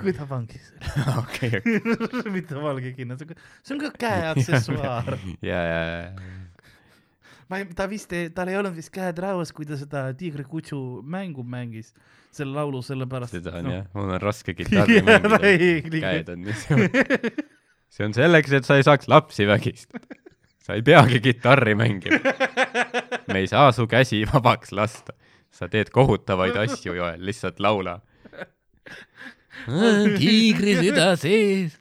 kui 0.00 0.14
ta 0.16 0.26
vangis 0.28 0.70
okei, 1.22 1.60
oli, 1.60 2.34
mitte 2.34 2.60
valge 2.60 2.92
kinnas, 2.96 3.24
see 3.62 3.76
on 3.76 3.82
ka 3.82 3.90
käeaksessuaar. 4.00 5.18
ja, 5.50 5.60
ja, 5.70 5.82
ja, 5.90 7.18
ma 7.50 7.60
ei, 7.60 7.68
ta 7.76 7.88
vist 7.90 8.14
tal 8.36 8.52
ei 8.52 8.58
olnud 8.60 8.76
vist 8.76 8.92
käed 8.94 9.20
rauas, 9.22 9.52
kui 9.56 9.68
ta 9.68 9.78
seda 9.80 10.08
Tiigrikutsu 10.16 10.78
mängu 11.02 11.44
mängis, 11.44 11.92
selle 12.34 12.56
laulu, 12.56 12.82
sellepärast 12.86 13.36
seda 13.38 13.56
on 13.60 13.68
noh. 13.68 13.78
jah, 13.80 13.90
mul 13.96 14.14
on 14.16 14.22
raske 14.22 14.56
kitarri 14.56 15.02
mängida, 15.06 15.40
käed 15.42 16.32
on 16.34 16.44
niisugune. 16.46 17.36
see 17.90 18.06
on 18.06 18.16
selleks, 18.16 18.56
et 18.60 18.68
sa 18.68 18.80
ei 18.80 18.86
saaks 18.86 19.10
lapsi 19.10 19.48
vägistada. 19.50 20.20
Sa 20.62 20.76
ei 20.76 20.82
peagi 20.82 21.20
kitarri 21.20 21.74
mängima. 21.74 22.20
me 23.32 23.38
ei 23.38 23.46
saa 23.50 23.72
su 23.72 23.86
käsi 23.86 24.24
vabaks 24.32 24.72
lasta. 24.72 25.12
sa 25.50 25.68
teed 25.68 25.90
kohutavaid 25.90 26.56
asju, 26.56 26.94
Joel, 26.94 27.24
lihtsalt 27.26 27.60
laula. 27.60 28.00
tiigri 30.18 30.76
süda 30.78 31.16
sees. 31.16 31.76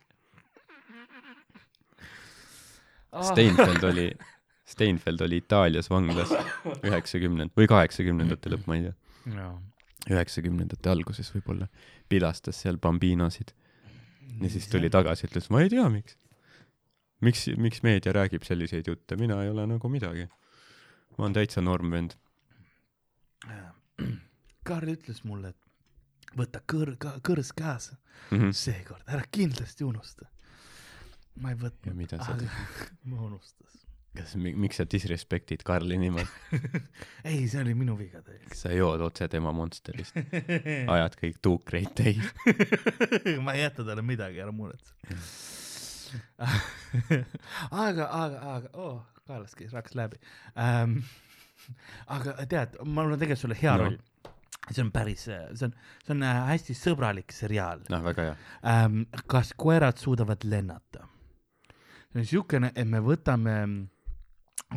Steinfeld 3.30 3.84
oli, 3.84 4.10
Steinfeld 4.66 5.22
oli 5.22 5.38
Itaalias 5.42 5.90
vanglas 5.90 6.30
üheksakümnend- 6.86 7.56
või 7.58 7.68
kaheksakümnendate 7.70 8.52
lõpp, 8.54 8.68
ma 8.70 8.78
ei 8.78 8.84
tea, 8.86 9.48
üheksakümnendate 10.14 10.92
alguses 10.92 11.32
võib-olla, 11.34 11.68
pilastas 12.10 12.62
seal 12.62 12.78
bambinosid 12.78 13.54
ja 14.42 14.50
siis 14.50 14.68
tuli 14.70 14.90
tagasi, 14.94 15.28
ütles, 15.28 15.50
ma 15.50 15.64
ei 15.64 15.72
tea, 15.74 15.88
miks. 15.90 16.18
miks, 17.22 17.48
miks 17.58 17.82
meedia 17.84 18.14
räägib 18.16 18.44
selliseid 18.48 18.88
jutte, 18.88 19.18
mina 19.20 19.42
ei 19.44 19.50
ole 19.50 19.66
nagu 19.68 19.90
midagi. 19.92 20.28
ma 21.18 21.26
olen 21.26 21.34
täitsa 21.36 21.62
norm 21.62 21.92
vend. 21.92 22.14
Karl 24.70 24.92
ütles 24.94 25.24
mulle, 25.28 25.54
et 25.54 26.36
võta 26.38 26.62
kõr-, 26.70 26.98
kõrs 27.26 27.54
käes, 27.58 27.92
Mhm. 28.36 28.50
seekord 28.52 29.08
ära 29.08 29.24
kindlasti 29.32 29.84
unusta. 29.88 30.28
ma 31.40 31.54
ei 31.54 31.56
võtnud, 31.56 32.14
aga 32.20 32.36
ma 33.10 33.22
unustas. 33.24 33.78
kas, 34.16 34.34
miks 34.36 34.76
sa 34.82 34.84
disrespektid 34.92 35.64
Karli 35.64 35.96
niimoodi? 35.98 36.28
ei, 37.30 37.48
see 37.48 37.62
oli 37.62 37.74
minu 37.80 37.96
viga 37.98 38.20
kas 38.50 38.66
sa 38.66 38.74
jood 38.76 39.02
otse 39.06 39.28
tema 39.32 39.54
Monsterist? 39.56 40.16
ajad 40.92 41.16
kõik 41.22 41.40
tuukreid 41.42 41.94
täis? 41.96 42.20
ma 43.46 43.56
ei 43.56 43.64
jäta 43.64 43.86
talle 43.88 44.04
midagi, 44.04 44.42
ära 44.44 44.52
muretse. 44.52 44.94
aga, 47.72 48.06
aga, 48.08 48.40
aga, 48.56 48.70
oo, 48.74 48.94
kaelaski 49.28 49.68
raks 49.74 49.96
läbi 49.98 50.20
ähm,. 50.58 51.00
aga 52.10 52.34
tead, 52.50 52.78
mul 52.86 53.12
on 53.14 53.20
tegelikult 53.20 53.44
sulle 53.46 53.58
hea 53.62 53.76
No. 53.78 53.84
roll. 53.84 53.98
see 54.72 54.84
on 54.84 54.92
päris, 54.94 55.24
see 55.26 55.66
on, 55.68 55.74
see 56.06 56.14
on 56.16 56.24
äh, 56.26 56.42
hästi 56.52 56.76
sõbralik 56.78 57.34
seriaal 57.36 57.84
noh, 57.90 58.04
väga 58.06 58.28
hea. 58.30 58.36
ähm,. 58.74 59.04
kas 59.30 59.54
koerad 59.58 59.98
suudavad 60.02 60.44
lennata? 60.50 61.06
see 62.14 62.24
on 62.24 62.28
siukene, 62.34 62.72
et 62.76 62.88
me 62.90 63.02
võtame 63.06 63.56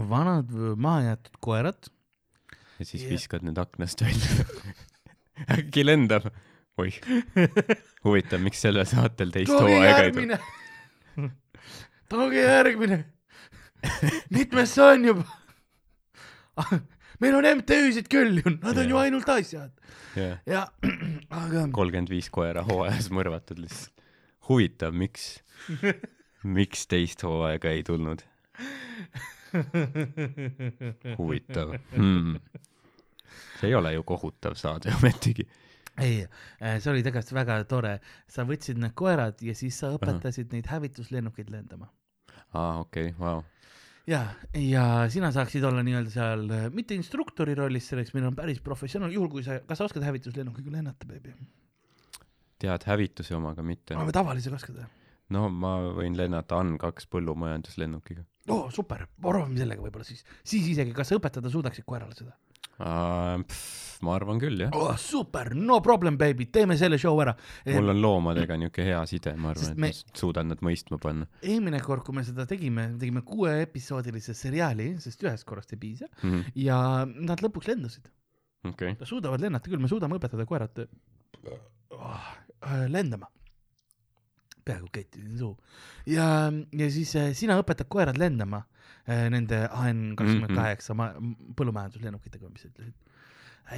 vanad 0.08 0.48
v- 0.52 0.76
mahajäetud 0.80 1.36
koerad 1.44 1.90
ja 2.78 2.84
siis 2.88 3.02
Jah. 3.04 3.12
viskad 3.16 3.44
need 3.46 3.58
aknast 3.60 4.00
välja. 4.04 4.46
äkki 5.58 5.84
lendab? 5.84 6.28
oih, 6.80 6.96
huvitav, 8.04 8.40
miks 8.40 8.62
sellel 8.64 8.86
saatel 8.88 9.30
teist 9.34 9.52
hooaega 9.52 10.06
ei 10.08 10.12
tule? 10.16 10.38
Tooge 12.12 12.42
järgmine. 12.44 13.04
mitmes 14.30 14.74
see 14.76 14.88
on 14.94 15.10
juba? 15.10 16.82
meil 17.22 17.38
on 17.38 17.46
MTÜ-sid 17.58 18.08
küll 18.12 18.40
ju, 18.42 18.56
nad 18.58 18.76
on 18.76 18.84
Jaa. 18.84 18.90
ju 18.90 19.00
ainult 19.00 19.28
asjad 19.32 19.70
jah, 20.16 20.38
ja, 20.46 20.66
aga 21.42 21.66
kolmkümmend 21.74 22.10
viis 22.12 22.28
koera 22.32 22.64
hooajas 22.66 23.10
mõrvatud 23.14 23.60
lihtsalt. 23.62 24.04
huvitav, 24.48 24.94
miks, 24.96 25.40
miks 26.58 26.86
teist 26.90 27.24
hooaega 27.26 27.72
ei 27.72 27.84
tulnud? 27.86 28.24
huvitav 31.18 31.74
hmm.. 31.94 32.36
see 33.60 33.68
ei 33.70 33.74
ole 33.76 33.94
ju 33.94 34.06
kohutav 34.08 34.56
saade 34.60 34.92
ometigi. 34.98 35.46
ei, 36.00 36.22
see 36.60 36.92
oli 36.92 37.04
tegelikult 37.04 37.36
väga 37.36 37.58
tore, 37.68 37.96
sa 38.28 38.46
võtsid 38.48 38.80
need 38.80 38.96
koerad 38.98 39.42
ja 39.44 39.54
siis 39.56 39.78
sa 39.78 39.92
õpetasid 39.96 40.54
neid 40.56 40.70
hävituslennukeid 40.72 41.52
lendama. 41.52 41.90
aa, 42.52 42.78
okei 42.82 43.10
okay,, 43.10 43.18
vau. 43.18 43.42
ja, 44.10 44.22
ja 44.58 44.86
sina 45.12 45.32
saaksid 45.34 45.64
olla 45.68 45.84
nii-öelda 45.86 46.12
seal 46.14 46.46
äh, 46.50 46.68
mitte 46.74 46.96
instruktori 46.98 47.56
rollis 47.58 47.90
selleks, 47.92 48.14
meil 48.16 48.28
on 48.30 48.38
päris 48.38 48.62
professionaal, 48.64 49.14
juhul 49.14 49.30
kui 49.32 49.44
sa, 49.46 49.60
kas 49.66 49.80
sa 49.80 49.88
oskad 49.88 50.06
hävituslennukiga 50.06 50.74
lennata, 50.74 51.08
beebi? 51.08 51.34
tead 52.62 52.86
hävituse 52.86 53.36
omaga 53.38 53.64
mitte? 53.66 53.96
aga 53.98 54.18
tavalisega 54.20 54.58
oskad 54.60 54.82
või? 54.82 54.90
no 55.32 55.48
ma 55.48 55.76
võin 55.96 56.16
lennata 56.18 56.60
AN2 56.60 57.08
põllumajanduslennukiga. 57.12 58.24
oo 58.50 58.64
oh,, 58.66 58.70
super, 58.74 59.06
proovime 59.20 59.60
sellega 59.60 59.84
võib-olla 59.84 60.06
siis, 60.06 60.24
siis 60.44 60.68
isegi, 60.74 60.94
kas 60.96 61.12
sa 61.12 61.20
õpetada 61.20 61.52
suudaksid 61.52 61.88
koerale 61.88 62.16
seda? 62.18 62.36
Ma 64.02 64.14
arvan 64.16 64.40
küll 64.42 64.64
jah. 64.64 64.72
oh 64.76 64.94
super, 64.98 65.52
no 65.54 65.78
problem 65.84 66.18
baby, 66.18 66.48
teeme 66.54 66.76
selle 66.80 66.98
show 67.00 67.18
ära. 67.22 67.34
mul 67.70 67.92
on 67.94 68.00
loomadega 68.02 68.56
niuke 68.60 68.86
hea 68.86 69.00
side, 69.10 69.34
ma 69.38 69.52
arvan, 69.52 69.74
et 69.74 69.82
me- 69.84 69.92
ma 69.92 70.18
suudan 70.18 70.50
nad 70.52 70.64
mõistma 70.64 70.98
panna 71.02 71.28
eelmine 71.42 71.80
kord, 71.84 72.04
kui 72.06 72.16
me 72.16 72.24
seda 72.26 72.46
tegime, 72.50 72.88
tegime 73.00 73.22
kuueepisoodilise 73.28 74.34
seriaali, 74.38 74.92
sest 75.02 75.22
ühest 75.26 75.46
korrast 75.48 75.76
ei 75.76 75.82
piisa 75.84 76.08
mm. 76.10 76.30
-hmm. 76.30 76.56
ja 76.66 76.78
nad 77.06 77.44
lõpuks 77.44 77.70
lendasid. 77.70 78.10
okei 78.64 78.96
okay., 78.96 79.06
suudavad 79.06 79.44
lennata 79.44 79.70
küll, 79.70 79.82
me 79.82 79.90
suudame 79.92 80.18
õpetada 80.18 80.46
koerad 80.48 80.84
oh, 81.90 82.32
lendama. 82.88 83.30
Peaaegu 84.64 84.88
kettisin 84.92 85.38
suu. 85.38 85.54
ja, 86.06 86.26
ja 86.72 86.90
siis 86.90 87.14
äh, 87.16 87.30
sina 87.38 87.56
õpetad 87.62 87.88
koerad 87.92 88.18
lendama 88.20 88.62
äh, 89.08 89.28
nende 89.32 89.64
AN 89.70 90.12
kakskümmend 90.18 90.54
kaheksa 90.56 90.94
ma- 90.98 91.12
põllumajanduslennukitega, 91.58 92.50
mis 92.52 92.66
sa 92.66 92.70
ütlesid. 92.72 92.94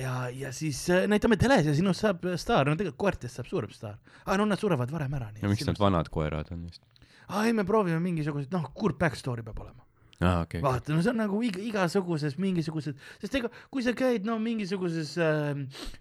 ja, 0.01 0.15
ja 0.33 0.53
siis 0.57 0.83
äh, 0.91 1.07
näitame 1.11 1.37
teles 1.41 1.67
ja 1.67 1.75
sinust 1.77 2.05
saab 2.05 2.25
staar, 2.41 2.67
no 2.69 2.77
tegelikult 2.79 3.01
koertest 3.07 3.41
saab 3.41 3.49
suurem 3.51 3.73
staar. 3.75 3.99
aa, 4.27 4.37
no 4.41 4.47
nad 4.49 4.61
surevad 4.61 4.93
varem 4.93 5.15
ära. 5.21 5.31
ja 5.43 5.49
miks 5.49 5.67
nad 5.69 5.81
vanad 5.81 6.09
koerad 6.13 6.53
on 6.55 6.67
just? 6.69 6.83
aa, 7.29 7.47
ei, 7.47 7.53
me 7.57 7.65
proovime 7.65 8.01
mingisugused, 8.05 8.53
noh, 8.53 8.71
kurb 8.75 8.99
back 9.01 9.17
story 9.17 9.43
peab 9.47 9.59
olema. 9.65 9.85
aa, 10.21 10.41
okei, 10.45 10.63
vaata, 10.63 10.95
no 10.95 11.03
see 11.03 11.11
on 11.11 11.21
nagu 11.23 11.41
iga, 11.47 11.61
igasuguses 11.71 12.37
mingisugused, 12.41 12.99
sest 13.23 13.39
ega 13.41 13.51
kui 13.73 13.83
sa 13.87 13.95
käid 13.99 14.27
no 14.29 14.39
mingisuguses 14.43 15.15
äh, 15.19 15.53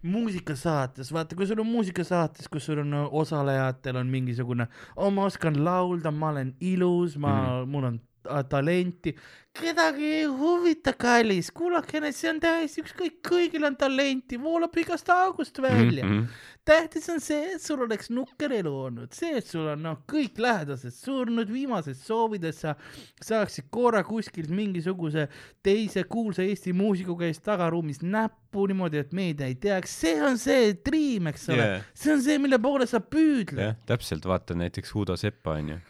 muusikasaates, 0.06 1.12
vaata, 1.16 1.38
kui 1.40 1.50
sul 1.50 1.64
on 1.64 1.70
muusikasaates, 1.72 2.50
kus 2.52 2.70
sul 2.70 2.84
on 2.86 2.94
osalejatel 3.10 4.02
on 4.02 4.12
mingisugune, 4.14 4.70
oh 4.96 5.14
ma 5.14 5.28
oskan 5.32 5.58
laulda, 5.66 6.14
ma 6.14 6.34
olen 6.36 6.56
ilus, 6.62 7.18
ma 7.18 7.34
mm, 7.34 7.46
-hmm. 7.48 7.72
mul 7.76 7.90
on 7.92 8.02
talenti, 8.50 9.14
kedagi 9.54 10.10
ei 10.20 10.26
huvita, 10.26 10.96
kallis, 10.98 11.52
kuulake, 11.54 12.02
see 12.12 12.32
on 12.32 12.40
täiesti 12.42 12.82
ükskõik, 12.84 13.20
kõigil 13.28 13.68
on 13.68 13.78
talenti, 13.78 14.40
voolab 14.42 14.78
igast 14.82 15.10
august 15.14 15.62
välja. 15.62 16.06
Mm. 16.06 16.20
-hmm 16.20 16.54
tähtis 16.66 17.10
on 17.12 17.20
see, 17.22 17.54
et 17.56 17.62
sul 17.62 17.82
oleks 17.84 18.10
nukker 18.14 18.54
elu 18.60 18.72
olnud, 18.86 19.12
see, 19.16 19.34
et 19.40 19.48
sul 19.48 19.68
on 19.74 19.82
noh, 19.84 20.00
kõik 20.10 20.40
lähedased 20.42 20.96
surnud, 20.96 21.52
viimased 21.52 22.00
soovid, 22.00 22.46
et 22.48 22.58
sa 22.58 22.76
saaksid 23.24 23.68
korra 23.74 24.04
kuskilt 24.08 24.52
mingisuguse 24.54 25.28
teise 25.66 26.06
kuulsa 26.10 26.46
Eesti 26.48 26.74
muusiku 26.76 27.18
käest 27.20 27.44
tagaruumis 27.46 28.02
näppu 28.04 28.68
niimoodi, 28.72 29.02
et 29.04 29.16
meedia 29.16 29.50
ei 29.52 29.58
teaks, 29.60 29.98
see 30.04 30.20
on 30.24 30.40
see 30.40 30.72
dream, 30.86 31.28
eks 31.34 31.50
ole. 31.52 31.68
Jaa. 31.68 31.82
see 31.98 32.16
on 32.16 32.24
see, 32.24 32.40
mille 32.42 32.60
poole 32.64 32.88
sa 32.90 33.04
püüdled. 33.04 33.60
Jah, 33.60 33.80
täpselt, 33.90 34.28
vaata 34.30 34.58
näiteks 34.58 34.96
Udo 34.96 35.20
Seppa 35.20 35.60
onju. 35.60 35.82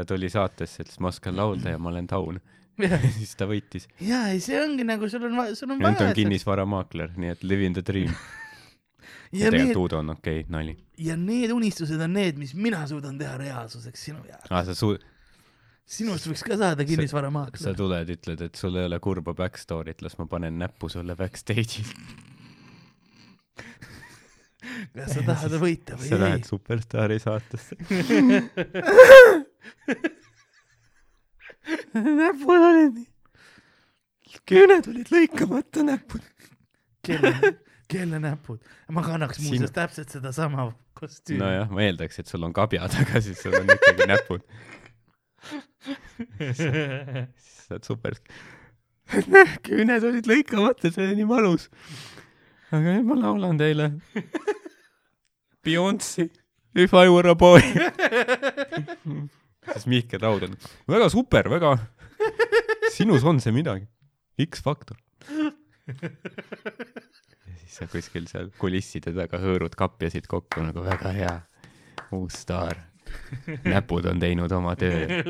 Ta 0.00 0.08
tuli 0.14 0.30
saatesse, 0.32 0.84
ütles 0.84 0.98
ma 1.02 1.12
oskan 1.12 1.36
laulda 1.38 1.76
ja 1.76 1.78
ma 1.78 1.92
olen 1.92 2.08
taun. 2.10 2.40
ja, 2.84 2.98
siis 3.12 3.36
ta 3.36 3.48
võitis. 3.48 3.88
ja 4.00 4.26
ei, 4.32 4.40
see 4.44 4.58
ongi 4.60 4.86
nagu 4.88 5.08
sul 5.12 5.26
on, 5.28 5.40
sul 5.56 5.74
on 5.74 5.80
nüüd 5.80 5.88
vaja 5.90 6.10
on, 6.10 6.14
kinnisvaramaakler, 6.16 7.16
nii 7.20 7.34
et 7.36 7.42
living 7.44 7.76
the 7.76 7.84
dream. 7.84 8.14
ja 8.14 8.40
ja 9.32 9.50
need 9.50 9.54
tegelikult, 9.54 9.84
Udo 9.84 10.00
on 10.00 10.14
okei 10.16 10.40
okay,, 10.40 10.50
nali. 10.52 10.74
ja 10.98 11.16
need 11.20 11.52
unistused 11.54 12.00
on 12.00 12.12
need, 12.16 12.38
mis 12.40 12.54
mina 12.54 12.82
suudan 12.90 13.18
teha 13.20 13.36
reaalsuseks 13.40 14.06
sinu 14.08 14.24
jaoks. 14.26 14.50
aa, 14.50 14.64
sa 14.66 14.74
su-, 14.74 14.96
sinust 15.86 16.26
võiks 16.30 16.42
ka 16.46 16.56
saada 16.56 16.82
sa 16.82 16.88
kinnisvaramaakler. 16.88 17.76
tuled, 17.78 18.10
ütled, 18.16 18.42
et 18.48 18.58
sul 18.58 18.80
ei 18.80 18.88
ole 18.88 19.00
kurba 19.02 19.34
backstory't, 19.38 20.02
las 20.06 20.18
ma 20.18 20.26
panen 20.30 20.58
näppu 20.62 20.90
sulle 20.92 21.16
backstage'is. 21.18 21.94
kas 24.96 25.14
sa 25.14 25.24
tahad 25.26 25.56
võita 25.62 26.00
või 26.00 26.08
sa 26.10 26.18
ei 26.18 26.24
lähed? 26.26 26.50
Superstaari 26.50 27.22
saatesse. 27.22 27.78
näpud 32.20 32.66
olid 32.68 32.94
nii, 32.98 33.08
küüned 34.48 34.88
olid 34.90 35.10
lõikamata 35.12 35.84
näpud. 35.86 36.24
kelle, 37.06 37.32
kelle 37.92 38.20
näpud? 38.22 38.60
ma 38.94 39.04
kannaks 39.06 39.42
muuseas 39.44 39.74
täpselt 39.76 40.12
sedasama 40.16 40.70
kostüümi. 40.98 41.40
nojah, 41.42 41.68
ma 41.72 41.84
eeldaks, 41.86 42.22
et 42.22 42.30
sul 42.30 42.46
on 42.46 42.54
kabjad, 42.56 42.96
aga 43.02 43.22
siis 43.24 43.42
sul 43.42 43.56
on 43.60 43.74
ikkagi 43.76 44.08
näpud. 44.10 44.46
siis 46.58 46.60
sa 46.60 47.76
oled 47.76 47.86
super. 47.88 48.18
küüned 49.66 50.04
olid 50.06 50.28
lõikamata, 50.30 50.92
see 50.92 51.06
oli 51.06 51.22
nii 51.22 51.30
valus. 51.30 51.70
aga 52.70 52.86
nüüd 52.98 53.08
ma 53.08 53.18
laulan 53.24 53.58
teile. 53.60 53.92
Beyonce, 55.60 56.30
If 56.74 56.94
I 56.94 57.08
were 57.08 57.28
a 57.28 57.34
boy. 57.34 57.60
Siis 59.68 59.86
Mihkel 59.90 60.22
Raud 60.22 60.46
on 60.46 60.56
väga 60.88 61.08
super, 61.12 61.48
väga, 61.52 61.76
sinus 62.94 63.24
on 63.26 63.40
see 63.42 63.54
midagi, 63.54 63.86
X-faktor. 64.40 64.96
ja 65.90 67.56
siis 67.60 67.78
sa 67.80 67.88
kuskil 67.90 68.28
seal 68.30 68.50
kulisside 68.60 69.14
taga 69.16 69.40
hõõrud 69.42 69.74
kapjasid 69.78 70.28
kokku 70.30 70.64
nagu 70.64 70.84
väga 70.86 71.14
hea, 71.16 71.34
uus 72.16 72.40
staar. 72.44 72.76
näpud 73.66 74.06
on 74.06 74.20
teinud 74.22 74.52
oma 74.54 74.76
töö. 74.78 75.22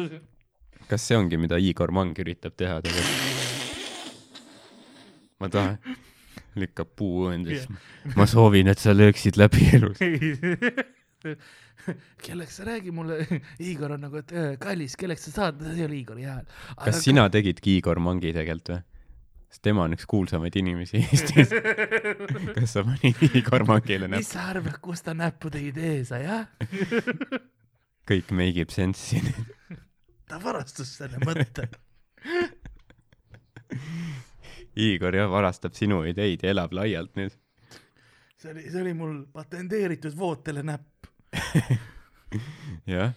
kas 0.91 1.07
see 1.07 1.17
ongi, 1.17 1.41
mida 1.41 1.59
Igor 1.59 1.93
Mang 1.95 2.19
üritab 2.19 2.57
teha 2.59 2.81
tegelikult? 2.85 3.29
ma 5.41 5.49
tahan, 5.49 5.79
lükkab 6.61 6.91
puu 6.97 7.27
õõndesse. 7.31 7.73
ma 8.17 8.27
soovin, 8.29 8.69
et 8.69 8.79
sa 8.83 8.95
lööksid 8.97 9.41
läbi 9.41 9.71
elus. 9.79 10.03
kelleks 12.27 12.57
sa 12.61 12.65
räägi 12.69 12.93
mulle, 12.95 13.21
Igor 13.71 13.93
on 13.97 14.01
nagu, 14.07 14.21
et 14.23 14.33
"Äh, 14.33 14.55
kallis, 14.63 14.97
kelleks 15.01 15.29
sa 15.29 15.35
saad, 15.37 15.61
see 15.75 15.85
ole 15.87 15.99
Igori 16.01 16.25
hääl. 16.29 16.47
kas 16.85 17.03
sina 17.05 17.29
tegidki 17.31 17.77
Igor 17.81 18.01
Mangi 18.01 18.33
tegelikult 18.37 18.75
või? 18.75 18.83
sest 19.51 19.65
tema 19.67 19.83
on 19.83 19.97
üks 19.97 20.07
kuulsamaid 20.07 20.55
inimesi 20.61 21.01
Eestis. 21.03 21.51
kas 22.55 22.75
sa 22.77 22.85
panid 22.87 23.19
Igor 23.35 23.65
Mangile 23.67 24.07
mis 24.07 24.21
näppu? 24.21 24.33
sa 24.33 24.45
arvad, 24.53 24.77
kust 24.85 25.05
ta 25.09 25.15
näppude 25.19 25.63
idee 25.71 26.05
sai, 26.07 26.23
jah? 26.25 26.47
kõik 28.11 28.31
make 28.35 28.63
ib 28.63 28.71
sense 28.75 29.03
siin. 29.11 29.27
ta 30.31 30.39
varastas 30.43 30.93
selle 31.01 31.19
mõtte. 31.27 31.67
Igor 34.81 35.15
jah 35.19 35.29
varastab 35.31 35.75
sinu 35.75 36.03
ideid 36.09 36.45
ja 36.47 36.53
elab 36.55 36.73
laialt 36.75 37.17
nüüd. 37.19 37.35
see 38.41 38.53
oli, 38.55 38.65
see 38.71 38.81
oli 38.85 38.95
mul 38.97 39.17
patenteeritud 39.35 40.15
vootele 40.19 40.63
näpp. 40.67 41.00
jah, 42.95 43.13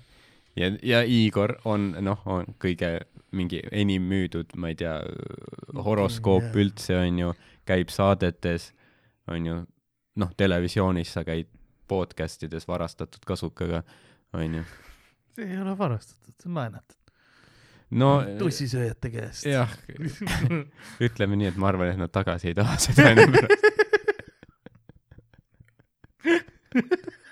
ja, 0.56 0.72
ja 0.84 1.02
Igor 1.04 1.58
on 1.66 1.92
noh, 2.02 2.22
on 2.30 2.56
kõige 2.62 3.00
mingi 3.34 3.62
enim 3.74 4.06
müüdud, 4.10 4.54
ma 4.60 4.72
ei 4.72 4.78
tea, 4.78 4.96
horoskoop 5.74 6.44
Jah. 6.46 6.58
üldse 6.64 6.98
on 7.00 7.20
ju, 7.20 7.34
käib 7.70 7.92
saadetes, 7.94 8.72
on 9.32 9.48
ju, 9.50 9.60
noh, 10.22 10.34
televisioonis 10.38 11.14
sa 11.16 11.24
käid 11.28 11.50
podcast 11.90 12.44
ides 12.46 12.68
varastatud 12.70 13.24
kasukaga, 13.28 13.84
on 14.38 14.60
ju. 14.60 14.66
see 15.36 15.50
ei 15.50 15.62
ole 15.62 15.74
varastatud, 15.78 16.36
see 16.38 16.52
on 16.52 16.60
laenatud. 16.60 17.00
no 18.04 18.12
tussisööjate 18.40 19.14
käest. 19.14 19.50
jah, 19.50 19.74
ütleme 21.08 21.40
nii, 21.42 21.50
et 21.54 21.58
ma 21.58 21.74
arvan, 21.74 21.94
et 21.96 22.02
nad 22.02 22.14
tagasi 22.14 22.54
ei 22.54 22.58
taha 22.58 22.78
seda 22.82 23.10
enam 23.16 23.34
pärast. 23.40 23.70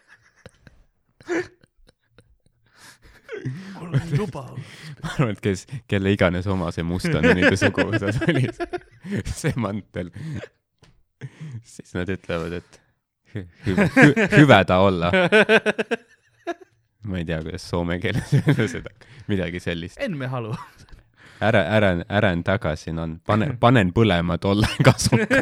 mul 3.79 3.95
on 3.95 4.11
luba 4.17 4.43
ma 4.51 5.09
arvan, 5.15 5.31
et 5.33 5.41
kes, 5.43 5.65
kelle 5.89 6.11
iganes 6.13 6.47
oma 6.51 6.69
see 6.75 6.83
Mustonite 6.85 7.55
suguvõsas 7.59 8.19
oli, 8.27 8.45
see 9.31 9.53
mantel, 9.61 10.11
siis 11.65 11.93
nad 11.97 12.09
ütlevad, 12.11 12.57
et 12.59 12.81
hü- 13.33 13.47
hüve 13.65 13.87
hü,, 13.95 14.07
hüveda 14.35 14.77
olla. 14.85 15.11
ma 17.07 17.17
ei 17.21 17.25
tea, 17.25 17.39
kuidas 17.45 17.65
soome 17.71 17.97
keeles 18.03 18.33
öelda 18.41 18.67
seda, 18.69 18.93
midagi 19.31 19.59
sellist. 19.63 19.97
Enme 20.05 20.27
Halu. 20.29 20.53
ära, 21.41 21.63
ära, 21.79 21.93
ären 22.19 22.43
tagasi, 22.45 22.91
on, 22.93 23.17
pane, 23.25 23.53
panen 23.59 23.89
põlema 23.95 24.37
tolle 24.43 24.69
kasuka. 24.85 25.41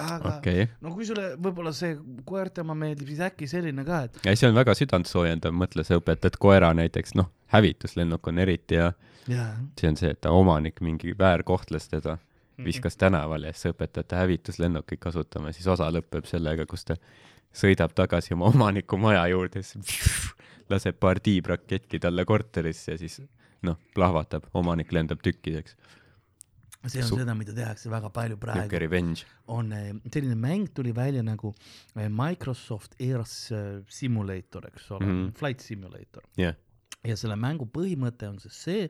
aga 0.00 0.36
okei 0.38 0.62
okay., 0.62 0.74
no 0.80 0.92
kui 0.94 1.06
sulle 1.08 1.34
võib-olla 1.36 1.72
see 1.76 1.96
koerte 2.26 2.64
oma 2.64 2.74
meeldib, 2.78 3.08
siis 3.12 3.20
äkki 3.28 3.48
selline 3.50 3.84
ka, 3.86 4.02
et 4.08 4.20
ja 4.26 4.36
see 4.36 4.48
on 4.50 4.58
väga 4.58 4.74
südantsoojendav, 4.78 5.54
mõtle, 5.54 5.84
sa 5.86 5.98
õpetad 6.00 6.38
koera 6.42 6.72
näiteks, 6.74 7.14
noh, 7.18 7.30
hävituslennuk 7.54 8.26
on 8.32 8.38
eriti 8.42 8.80
ja 8.80 8.92
jaa. 9.30 9.50
see 9.80 9.88
on 9.88 9.96
see, 10.00 10.10
et 10.10 10.20
ta 10.20 10.30
omanik 10.34 10.80
mingi 10.84 11.14
väärkohtles 11.18 11.88
teda, 11.88 12.18
Mhm. 12.54 12.64
viskas 12.64 12.96
tänavale 12.96 13.46
ja 13.46 13.52
siis 13.52 13.62
sa 13.62 13.70
õpetad 13.72 14.06
ta 14.06 14.16
hävituslennukeid 14.22 15.00
kasutama, 15.02 15.52
siis 15.52 15.66
osa 15.66 15.88
lõpeb 15.90 16.26
sellega, 16.30 16.66
kus 16.70 16.84
ta 16.84 16.94
sõidab 17.54 17.94
tagasi 17.94 18.34
oma 18.34 18.46
omaniku 18.46 18.96
maja 18.96 19.26
juurde, 19.32 19.62
siis 19.62 19.90
laseb 20.70 21.00
paar 21.00 21.18
tiibraketti 21.20 21.98
talle 21.98 22.24
korterisse 22.24 22.92
ja 22.94 22.98
siis 22.98 23.20
noh, 23.62 23.78
plahvatab, 23.94 24.46
omanik 24.54 24.92
lendab 24.92 25.22
tükkideks. 25.24 25.74
See 26.88 27.02
on 27.02 27.08
Su- 27.08 27.18
seda, 27.18 27.34
mida 27.34 27.54
tehakse 27.56 27.90
väga 27.90 28.10
palju 28.14 28.36
praegu 28.40 28.80
on 29.46 29.72
eh, 29.72 29.92
selline 30.12 30.36
mäng 30.40 30.68
tuli 30.74 30.92
välja 30.92 31.22
nagu 31.22 31.54
eh, 31.96 32.08
Microsoft 32.08 32.94
Airs 33.00 33.52
eh, 33.52 33.80
Simulator, 33.88 34.66
eks 34.66 34.90
ole 34.90 35.06
mm. 35.06 35.12
-hmm. 35.12 35.32
Flight 35.38 35.60
Simulator. 35.60 36.22
jah, 36.36 36.54
ja 37.04 37.16
selle 37.20 37.36
mängu 37.36 37.66
põhimõte 37.68 38.28
on 38.30 38.38
siis 38.40 38.54
see, 38.64 38.84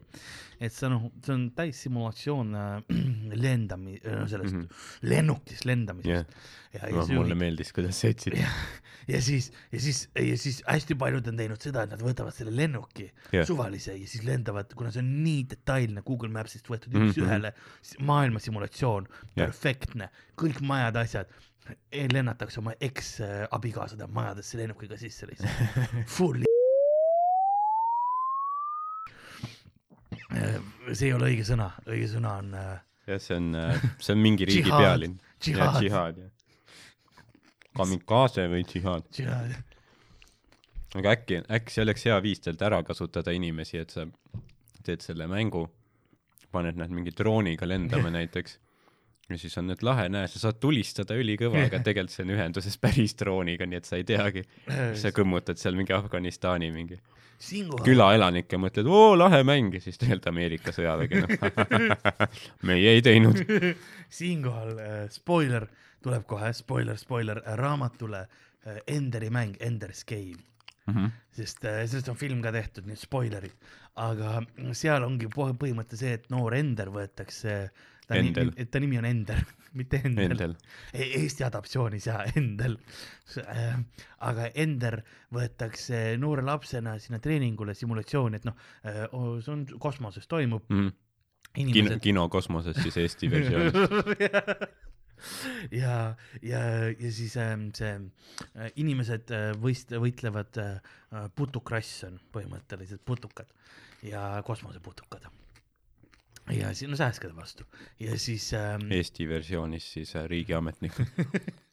et 0.62 0.73
sa 0.73 0.89
noh, 0.93 1.09
see 1.24 1.32
on 1.35 1.49
täis 1.57 1.81
simulatsioon 1.82 2.55
äh, 2.55 2.82
lendami-, 3.45 3.99
sellest 4.03 4.55
mm 4.55 4.61
Mhm. 4.61 4.69
-hmm. 4.69 5.09
lennukist 5.11 5.65
lendamisest 5.65 6.11
jah, 6.12 6.27
ja, 6.74 6.89
ja, 6.89 6.95
noh, 6.97 7.07
see 7.07 7.16
mulle 7.19 7.32
oli- 7.35 7.41
meeldis, 7.41 7.73
kuidas 7.73 7.99
sa 8.01 8.09
ütlesid. 8.09 8.39
ja 9.09 9.20
siis, 9.20 9.51
ja 9.73 9.81
siis, 9.81 10.09
ja 10.15 10.36
siis 10.39 10.62
hästi 10.66 10.95
paljud 10.95 11.27
on 11.28 11.36
teinud 11.36 11.61
seda, 11.61 11.82
et 11.82 11.91
nad 11.91 12.01
võtavad 12.03 12.32
selle 12.32 12.55
lennuki 12.57 13.11
Jah. 13.32 13.47
suvalise 13.47 13.97
ja 13.99 14.07
siis 14.07 14.23
lendavad, 14.24 14.70
kuna 14.74 14.91
see 14.95 15.03
on 15.03 15.11
nii 15.24 15.43
detailne 15.51 16.03
Google 16.07 16.28
Mapsist 16.31 16.66
võetud 16.70 16.95
Mhm, 16.95 17.09
üks-ühele 17.11 17.53
s- 17.82 17.97
maailma 17.99 18.39
simulatsioon, 18.41 19.09
Jah. 19.36 19.47
perfektne, 19.47 20.09
kõik 20.36 20.61
majad, 20.62 20.97
asjad, 20.97 21.27
lennatakse 22.12 22.61
oma 22.61 22.73
eks-abikaasade 22.81 24.07
majadesse 24.07 24.59
lennukiga 24.59 24.97
sisse 25.01 25.27
lihtsalt, 25.27 25.53
full. 26.16 26.43
See 30.93 31.09
ei 31.09 31.15
ole 31.16 31.31
õige 31.32 31.47
sõna, 31.48 31.70
õige 31.89 32.09
sõna 32.15 32.39
on 32.43 32.56
äh, 32.59 32.73
jah, 33.09 33.20
see 33.23 33.36
on, 33.39 33.52
see 33.98 34.16
on 34.16 34.23
mingi 34.23 34.48
riigi 34.48 34.66
Džihaad. 34.69 34.82
pealinn. 34.86 35.20
jah, 35.51 35.78
džihaad, 35.78 36.19
jah. 36.24 37.23
kamikaze 37.77 38.48
või 38.52 38.65
džihaad. 38.69 39.09
džihaad. 39.12 39.55
aga 41.01 41.15
äkki, 41.16 41.40
äkki 41.59 41.77
see 41.77 41.86
oleks 41.86 42.09
hea 42.09 42.19
viis 42.24 42.44
teilt 42.44 42.62
ära 42.65 42.82
kasutada 42.86 43.35
inimesi, 43.35 43.81
et 43.82 43.94
sa 43.94 44.06
teed 44.85 45.05
selle 45.05 45.28
mängu, 45.31 45.66
paned 46.52 46.78
nad 46.78 46.93
mingi 46.93 47.15
drooniga 47.16 47.69
lendama 47.69 48.12
näiteks 48.19 48.61
ja 49.31 49.39
siis 49.40 49.56
on 49.61 49.70
nüüd 49.70 49.82
lahe, 49.86 50.09
näe, 50.12 50.28
sa 50.28 50.40
saad 50.43 50.59
tulistada 50.61 51.16
ülikõva, 51.16 51.65
aga 51.69 51.81
tegelikult 51.86 52.15
see 52.15 52.27
on 52.27 52.35
ühenduses 52.36 52.77
päris 52.81 53.16
drooniga, 53.20 53.66
nii 53.69 53.81
et 53.81 53.89
sa 53.89 54.01
ei 54.01 54.06
teagi. 54.09 54.44
sa 55.01 55.12
kõmmutad 55.16 55.61
seal 55.61 55.77
mingi 55.78 55.97
Afganistani 55.97 56.70
mingi 56.74 57.01
külaelanikke, 57.85 58.59
mõtled, 58.61 58.89
oo 58.90 59.15
lahe 59.19 59.43
mäng. 59.47 59.74
Ja 59.74 59.82
siis 59.85 59.98
tegelikult 60.01 60.31
Ameerika 60.32 60.74
sõjavägi, 60.74 61.23
noh. 61.24 61.98
meie 62.69 62.97
ei 62.97 63.05
teinud. 63.05 63.40
siinkohal 64.20 64.77
äh, 64.78 64.98
spoiler. 65.12 65.69
Tuleb 66.05 66.27
kohe, 66.28 66.51
spoiler, 66.52 66.98
spoiler 67.01 67.40
äh, 67.44 67.55
raamatule 67.56 68.27
äh, 68.27 68.82
Enderi 68.86 69.31
mäng, 69.32 69.56
Ender's 69.61 70.05
Game, 70.05 70.43
sest 71.32 71.65
äh, 71.65 71.86
sellest 71.89 72.11
on 72.12 72.19
film 72.20 72.43
ka 72.44 72.52
tehtud, 72.52 72.85
nii 72.85 72.98
et 72.98 73.01
spoilerid, 73.01 73.70
aga 74.05 74.43
seal 74.77 75.06
ongi 75.06 75.31
põhimõte 75.32 75.97
see, 75.97 76.12
et 76.19 76.28
noor 76.35 76.59
Ender 76.59 76.90
võetakse, 76.93 77.55
ta 78.09 78.18
Endel. 78.18 78.51
nimi, 78.52 78.68
ta 78.70 78.82
nimi 78.82 79.01
on 79.01 79.09
Ender, 79.09 79.40
mitte 79.81 80.01
Endel, 80.05 80.35
Endel. 80.35 80.56
E- 80.93 81.10
Eesti 81.20 81.47
adaptatsioonis 81.47 82.09
ja 82.10 82.20
Endel. 82.36 82.76
aga 84.28 84.48
Ender 84.55 85.01
võetakse 85.35 86.05
noore 86.20 86.44
lapsena 86.47 86.97
sinna 87.02 87.20
treeningule 87.24 87.76
simulatsiooni, 87.78 88.40
et 88.40 88.48
noh, 88.48 88.59
see 88.85 89.55
on 89.55 89.66
kosmoses 89.81 90.28
toimub, 90.31 90.66
kino, 90.68 90.90
inimesed 91.55 92.02
kino 92.05 92.26
kosmoses 92.32 92.81
siis 92.82 93.01
Eesti 93.05 93.31
versioonis. 93.32 93.78
ja, 95.82 96.14
ja, 96.43 96.60
ja 96.98 97.12
siis 97.12 97.36
ähm, 97.36 97.68
see 97.76 97.93
äh, 97.94 98.70
inimesed 98.81 99.31
äh, 99.35 99.52
võist-, 99.60 99.94
võitlevad 100.01 100.60
äh, 100.60 100.74
putukrass 101.36 102.05
on 102.09 102.18
põhimõtteliselt 102.35 103.05
putukad 103.06 103.51
ja 104.05 104.43
kosmoseputukad. 104.47 105.28
Ja 106.52 106.74
siis 106.74 106.90
no 106.90 106.96
sääskede 106.96 107.36
vastu 107.36 107.64
ja 108.00 108.18
siis 108.18 108.52
ähm, 108.54 108.90
Eesti 108.92 109.28
versioonis 109.28 109.92
siis 109.92 110.16
äh, 110.16 110.26
riigiametnikud 110.28 111.06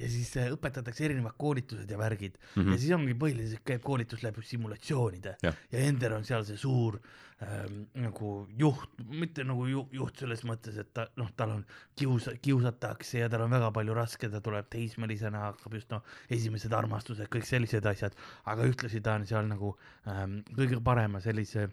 ja 0.00 0.10
siis 0.10 0.30
äh, 0.36 0.50
õpetatakse 0.54 1.04
erinevad 1.06 1.36
koolitused 1.38 1.90
ja 1.90 1.98
värgid 1.98 2.36
mm. 2.38 2.62
-hmm. 2.62 2.72
ja 2.72 2.78
siis 2.78 2.92
ongi 2.96 3.14
põhiliselt 3.14 3.64
käib 3.64 3.82
koolitus 3.82 4.22
läbi 4.22 4.44
simulatsioonide 4.44 5.36
Jah. 5.42 5.56
ja 5.72 5.82
Ender 5.88 6.14
on 6.16 6.24
seal 6.24 6.44
see 6.44 6.56
suur 6.60 7.00
ähm, 7.42 7.82
nagu 7.94 8.46
juht, 8.58 8.90
mitte 9.08 9.44
nagu 9.44 9.66
ju, 9.66 9.86
juht 9.92 10.20
selles 10.20 10.44
mõttes, 10.44 10.78
et 10.80 10.92
ta 10.94 11.08
noh, 11.16 11.32
tal 11.36 11.56
on 11.56 11.66
kiusa-, 12.00 12.36
kiusatakse 12.42 13.24
ja 13.24 13.28
tal 13.32 13.46
on 13.46 13.50
väga 13.56 13.70
palju 13.72 13.94
raske, 13.96 14.28
ta 14.28 14.40
tuleb 14.44 14.68
teismelisena, 14.70 15.46
hakkab 15.50 15.74
just 15.74 15.90
noh, 15.90 16.04
esimesed 16.30 16.72
armastused, 16.72 17.28
kõik 17.32 17.48
sellised 17.48 17.86
asjad, 17.86 18.16
aga 18.44 18.68
ühtlasi 18.68 19.00
ta 19.00 19.16
on 19.20 19.26
seal 19.26 19.48
nagu 19.48 19.76
ähm, 20.08 20.40
kõige 20.56 20.82
parema 20.84 21.20
sellise 21.24 21.70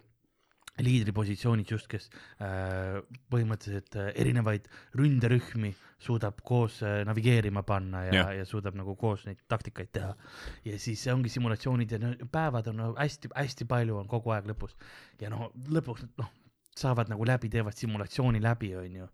liidripositsioonis 0.83 1.71
just, 1.71 1.87
kes 1.91 2.09
äh, 2.43 2.99
põhimõtteliselt 3.31 3.97
äh, 3.99 4.09
erinevaid 4.21 4.67
ründerühmi 4.97 5.73
suudab 6.01 6.41
koos 6.45 6.81
äh, 6.85 7.01
navigeerima 7.07 7.63
panna 7.67 8.03
ja, 8.07 8.15
Jah. 8.19 8.33
ja 8.39 8.45
suudab 8.45 8.77
nagu 8.77 8.95
koos 8.99 9.25
neid 9.27 9.41
taktikaid 9.49 9.91
teha. 9.97 10.13
ja 10.65 10.79
siis 10.81 11.05
ongi 11.13 11.31
simulatsioonid 11.33 11.95
ja 11.95 12.01
no, 12.01 12.13
päevad 12.31 12.71
on 12.73 12.81
no, 12.81 12.89
hästi-hästi 12.97 13.69
palju 13.69 13.97
on 13.97 14.11
kogu 14.11 14.35
aeg 14.35 14.49
lõpus 14.51 14.77
ja 15.21 15.31
no 15.33 15.51
lõpuks 15.73 16.05
noh, 16.17 16.29
saavad 16.77 17.09
nagu 17.09 17.25
läbi, 17.25 17.49
teevad 17.49 17.73
simulatsiooni 17.77 18.41
läbi, 18.43 18.75
onju. 18.77 19.07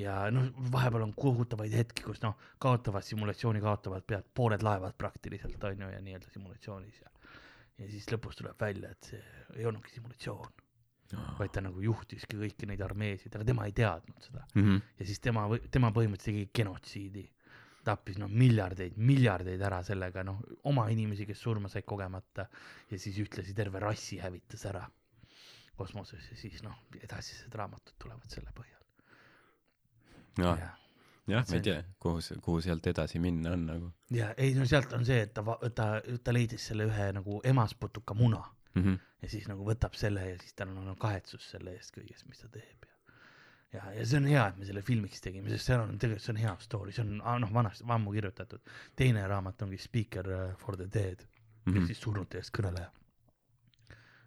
ja 0.00 0.16
noh, 0.32 0.48
vahepeal 0.72 1.04
on 1.04 1.12
kohutavaid 1.16 1.74
hetki, 1.76 2.04
kus 2.06 2.22
noh, 2.24 2.38
kaotavad 2.62 3.04
simulatsiooni, 3.04 3.60
kaotavad 3.60 4.06
pead 4.08 4.28
pooled 4.34 4.64
laevad 4.64 4.96
praktiliselt 4.98 5.64
onju 5.72 5.92
ja 5.92 6.00
nii-öelda 6.00 6.32
simulatsioonis 6.32 7.02
ja 7.02 7.10
ja 7.80 7.88
siis 7.90 8.06
lõpus 8.12 8.38
tuleb 8.38 8.60
välja, 8.60 8.92
et 8.92 9.10
see 9.12 9.22
ei 9.58 9.66
olnudki 9.66 9.92
simulatsioon, 9.94 10.61
vaid 11.38 11.52
ta 11.52 11.60
nagu 11.64 11.82
juhtiski 11.84 12.38
kõiki 12.40 12.68
neid 12.70 12.80
armeesid, 12.84 13.34
aga 13.36 13.44
tema 13.44 13.66
ei 13.68 13.74
teadnud 13.76 14.24
seda 14.24 14.44
mm. 14.54 14.62
-hmm. 14.62 14.82
ja 14.98 15.06
siis 15.06 15.20
tema, 15.20 15.46
tema 15.70 15.92
põhimõtteliselt 15.92 16.32
tegi 16.32 16.50
genotsiidi 16.62 17.28
tappis 17.84 18.18
noh 18.20 18.30
miljardeid, 18.30 18.96
miljardeid 18.96 19.62
ära 19.66 19.82
sellega 19.86 20.22
noh, 20.26 20.40
oma 20.70 20.86
inimesi, 20.94 21.26
kes 21.26 21.40
surma 21.42 21.68
said 21.68 21.86
kogemata 21.88 22.46
ja 22.90 22.98
siis 22.98 23.18
ühtlasi 23.18 23.54
terve 23.54 23.80
rassi 23.82 24.20
hävitas 24.22 24.66
ära 24.70 24.84
kosmoses 25.76 26.30
ja 26.30 26.36
siis 26.38 26.62
noh, 26.62 26.76
edasised 27.00 27.54
raamatud 27.58 27.98
tulevad 27.98 28.30
selle 28.30 28.54
põhjal. 28.54 28.78
jah, 30.38 30.58
ja, 30.58 30.70
jah, 31.34 31.44
ma 31.48 31.58
ei 31.58 31.66
tea, 31.66 31.82
kuhu, 31.98 32.22
kuhu 32.44 32.60
sealt 32.64 32.86
edasi 32.86 33.18
minna 33.18 33.56
on 33.56 33.66
nagu 33.66 33.92
ja 34.14 34.32
ei 34.36 34.54
no 34.54 34.66
sealt 34.68 34.92
on 34.96 35.04
see, 35.08 35.20
et 35.26 35.34
ta, 35.34 35.44
ta, 35.74 35.88
ta 36.24 36.34
leidis 36.34 36.70
selle 36.70 36.86
ühe 36.88 37.10
nagu 37.18 37.40
emasputuka 37.44 38.14
muna 38.14 38.44
mm. 38.74 38.82
-hmm. 38.82 38.98
ja 39.22 39.28
siis 39.28 39.48
nagu 39.48 39.66
võtab 39.66 39.94
selle 39.98 40.28
ja 40.30 40.38
siis 40.38 40.54
tal 40.54 40.72
on 40.72 40.84
nagu 40.84 40.98
kahetsus 41.00 41.50
selle 41.50 41.76
eest 41.76 41.94
kõigest, 41.96 42.28
mis 42.28 42.40
ta 42.40 42.48
teeb 42.48 42.88
ja 42.88 42.92
ja, 43.72 43.92
ja 43.96 44.06
see 44.06 44.20
on 44.20 44.28
hea, 44.28 44.46
et 44.48 44.58
me 44.60 44.68
selle 44.68 44.82
filmiks 44.86 45.22
tegime, 45.24 45.50
sest 45.52 45.70
seal 45.70 45.84
on 45.84 45.94
tegelikult, 45.98 46.24
see 46.24 46.34
on 46.34 46.40
hea 46.42 46.56
story, 46.64 46.94
see 46.96 47.04
on 47.04 47.22
ah, 47.24 47.38
noh, 47.40 47.52
vanasti, 47.54 47.86
ammu 47.96 48.12
kirjutatud. 48.14 48.72
teine 48.96 49.24
raamat 49.28 49.62
ongi 49.66 49.78
Speaker 49.80 50.28
uh, 50.28 50.42
for 50.60 50.76
the 50.76 50.88
Dead 50.92 51.22
mm 51.22 51.72
-hmm. 51.72 51.78
ehk 51.78 51.86
siis 51.86 52.00
surnute 52.00 52.38
eest 52.38 52.52
kõneleja. 52.58 52.90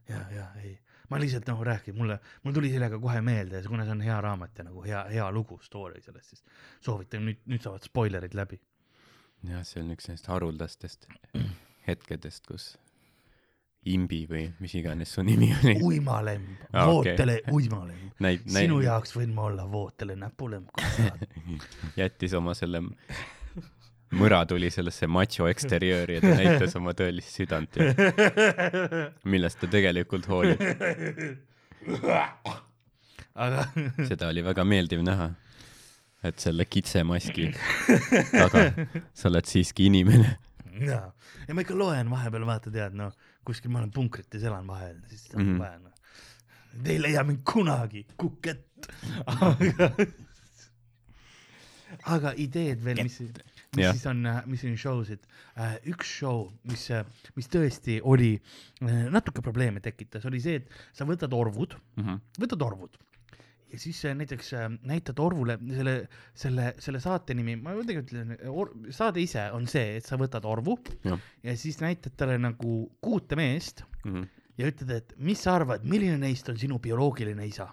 ja, 0.10 0.22
ja 0.32 0.48
ei, 0.64 0.80
ma 1.10 1.20
lihtsalt 1.20 1.48
nagu 1.48 1.64
räägin, 1.64 1.98
mulle, 1.98 2.20
mul 2.44 2.54
tuli 2.54 2.72
sellega 2.72 3.00
kohe 3.00 3.22
meelde 3.22 3.64
kuna 3.68 3.84
see 3.84 3.92
on 3.92 4.02
hea 4.02 4.22
raamat 4.22 4.58
ja 4.58 4.64
nagu 4.64 4.84
hea, 4.84 5.04
hea 5.10 5.32
lugu, 5.32 5.60
story 5.62 6.02
sellest, 6.02 6.30
siis 6.30 6.44
soovitan, 6.82 7.26
nüüd, 7.26 7.42
nüüd 7.46 7.62
saavad 7.62 7.84
spoilerid 7.84 8.34
läbi. 8.34 8.62
jah, 9.44 9.64
see 9.64 9.84
on 9.84 9.92
üks 9.92 10.10
neist 10.10 10.28
haruldastest 10.28 11.08
hetkedest, 11.88 12.48
kus 12.48 12.78
imbi 13.86 14.24
või 14.30 14.48
mis 14.60 14.74
iganes 14.80 15.14
su 15.14 15.24
nimi 15.26 15.52
oli, 15.60 15.76
uimalemb 15.84 16.68
ah,, 16.72 16.88
vootele 16.90 17.40
okay. 17.44 17.54
uimalemb. 17.54 18.50
sinu 18.50 18.82
jaoks 18.82 19.16
võin 19.18 19.34
ma 19.36 19.50
olla 19.52 19.68
vootele 19.70 20.16
näpulemb, 20.20 20.70
jättis 22.02 22.34
oma 22.38 22.56
selle 22.58 22.82
mõra 24.16 24.42
tuli 24.48 24.70
sellesse 24.74 25.08
macho 25.12 25.48
eksteriööri 25.50 26.20
ja 26.20 26.24
ta 26.24 26.34
näitas 26.38 26.76
oma 26.78 26.94
tõelist 26.98 27.36
südant 27.36 27.80
millest 29.32 29.60
ta 29.62 29.70
tegelikult 29.72 30.28
hoolib. 30.30 30.62
aga 33.36 33.68
seda 34.10 34.30
oli 34.32 34.46
väga 34.46 34.66
meeldiv 34.68 35.04
näha, 35.06 35.30
et 36.26 36.40
selle 36.42 36.68
kitsemaski 36.70 37.52
taga 38.32 38.70
sa 39.14 39.30
oled 39.32 39.50
siiski 39.50 39.90
inimene. 39.92 40.38
jaa, 40.86 41.10
ja 41.48 41.56
ma 41.56 41.66
ikka 41.66 41.78
loen 41.78 42.10
vahepeal, 42.12 42.46
vaata 42.48 42.74
tead, 42.74 42.96
noh, 42.98 43.14
kuskil 43.46 43.72
ma 43.74 43.82
olen 43.82 43.92
punkrites 43.96 44.44
elan 44.44 44.68
vahel, 44.68 44.98
siis 45.10 45.28
on 45.34 45.42
mm. 45.44 45.52
-hmm. 45.52 45.60
vaja, 45.60 45.80
noh. 45.80 45.92
Te 46.84 46.92
ei 46.92 47.00
leia 47.02 47.24
mind 47.24 47.44
kunagi, 47.48 48.02
kukett. 48.20 48.88
aga, 49.32 49.90
aga 52.12 52.34
ideed 52.42 52.84
veel, 52.84 53.04
mis, 53.08 53.20
mis 53.22 53.86
Jah. 53.86 53.96
siis 53.96 54.06
on, 54.12 54.28
mis 54.52 54.64
on 54.68 54.76
show 54.80 55.02
sid, 55.08 55.24
üks 55.92 56.12
show, 56.20 56.50
mis, 56.70 56.88
mis 57.36 57.50
tõesti 57.52 58.00
oli, 58.04 58.34
natuke 59.12 59.42
probleeme 59.46 59.80
tekitas, 59.84 60.26
oli 60.26 60.42
see, 60.44 60.62
et 60.62 60.70
sa 60.94 61.08
võtad 61.08 61.34
orvud, 61.36 61.76
Mhm. 61.96 62.22
võtad 62.44 62.62
orvud 62.68 62.98
ja 63.72 63.80
siis 63.82 64.00
äh, 64.06 64.16
näiteks 64.18 64.54
äh, 64.54 64.68
näitad 64.88 65.20
orvule 65.20 65.58
selle, 65.74 65.96
selle, 66.38 66.74
selle 66.80 67.00
saate 67.04 67.36
nimi, 67.38 67.56
ma 67.60 67.74
tegelikult 67.82 68.14
ütlen 68.14 68.92
saade 68.96 69.22
ise 69.24 69.48
on 69.56 69.68
see, 69.72 69.98
et 70.00 70.06
sa 70.08 70.20
võtad 70.22 70.46
orvu 70.48 70.78
Jah. 71.06 71.20
ja 71.44 71.56
siis 71.58 71.80
näitad 71.82 72.16
talle 72.18 72.38
nagu 72.42 72.78
kuute 73.02 73.38
meest 73.40 73.84
Mhm. 74.06 74.28
ja 74.60 74.70
ütled, 74.70 74.92
et 74.94 75.16
mis 75.18 75.42
sa 75.42 75.56
arvad, 75.58 75.84
milline 75.84 76.20
neist 76.22 76.50
on 76.50 76.58
sinu 76.62 76.78
bioloogiline 76.80 77.48
isa. 77.48 77.72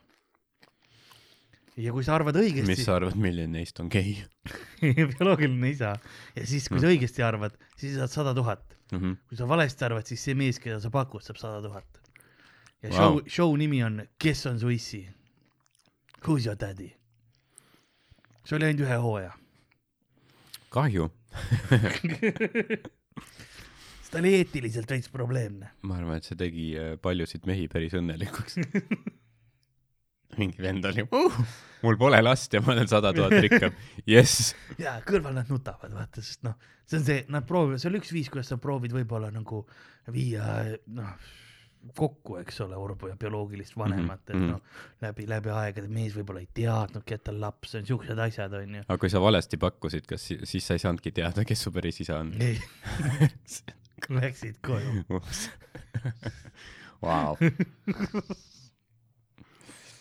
ja 1.77 1.93
kui 1.93 2.05
sa 2.05 2.17
arvad 2.19 2.37
õigesti 2.37 2.69
mis, 2.69 2.85
sa 2.85 2.99
arvad, 2.99 3.17
milline 3.17 3.53
neist 3.53 3.79
on 3.81 3.89
gei 3.93 4.19
bioloogiline 5.13 5.71
isa 5.73 5.95
ja 6.37 6.47
siis, 6.49 6.69
kui 6.69 6.81
sa 6.81 6.91
õigesti 6.91 7.25
arvad, 7.25 7.57
siis 7.77 7.97
saad 8.01 8.13
sada 8.13 8.35
tuhat. 8.37 8.65
mm? 8.93 8.99
-hmm. 8.99 9.17
kui 9.29 9.37
sa 9.37 9.49
valesti 9.49 9.85
arvad, 9.85 10.09
siis 10.09 10.25
see 10.25 10.35
mees, 10.35 10.59
keda 10.61 10.81
sa 10.81 10.91
pakud, 10.91 11.23
saab 11.25 11.37
sada 11.41 11.63
tuhat. 11.65 12.01
ja 12.83 12.91
Vau. 12.91 12.97
show, 12.97 13.21
show 13.29 13.57
nimi 13.57 13.85
on 13.85 14.07
Kes 14.19 14.47
on 14.47 14.59
su 14.61 14.69
issi? 14.69 15.09
Who's 16.23 16.47
your 16.47 16.59
daddy? 16.59 16.93
see 18.43 18.59
oli 18.59 18.69
ainult 18.69 18.87
ühe 18.87 18.99
hooaja. 19.05 19.33
kahju, 20.73 21.09
ta 24.11 24.21
oli 24.21 24.35
eetiliselt 24.41 24.91
veits 24.91 25.11
probleemne. 25.13 25.67
ma 25.87 25.93
arvan, 26.01 26.19
et 26.19 26.29
see 26.29 26.39
tegi 26.39 26.67
äh, 26.79 26.95
paljusid 27.03 27.43
mehi 27.49 27.69
päris 27.73 27.95
õnnelikuks. 27.99 28.55
mingi 30.41 30.63
vend 30.65 30.85
oli 30.89 31.03
uh,, 31.13 31.35
mul 31.85 31.99
pole 32.01 32.19
last 32.23 32.55
ja 32.57 32.61
ma 32.65 32.73
olen 32.73 32.89
sada 32.89 33.13
tuhat 33.17 33.35
rikkam, 33.45 33.73
jess. 34.15 34.55
ja 34.81 34.93
kõrval 35.07 35.35
nad 35.37 35.49
nutavad, 35.53 35.93
vaata, 35.93 36.25
sest 36.25 36.41
noh, 36.47 36.57
see 36.89 36.99
on 36.99 37.05
see, 37.07 37.21
nad 37.33 37.45
proovivad, 37.49 37.79
see 37.83 37.91
on 37.93 37.99
üks 38.01 38.11
viis, 38.17 38.29
kuidas 38.33 38.49
sa 38.53 38.57
proovid 38.63 38.93
võib-olla 38.97 39.29
nagu 39.35 39.57
viia 40.13 40.45
noh, 40.97 41.13
kokku, 41.99 42.37
eks 42.41 42.61
ole, 42.65 42.77
orbu 42.79 43.11
ja 43.11 43.17
bioloogilist 43.19 43.77
vanemat, 43.77 44.23
et 44.31 44.37
mhm. 44.37 44.53
noh, 44.53 44.85
läbi, 45.03 45.27
läbi 45.31 45.51
aegade 45.55 45.91
mees 45.93 46.15
võib-olla 46.17 46.43
ei 46.45 46.49
teadnudki, 46.55 47.19
et 47.19 47.25
tal 47.27 47.41
laps 47.43 47.75
on, 47.79 47.87
siuksed 47.89 48.23
asjad 48.27 48.55
onju. 48.61 48.85
aga 48.87 48.99
kui 49.03 49.11
sa 49.13 49.23
valesti 49.23 49.59
pakkusid, 49.63 50.07
kas 50.09 50.29
si- 50.31 50.41
siis 50.49 50.67
sa 50.67 50.79
ei 50.79 50.85
saanudki 50.85 51.15
teada, 51.17 51.45
kes 51.49 51.67
su 51.67 51.75
päris 51.75 52.01
isa 52.05 52.21
on? 52.23 52.33
ei, 52.43 52.57
läksid 54.23 54.63
koju. 54.67 55.21
Vau. 57.03 57.37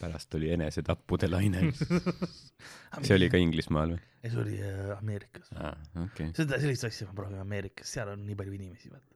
pärast 0.01 0.29
tuli 0.33 0.49
enesetappude 0.53 1.29
laine. 1.29 1.71
see 3.05 3.15
oli 3.15 3.29
ka 3.29 3.41
Inglismaal 3.41 3.95
või? 3.95 4.01
ei, 4.23 4.29
see 4.29 4.41
oli 4.41 4.57
äh, 4.65 4.93
Ameerikas. 4.97 5.51
aa, 5.57 5.73
okei. 6.05 6.31
seda, 6.37 6.59
sellist 6.61 6.87
asja 6.89 7.09
ma 7.09 7.17
proovin 7.17 7.41
Ameerikas, 7.41 7.89
seal 7.97 8.13
on 8.13 8.25
nii 8.25 8.37
palju 8.37 8.57
inimesi, 8.57 8.91
vaata. 8.93 9.10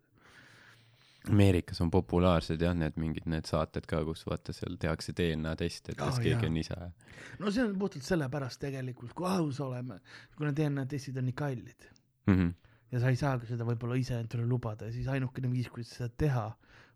Ameerikas 1.32 1.80
on 1.82 1.90
populaarsed 1.92 2.62
jah, 2.62 2.74
need 2.78 2.98
mingid 3.02 3.26
need 3.32 3.48
saated 3.50 3.86
ka, 3.90 4.04
kus 4.06 4.26
vaata 4.28 4.54
seal 4.54 4.76
tehakse 4.82 5.14
DNA 5.18 5.56
teste, 5.60 5.92
et 5.94 5.98
kas 5.98 6.20
Aa, 6.20 6.24
keegi 6.24 6.36
jaa. 6.46 6.50
on 6.52 6.58
isa. 6.62 6.92
no 7.40 7.52
see 7.52 7.64
on 7.64 7.74
puhtalt 7.80 8.04
sellepärast 8.06 8.60
tegelikult, 8.62 9.14
kui 9.18 9.28
aus 9.30 9.60
oleme, 9.66 10.00
kuna 10.38 10.52
DNA 10.56 10.86
testid 10.86 11.18
on 11.18 11.26
nii 11.30 11.34
kallid 11.42 11.90
Mhm. 12.28 12.50
ja 12.92 13.00
sa 13.00 13.10
ei 13.10 13.16
saagi 13.20 13.46
seda 13.50 13.66
võib-olla 13.68 13.98
ise 14.00 14.20
endale 14.20 14.46
lubada, 14.50 14.92
siis 14.92 15.08
ainukene 15.08 15.50
viis, 15.52 15.68
kuidas 15.70 15.92
seda 15.98 16.10
teha, 16.18 16.46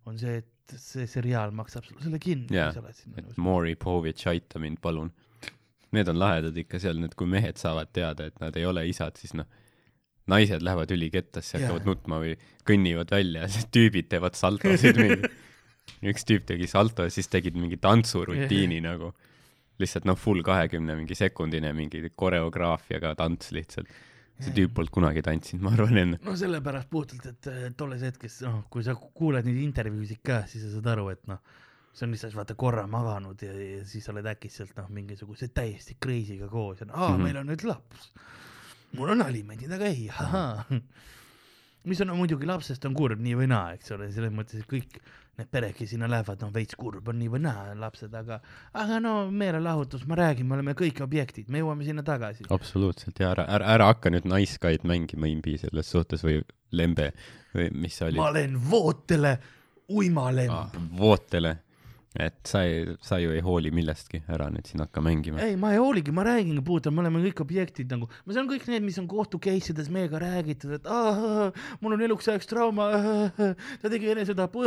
on 0.06 0.18
see, 0.18 0.38
et 0.38 0.76
see 0.78 1.06
seriaal 1.08 1.52
maksab 1.52 1.84
sulle 1.86 2.02
selle 2.02 2.20
kinni 2.20 2.48
sinna 3.02 3.24
et. 3.26 3.38
Maury 3.38 3.76
Povich, 3.76 4.28
aita 4.28 4.60
mind 4.60 4.78
palun. 4.82 5.12
Need 5.92 6.08
on 6.08 6.20
lahedad 6.20 6.56
ikka 6.58 6.78
seal, 6.80 7.00
need, 7.02 7.16
kui 7.18 7.26
mehed 7.28 7.58
saavad 7.58 7.90
teada, 7.94 8.26
et 8.30 8.40
nad 8.40 8.56
ei 8.58 8.66
ole 8.70 8.84
isad, 8.88 9.18
siis 9.18 9.34
noh, 9.34 9.46
naised 10.30 10.64
lähevad 10.66 10.92
ülikettasse, 10.96 11.58
hakkavad 11.60 11.88
nutma 11.88 12.20
või 12.24 12.36
kõnnivad 12.68 13.12
välja 13.14 13.46
ja 13.46 13.52
siis 13.52 13.70
tüübid 13.74 14.10
teevad 14.12 14.38
saltosid 14.40 15.00
mingi. 15.04 15.32
üks 16.12 16.28
tüüp 16.30 16.46
tegi 16.50 16.68
salto 16.70 17.08
ja 17.08 17.14
siis 17.14 17.28
tegid 17.32 17.58
mingi 17.60 17.80
tantsurutiini 17.82 18.82
nagu. 18.86 19.14
lihtsalt 19.80 20.06
noh, 20.10 20.18
full 20.20 20.44
kahekümne 20.44 20.96
mingi 21.00 21.16
sekundine 21.16 21.72
mingi 21.74 22.04
koreograafiaga 22.16 23.16
tants 23.16 23.54
lihtsalt. 23.56 23.88
see 24.40 24.54
tüüp 24.56 24.76
polnud 24.76 24.94
kunagi 24.96 25.22
tantsinud, 25.26 25.64
ma 25.66 25.74
arvan 25.76 25.98
enne. 26.04 26.20
no 26.24 26.36
sellepärast 26.40 26.90
puhtalt, 26.90 27.26
et 27.28 27.50
äh, 27.52 27.64
tolles 27.78 28.06
hetkes, 28.08 28.42
noh, 28.46 28.62
kui 28.72 28.86
sa 28.88 28.96
kuuled 28.96 29.44
neid 29.48 29.58
intervjuusid 29.66 30.22
ka, 30.24 30.46
siis 30.48 30.64
sa 30.64 30.78
saad 30.78 30.94
aru, 30.94 31.10
et 31.12 31.26
noh, 31.28 31.42
see 31.94 32.06
on 32.08 32.14
lihtsalt 32.14 32.38
vaata 32.38 32.56
korra 32.60 32.86
maganud 32.88 33.42
ja, 33.44 33.54
ja 33.54 33.82
siis 33.88 34.08
oled 34.12 34.28
äkitselt 34.32 34.78
noh, 34.78 34.88
mingisuguse 34.94 35.50
täiesti 35.54 35.98
crazy'ga 36.02 36.48
koos 36.52 36.84
ja 36.84 36.88
aa 36.90 37.10
mm. 37.10 37.16
-hmm. 37.16 37.24
meil 37.24 37.42
on 37.42 37.52
nüüd 37.52 37.66
laps. 37.68 38.12
Mul 38.98 39.14
on 39.16 39.24
alimendid, 39.26 39.72
aga 39.76 39.90
ei, 39.90 40.10
ahaa. 40.10 40.66
mis 41.90 42.02
on 42.04 42.12
no, 42.12 42.18
muidugi 42.20 42.48
lapsest 42.50 42.86
on 42.90 42.96
kurb 42.98 43.22
nii 43.24 43.38
või 43.40 43.50
naa, 43.50 43.74
eks 43.78 43.94
ole, 43.96 44.10
selles 44.14 44.34
mõttes, 44.36 44.62
et 44.62 44.70
kõik 44.70 45.00
need 45.40 45.50
pered, 45.54 45.76
kes 45.78 45.94
sinna 45.94 46.10
lähevad, 46.12 46.42
noh 46.44 46.52
veits 46.54 46.76
kurb 46.80 47.08
on 47.10 47.18
nii 47.22 47.30
või 47.32 47.44
naa 47.46 47.70
lapsed, 47.80 48.14
aga, 48.20 48.40
aga 48.78 49.00
no 49.04 49.14
meelelahutus, 49.32 50.04
ma 50.10 50.18
räägin, 50.20 50.50
me 50.50 50.58
oleme 50.58 50.76
kõik 50.78 51.00
objektid, 51.06 51.48
me 51.52 51.62
jõuame 51.64 51.88
sinna 51.88 52.04
tagasi. 52.06 52.48
absoluutselt 52.52 53.22
ja 53.22 53.32
ära, 53.32 53.48
ära, 53.48 53.70
ära 53.78 53.88
hakka 53.94 54.12
nüüd 54.14 54.28
naiskaid 54.30 54.84
mängima 54.90 55.32
imbi 55.32 55.56
selles 55.62 55.92
suhtes 55.94 56.26
või 56.28 56.42
lembe 56.76 57.12
või 57.56 57.70
mis 57.86 57.96
see 57.98 58.12
oli 58.12 58.20
ma 58.20 58.30
olen 58.34 58.60
vootele 58.70 59.34
uimalemb 59.90 60.54
ah,. 60.54 60.76
vootele, 61.00 61.56
et 62.18 62.40
sa 62.50 62.64
ei, 62.66 62.96
sa 63.06 63.20
ju 63.22 63.30
ei 63.36 63.42
hooli 63.46 63.70
millestki, 63.74 64.24
ära 64.34 64.48
nüüd 64.50 64.66
siin 64.66 64.82
hakka 64.82 65.02
mängima. 65.06 65.42
ei, 65.46 65.54
ma 65.60 65.76
ei 65.76 65.82
hooligi, 65.82 66.14
ma 66.16 66.26
räägingi 66.26 66.64
puhtalt, 66.66 66.96
me 66.96 67.04
oleme 67.04 67.22
kõik 67.28 67.44
objektid 67.46 67.92
nagu, 67.94 68.10
ma 68.26 68.34
saan 68.36 68.50
kõik 68.50 68.66
need, 68.72 68.86
mis 68.88 68.98
on 69.02 69.06
kohtu 69.12 69.38
case 69.44 69.76
ides 69.76 69.92
meiega 69.94 70.22
räägitud, 70.24 70.74
et 70.80 70.90
aa, 70.90 71.50
mul 71.84 71.98
on 71.98 72.06
eluks 72.08 72.32
ajaks 72.32 72.50
trauma, 72.50 72.90
ta 73.38 73.94
tegi 73.94 74.10
enesetapu, 74.16 74.66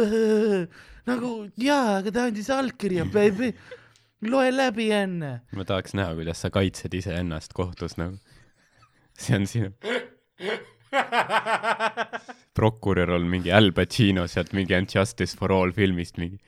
nagu 1.11 1.33
jaa, 1.59 1.99
aga 1.99 2.15
ta 2.15 2.29
andis 2.31 2.51
allkirja, 2.55 3.09
baby, 3.11 3.51
loe 4.31 4.55
läbi 4.55 4.93
enne. 4.95 5.33
ma 5.51 5.67
tahaks 5.67 5.99
näha, 5.99 6.15
kuidas 6.21 6.45
sa 6.45 6.53
kaitsed 6.55 6.95
iseennast 6.95 7.59
kohtus 7.59 7.99
nagu. 7.99 8.21
see 9.19 9.35
on 9.35 9.51
sinu. 9.51 9.75
prokurör 12.55 13.11
on 13.17 13.27
mingi 13.27 13.53
Al 13.53 13.73
Pacino 13.73 14.27
sealt 14.29 14.53
mingi 14.53 14.75
And 14.77 14.89
Justice 14.95 15.37
for 15.37 15.53
All 15.53 15.73
filmist 15.73 16.19
mingi. 16.21 16.39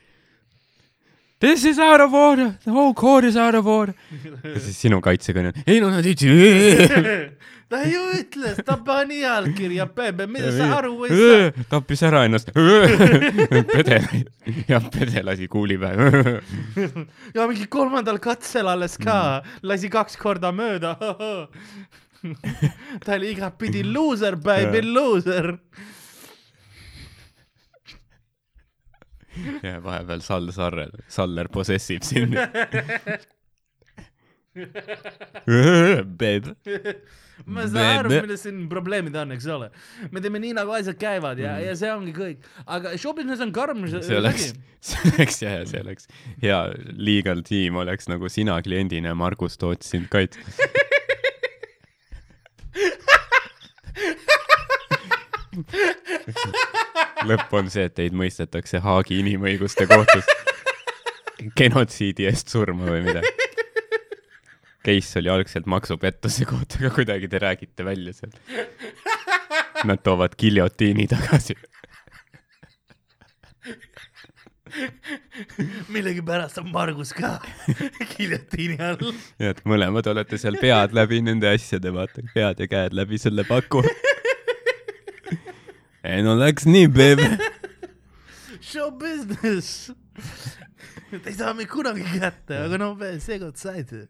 This 1.40 1.64
is 1.64 1.78
out 1.78 2.00
of 2.00 2.14
order, 2.14 2.54
the 2.64 2.70
whole 2.70 2.94
court 2.94 3.24
is 3.24 3.36
out 3.36 3.54
of 3.54 3.66
order. 3.66 3.94
ja 4.44 4.60
siis 4.62 4.78
sinu 4.80 5.00
kaitsekõne 5.04 5.50
on, 5.50 5.64
ei 5.66 5.80
no 5.82 5.90
nad 5.92 6.06
ütlesid. 6.06 7.34
ta 7.68 7.80
ju 7.90 8.04
ütles, 8.20 8.60
ta 8.64 8.76
pani 8.86 9.18
allkirja, 9.26 9.88
Pepe, 9.92 10.28
mida 10.30 10.52
sa 10.54 10.68
aru 10.78 10.94
ei 11.08 11.18
saa? 11.18 11.64
tappis 11.72 12.04
ära 12.06 12.22
ennast. 12.28 12.52
Pede, 13.74 13.98
jah, 14.70 14.86
Pede 14.94 15.24
lasi 15.26 15.50
kuuli 15.50 15.76
pähe. 15.82 16.38
ja 17.36 17.48
mingi 17.50 17.66
kolmandal 17.72 18.22
katsel 18.22 18.70
alles 18.70 18.96
ka, 19.02 19.18
lasi 19.66 19.90
kaks 19.92 20.16
korda 20.20 20.54
mööda. 20.54 20.94
ta 23.04 23.18
oli 23.18 23.34
igatpidi 23.34 23.82
loser, 23.90 24.38
baby, 24.40 24.80
loser. 24.86 25.56
Ja 29.62 29.78
vahepeal 29.84 30.22
Sall 30.24 30.50
Sarrel, 30.54 30.92
Saller 31.08 31.48
possessib 31.52 32.04
sind. 32.06 32.36
Babe. 36.18 36.54
ma 37.50 37.64
saan 37.66 38.04
aru, 38.04 38.10
milles 38.12 38.44
siin 38.46 38.60
probleemid 38.70 39.16
on, 39.18 39.32
eks 39.34 39.48
ole. 39.50 39.66
me 40.14 40.22
teeme 40.22 40.38
nii, 40.42 40.52
nagu 40.54 40.70
asjad 40.76 40.94
käivad 41.00 41.40
ja, 41.42 41.56
ja 41.58 41.72
see 41.78 41.90
ongi 41.90 42.14
kõik. 42.14 42.46
aga 42.70 42.92
showbusiness 42.94 43.42
on 43.42 43.50
karm 43.56 43.82
see 43.90 44.20
oleks, 44.20 44.52
see 44.86 45.10
oleks 45.10 45.42
jah, 45.42 45.64
see 45.66 45.82
oleks 45.82 46.06
hea 46.44 46.60
legal 46.94 47.42
tiim 47.46 47.74
oleks 47.82 48.06
nagu 48.12 48.30
sina 48.30 48.60
kliendina 48.62 49.10
ja 49.10 49.18
Margus 49.18 49.58
Toots 49.58 49.90
sind 49.90 50.06
kaitsmas. 50.14 50.62
lõpp 57.28 57.52
on 57.56 57.70
see, 57.72 57.88
et 57.88 57.94
teid 57.96 58.16
mõistetakse 58.16 58.80
Haagi 58.84 59.20
inimõiguste 59.22 59.86
kohtus 59.90 60.28
genotsiidi 61.58 62.28
eest 62.30 62.52
surma 62.52 62.88
või 62.88 63.02
midagi. 63.08 63.32
Case 64.84 65.18
oli 65.20 65.30
algselt 65.32 65.68
maksupettuse 65.70 66.44
kohta, 66.48 66.80
aga 66.82 66.90
kuidagi 66.92 67.28
te 67.32 67.40
räägite 67.40 67.86
välja 67.86 68.12
seal. 68.12 68.34
Nad 69.88 70.02
toovad 70.04 70.36
giljotiini 70.40 71.06
tagasi. 71.08 71.56
millegipärast 75.94 76.58
on 76.58 76.72
Margus 76.72 77.12
ka 77.14 77.36
giljotiini 78.16 78.74
all. 78.82 79.12
ja 79.38 79.52
et 79.54 79.60
mõlemad 79.68 80.08
olete 80.10 80.38
seal 80.40 80.58
pead 80.60 80.96
läbi 80.96 81.20
nende 81.22 81.52
asjade, 81.54 81.92
vaata, 81.94 82.24
pead 82.34 82.64
ja 82.64 82.68
käed 82.68 82.96
läbi 82.98 83.20
selle 83.22 83.46
paku. 83.48 83.84
Ei 86.04 86.22
no 86.24 86.34
läks 86.36 86.66
nii, 86.68 86.88
baby. 86.92 87.28
Show 88.68 88.90
business. 89.00 89.90
Te 91.10 91.30
ei 91.30 91.36
saa 91.36 91.54
meid 91.56 91.70
kunagi 91.70 92.04
kätte, 92.18 92.58
aga 92.66 92.78
no 92.80 92.92
seekord 93.22 93.58
saite. 93.60 94.06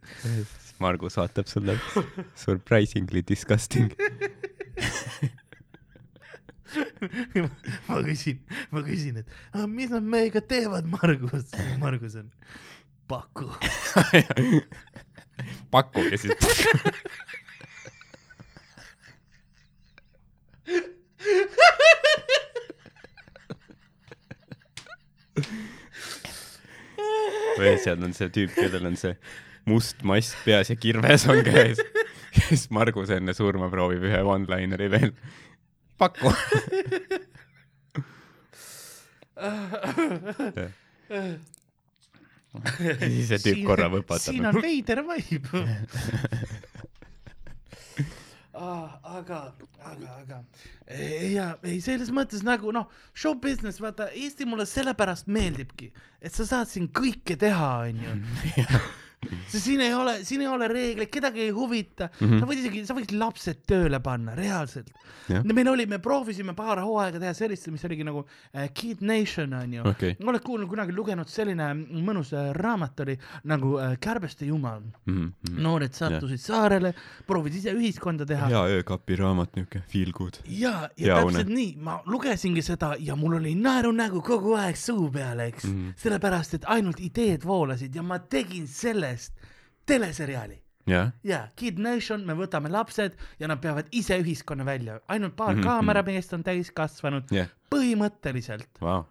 Margus 0.82 1.18
vaatab 1.20 1.48
sulle 1.50 1.76
surprisingly 2.44 3.22
disgusting. 3.26 3.92
ma 7.86 8.00
küsin, 8.02 8.40
ma 8.74 8.82
küsin, 8.82 9.20
et 9.22 9.36
aga 9.52 9.66
mis 9.70 9.92
nad 9.92 10.06
meiega 10.16 10.42
teevad, 10.42 10.88
Margus. 10.90 11.52
Margus 11.82 12.16
on, 12.18 12.30
paku. 13.10 13.50
paku 15.74 16.08
ja 16.08 16.18
siis 16.18 16.34
või 27.58 27.74
seal 27.82 28.02
on 28.04 28.14
see 28.16 28.30
tüüp, 28.34 28.54
kellel 28.56 28.86
on 28.90 28.96
see 28.98 29.14
must 29.70 30.02
mask 30.06 30.36
peas 30.44 30.70
ja 30.72 30.76
kirves 30.76 31.26
on 31.30 31.40
käes, 31.46 31.80
kes 32.36 32.68
Margus 32.74 33.12
enne 33.14 33.34
surma 33.36 33.70
proovib 33.72 34.04
ühe 34.08 34.20
one-lineri 34.26 34.90
veel. 34.92 35.12
paku. 36.00 36.32
siis 43.00 43.30
see 43.30 43.40
tüüp 43.48 43.64
korra 43.66 43.88
võpatab. 43.92 44.28
siin 44.28 44.46
on 44.50 44.60
veider 44.62 45.04
vibe. 45.08 45.64
aga, 49.18 49.40
aga, 49.82 50.08
aga 50.24 50.40
ja 51.34 51.46
ei, 51.64 51.78
selles 51.84 52.10
mõttes 52.14 52.44
nagu 52.46 52.72
noh, 52.74 52.88
show 53.16 53.36
business, 53.40 53.80
vaata 53.82 54.10
Eesti 54.12 54.46
mulle 54.48 54.66
sellepärast 54.68 55.30
meeldibki, 55.32 55.90
et 56.22 56.34
sa 56.34 56.46
saad 56.48 56.70
siin 56.70 56.90
kõike 56.94 57.38
teha, 57.40 57.70
onju. 57.88 58.18
Sest 59.48 59.64
siin 59.64 59.80
ei 59.84 59.94
ole, 59.94 60.18
siin 60.24 60.44
ei 60.44 60.50
ole 60.50 60.68
reegleid, 60.68 61.10
kedagi 61.12 61.40
ei 61.46 61.50
huvita 61.50 62.08
mm. 62.08 62.28
-hmm. 62.28 62.40
sa 62.40 62.46
võid 62.50 62.62
isegi, 62.62 62.84
sa 62.86 62.96
võid 62.96 63.14
lapsed 63.18 63.64
tööle 63.66 64.00
panna, 64.00 64.34
reaalselt. 64.34 64.90
Meil 65.28 65.68
oli, 65.68 65.86
me 65.86 65.98
proovisime 65.98 66.52
paar 66.54 66.82
hooaega 66.84 67.20
teha 67.20 67.32
sellist, 67.34 67.68
mis 67.72 67.84
oligi 67.84 68.04
nagu 68.04 68.24
äh, 68.52 68.68
Kid 68.74 69.00
Nation 69.00 69.52
onju 69.56 69.84
Okei. 69.88 70.16
oled 70.20 70.42
kuulnud 70.44 70.68
kunagi 70.68 70.92
lugenud 70.92 71.28
selline 71.30 71.70
mõnus 71.74 72.34
äh, 72.36 72.50
raamat 72.56 73.00
oli 73.06 73.16
nagu 73.48 73.78
äh, 73.80 73.96
Kärbeste 74.00 74.46
jumal. 74.48 74.82
Mhm, 75.06 75.60
noored 75.64 75.94
sattusid 75.96 76.40
saarele, 76.42 76.92
proovisid 77.26 77.62
ise 77.62 77.74
ühiskonda 77.76 78.26
teha. 78.28 78.48
hea 78.52 78.62
öökapi 78.78 79.16
raamat, 79.16 79.54
niuke 79.56 79.82
feel 79.88 80.12
good. 80.12 80.40
ja, 80.44 80.90
Hea 80.98 81.08
ja 81.08 81.20
une. 81.24 81.38
täpselt 81.38 81.54
nii, 81.54 81.74
ma 81.84 81.98
lugesingi 82.06 82.62
seda 82.62 82.94
ja 82.98 83.16
mul 83.16 83.38
oli 83.40 83.54
naerunägu 83.54 84.22
kogu 84.24 84.54
aeg 84.60 84.76
suu 84.76 85.08
peal, 85.12 85.40
eks 85.46 85.64
mm. 85.64 85.72
-hmm. 85.72 85.94
sellepärast, 86.04 86.54
et 86.54 86.68
ainult 86.76 87.00
ideed 87.00 87.44
voolasid 87.44 87.94
ja 87.94 88.02
ma 88.02 88.18
tegin 88.18 88.66
sellest 89.14 89.32
teleseriaali. 89.86 90.62
jah, 90.86 91.12
ja 91.24 91.48
Kid 91.56 91.78
Nation, 91.78 92.26
me 92.26 92.34
võtame 92.36 92.68
lapsed 92.68 93.14
ja 93.40 93.48
nad 93.48 93.60
peavad 93.60 93.86
ise 93.92 94.18
ühiskonna 94.20 94.64
välja, 94.64 95.00
ainult 95.08 95.36
paar 95.36 95.54
mm 95.54 95.60
-hmm. 95.60 95.64
kaamerameest 95.64 96.32
on 96.32 96.42
täiskasvanud 96.44 97.30
jah, 97.32 97.48
põhimõtteliselt, 97.70 98.80
vau. 98.80 99.04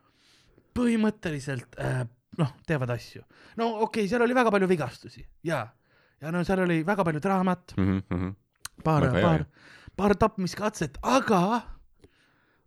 põhimõtteliselt 0.77 1.79
äh, 1.79 2.05
noh, 2.37 2.53
teevad 2.67 2.89
asju. 2.89 3.23
no 3.57 3.67
okei 3.67 4.03
okay,, 4.03 4.07
seal 4.07 4.21
oli 4.21 4.35
väga 4.35 4.51
palju 4.51 4.67
vigastusi 4.67 5.25
ja, 5.43 5.67
ja 6.21 6.31
no 6.31 6.43
seal 6.43 6.59
oli 6.59 6.85
väga 6.85 7.03
palju 7.03 7.19
draamat, 7.19 7.73
paar, 8.83 9.01
Väga 9.01 9.17
hea, 9.17 9.23
paar 9.23 9.39
jah., 9.39 9.47
paar 9.95 10.15
tapmiskatset, 10.15 10.97
aga, 11.01 11.61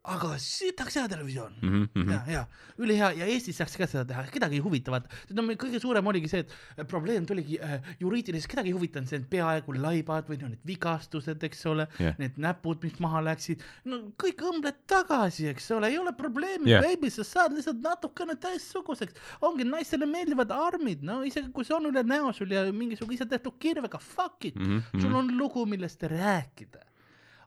aga 0.07 0.37
sitaks 0.39 0.95
hea 1.01 1.09
televisioon 1.11 1.55
Mhm, 1.63 2.11
ja, 2.13 2.21
ja 2.31 2.43
ülihea 2.79 3.09
ja 3.19 3.27
Eestis 3.27 3.57
saaks 3.59 3.77
ka 3.81 3.87
seda 3.91 4.05
teha, 4.07 4.23
kedagi 4.31 4.59
ei 4.59 4.63
huvita, 4.63 4.93
vaata, 4.95 5.09
no 5.35 5.43
meil 5.43 5.57
kõige 5.59 5.81
suurem 5.83 6.07
oligi 6.07 6.29
see, 6.31 6.45
et 6.45 6.53
äh, 6.79 6.87
probleem 6.87 7.27
tuligi 7.27 7.59
äh, 7.59 7.81
juriidiliselt, 8.01 8.51
kedagi 8.53 8.71
ei 8.71 8.77
huvitanud 8.77 9.09
see, 9.11 9.19
et 9.23 9.27
peaaegu 9.33 9.75
laibad 9.81 10.29
või 10.31 10.39
no 10.43 10.51
need 10.53 10.63
vigastused, 10.69 11.43
eks 11.49 11.65
ole 11.73 11.89
yeah., 11.99 12.15
need 12.21 12.37
näpud, 12.39 12.85
mis 12.87 13.01
maha 13.03 13.23
läksid, 13.31 13.65
no 13.89 14.03
kõik 14.23 14.45
õmbled 14.51 14.79
tagasi, 14.87 15.49
eks 15.55 15.71
ole, 15.75 15.91
ei 15.91 15.99
ole 15.99 16.13
probleemi 16.17 16.71
yeah., 16.71 16.85
baby, 16.85 17.11
sa 17.11 17.25
saad 17.27 17.57
lihtsalt 17.57 17.83
natukene 17.83 18.37
teistsuguseks, 18.47 19.17
ongi 19.49 19.65
naistele 19.67 20.07
meeldivad 20.07 20.53
armid, 20.55 21.03
no 21.03 21.23
isegi 21.27 21.51
kui 21.57 21.65
see 21.67 21.75
on 21.81 21.91
üle 21.91 22.05
näo 22.07 22.31
sul 22.37 22.53
ja 22.55 22.63
mingisugune 22.73 23.17
ise 23.19 23.27
tehtud 23.27 23.59
kirvega, 23.59 23.99
fuck 23.99 24.45
it 24.45 24.55
mm, 24.55 24.67
Mhm, 24.67 24.79
-hmm. 24.93 25.01
sul 25.03 25.15
on 25.15 25.37
lugu, 25.39 25.67
millest 25.67 26.03
rääkida. 26.03 26.83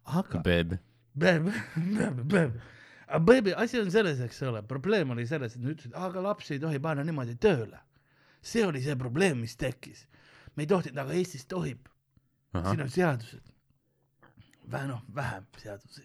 aga 0.05 0.39
Babe. 0.43 0.79
Aga 3.09 3.19
baby, 3.25 3.53
asi 3.57 3.79
on 3.81 3.89
selles, 3.91 4.19
eks 4.21 4.41
ole, 4.45 4.61
probleem 4.69 5.09
oli 5.15 5.25
selles, 5.27 5.55
et 5.55 5.61
nad 5.63 5.71
ütlesid, 5.73 5.95
aga 5.97 6.21
lapsi 6.21 6.53
ei 6.55 6.59
tohi 6.61 6.79
panna 6.83 7.03
niimoodi 7.07 7.35
tööle. 7.41 7.79
see 8.41 8.61
oli 8.65 8.79
see 8.81 8.95
probleem, 8.95 9.39
mis 9.41 9.55
tekkis. 9.59 10.05
me 10.55 10.63
ei 10.63 10.67
tohtinud, 10.67 10.97
aga 11.01 11.13
Eestis 11.17 11.45
tohib, 11.49 11.87
siin 12.53 12.81
on 12.85 12.89
seadused. 12.89 13.41
vähe 14.71 14.87
noh, 14.87 15.01
vähem 15.15 15.45
seadusi. 15.57 16.03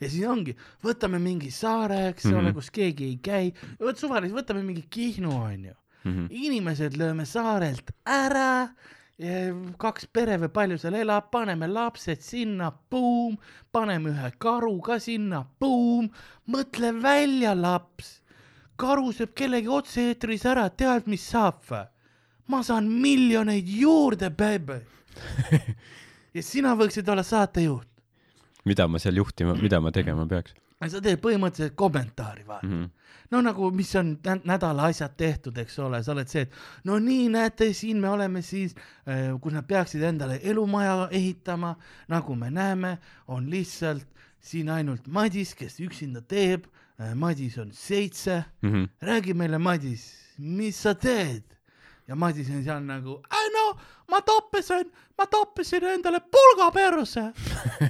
ja 0.00 0.08
siis 0.10 0.26
ongi, 0.28 0.54
võtame 0.84 1.18
mingi 1.18 1.50
saare, 1.50 2.08
eks 2.12 2.24
mm 2.24 2.30
-hmm. 2.30 2.38
ole, 2.38 2.48
Mhm. 2.50 2.54
kus 2.54 2.70
keegi 2.70 3.04
ei 3.04 3.16
käi, 3.22 3.52
vot 3.80 3.98
suvaliselt 3.98 4.38
võtame 4.40 4.62
mingi 4.62 4.82
Kihnu, 4.90 5.30
onju. 5.42 5.74
Mhm. 6.04 6.26
inimesed 6.30 6.94
lööme 6.96 7.24
saarelt 7.26 7.90
ära, 8.06 8.68
kaks 9.16 10.06
pere 10.12 10.36
või 10.36 10.50
palju 10.52 10.76
seal 10.78 10.94
elab, 10.94 11.30
paneme 11.32 11.66
lapsed 11.70 12.20
sinna, 12.20 12.68
buum, 12.90 13.38
paneme 13.72 14.10
ühe 14.12 14.30
karu 14.38 14.76
ka 14.84 14.98
sinna, 15.00 15.46
buum, 15.60 16.10
mõtle 16.52 16.92
välja, 17.00 17.54
laps. 17.54 18.20
karu 18.76 19.12
sööb 19.12 19.32
kellegi 19.32 19.68
otse-eetris 19.72 20.44
ära, 20.44 20.68
tead, 20.68 21.06
mis 21.06 21.24
saab 21.24 21.62
või? 21.70 21.86
ma 22.48 22.62
saan 22.62 22.86
miljoneid 22.86 23.66
juurde, 23.66 24.30
baby. 24.30 24.84
ja 26.36 26.42
sina 26.42 26.76
võiksid 26.76 27.08
olla 27.08 27.22
saatejuht. 27.22 27.88
mida 28.64 28.86
ma 28.86 28.98
seal 28.98 29.16
juhtima, 29.16 29.54
mida 29.54 29.80
ma 29.80 29.90
tegema 29.90 30.26
peaks? 30.28 30.52
Sa 30.90 31.00
teed 31.00 31.20
põhimõtteliselt 31.24 31.74
kommentaari, 31.74 32.44
vaata. 32.46 32.66
Mhm. 32.66 32.84
no 33.30 33.40
nagu, 33.42 33.70
mis 33.74 33.94
on 33.96 34.18
nä- 34.22 34.40
nädala 34.44 34.84
asjad 34.86 35.16
tehtud, 35.16 35.56
eks 35.58 35.78
ole, 35.82 36.02
sa 36.02 36.12
oled 36.12 36.28
see, 36.28 36.42
et 36.42 36.52
no 36.84 36.98
nii 36.98 37.28
näete, 37.28 37.72
siin 37.74 37.96
me 38.00 38.08
oleme 38.08 38.42
siis, 38.42 38.74
kus 39.40 39.52
nad 39.52 39.66
peaksid 39.66 40.02
endale 40.02 40.38
elumaja 40.42 41.08
ehitama, 41.10 41.74
nagu 42.08 42.34
me 42.36 42.50
näeme, 42.50 42.98
on 43.28 43.50
lihtsalt 43.50 44.06
siin 44.40 44.68
ainult 44.70 45.08
Madis, 45.08 45.54
kes 45.54 45.80
üksinda 45.80 46.20
teeb. 46.22 46.64
Madis 47.14 47.58
on 47.58 47.72
seitse, 47.72 48.44
Mhm. 48.62 48.84
räägi 49.02 49.34
meile, 49.34 49.58
Madis, 49.58 50.06
mis 50.38 50.76
sa 50.82 50.94
teed? 50.94 51.42
Ja 52.08 52.16
Madis 52.16 52.50
on 52.54 52.64
seal 52.64 52.82
nagu, 52.86 53.20
no 53.54 53.66
ma 54.10 54.20
toppisin, 54.22 54.90
ma 55.18 55.26
toppisin 55.26 55.84
endale 55.90 56.20
pulga 56.20 56.70
perse. 56.74 57.30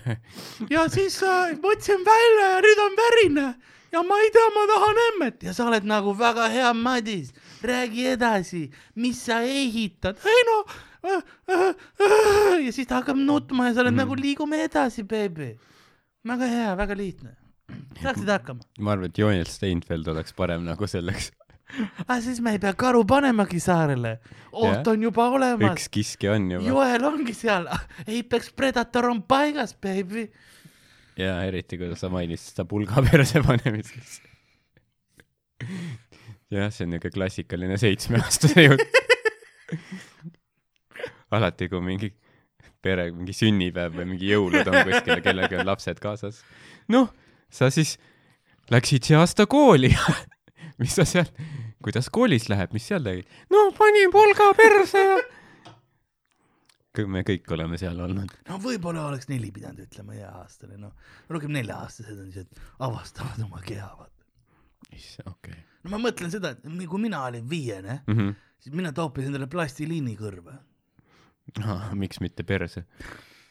ja 0.75 0.87
siis 0.89 1.21
äh, 1.23 1.57
võtsin 1.63 2.05
välja 2.07 2.53
ja 2.57 2.61
nüüd 2.65 2.85
on 2.87 3.01
verine 3.01 3.47
ja 3.93 4.03
ma 4.03 4.19
ei 4.23 4.33
tea, 4.35 4.49
ma 4.55 4.67
tahan 4.71 5.01
emmet 5.07 5.47
ja 5.47 5.55
sa 5.57 5.69
oled 5.71 5.87
nagu 5.89 6.15
väga 6.19 6.49
hea, 6.53 6.73
Madis, 6.75 7.33
räägi 7.63 8.11
edasi, 8.17 8.67
mis 8.97 9.23
sa 9.29 9.41
ehitad, 9.45 10.21
ei 10.25 10.45
no 10.51 10.59
äh,. 11.07 11.23
Äh, 11.47 11.69
äh, 12.03 12.61
ja 12.67 12.73
siis 12.73 12.89
ta 12.89 13.01
hakkab 13.01 13.19
nutma 13.21 13.69
ja 13.69 13.77
sa 13.77 13.85
oled 13.85 13.95
mm. 13.95 14.03
nagu 14.03 14.17
liigume 14.19 14.63
edasi, 14.65 15.05
beebi. 15.07 15.55
väga 16.27 16.49
hea, 16.51 16.77
väga 16.77 16.97
lihtne. 16.99 17.37
saaksid 18.03 18.29
hakkama. 18.29 18.65
ma 18.81 18.97
arvan, 18.97 19.11
et 19.13 19.19
Joel 19.19 19.47
Steinfeld 19.47 20.09
oleks 20.09 20.35
parem 20.35 20.65
nagu 20.67 20.89
selleks. 20.91 21.31
Aga 21.75 22.19
siis 22.25 22.41
me 22.45 22.55
ei 22.57 22.61
pea 22.63 22.73
karu 22.79 23.03
panemagi 23.09 23.61
saarele. 23.63 24.17
oht 24.53 24.87
on 24.91 25.07
juba 25.09 25.29
olemas 25.37 25.75
üks. 25.75 25.89
kiskja 25.93 26.37
on 26.37 26.51
juba. 26.55 26.67
Joel 26.69 27.09
ongi 27.09 27.35
seal, 27.37 27.69
Apex 28.19 28.53
Predator 28.57 29.11
on 29.11 29.23
paigas, 29.27 29.75
baby. 29.75 30.29
ja 31.19 31.41
eriti, 31.47 31.79
kui 31.81 31.91
sa 31.99 32.11
mainisid 32.13 32.55
seda 32.55 32.67
pulga 32.69 33.03
perse 33.09 33.43
panemiseks. 33.49 34.21
jah, 36.53 36.71
see 36.71 36.87
on 36.87 36.95
niuke 36.95 37.11
klassikaline 37.15 37.79
seitsmeaastase 37.81 38.69
jutt. 38.69 39.03
alati, 41.35 41.69
kui 41.69 41.83
mingi 41.83 42.13
pere, 42.87 43.11
mingi 43.11 43.35
sünnipäev 43.35 43.97
või 43.99 44.13
mingi 44.13 44.31
jõulud 44.31 44.69
on 44.71 44.83
kuskil 44.87 45.17
ja 45.17 45.23
kellelgi 45.25 45.59
on 45.59 45.67
lapsed 45.67 45.99
kaasas. 46.03 46.45
noh, 46.93 47.11
sa 47.51 47.73
siis 47.75 47.97
läksid 48.71 49.11
see 49.11 49.19
aasta 49.19 49.49
kooli. 49.51 49.91
mis 50.83 50.97
sa 50.97 51.07
seal, 51.09 51.31
kuidas 51.85 52.11
koolis 52.13 52.49
läheb, 52.53 52.75
mis 52.77 52.89
seal 52.91 53.05
tegid? 53.07 53.29
no 53.53 53.69
panin 53.77 54.13
pulga 54.15 54.51
perse 54.59 55.05
ja. 55.05 55.21
me 57.13 57.23
kõik 57.29 57.49
oleme 57.57 57.81
seal 57.81 58.01
olnud. 58.01 58.35
no 58.49 58.61
võib-olla 58.63 59.09
oleks 59.11 59.31
neli 59.33 59.53
pidanud 59.55 59.87
ütlema 59.87 60.19
hea-aastane, 60.19 60.81
noh. 60.81 60.93
rohkem 61.33 61.55
nelja-aastased 61.57 62.19
on 62.19 62.35
siuksed, 62.35 62.69
avastavad 62.89 63.41
oma 63.47 63.63
keha, 63.65 63.93
vaata. 63.99 64.29
issand, 64.93 65.33
okei 65.37 65.65
no 65.87 65.95
ma 65.95 66.03
mõtlen 66.03 66.33
seda, 66.33 66.55
et 66.57 66.89
kui 66.91 67.03
mina 67.03 67.23
olin 67.29 67.47
viiene, 67.49 68.01
okay.. 68.07 68.33
siis 68.63 68.75
mina 68.77 68.93
toopisin 68.97 69.31
endale 69.31 69.49
plastiliini 69.51 70.17
kõrva. 70.19 70.57
Ah, 71.63 71.93
miks 71.95 72.19
mitte 72.21 72.43
perse? 72.43 72.83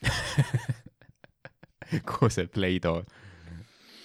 koos 2.10 2.42
Play-Doh. 2.52 3.06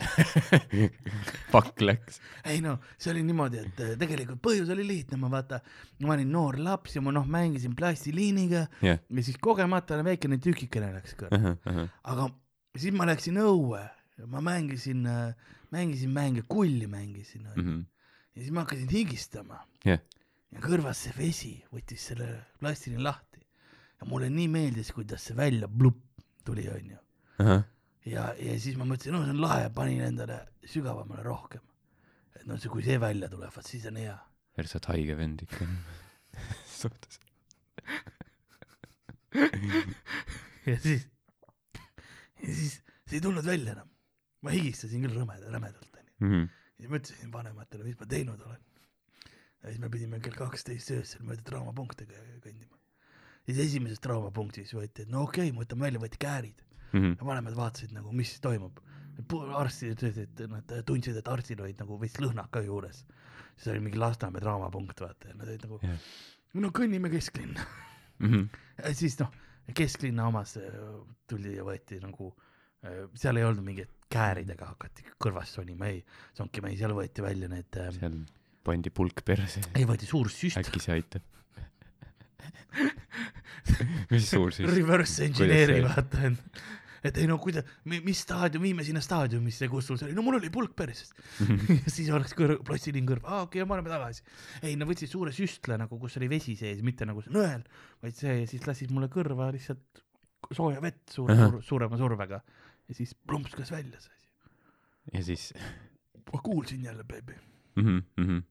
pakk 1.55 1.83
läks. 1.85 2.21
ei 2.45 2.61
no 2.65 2.77
see 2.97 3.13
oli 3.13 3.23
niimoodi, 3.27 3.61
et 3.65 3.83
äh, 3.85 3.95
tegelikult 4.01 4.41
põhjus 4.45 4.73
oli 4.73 4.85
lihtne, 4.87 5.19
ma 5.21 5.31
vaata, 5.33 5.61
ma 6.05 6.15
olin 6.17 6.31
noor 6.33 6.59
laps 6.61 6.97
ja 6.97 7.05
ma 7.05 7.13
noh, 7.15 7.27
mängisin 7.31 7.77
plastiliiniga 7.79 8.67
jah, 8.85 9.01
ja 9.01 9.25
siis 9.27 9.39
kogemata 9.43 10.01
väikene 10.07 10.41
tükikene 10.43 10.93
läks 10.97 11.17
kõrva. 11.21 11.55
aga 12.13 12.29
siis 12.77 12.95
ma 12.97 13.09
läksin 13.11 13.41
õue, 13.43 13.83
ma 14.31 14.45
mängisin, 14.45 15.05
mängisin 15.75 16.15
mänge, 16.15 16.45
kulli 16.49 16.89
mängisin 16.91 17.47
onju. 17.53 17.65
Mhm. 17.65 17.83
ja 18.35 18.45
siis 18.45 18.55
ma 18.55 18.65
hakkasin 18.65 18.91
higistama 18.93 19.61
jah, 19.87 20.01
ja 20.51 20.65
kõrvas 20.65 21.05
see 21.07 21.17
vesi 21.19 21.57
võttis 21.75 22.11
selle 22.13 22.31
plastini 22.61 23.03
lahti 23.03 23.43
ja 24.01 24.09
mulle 24.09 24.31
nii 24.33 24.49
meeldis, 24.49 24.95
kuidas 24.97 25.29
see 25.29 25.37
välja 25.37 25.69
plupp 25.69 26.01
tuli 26.47 26.65
onju 26.73 26.99
ja, 28.09 28.31
ja 28.39 28.57
siis 28.61 28.79
ma 28.81 28.87
mõtlesin, 28.89 29.15
no 29.15 29.25
see 29.25 29.35
on 29.35 29.43
lahe, 29.43 29.69
panin 29.75 30.03
endale 30.05 30.41
sügavamale 30.69 31.25
rohkem. 31.27 31.65
et 32.37 32.47
no 32.49 32.57
see, 32.57 32.71
kui 32.73 32.85
see 32.85 32.97
välja 33.01 33.29
tuleb, 33.29 33.53
vot 33.55 33.67
siis 33.67 33.87
on 33.91 33.99
hea. 34.01 34.17
sa 34.61 34.79
oled 34.79 34.91
haige 34.95 35.17
vend 35.19 35.43
ikka. 35.45 35.67
suhtes. 36.81 37.21
ja 40.71 40.77
siis, 40.81 41.07
ja 42.41 42.55
siis 42.55 42.81
see 42.81 43.19
ei 43.19 43.21
tulnud 43.21 43.47
välja 43.47 43.77
enam. 43.77 43.93
ma 44.41 44.55
higistasin 44.55 45.05
küll 45.05 45.19
rõmeda, 45.21 45.53
rämedalt 45.53 46.01
onju. 46.01 46.17
Mhm. 46.25 46.49
ja 46.49 46.83
siis 46.83 46.91
ma 46.91 47.03
ütlesin 47.03 47.33
vanematele, 47.33 47.85
mis 47.85 48.01
ma 48.01 48.09
teinud 48.09 48.41
olen. 48.49 48.65
ja 49.61 49.69
siis 49.69 49.81
me 49.83 49.93
pidime 49.93 50.23
kell 50.25 50.39
kaksteist 50.39 50.97
öösel 50.97 51.27
mööda 51.29 51.45
traumapunkte 51.45 52.09
kõ- 52.09 52.41
kõndima. 52.47 52.81
siis 53.45 53.61
esimeses 53.69 54.01
traumapunktis 54.01 54.73
võeti, 54.73 55.05
et 55.05 55.13
no 55.13 55.27
okei 55.29 55.51
okay,, 55.51 55.57
ma 55.57 55.67
võtan 55.67 55.85
välja, 55.85 56.01
võeti 56.01 56.25
käärid 56.25 56.65
Mhm. 56.93 57.17
ja 57.19 57.27
vanemad 57.27 57.57
vaatasid 57.57 57.93
nagu, 57.97 58.13
mis 58.13 58.39
toimub. 58.41 58.81
arstid 59.55 59.93
ütlesid, 59.99 60.41
et 60.41 60.49
nad 60.49 60.71
tundsid, 60.89 61.17
et 61.21 61.29
arstil 61.29 61.61
olid 61.61 61.79
nagu 61.83 61.99
veits 62.01 62.17
lõhnad 62.23 62.49
ka 62.51 62.63
juures. 62.65 63.05
siis 63.57 63.69
oli 63.75 63.81
mingi 63.85 63.99
Lasnamäe 63.99 64.41
traumapunkt, 64.41 65.01
vaata, 65.01 65.29
ja 65.29 65.35
nad 65.35 65.49
olid 65.49 65.67
nagu 65.67 65.79
Jah. 65.83 65.99
no 66.55 66.71
kõnnime 66.71 67.11
kesklinna. 67.11 67.67
Mhm. 68.19 68.49
ja 68.85 68.95
siis 68.95 69.19
noh, 69.21 69.31
kesklinna 69.75 70.27
omas 70.27 70.57
äh, 70.57 70.73
tuli 71.29 71.57
ja 71.57 71.65
võeti 71.65 72.01
nagu, 72.01 72.35
seal 73.15 73.37
ei 73.37 73.45
olnud 73.45 73.65
mingit 73.65 73.91
kääridega 74.11 74.67
hakati 74.73 75.05
kõrvast 75.21 75.61
sonima, 75.61 75.91
ei, 75.93 76.01
sonki 76.35 76.63
ei, 76.65 76.79
seal 76.81 76.95
võeti 76.97 77.23
välja 77.23 77.49
need, 77.53 77.77
seal 77.99 78.17
pandi 78.65 78.91
pulk 78.91 79.23
perse. 79.25 79.63
ei 79.77 79.87
võeti 79.89 80.09
suur 80.09 80.31
süst, 80.33 80.59
äkki 80.61 80.83
see 80.83 80.97
aitab? 80.97 81.27
mis 84.13 84.29
suur 84.29 84.55
siis? 84.55 84.69
reverse 84.71 85.25
engineering, 85.27 85.89
vaata, 85.89 86.29
et 86.31 86.63
et 87.01 87.17
ei 87.17 87.29
no 87.29 87.39
kuidas, 87.41 87.65
mis 87.89 88.19
staadium, 88.21 88.65
viime 88.67 88.85
sinna 88.85 89.01
staadiumisse, 89.05 89.69
kus 89.73 89.87
sul 89.89 89.97
see 89.97 90.11
oli, 90.11 90.17
no 90.17 90.25
mul 90.27 90.37
oli 90.37 90.51
pulk 90.53 90.75
perses. 90.77 91.15
ja 91.41 91.89
siis 91.89 92.11
oleks 92.13 92.35
kõr-, 92.37 92.59
plastiliin 92.67 93.07
kõrv, 93.09 93.25
aa 93.25 93.47
okei 93.47 93.63
okay,, 93.63 93.69
me 93.69 93.77
oleme 93.79 93.93
tagasi. 93.93 94.25
ei, 94.61 94.77
nad 94.77 94.89
võtsid 94.91 95.13
suure 95.13 95.33
süstla 95.33 95.79
nagu, 95.81 95.97
kus 96.03 96.19
oli 96.21 96.29
vesi 96.33 96.57
sees, 96.61 96.83
mitte 96.85 97.09
nagu 97.09 97.25
see 97.25 97.33
nõel, 97.35 97.65
vaid 98.05 98.19
see 98.19 98.43
ja 98.43 98.51
siis 98.51 98.67
lasid 98.69 98.93
mulle 98.93 99.09
kõrva 99.13 99.49
lihtsalt 99.57 100.05
sooja 100.53 100.83
vett 100.85 101.15
suure, 101.15 101.37
suur, 101.41 101.61
suurema 101.65 102.01
survega 102.01 102.41
ja 102.91 102.97
siis 102.97 103.15
plumpskas 103.15 103.73
välja 103.73 104.01
see 104.03 104.17
asi. 104.17 104.31
ja 105.15 105.25
siis 105.25 105.51
ma 106.31 106.43
kuulsin 106.45 106.85
jälle, 106.85 107.05
beebi, 107.05 107.37
mm, 107.81 108.03
-hmm. 108.21 108.43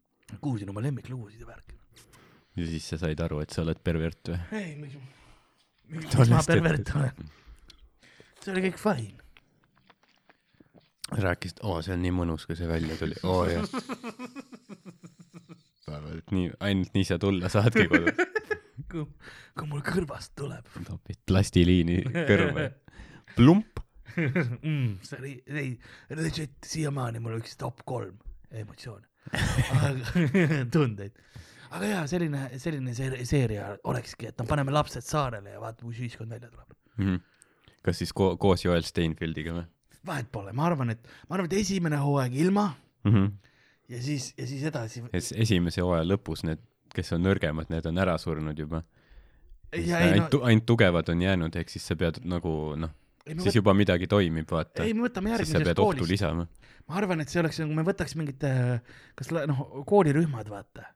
kuulsin 0.42 0.70
oma 0.70 0.82
lemmiklugusid 0.82 1.46
ja 1.46 1.48
värki. 1.48 1.79
Ja 2.60 2.68
siis 2.70 2.90
sa 2.94 3.00
said 3.02 3.22
aru, 3.24 3.42
et 3.44 3.56
sa 3.56 3.64
oled 3.64 3.80
pervert 3.84 4.34
või? 4.34 4.40
ei, 4.60 4.76
mis, 4.80 4.98
mis 5.96 6.34
ma 6.34 6.44
pervert 6.46 6.94
olen. 6.96 7.32
see 8.44 8.54
oli 8.54 8.66
kõik 8.70 8.80
fine. 8.82 9.16
rääkisid, 11.18 11.64
oo, 11.66 11.80
see 11.86 11.96
on 11.96 12.04
nii 12.06 12.16
mõnus, 12.22 12.46
kui 12.50 12.60
see 12.60 12.70
välja 12.70 12.98
tuli, 13.00 13.18
oo 13.24 13.44
jah. 13.50 13.66
arvad, 15.90 16.20
et 16.22 16.34
nii, 16.36 16.52
ainult 16.70 16.96
nii 16.96 17.08
sa 17.08 17.18
tulla 17.22 17.50
saadki 17.52 17.88
kodus. 17.90 18.14
kui, 18.92 19.06
kui 19.58 19.70
mul 19.70 19.84
kõrvast 19.86 20.34
tuleb 20.40 20.68
topid 20.88 21.20
plastiliini 21.30 22.02
kõrva. 22.14 22.70
plump. 23.38 23.84
mm,. 24.16 25.00
see 25.06 25.20
oli, 25.20 25.36
ei, 25.54 25.74
legit 26.18 26.58
siiamaani 26.66 27.22
mul 27.24 27.38
üks 27.40 27.58
top 27.60 27.84
kolm 27.88 28.18
emotsioone. 28.50 29.06
tundeid. 30.74 31.14
Aga 31.70 31.90
jaa, 31.94 32.06
selline, 32.08 32.46
selline 32.58 32.94
see- 32.98 33.26
seeria 33.26 33.74
olekski, 33.84 34.30
et 34.32 34.40
no 34.40 34.46
paneme 34.50 34.72
lapsed 34.74 35.06
saarele 35.06 35.56
ja 35.56 35.60
vaatame, 35.62 35.92
kus 35.92 36.00
ühiskond 36.04 36.30
välja 36.30 36.50
tuleb. 36.50 36.78
Mhm. 36.98 37.20
kas 37.84 37.98
siis 37.98 38.12
ko 38.14 38.36
koos 38.38 38.66
Joel 38.66 38.84
Steinfeldiga 38.84 39.54
või 39.56 39.68
vahet 40.06 40.32
pole, 40.32 40.54
ma 40.56 40.68
arvan, 40.70 40.94
et, 40.96 41.10
ma 41.28 41.38
arvan, 41.38 41.50
et 41.50 41.58
esimene 41.60 42.00
hooaeg 42.02 42.36
ilma 42.40 42.70
mm? 43.04 43.12
-hmm. 43.14 43.32
ja 43.96 44.02
siis, 44.04 44.34
ja 44.38 44.48
siis 44.48 44.64
edasi. 44.64 45.04
siis 45.12 45.34
esimese 45.46 45.82
hooaja 45.82 46.08
lõpus 46.08 46.44
need, 46.48 46.62
kes 46.96 47.14
on 47.18 47.24
nõrgemad, 47.24 47.70
need 47.70 47.86
on 47.86 47.98
ära 47.98 48.18
surnud 48.18 48.60
juba. 48.60 48.84
ei 49.74 49.86
no 49.88 49.98
ainult, 49.98 50.40
ainult 50.44 50.66
tugevad 50.66 51.10
on 51.10 51.22
jäänud, 51.22 51.56
ehk 51.56 51.70
siis 51.70 51.88
sa 51.88 51.96
pead 51.96 52.22
nagu 52.24 52.76
noh, 52.76 52.96
ei, 53.26 53.40
siis 53.40 53.60
juba 53.60 53.74
midagi 53.74 54.08
toimib, 54.08 54.50
vaata 54.52 54.84
ei, 54.84 54.94
me 54.94 55.08
võtame 55.08 55.36
järgmisest 55.36 55.76
koolist. 55.76 56.10
lisama. 56.10 56.48
ma 56.88 56.96
arvan, 56.96 57.22
et 57.22 57.30
see 57.30 57.42
oleks 57.44 57.60
nagu 57.62 57.76
me 57.76 57.86
võtaks 57.86 58.16
mingid, 58.18 58.48
kas 59.16 59.32
noh, 59.32 59.66
koolirühmad, 59.86 60.50
vaata, 60.50 60.88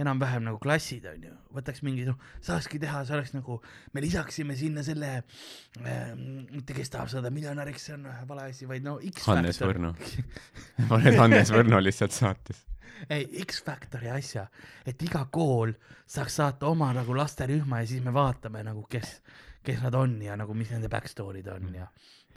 enam-vähem 0.00 0.44
nagu 0.46 0.58
klassid 0.62 1.04
on 1.10 1.22
ju, 1.28 1.34
võtaks 1.56 1.82
mingi 1.86 2.06
noh, 2.08 2.16
saakski 2.46 2.78
teha, 2.82 3.02
see 3.08 3.16
oleks 3.18 3.34
nagu, 3.36 3.58
me 3.94 4.02
lisaksime 4.04 4.56
sinna 4.58 4.82
selle 4.86 5.10
äh,, 5.20 6.14
mitte 6.50 6.76
kes 6.76 6.90
tahab 6.94 7.10
saada 7.12 7.30
miljonäriks, 7.34 7.88
see 7.90 7.96
on 7.98 8.08
vale 8.28 8.48
asi, 8.50 8.68
vaid 8.70 8.86
no 8.86 8.96
X 9.12 9.26
Hannes. 9.28 9.60
Võrno. 9.64 9.92
paned 10.90 11.18
Hannes 11.20 11.52
Võrno 11.54 11.80
lihtsalt 11.82 12.14
saates. 12.16 12.64
ei, 13.08 13.24
X 13.46 13.62
Factori 13.64 14.10
asja, 14.12 14.46
et 14.86 15.00
iga 15.06 15.22
kool 15.32 15.72
saaks 16.10 16.40
saata 16.40 16.68
oma 16.68 16.90
nagu 16.96 17.14
lasterühma 17.16 17.80
ja 17.84 17.86
siis 17.92 18.02
me 18.04 18.12
vaatame 18.12 18.64
nagu, 18.66 18.82
kes, 18.90 19.20
kes 19.64 19.80
nad 19.84 19.94
on 19.96 20.18
ja 20.24 20.36
nagu, 20.36 20.54
mis 20.58 20.72
nende 20.74 20.88
back 20.92 21.08
story'd 21.08 21.48
on 21.54 21.70
ja, 21.78 21.86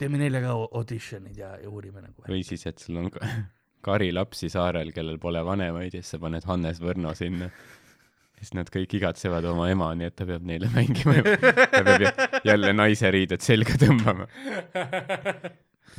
teeme 0.00 0.18
neljaga 0.20 0.54
au- 0.54 0.70
audition'id 0.80 1.36
ja, 1.38 1.54
ja 1.60 1.68
uurime 1.70 2.00
nagu. 2.04 2.24
või 2.28 2.40
siis, 2.46 2.64
et 2.70 2.78
sul 2.80 2.96
on 3.02 3.10
ka- 3.12 3.20
kari 3.84 4.10
lapsi 4.16 4.48
saarel, 4.52 4.90
kellel 4.96 5.18
pole 5.22 5.42
vanemaid 5.46 5.94
ja 5.94 6.00
siis 6.02 6.14
sa 6.16 6.20
paned 6.22 6.44
Hannes 6.48 6.80
Võrno 6.82 7.12
sinna. 7.18 7.50
siis 8.38 8.50
nad 8.56 8.68
kõik 8.72 8.96
igatsevad 8.98 9.44
oma 9.48 9.68
ema, 9.72 9.92
nii 9.96 10.08
et 10.10 10.16
ta 10.18 10.26
peab 10.28 10.42
neile 10.44 10.68
mängima 10.74 11.14
ta 11.22 11.84
peab 11.86 12.02
jä- 12.04 12.40
jälle 12.50 12.72
naise 12.76 13.10
riided 13.14 13.40
selga 13.44 13.76
tõmbama. 13.80 14.26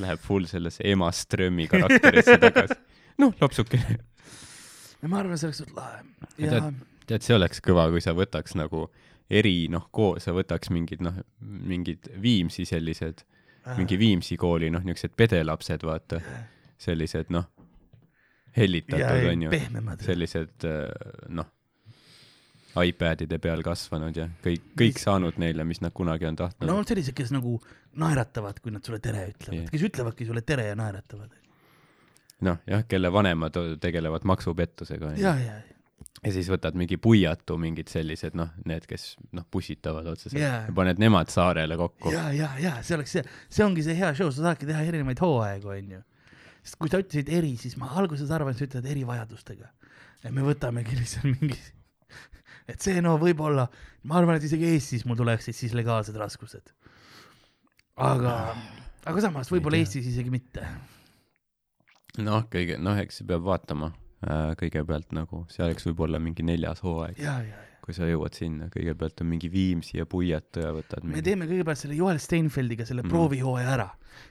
Läheb 0.02 0.20
full 0.20 0.44
sellesse 0.50 0.84
ema 0.92 1.08
Strömi 1.14 1.66
karakterisse 1.70 2.36
tagasi. 2.42 2.76
noh, 3.22 3.32
lopsukene. 3.40 3.96
ja 5.02 5.08
ma 5.08 5.22
arvan, 5.22 5.38
see 5.40 5.48
oleks 5.48 5.62
suht 5.64 5.72
lahe. 5.76 6.02
Tead- 6.36 6.82
tead, 7.08 7.24
see 7.24 7.36
oleks 7.38 7.62
kõva, 7.64 7.88
kui 7.94 8.02
sa 8.04 8.12
võtaks 8.16 8.54
nagu 8.60 8.86
eri, 9.30 9.66
noh, 9.72 9.88
koos, 9.94 10.26
sa 10.28 10.34
võtaks 10.36 10.70
mingid, 10.74 11.00
noh, 11.02 11.16
mingid 11.40 12.10
Viimsi 12.22 12.66
sellised, 12.68 13.24
mingi 13.78 13.96
Viimsi 13.98 14.36
kooli, 14.38 14.68
noh, 14.70 14.84
niisugused 14.86 15.16
pedelapsed, 15.18 15.82
vaata, 15.88 16.20
sellised, 16.78 17.32
noh, 17.34 17.48
hellitatud, 18.56 19.28
onju, 19.32 19.52
sellised, 20.06 20.66
noh, 21.36 21.52
iPadide 22.84 23.38
peal 23.40 23.62
kasvanud 23.64 24.16
ja 24.16 24.26
kõik, 24.44 24.72
kõik 24.76 25.00
saanud 25.00 25.38
neile, 25.40 25.64
mis 25.68 25.80
nad 25.84 25.94
kunagi 25.96 26.28
on 26.28 26.36
tahtnud 26.36 26.68
no 26.68 26.80
sellised, 26.86 27.16
kes 27.16 27.32
nagu 27.34 27.56
naeratavad, 28.00 28.60
kui 28.60 28.74
nad 28.74 28.84
sulle 28.84 29.00
tere 29.04 29.28
ütlevad 29.30 29.62
Jah. 29.62 29.70
kes 29.72 29.86
ütlevadki 29.88 30.26
sulle 30.28 30.42
tere 30.46 30.68
ja 30.70 30.76
naeratavad. 30.78 31.32
noh, 32.46 32.60
jah, 32.68 32.84
kelle 32.88 33.12
vanemad 33.12 33.56
tegelevad 33.80 34.26
maksupettusega, 34.28 35.14
ja, 35.16 35.32
onju. 35.32 35.46
ja, 35.46 35.56
ja 36.26 36.32
siis 36.34 36.50
võtad 36.52 36.76
mingi 36.76 36.98
puiatu, 37.00 37.56
mingid 37.60 37.88
sellised, 37.92 38.36
noh, 38.36 38.52
need, 38.68 38.84
kes, 38.88 39.14
noh, 39.36 39.46
pussitavad 39.50 40.08
otseselt 40.12 40.40
Jaa. 40.40 40.66
ja 40.68 40.74
paned 40.76 41.00
nemad 41.00 41.32
saarele 41.32 41.78
kokku. 41.80 42.12
ja, 42.12 42.28
ja, 42.36 42.52
ja 42.60 42.76
see 42.82 42.98
oleks 42.98 43.16
see, 43.16 43.24
see 43.48 43.64
ongi 43.64 43.86
see 43.86 43.96
hea 43.96 44.12
show, 44.18 44.32
sa 44.34 44.50
saadki 44.50 44.68
teha 44.68 44.84
erinevaid 44.84 45.22
hooaegu, 45.22 45.72
onju. 45.78 46.02
Sest 46.66 46.78
kui 46.80 46.90
sa 46.90 47.00
ütlesid 47.02 47.30
eri, 47.30 47.54
siis 47.60 47.76
ma 47.78 47.92
alguses 48.00 48.32
arvasin, 48.34 48.58
sa 48.58 48.66
ütled 48.66 48.88
erivajadustega. 48.90 49.70
et 50.24 50.32
me 50.34 50.42
võtamegi 50.42 50.98
lihtsalt 50.98 51.28
mingi, 51.30 51.58
et 52.72 52.82
see 52.82 53.02
no 53.04 53.14
võib-olla, 53.22 53.68
ma 54.10 54.18
arvan, 54.20 54.40
et 54.40 54.48
isegi 54.48 54.72
Eestis 54.72 55.06
mul 55.06 55.18
tuleksid 55.20 55.54
siis 55.54 55.76
legaalsed 55.78 56.16
raskused. 56.18 56.72
aga, 57.96 58.34
aga 59.06 59.22
samas 59.22 59.52
võib-olla. 59.52 59.78
Eestis 59.78 60.10
isegi 60.10 60.32
mitte. 60.34 60.66
noh, 62.18 62.42
kõige, 62.50 62.80
noh, 62.82 62.98
eks 62.98 63.22
peab 63.28 63.46
vaatama 63.46 63.92
äh, 64.26 64.50
kõigepealt 64.58 65.14
nagu, 65.14 65.44
selleks 65.52 65.86
võib 65.90 66.06
olla 66.08 66.22
mingi 66.22 66.42
neljas 66.46 66.82
hooaeg, 66.82 67.22
ja, 67.22 67.38
ja, 67.46 67.62
ja. 67.62 67.75
Kui 67.86 67.94
sa 67.94 68.06
jõuad 68.10 68.34
sinna, 68.34 68.66
kõigepealt 68.72 69.20
on 69.22 69.28
mingi 69.30 69.46
Viimsi 69.52 69.98
ja 70.00 70.06
Puiatu 70.10 70.60
ja 70.64 70.72
võtad 70.74 71.04
me 71.04 71.12
mingi 71.14 71.22
teeme 71.28 71.46
kõigepealt 71.46 71.78
selle 71.78 71.94
Joel 71.94 72.18
Steinfeldiga 72.18 72.84
selle 72.88 73.02
Mhm. 73.04 73.10
proovihooaja 73.12 73.68
ära 73.76 73.88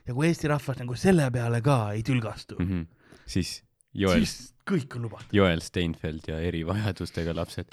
ja 0.07 0.13
kui 0.13 0.27
Eesti 0.27 0.47
rahvas 0.51 0.77
nagu 0.81 0.95
selle 0.99 1.29
peale 1.31 1.61
ka 1.63 1.77
ei 1.95 2.03
tülgastu 2.03 2.57
mm, 2.59 2.67
-hmm. 2.67 2.85
siis 3.25 3.63
Joel, 3.93 4.25
siis 4.25 4.53
kõik 4.67 4.95
on 4.97 5.03
lubatud. 5.07 5.31
Joel 5.31 5.61
Steinfeld 5.63 6.27
ja 6.27 6.39
erivajadustega 6.43 7.33
lapsed. 7.35 7.65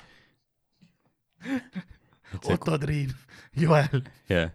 see, 1.42 2.54
Otto 2.54 2.78
Triin, 2.78 3.10
Joel 3.56 4.02
jah, 4.28 4.50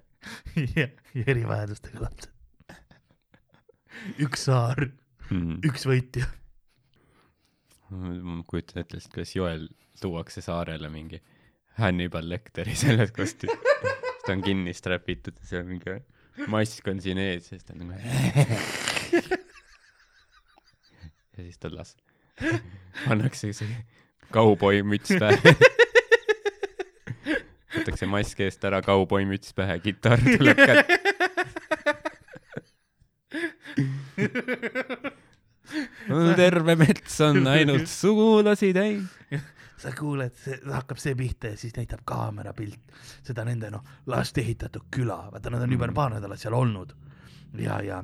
ja, 0.56 0.88
ja 1.18 1.24
erivajadustega 1.28 2.00
lapsed. 2.08 2.32
üks 4.26 4.46
saar, 4.48 4.88
Mhm. 5.30 5.58
üks 5.68 5.84
võitja. 5.84 6.24
Ma 7.90 8.44
kujutan 8.48 8.82
ette 8.82 8.98
lihtsalt, 8.98 9.14
kuidas 9.14 9.36
Joel 9.36 9.68
tuuakse 10.02 10.42
saarele 10.42 10.90
mingi 10.90 11.22
Hannibal 11.80 12.30
Lecteri 12.30 12.76
selles 12.76 13.12
kostüümis. 13.16 13.60
ta 14.26 14.34
on 14.34 14.42
kinni 14.44 14.74
strapitud 14.76 15.38
ja 15.40 15.48
seal 15.48 15.64
mingi 15.68 16.00
mask 16.52 16.88
on 16.92 17.02
siin 17.02 17.18
ees 17.22 17.52
ja 17.52 17.56
siis 17.56 17.64
ta 17.64 17.74
on 17.74 17.80
nagu 17.86 17.94
ja 21.38 21.44
siis 21.44 21.58
ta 21.58 21.72
las-, 21.72 21.98
pannakse 23.06 23.54
see 23.54 23.78
kauboi 24.32 24.84
müts 24.84 25.14
pähe. 25.20 25.56
võetakse 27.78 28.10
mask 28.10 28.40
eest 28.44 28.66
ära, 28.68 28.82
kauboi 28.86 29.26
müts 29.30 29.54
pähe, 29.56 29.80
kitarr 29.84 30.22
tuleb 30.26 30.58
kätte. 30.58 30.96
Terve 36.36 36.76
mets 36.80 37.20
on 37.22 37.48
ainult 37.48 37.88
sugulasi 37.92 38.74
täis. 38.74 39.04
sa 39.82 39.92
kuuled, 39.94 40.34
hakkab 40.74 40.98
see 40.98 41.14
pihta 41.20 41.52
ja 41.54 41.58
siis 41.62 41.76
näitab 41.78 42.02
kaamera 42.10 42.54
pilt 42.58 42.80
seda 43.28 43.44
nende 43.46 43.70
noh, 43.74 43.84
last 44.10 44.38
ehitatud 44.42 44.88
küla, 44.94 45.20
vaata 45.34 45.52
nad 45.54 45.62
on 45.62 45.72
juba 45.76 45.86
Mhm. 45.88 45.94
paar 46.00 46.16
nädalat 46.16 46.42
seal 46.42 46.56
olnud 46.58 46.96
ja, 47.62 47.78
ja 47.86 48.00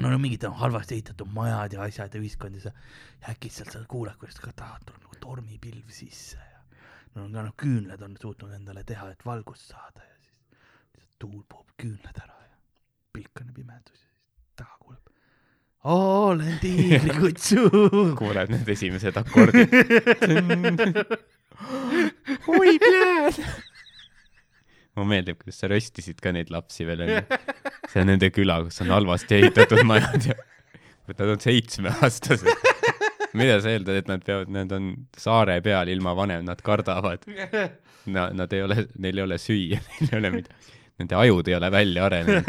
no 0.00 0.10
no 0.10 0.18
mingid 0.22 0.46
noh, 0.46 0.54
halvasti 0.60 0.94
ehitatud 1.00 1.28
majad 1.34 1.74
ja 1.74 1.82
asjad 1.88 2.14
ja 2.14 2.20
ühiskond 2.22 2.54
ja 2.54 2.68
sa 2.68 2.72
ja 3.22 3.34
äkitselt 3.34 3.72
sa 3.74 3.82
kuuled, 3.88 4.14
kuidas 4.20 4.38
ka 4.40 4.52
tahad, 4.56 4.84
tuleb 4.86 5.02
nagu 5.08 5.18
tormipilv 5.20 5.90
sisse 5.90 6.38
ja 6.38 6.62
no 7.16 7.26
ka 7.28 7.42
noh, 7.48 7.54
küünlad 7.58 8.02
on 8.06 8.14
suutnud 8.22 8.54
endale 8.56 8.84
teha, 8.88 9.10
et 9.10 9.26
valgust 9.26 9.74
saada 9.74 10.06
ja 10.06 10.16
siis 10.22 11.10
tuul 11.18 11.42
puhub 11.48 11.74
küünlad 11.82 12.22
ära 12.24 12.38
ja 12.46 12.56
pilk 13.12 13.42
on 13.42 13.50
pimedus 13.58 13.98
ja 13.98 14.06
siis 14.06 14.54
taga 14.56 14.78
kuuleb. 14.78 15.11
Olen 15.84 16.58
tiigrikutsu. 16.60 17.70
kuuled 18.20 18.52
need 18.52 18.68
esimesed 18.74 19.16
akordid. 19.18 19.72
oi, 22.58 22.78
pljääd. 22.78 23.42
mulle 24.96 25.08
meeldib, 25.08 25.36
kuidas 25.40 25.60
sa 25.62 25.66
röstisid 25.72 26.18
ka 26.22 26.32
neid 26.34 26.50
lapsi 26.52 26.86
veel 26.86 27.00
onju. 27.06 27.20
see 27.90 28.02
on 28.02 28.10
nende 28.12 28.28
küla, 28.34 28.60
kus 28.66 28.82
on 28.84 28.92
halvasti 28.94 29.32
ehitatud 29.40 29.82
majad 29.90 30.22
ja 30.32 30.36
nad 31.12 31.28
on 31.34 31.40
seitsmeaastased. 31.42 32.46
mida 33.38 33.54
sa 33.64 33.68
eeldad, 33.72 33.96
et 34.02 34.08
nad 34.10 34.22
peavad, 34.24 34.48
nad 34.52 34.72
on 34.76 34.92
saare 35.18 35.60
peal 35.64 35.88
ilma 35.88 36.12
vanem, 36.16 36.44
nad 36.46 36.60
kardavad. 36.62 37.24
Na-, 38.06 38.30
nad 38.34 38.52
ei 38.52 38.62
ole, 38.62 38.86
neil 38.98 39.18
ei 39.18 39.24
ole 39.24 39.38
süüa, 39.40 39.80
neil 40.00 40.12
ei 40.12 40.20
ole 40.20 40.30
midagi. 40.36 40.70
Nende 41.00 41.16
ajud 41.16 41.48
ei 41.48 41.54
ole 41.56 41.70
välja 41.72 42.04
arenenud. 42.04 42.44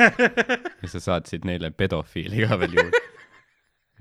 ja 0.83 0.89
sa 0.91 0.99
saatsid 0.99 1.45
neile 1.47 1.71
pedofiili 1.71 2.43
ka 2.45 2.59
veel 2.59 2.75
juurde. 2.77 2.99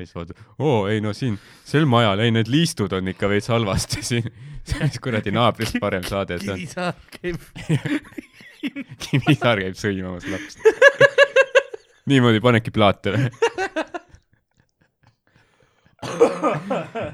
Siis 0.06 0.16
vaatad, 0.16 0.40
oo 0.62 0.86
ei 0.90 1.00
no 1.04 1.12
siin 1.16 1.38
sel 1.64 1.86
majal, 1.90 2.22
ei 2.22 2.32
need 2.34 2.50
liistud 2.52 2.92
on 2.96 3.08
ikka 3.12 3.30
veits 3.30 3.50
halvasti 3.52 4.02
siin. 4.10 4.28
mis 4.80 4.98
kuradi 5.02 5.32
naabrist 5.34 5.78
parem 5.82 6.04
saade. 6.06 6.38
Kivisaar 6.42 6.98
käib 7.16 7.40
Kivisaar 9.06 9.62
käib 9.64 9.78
sõimamas 9.78 10.28
lapsi. 10.30 10.74
niimoodi 12.10 12.42
panedki 12.42 12.74
plaate 12.74 13.14
või? 13.16 13.30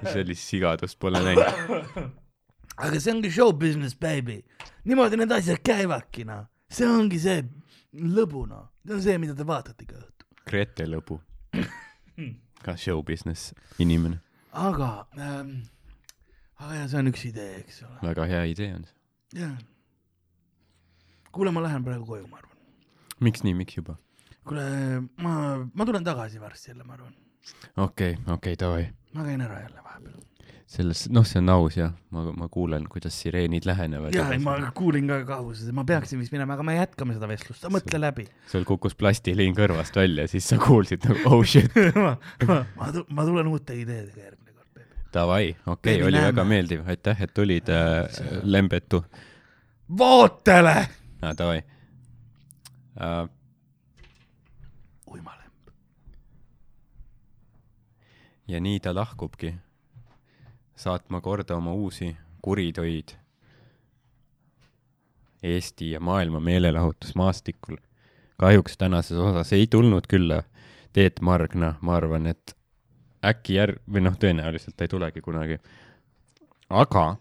sellist 0.09 0.49
sigadust 0.49 0.97
pole 1.01 1.21
näinud. 1.21 2.05
aga 2.79 3.01
see 3.01 3.13
ongi 3.13 3.31
show 3.33 3.53
business, 3.53 3.97
baby. 3.97 4.41
niimoodi 4.89 5.21
need 5.21 5.33
asjad 5.37 5.61
käivadki, 5.65 6.25
noh. 6.29 6.47
see 6.73 6.89
ongi 6.89 7.21
see 7.21 7.43
lõbu, 7.93 8.47
noh. 8.49 8.71
see 8.87 8.97
on 8.97 9.03
see, 9.05 9.19
mida 9.21 9.37
te 9.37 9.47
vaatate 9.49 9.85
iga 9.85 10.01
õhtu. 10.01 10.29
Grete 10.49 10.87
Lõbu. 10.89 11.21
Ka 12.63 12.77
show 12.77 13.03
business 13.03 13.53
inimene. 13.79 14.21
aga 14.53 15.07
ähm,, 15.19 15.63
aga 16.59 16.75
ja 16.75 16.89
see 16.89 17.01
on 17.03 17.13
üks 17.13 17.25
idee, 17.29 17.59
eks 17.63 17.83
ole. 17.87 17.99
väga 18.03 18.29
hea 18.33 18.45
idee 18.53 18.71
on 18.75 18.85
see. 18.85 19.41
jah. 19.41 19.57
kuule, 21.33 21.53
ma 21.55 21.65
lähen 21.67 21.85
praegu 21.87 22.07
koju, 22.07 22.29
ma 22.29 22.41
arvan. 22.43 22.57
miks 23.21 23.45
nii, 23.47 23.57
miks 23.63 23.79
juba? 23.81 23.99
kuule, 24.45 24.65
ma, 25.25 25.35
ma 25.75 25.89
tulen 25.89 26.05
tagasi 26.05 26.41
varsti 26.41 26.73
jälle, 26.73 26.85
ma 26.85 26.99
arvan. 26.99 27.15
okei, 27.77 28.17
okei, 28.37 28.57
davai. 28.61 28.89
ma 29.13 29.29
käin 29.29 29.47
ära 29.47 29.63
jälle 29.67 29.85
vahepeal. 29.85 30.28
selles, 30.69 31.07
noh, 31.09 31.25
see 31.25 31.41
on 31.41 31.49
aus 31.49 31.79
jah, 31.79 31.93
ma, 32.13 32.27
ma 32.37 32.49
kuulen, 32.53 32.85
kuidas 32.93 33.17
sireenid 33.23 33.65
lähenevad. 33.69 34.13
ja, 34.17 34.27
ma 34.45 34.59
kuulin 34.77 35.09
ka 35.09 35.23
kahuses, 35.31 35.71
ma 35.73 35.85
peaksin 35.89 36.21
vist 36.21 36.35
minema, 36.35 36.59
aga 36.59 36.67
me 36.67 36.75
jätkame 36.77 37.17
seda 37.17 37.31
vestlust, 37.31 37.65
mõtle 37.73 38.01
läbi. 38.03 38.27
sul 38.53 38.67
kukkus 38.69 38.97
plastiliin 38.99 39.57
kõrvast 39.57 39.97
välja, 39.97 40.27
siis 40.29 40.49
sa 40.51 40.59
kuulsid 40.61 41.07
nagu 41.09 41.25
oh 41.33 41.41
shit. 41.41 41.73
ma, 42.05 42.13
ma, 42.45 42.59
ma, 42.77 42.91
ma 43.17 43.25
tulen 43.31 43.49
uute 43.49 43.79
ideedega 43.81 44.27
järgmine 44.27 44.53
kord, 44.53 44.69
baby. 44.77 45.01
Davai, 45.15 45.47
okei 45.65 45.73
okay,, 45.73 46.05
oli 46.05 46.19
näeme. 46.19 46.33
väga 46.35 46.45
meeldiv, 46.53 46.83
aitäh, 46.93 47.23
et 47.25 47.33
tulid 47.35 47.73
äh,, 47.73 48.21
Lembetu 48.45 49.01
vootele. 49.89 50.77
ah,. 51.23 51.33
Davai 51.39 51.63
uh,. 53.01 53.25
uimalemb. 55.09 55.73
ja 58.53 58.61
nii 58.61 58.85
ta 58.85 58.93
lahkubki, 58.93 59.55
saatma 60.79 61.21
korda 61.21 61.57
oma 61.59 61.73
uusi 61.75 62.17
kuritöid 62.43 63.17
Eesti 65.43 65.91
ja 65.91 66.01
maailma 66.01 66.41
meelelahutusmaastikul. 66.41 67.77
kahjuks 68.37 68.79
tänases 68.79 69.19
osas 69.19 69.53
ei 69.53 69.67
tulnud 69.67 70.07
külla 70.09 70.43
Teet 70.93 71.21
Margna, 71.21 71.75
ma 71.81 71.97
arvan, 71.97 72.27
et 72.27 72.57
äkki 73.25 73.55
järg-, 73.59 73.83
või 73.93 74.03
noh, 74.07 74.15
tõenäoliselt 74.19 74.77
ta 74.77 74.87
ei 74.87 74.89
tulegi 74.89 75.21
kunagi. 75.21 75.59
aga 76.71 77.17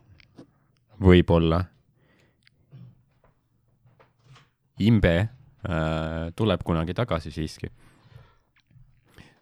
võib-olla 1.01 1.63
Imbe 4.79 5.15
äh, 5.17 5.29
tuleb 6.35 6.63
kunagi 6.63 6.93
tagasi 6.93 7.31
siiski. 7.31 7.71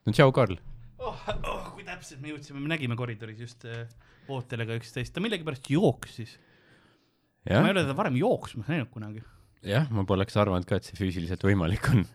no 0.05 0.11
tšau, 0.11 0.31
Karl. 0.31 0.55
oh,. 1.05 1.23
Oh, 1.51 1.69
kui 1.75 1.85
täpselt 1.87 2.21
me 2.23 2.33
jõudsime, 2.33 2.61
me 2.63 2.71
nägime 2.71 2.97
koridoris 2.99 3.41
just 3.45 3.65
äh, 3.69 3.85
Vooteliga 4.27 4.77
üksteist, 4.79 5.13
ta 5.13 5.23
millegipärast 5.23 5.69
jooksis. 5.69 6.37
ma 7.49 7.61
ei 7.61 7.75
ole 7.75 7.83
teda 7.83 7.95
varem 7.97 8.17
jooksmas 8.19 8.69
näinud 8.71 8.89
kunagi. 8.93 9.23
jah, 9.65 9.89
ma 9.93 10.05
poleks 10.07 10.37
arvanud 10.41 10.67
ka, 10.69 10.79
et 10.79 10.87
see 10.87 10.97
füüsiliselt 10.99 11.45
võimalik 11.45 11.91
on. 11.93 12.05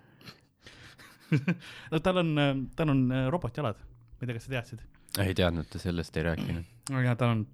no 1.92 2.02
tal 2.02 2.24
on, 2.24 2.34
tal 2.76 2.92
on 2.94 3.06
äh, 3.14 3.28
robotjalad, 3.32 3.78
ma 3.80 4.24
ei 4.24 4.30
tea, 4.30 4.36
kas 4.36 4.48
sa 4.48 4.56
teadsid. 4.56 4.84
ei 5.22 5.38
teadnud, 5.38 5.70
ta 5.70 5.82
sellest 5.82 6.18
ei 6.18 6.28
rääkinud. 6.30 6.76
ja 7.06 7.16
tal 7.18 7.36
on 7.36 7.46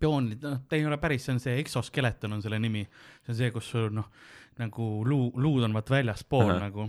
bioonid, 0.00 0.44
noh, 0.44 0.60
ta 0.68 0.76
ei 0.76 0.86
ole 0.86 0.98
päris, 1.00 1.24
see 1.26 1.36
on 1.36 1.42
see 1.42 1.56
exoskeleton 1.62 2.36
on 2.36 2.44
selle 2.44 2.60
nimi. 2.62 2.84
see 3.24 3.32
on 3.32 3.40
see, 3.40 3.50
kus 3.54 3.70
sul 3.72 3.88
noh, 3.96 4.10
nagu 4.60 4.90
luu, 5.08 5.30
luud 5.40 5.64
on 5.66 5.76
vaat 5.76 5.90
väljaspool 5.92 6.50
Ahah. 6.50 6.62
nagu, 6.68 6.88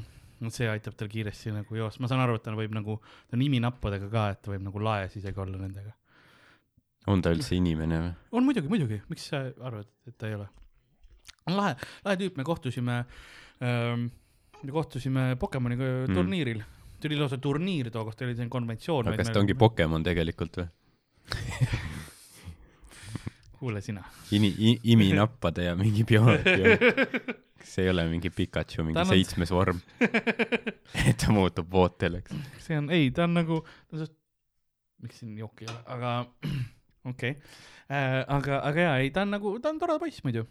see 0.53 0.68
aitab 0.69 0.95
tal 0.99 1.09
kiiresti 1.11 1.51
nagu 1.55 1.76
joosta, 1.80 2.01
ma 2.03 2.09
saan 2.11 2.22
aru, 2.26 2.35
et 2.38 2.43
ta 2.45 2.53
võib 2.57 2.73
nagu, 2.77 2.99
ta 3.30 3.38
on 3.38 3.41
iminappudega 3.47 4.09
ka, 4.14 4.27
et 4.35 4.41
ta 4.45 4.53
võib 4.53 4.64
nagu 4.68 4.80
laes 4.85 5.15
isegi 5.18 5.39
olla 5.43 5.57
nendega. 5.57 5.93
on 7.07 7.22
ta 7.22 7.31
üldse 7.34 7.55
inimene 7.57 7.99
või? 8.03 8.14
on 8.38 8.47
muidugi, 8.47 8.68
muidugi, 8.72 9.01
miks 9.09 9.27
sa 9.31 9.45
arvad, 9.61 9.88
et 10.07 10.18
ta 10.18 10.30
ei 10.30 10.35
ole? 10.38 10.47
on 11.47 11.57
lahe, 11.57 11.76
lahe 12.05 12.18
tüüp, 12.22 12.38
me 12.38 12.43
kohtusime 12.47 12.97
ähm,, 13.64 14.07
me 14.64 14.72
kohtusime 14.73 15.35
Pokemoni 15.39 15.76
Mm. 15.77 16.14
turniiril 16.14 16.61
mm., 16.61 16.73
tuli 17.01 17.15
lausa 17.19 17.38
turniir 17.38 17.91
tookord, 17.93 18.22
oli 18.26 18.34
selline 18.35 18.49
konventsioon. 18.49 19.07
aga 19.07 19.18
kas 19.22 19.30
ta 19.34 19.39
ongi 19.39 19.53
Pokemon 19.57 20.03
tegelikult 20.03 20.57
või? 20.61 20.68
kuule 23.57 23.81
sina. 23.81 24.03
Ini-, 24.31 24.80
iminappade 24.84 25.64
ja 25.65 25.76
mingi 25.76 26.03
bio-, 26.05 26.26
bio-, 26.45 26.77
kas 26.77 27.46
see 27.65 27.85
ei 27.85 27.91
ole 27.93 28.05
mingi 28.11 28.29
Pikachu 28.34 28.85
mingi 28.85 29.01
on- 29.01 29.09
seitsmes 29.09 29.51
vorm? 29.53 29.81
et 31.07 31.17
ta 31.23 31.34
muutub 31.35 31.69
vooteleks. 31.71 32.34
see 32.63 32.77
on, 32.79 32.91
ei, 32.93 33.09
ta 33.15 33.25
on 33.27 33.38
nagu, 33.39 33.61
ta 33.88 33.97
on 33.97 34.03
see, 34.03 34.13
miks 35.05 35.21
siin 35.21 35.38
jooki 35.39 35.67
ei 35.67 35.73
ole, 35.73 35.81
aga 35.95 36.13
okei 37.11 37.35
okay. 37.35 37.35
äh,. 37.89 38.21
aga, 38.38 38.61
aga 38.69 38.88
jaa, 38.88 38.95
ei, 39.03 39.11
ta 39.15 39.25
on 39.25 39.35
nagu, 39.38 39.53
ta 39.63 39.73
on 39.73 39.81
tore 39.81 39.99
poiss 40.01 40.25
muidu. 40.27 40.45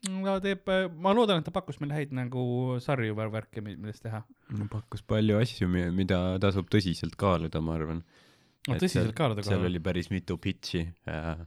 ta 0.00 0.38
teeb, 0.44 0.72
ma 0.96 1.12
loodan, 1.16 1.42
et 1.42 1.48
ta 1.48 1.54
pakkus 1.54 1.80
meile 1.82 1.98
häid 1.98 2.16
nagu 2.16 2.42
sarju 2.80 3.16
värke, 3.18 3.62
millest 3.64 4.04
teha. 4.06 4.24
no 4.56 4.68
pakkus 4.72 5.04
palju 5.04 5.38
asju, 5.40 5.70
mida 5.70 6.20
tasub 6.42 6.68
tõsiselt 6.72 7.16
kaaluda, 7.20 7.62
ma 7.64 7.78
arvan. 7.78 8.04
no 8.68 8.80
tõsiselt 8.80 9.16
kaaluda 9.16 9.46
seal 9.46 9.64
oli 9.68 9.82
päris 9.82 10.12
mitu 10.12 10.40
pitch'i 10.40 10.86
äh,. 11.08 11.46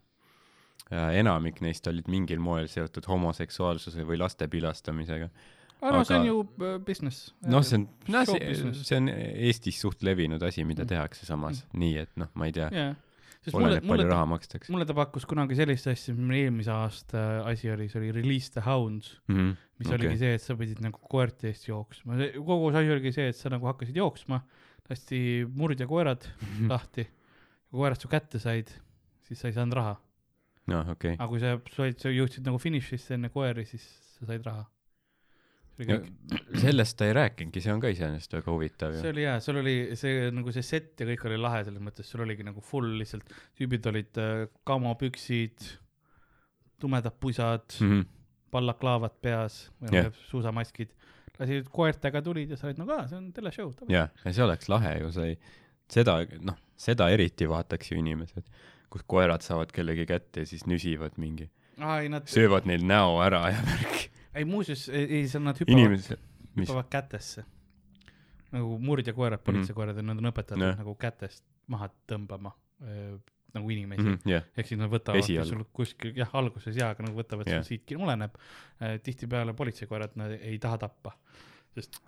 Enamik 0.92 1.62
neist 1.64 1.88
olid 1.90 2.10
mingil 2.12 2.42
moel 2.44 2.68
seotud 2.72 3.06
homoseksuaalsuse 3.10 4.04
või 4.08 4.20
laste 4.22 4.48
pilastamisega. 4.52 5.30
aga 5.84 5.96
no 5.96 6.04
see 6.08 6.20
on 6.20 6.28
ju 6.28 6.42
äh, 6.44 6.76
business. 6.86 7.32
noh, 7.48 7.64
see 7.66 7.82
on, 7.82 7.88
no 8.14 8.26
show 8.28 8.38
see, 8.38 8.74
see 8.84 9.00
on 9.00 9.10
Eestis 9.14 9.80
suht 9.84 10.04
levinud 10.04 10.44
asi, 10.44 10.64
mida 10.68 10.84
Mm. 10.84 10.92
tehakse 10.94 11.26
samas, 11.26 11.66
nii 11.74 11.98
et 12.04 12.14
noh, 12.20 12.30
ma 12.36 12.48
ei 12.48 12.56
tea, 12.56 12.70
jaa, 12.72 12.94
sest 13.44 13.58
mulle, 13.58 13.82
mulle, 13.84 14.06
raha 14.08 14.28
makstakse 14.32 14.72
mulle 14.72 14.88
ta 14.88 14.96
pakkus 14.96 15.26
kunagi 15.28 15.58
sellist 15.60 15.90
asja, 15.92 16.16
mis 16.16 16.30
meil 16.30 16.46
eelmise 16.46 16.72
aasta 16.72 17.26
asi 17.50 17.72
oli, 17.74 17.90
see 17.92 18.00
oli 18.00 18.14
Release 18.20 18.54
the 18.54 18.64
Hounds, 18.64 19.18
mm. 19.28 19.36
-hmm. 19.36 19.58
mis 19.80 19.90
okay. 19.90 19.98
oligi 19.98 20.22
see, 20.22 20.38
et 20.38 20.46
sa 20.46 20.56
pidid 20.60 20.84
nagu 20.86 21.02
koerte 21.10 21.50
eest 21.52 21.68
jooksma, 21.68 22.20
kogu 22.38 22.72
see 22.72 22.84
asi 22.84 22.96
oligi 22.96 23.16
see, 23.18 23.28
et 23.34 23.40
sa 23.40 23.52
nagu 23.52 23.68
hakkasid 23.72 24.00
jooksma, 24.00 24.40
lasti 24.90 25.20
murdjakoerad 25.52 26.28
lahti, 26.72 27.08
kui 27.70 27.82
koerad 27.84 28.00
su 28.00 28.12
kätte 28.12 28.40
said, 28.40 28.72
siis 29.28 29.40
sa 29.40 29.50
ei 29.50 29.56
saanud 29.56 29.80
raha. 29.80 29.98
noh, 30.72 30.94
okei 30.96 31.18
aga 31.18 31.28
kui 31.32 31.42
sa 31.42 31.58
said, 31.76 32.00
sa 32.02 32.14
jõudsid 32.14 32.48
nagu 32.48 32.62
finišisse 32.62 33.18
enne 33.18 33.32
koeri, 33.34 33.66
siis 33.68 33.84
sa 34.16 34.30
said 34.30 34.46
raha. 34.48 34.64
see 35.74 35.90
okay.. 35.90 36.42
sellest 36.62 36.98
ta 37.00 37.08
ei 37.10 37.16
rääkinudki, 37.18 37.64
see 37.64 37.74
on 37.74 37.82
ka 37.84 37.92
iseenesest 37.94 38.36
väga 38.38 38.52
huvitav 38.52 38.96
see 38.96 39.08
ju. 39.10 39.14
oli 39.16 39.26
hea, 39.26 39.38
sul 39.44 39.62
oli 39.64 39.78
see 40.00 40.28
nagu 40.36 40.54
see 40.56 40.66
set 40.66 41.02
ja 41.02 41.08
kõik 41.10 41.26
oli 41.30 41.40
lahe 41.42 41.64
selles 41.68 41.84
mõttes, 41.84 42.10
sul 42.10 42.26
oligi 42.26 42.46
nagu 42.48 42.64
full 42.64 43.00
lihtsalt, 43.02 43.34
tüübid 43.60 43.90
olid 43.92 44.22
äh, 44.22 44.44
kamopüksid, 44.70 45.66
tumedad 46.84 47.18
pusad 47.20 47.66
mm. 47.80 47.90
-hmm. 47.90 48.06
ballaklaavad 48.54 49.18
peas, 49.22 49.66
Jah. 49.92 50.14
suusamaskid, 50.30 50.94
lasid 51.40 51.68
koertega 51.74 52.22
tulid 52.22 52.54
ja 52.54 52.60
sa 52.60 52.70
olid 52.70 52.80
nagu 52.84 52.94
aa, 52.94 53.08
see 53.10 53.18
on 53.18 53.32
teleshow. 53.34 53.74
jaa, 53.90 54.08
ja 54.24 54.34
see 54.34 54.46
oleks 54.46 54.70
lahe 54.70 55.00
ju, 55.00 55.12
sa 55.16 55.26
ei, 55.26 55.40
seda, 55.90 56.20
noh, 56.46 56.60
seda 56.80 57.10
eriti 57.14 57.50
vaataks 57.50 57.92
ju 57.92 57.98
inimesed, 58.00 58.46
kus 58.94 59.06
koerad 59.10 59.42
saavad 59.42 59.74
kellegi 59.74 60.06
kätte 60.10 60.44
ja 60.44 60.50
siis 60.50 60.68
nüsivad 60.70 61.18
mingi, 61.22 61.50
ei 61.82 62.12
nad, 62.14 62.28
söövad 62.30 62.68
neil 62.70 62.86
näo 62.86 63.18
ära 63.26 63.48
ja 63.50 63.66
värk. 63.66 64.08
ei 64.38 64.46
muuseas, 64.46 64.86
ei, 64.94 65.24
seal 65.30 65.46
nad 65.48 65.60
hüppavad, 65.60 65.80
inimesed, 65.80 66.26
hüppavad 66.60 66.90
kätesse. 66.94 67.46
nagu 68.54 68.78
murdjakoerad, 68.80 69.42
politseikoerad 69.46 69.98
ja 69.98 70.06
nad 70.06 70.22
on 70.22 70.30
õpetatud 70.30 70.62
Jah. 70.62 70.78
nagu 70.78 70.94
kätest 71.02 71.46
maha 71.74 71.90
tõmbama 72.10 72.54
äh, 72.86 73.16
nagu 73.54 73.70
inimesi 73.70 74.04
mm. 74.04 74.14
-hmm. 74.14 74.30
jah, 74.30 74.46
ehk 74.58 74.70
siis 74.70 74.80
nad 74.82 74.94
võtavad 74.94 75.50
sul 75.50 75.66
kuskil 75.74 76.14
jah 76.18 76.30
alguses 76.38 76.78
jaa, 76.78 76.94
aga 76.94 77.08
nagu 77.08 77.18
võtavad 77.18 77.50
yeah. 77.50 77.62
sul 77.62 77.74
siit 77.74 77.98
oleneb 77.98 78.38
äh, 78.38 79.00
tihtipeale 79.02 79.54
politseikoerad 79.58 80.18
nad 80.22 80.38
ei 80.40 80.60
taha 80.62 80.78
tappa 80.86 81.18
sest 81.74 82.02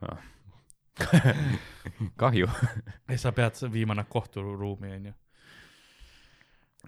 kahju. 2.21 2.47
ja 3.11 3.17
sa 3.17 3.31
pead 3.35 3.57
viima 3.73 3.97
nad 3.97 4.07
kohturuumi 4.09 4.93
onju 4.99 5.13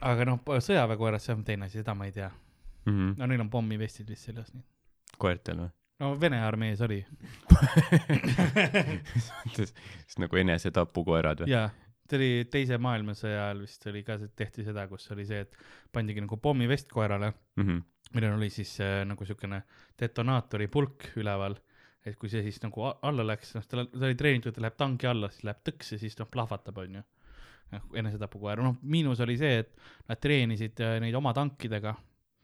aga 0.01 0.25
noh 0.25 0.39
sõjaväekoerad 0.59 1.21
see 1.23 1.33
on 1.35 1.43
teine 1.47 1.65
asi 1.65 1.79
seda 1.81 1.95
ma 1.95 2.05
ei 2.05 2.11
tea 2.15 2.31
no 2.87 3.25
neil 3.27 3.41
on 3.43 3.49
pommivestid 3.49 4.07
vist 4.09 4.29
seljas 4.29 4.53
koertel 5.17 5.57
või? 5.65 5.69
no 5.99 6.13
Vene 6.21 6.39
armees 6.45 6.81
oli 6.85 7.01
siis 9.55 9.73
nagu 10.21 10.39
enesetapukoerad 10.43 11.43
või? 11.43 11.51
jaa 11.53 11.67
see 12.07 12.15
oli 12.19 12.29
teise 12.51 12.77
maailmasõja 12.79 13.41
ajal 13.49 13.61
vist 13.65 13.83
oli 13.91 14.01
ka 14.07 14.15
tehti 14.39 14.63
seda 14.63 14.85
kus 14.87 15.09
oli 15.11 15.25
see 15.27 15.41
et 15.43 15.55
pandigi 15.91 16.23
nagu 16.23 16.37
pommivest 16.39 16.91
koerale 16.93 17.33
Mhm. 17.59 17.81
millel 18.15 18.37
oli 18.37 18.49
siis 18.49 18.77
äh, 18.79 19.01
nagu 19.05 19.25
siukene 19.25 19.63
detonaatori 19.99 20.67
pulk 20.71 21.09
üleval, 21.19 21.57
et 22.05 22.15
kui 22.15 22.29
see 22.31 22.39
siis 22.45 22.61
nagu 22.63 22.85
alla 23.01 23.25
läks, 23.27 23.51
noh, 23.57 23.65
ta, 23.67 23.83
ta 23.83 24.05
oli 24.07 24.15
treenitud, 24.15 24.53
ta 24.55 24.61
läheb 24.63 24.77
tanki 24.79 25.07
alla, 25.09 25.27
siis 25.33 25.43
läheb 25.43 25.59
tõks 25.67 25.91
ja 25.91 25.97
siis 25.99 26.15
noh, 26.19 26.29
plahvatab, 26.31 26.77
onju. 26.85 27.01
noh, 27.71 27.81
enesetapukoer, 27.99 28.61
noh, 28.63 28.75
miinus 28.81 29.19
oli 29.25 29.35
see, 29.39 29.59
et 29.65 29.71
nad 30.09 30.19
treenisid 30.23 30.79
äh, 30.85 30.99
neid 31.03 31.15
oma 31.19 31.33
tankidega, 31.37 31.95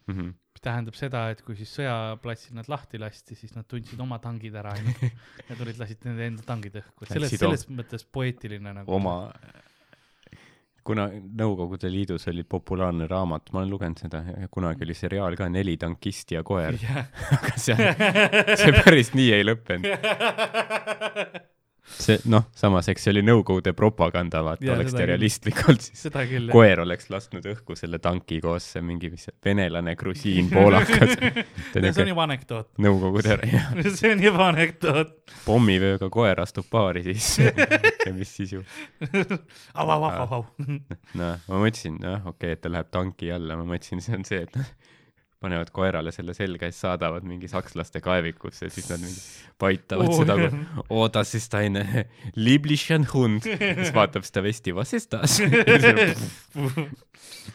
Mhm. 0.04 0.34
mis 0.52 0.60
tähendab 0.62 0.98
seda, 1.00 1.30
et 1.32 1.40
kui 1.48 1.56
siis 1.56 1.70
sõjaplatsil 1.78 2.58
nad 2.58 2.68
lahti 2.68 3.00
lasti, 3.00 3.38
siis 3.40 3.54
nad 3.56 3.64
tundsid 3.72 4.00
oma 4.04 4.18
tangid 4.20 4.54
ära, 4.60 4.74
onju. 4.76 5.10
ja 5.48 5.56
tulid, 5.56 5.78
lasid 5.80 6.04
nende 6.04 6.26
enda 6.28 6.44
tangid 6.44 6.76
õhku, 6.82 7.08
selles, 7.08 7.32
selles 7.40 7.64
mõttes 7.72 8.04
poeetiline 8.12 8.74
nagu. 8.76 8.92
oma, 8.92 9.32
kuna 10.84 11.06
Nõukogude 11.08 11.88
Liidus 11.88 12.28
oli 12.28 12.44
populaarne 12.44 13.08
raamat, 13.08 13.48
ma 13.56 13.62
olen 13.62 13.72
lugenud 13.72 14.04
seda 14.04 14.26
ja 14.28 14.50
kunagi 14.52 14.84
oli 14.84 14.94
seriaal 15.00 15.38
ka 15.40 15.48
Neli 15.48 15.78
tankisti 15.80 16.36
ja 16.36 16.44
koer, 16.44 16.76
jah. 16.84 17.08
aga 17.40 17.56
see, 17.56 17.76
see 18.60 18.76
päris 18.84 19.14
nii 19.16 19.32
ei 19.40 19.48
lõppenud. 19.48 19.88
see 21.84 22.18
noh, 22.32 22.46
samas 22.56 22.88
eks 22.92 23.04
see 23.06 23.12
oli 23.14 23.24
Nõukogude 23.26 23.74
propaganda, 23.76 24.42
vaata, 24.46 24.68
oleks 24.76 24.96
ta 24.96 25.06
realistlikult, 25.08 25.84
siis 25.84 26.06
küll, 26.30 26.48
koer 26.54 26.82
oleks 26.84 27.10
lasknud 27.12 27.46
õhku 27.54 27.76
selle 27.80 28.00
tanki 28.04 28.40
koos 28.44 28.70
mingi, 28.84 29.12
mis 29.14 29.28
see, 29.28 29.36
venelane, 29.46 29.96
grusiin, 30.00 30.50
poolakas. 30.52 31.18
see 31.74 32.06
on 32.06 32.12
juba 32.14 32.26
anekdoot. 32.28 32.70
Nõukogude 32.84 33.38
jah, 33.52 33.70
see 33.90 34.14
on 34.16 34.24
juba 34.24 34.48
anekdoot. 34.54 35.14
pommivööga 35.44 36.10
koer 36.14 36.44
astub 36.44 36.70
baari 36.72 37.04
sisse 37.06 37.52
ja 38.08 38.14
mis 38.16 38.32
siis 38.32 38.56
ju, 38.56 38.64
au, 39.74 39.88
au, 39.88 40.00
au, 40.00 40.10
au, 40.10 40.28
au. 40.40 40.46
noh, 41.20 41.36
ma 41.48 41.64
mõtlesin, 41.66 42.00
noh, 42.00 42.32
okei 42.32 42.54
okay,, 42.54 42.58
et 42.58 42.64
ta 42.64 42.72
läheb 42.72 42.92
tanki 42.94 43.32
alla, 43.36 43.60
ma 43.60 43.68
mõtlesin, 43.76 44.04
see 44.04 44.18
on 44.18 44.28
see, 44.28 44.44
et 44.48 44.56
nad 44.60 44.83
panevad 45.44 45.70
koerale 45.76 46.12
selle 46.16 46.34
selga 46.38 46.70
ja 46.70 46.74
siis 46.74 46.86
saadavad 46.86 47.26
mingi 47.28 47.50
sakslaste 47.52 48.02
kaevikusse 48.04 48.70
ja 48.70 48.74
siis 48.74 48.88
nad 48.92 49.04
mingi 49.04 49.20
paitavad 49.64 50.08
oh, 50.10 50.20
seda 50.22 50.38
jah., 50.40 50.56
oo, 50.88 51.08
das 51.14 51.36
ist 51.40 51.54
eine 51.60 52.06
lieblichen 52.36 53.08
Hund. 53.14 53.44
siis 53.48 53.94
vaatab 53.96 54.24
seda 54.28 54.44
vesti, 54.46 54.74
was 54.76 54.94
ist 54.96 55.14
das? 55.14 55.40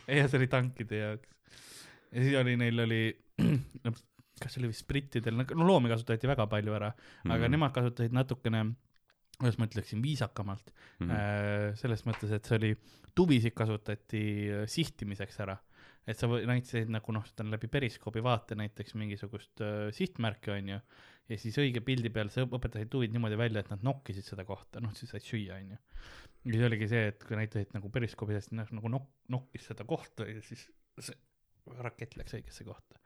ei, 0.09 0.20
see 0.28 0.39
oli 0.40 0.48
tankide 0.52 1.01
jaoks. 1.02 1.28
ja 2.12 2.23
siis 2.23 2.36
oli, 2.40 2.56
neil 2.60 2.85
oli, 2.85 3.02
kas 4.43 4.55
see 4.55 4.62
oli 4.62 4.73
vist 4.73 4.86
brittidel, 4.89 5.39
no 5.39 5.66
loomi 5.69 5.90
kasutati 5.93 6.31
väga 6.31 6.47
palju 6.51 6.77
ära 6.78 6.93
mm, 6.93 7.01
Mhm. 7.24 7.32
aga 7.36 7.48
nemad 7.52 7.74
kasutasid 7.77 8.15
natukene, 8.16 8.65
kuidas 9.39 9.59
ma 9.59 9.66
ütleksin, 9.69 10.02
viisakamalt 10.02 10.73
mm. 10.73 11.06
Mhm. 11.06 11.10
-hmm. 11.12 11.77
selles 11.82 12.05
mõttes, 12.06 12.32
et 12.35 12.44
see 12.44 12.56
oli, 12.60 12.73
tuvisid 13.15 13.55
kasutati 13.56 14.23
äh, 14.51 14.66
sihtimiseks 14.70 15.40
ära. 15.43 15.56
Et 16.09 16.16
sa 16.16 16.28
näitasid 16.28 16.90
nagu 16.93 17.12
noh, 17.14 17.24
seda 17.28 17.47
läbi 17.52 17.68
periskoobi 17.72 18.22
vaate 18.24 18.56
näiteks 18.59 18.97
mingisugust 18.98 19.62
äh, 19.64 19.89
sihtmärki, 19.94 20.52
onju. 20.55 20.80
ja 21.28 21.40
siis 21.40 21.59
õige 21.60 21.82
pildi 21.85 22.12
peal 22.14 22.32
sa 22.32 22.47
õpetasid 22.47 22.90
tuvid 22.93 23.12
niimoodi 23.14 23.39
välja, 23.40 23.64
et 23.64 23.72
nad 23.72 23.85
nokkisid 23.85 24.26
seda 24.26 24.47
kohta, 24.48 24.82
noh 24.85 24.94
siis 24.97 25.12
said 25.12 25.26
süüa, 25.26 25.60
onju. 25.60 25.78
ja 25.78 26.55
siis 26.55 26.68
oligi 26.70 26.90
see, 26.90 27.09
et 27.12 27.24
kui 27.28 27.39
näitasid 27.39 27.76
nagu 27.76 27.93
periskoobi 27.93 28.39
seest 28.39 28.55
noh, 28.56 28.70
nagu 28.80 28.94
nok-, 28.97 29.10
nokkis 29.35 29.68
seda 29.72 29.86
kohta 29.89 30.28
ja 30.28 30.40
siis 30.47 30.68
see 30.98 31.18
rakett 31.85 32.16
läks 32.16 32.36
õigesse 32.39 32.64
kohta. 32.64 32.97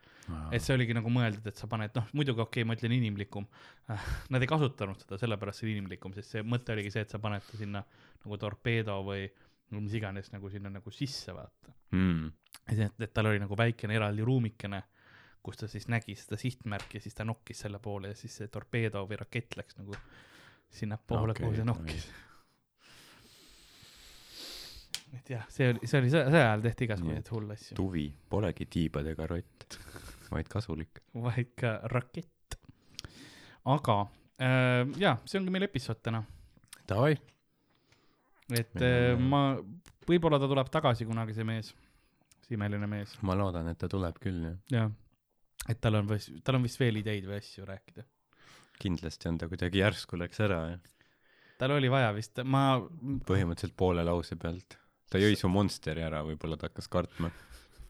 et 0.55 0.63
see 0.63 0.75
oligi 0.77 0.95
nagu 0.95 1.11
mõeldud, 1.11 1.47
et 1.51 1.59
sa 1.59 1.67
paned, 1.67 1.91
noh, 1.99 2.11
muidugi 2.15 2.45
okei 2.45 2.63
okay,, 2.63 2.69
ma 2.69 2.77
ütlen 2.79 2.93
inimlikum. 2.95 3.49
Nad 4.31 4.45
ei 4.45 4.51
kasutanud 4.51 5.03
seda 5.03 5.19
sellepärast 5.19 5.59
see 5.59 5.67
on 5.67 5.73
inimlikum, 5.73 6.15
sest 6.15 6.37
see 6.37 6.45
mõte 6.47 6.77
oligi 6.77 6.93
see, 6.95 7.03
et 7.03 7.11
sa 7.11 7.19
paned 7.23 7.43
ta 7.49 7.59
sinna 7.59 7.83
nagu 8.23 8.39
torpeedo 8.39 9.01
või 9.09 9.27
no 9.73 9.81
mis 9.81 9.95
iganes 9.99 10.33
nagu 10.35 10.51
sinna 10.53 10.71
nagu 10.73 10.93
sisse, 10.95 11.35
vaata. 11.37 11.75
mm.. 11.97 12.33
ja 12.69 12.77
see, 12.79 12.89
et, 12.91 13.07
et 13.09 13.15
tal 13.15 13.31
oli 13.31 13.41
nagu 13.43 13.57
väikene 13.59 13.97
eraldi 13.99 14.25
ruumikene, 14.27 14.83
kus 15.43 15.59
ta 15.59 15.69
siis 15.71 15.89
nägi 15.91 16.15
seda 16.19 16.39
sihtmärki 16.39 17.01
ja 17.01 17.05
siis 17.07 17.17
ta 17.19 17.27
nokkis 17.27 17.65
selle 17.65 17.81
poole 17.83 18.13
ja 18.13 18.19
siis 18.19 18.37
see 18.41 18.53
torpeedo 18.53 19.07
või 19.09 19.19
rakett 19.21 19.57
läks 19.59 19.81
nagu 19.81 19.97
sinnapoole 20.73 21.35
okay,, 21.35 21.47
kuhu 21.47 21.57
see 21.57 21.67
nokkis. 21.67 22.07
et 25.19 25.35
jah, 25.35 25.49
see 25.53 25.73
oli, 25.73 25.89
see 25.89 26.01
oli 26.01 26.13
sõja 26.13 26.29
sõja 26.31 26.47
ajal 26.47 26.65
tehti 26.69 26.89
igasuguseid 26.89 27.33
hulle 27.35 27.59
asju, 27.59 27.77
tuvi 27.81 28.07
polegi 28.33 28.69
tiibadega 28.77 29.29
rott, 29.35 29.79
vaid 30.33 30.49
kasulik. 30.53 31.03
vaid 31.27 31.53
ka 31.59 31.75
rakett. 31.93 32.57
aga 33.75 33.99
äh, 34.41 34.87
jaa, 35.03 35.19
see 35.27 35.41
ongi 35.43 35.53
meil 35.55 35.69
episood 35.69 36.01
täna, 36.05 36.23
Davai. 36.89 37.17
Et 38.51 38.75
Meil 38.79 39.15
äh, 39.15 39.21
ma, 39.21 39.43
võib-olla 40.09 40.41
ta 40.43 40.51
tuleb 40.51 40.73
tagasi 40.73 41.07
kunagi, 41.09 41.37
see 41.37 41.47
mees, 41.47 41.71
see 42.47 42.59
imeline 42.59 42.89
mees, 42.91 43.15
ma 43.23 43.37
loodan, 43.39 43.71
et 43.71 43.79
ta 43.79 43.91
tuleb 43.93 44.19
küll 44.23 44.49
jah. 44.49 44.59
jah. 44.75 44.91
et 45.69 45.81
tal 45.81 46.01
on, 46.01 46.11
tal 46.43 46.59
on 46.59 46.67
vist 46.67 46.81
veel 46.83 46.99
ideid 47.03 47.29
või 47.29 47.39
asju 47.39 47.69
rääkida 47.69 48.07
kindlasti 48.83 49.31
on 49.31 49.39
ta 49.39 49.49
kuidagi 49.51 49.83
järsku 49.83 50.19
läks 50.19 50.41
ära 50.43 50.61
ja 50.73 50.79
tal 51.61 51.77
oli 51.77 51.91
vaja 51.93 52.11
vist, 52.17 52.41
ma, 52.43 52.81
põhimõtteliselt 53.29 53.77
poole 53.79 54.05
lause 54.07 54.37
pealt. 54.41 54.79
ta 55.13 55.21
jõi 55.21 55.37
su 55.39 55.51
monsteri 55.53 56.03
ära, 56.03 56.23
võib-olla 56.27 56.59
ta 56.59 56.71
hakkas 56.71 56.89
kartma. 56.91 57.31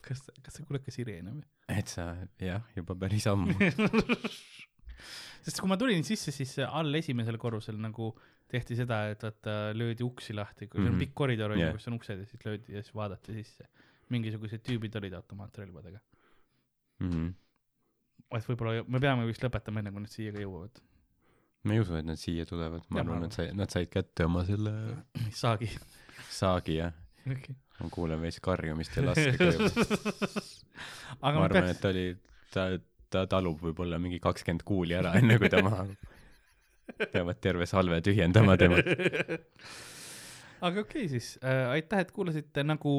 kas, 0.05 0.21
kas 0.43 0.59
sa 0.59 0.65
kuuled 0.67 0.83
ka 0.85 0.93
sireene 0.93 1.33
või? 1.33 1.45
et 1.73 1.89
sa, 1.89 2.11
jah, 2.41 2.61
juba 2.77 2.97
päris 2.99 3.25
ammu. 3.31 3.55
sest 5.45 5.59
kui 5.59 5.71
ma 5.71 5.79
tulin 5.79 6.05
sisse, 6.05 6.35
siis 6.35 6.59
all 6.67 6.93
esimesel 6.99 7.39
korrusel 7.41 7.79
nagu 7.81 8.11
tehti 8.51 8.75
seda, 8.75 9.07
et 9.09 9.23
vaata 9.23 9.53
löödi 9.73 10.03
uksi 10.05 10.33
lahti, 10.33 10.67
kui 10.67 10.79
mm 10.79 10.83
-hmm. 10.83 10.85
see 10.85 10.89
on 10.89 10.95
Mhm. 10.95 10.99
pikk 10.99 11.15
koridor 11.15 11.57
Jah. 11.57 11.71
kus 11.73 11.87
on 11.87 11.93
uksed 11.93 12.19
ja 12.19 12.25
siis 12.25 12.45
löödi 12.45 12.73
ja 12.73 12.81
siis 12.83 12.95
vaadati 12.95 13.33
sisse. 13.33 13.63
mingisugused 14.09 14.59
tüübid 14.67 14.95
olid 14.97 15.13
automaatrelvadega. 15.13 15.99
Mhm. 16.99 17.27
et 18.33 18.43
võib-olla 18.49 18.83
me 18.87 18.99
peame 18.99 19.25
vist 19.27 19.43
lõpetama 19.43 19.79
enne, 19.79 19.91
kui 19.91 20.01
nad 20.01 20.09
siia 20.09 20.31
ka 20.33 20.39
jõuavad. 20.41 20.81
ma 21.63 21.73
ei 21.73 21.79
usu, 21.79 21.95
et 21.95 22.05
nad 22.05 22.15
siia 22.17 22.45
tulevad, 22.45 22.81
ma 22.89 22.97
Jah, 22.99 23.05
arvan, 23.05 23.15
arvan. 23.15 23.25
et 23.25 23.31
sai, 23.33 23.51
nad 23.53 23.69
said 23.69 23.87
kätte 23.89 24.25
oma 24.25 24.43
selle 24.45 24.71
saagi. 25.43 25.69
saagi 26.29 26.75
ja 26.75 26.91
aga 27.25 27.53
ma 27.79 27.89
kuulen 27.89 28.21
veits 28.21 28.39
karjumist 28.39 28.95
ja 28.97 29.03
juba. 29.03 29.13
ma 31.21 31.29
arvan, 31.29 31.45
et 31.45 31.51
peaks, 31.53 31.79
ta 31.79 31.89
oli, 31.93 32.17
ta, 32.53 32.65
ta 33.09 33.25
talub 33.27 33.61
võib-olla 33.61 33.99
mingi 34.01 34.19
kakskümmend 34.19 34.63
kuuli 34.67 34.93
ära, 34.97 35.13
enne 35.19 35.37
kui 35.39 35.49
ta 35.49 35.61
maha 35.63 35.85
peavad 37.11 37.39
terve 37.41 37.67
salve 37.69 38.01
tühjendama 38.05 38.57
tema. 38.59 38.81
aga 40.65 40.83
okei 40.83 41.05
okay, 41.05 41.07
siis 41.11 41.37
äh,, 41.43 41.71
aitäh, 41.77 42.03
et 42.05 42.11
kuulasite 42.15 42.63
nagu 42.65 42.95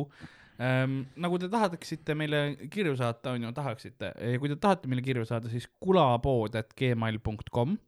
ähm,, 0.61 1.05
nagu 1.21 1.39
te 1.41 1.49
tahaksite 1.53 2.17
meile 2.19 2.43
kirju 2.73 2.97
saata, 3.01 3.35
on 3.37 3.49
ju, 3.49 3.55
tahaksite, 3.57 4.13
kui 4.43 4.53
te 4.53 4.59
tahate 4.61 4.91
meile 4.91 5.05
kirju 5.05 5.25
saada, 5.29 5.53
siis 5.53 5.69
kulapood.gmail.com 5.85 7.79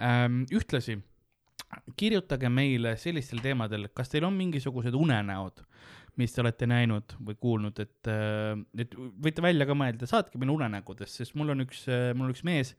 ähm,. 0.00 0.44
ühtlasi 0.52 1.00
kirjutage 1.96 2.48
meile 2.52 2.96
sellistel 3.00 3.40
teemadel, 3.44 3.88
kas 3.96 4.12
teil 4.12 4.26
on 4.28 4.34
mingisugused 4.36 4.94
unenäod, 4.96 5.62
mis 6.20 6.34
te 6.34 6.42
olete 6.42 6.68
näinud 6.68 7.14
või 7.24 7.38
kuulnud, 7.40 7.78
et, 7.80 8.10
et 8.84 8.96
võite 9.24 9.44
välja 9.44 9.66
ka 9.68 9.76
mõelda, 9.78 10.08
saatke 10.08 10.40
meile 10.40 10.52
unenägudest, 10.58 11.22
sest 11.22 11.36
mul 11.38 11.54
on 11.54 11.64
üks, 11.64 11.86
mul 12.12 12.28
on 12.28 12.34
üks 12.34 12.44
mees, 12.44 12.74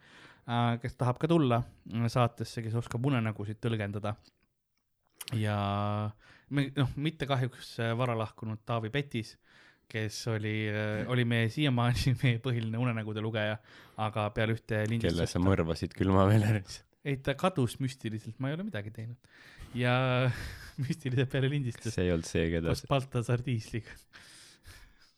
kes 0.83 0.97
tahab 0.99 1.19
ka 1.21 1.29
tulla 1.31 1.61
äh, 1.63 2.07
saatesse, 2.11 2.63
kes 2.65 2.75
oskab 2.81 3.05
unenägusid 3.07 3.61
tõlgendada. 3.63 4.15
ja 5.39 5.57
me, 6.49 6.67
noh, 6.75 6.89
mitte 6.95 7.27
kahjuks 7.29 7.77
äh, 7.79 7.93
vara 7.97 8.15
lahkunud 8.19 8.63
Taavi 8.67 8.91
Petis, 8.93 9.37
kes 9.87 10.17
oli, 10.31 10.67
oli 11.11 11.25
meie 11.27 11.49
siiamaani 11.53 12.15
meie 12.23 12.41
põhiline 12.43 12.79
unenägude 12.81 13.23
lugeja, 13.23 13.59
aga 14.01 14.29
peale 14.35 14.57
ühte 14.57 14.83
kelle 14.83 14.83
sa 14.83 14.91
lindistust, 14.91 15.39
mõrvasid 15.43 15.95
külmaveelis. 15.95 16.81
ei 17.07 17.19
ta 17.23 17.37
kadus 17.39 17.77
müstiliselt, 17.83 18.35
ma 18.39 18.51
ei 18.51 18.57
ole 18.57 18.67
midagi 18.67 18.91
teinud. 18.95 19.33
ja 19.77 19.95
müstiliselt 20.83 21.31
peale 21.31 21.51
lindistust 21.51 21.95
see 21.95 22.09
ei 22.09 22.15
olnud 22.15 22.27
see, 22.27 22.49
keda 22.51 22.73
koos, 22.73 22.85
Baltasar 22.91 23.43
Tiisliga. 23.45 23.95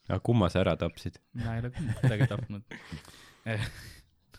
aga 0.10 0.22
kumma 0.22 0.53
sa 0.53 0.61
ära 0.61 0.77
tapsid? 0.77 1.18
mina 1.34 1.57
ei 1.57 1.65
ole 1.65 1.73
kedagi 1.73 2.30
tapnud. 2.35 2.80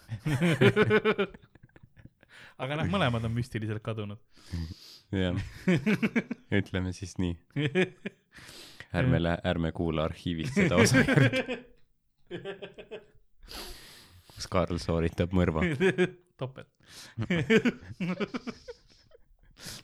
aga 2.62 2.78
noh, 2.80 2.88
mõlemad 2.92 3.26
on 3.26 3.34
müstiliselt 3.36 3.82
kadunud. 3.84 4.20
jah, 5.14 5.38
ütleme 6.54 6.92
siis 6.96 7.16
nii. 7.22 7.34
ärme 8.96 9.20
lähe, 9.22 9.38
ärme 9.44 9.72
kuula 9.76 10.06
arhiivist 10.08 10.54
seda 10.56 10.74
osa 10.80 11.02
järgi, 11.02 11.58
kus 14.36 14.48
Karl 14.52 14.78
sooritab 14.82 15.34
mõrva. 15.36 15.60
topelt. 16.40 16.70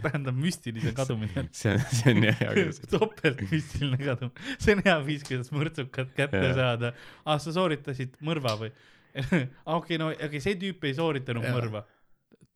tähendab 0.03 0.36
müstiline 0.36 0.93
kadumine. 0.97 1.47
see 1.57 1.73
on, 1.73 1.85
see 1.90 2.12
on 2.12 2.27
hea 2.28 2.51
küll. 2.59 2.73
topelt 2.93 3.40
müstiline 3.51 4.01
kadumine, 4.01 4.57
see 4.62 4.77
on 4.77 4.82
hea 4.86 4.97
viis, 5.07 5.23
kuidas 5.28 5.53
mõrtsukat 5.55 6.12
kätte 6.16 6.44
Jaa. 6.44 6.57
saada. 6.59 6.93
aa, 7.24 7.39
sa 7.43 7.55
sooritasid 7.57 8.19
mõrva 8.24 8.53
või? 8.61 8.73
okei, 9.76 9.98
no 10.01 10.10
okei, 10.12 10.40
see 10.43 10.56
tüüp 10.60 10.84
ei 10.89 10.94
sooritanud 10.97 11.44
Jaa. 11.47 11.55
mõrva. 11.56 11.80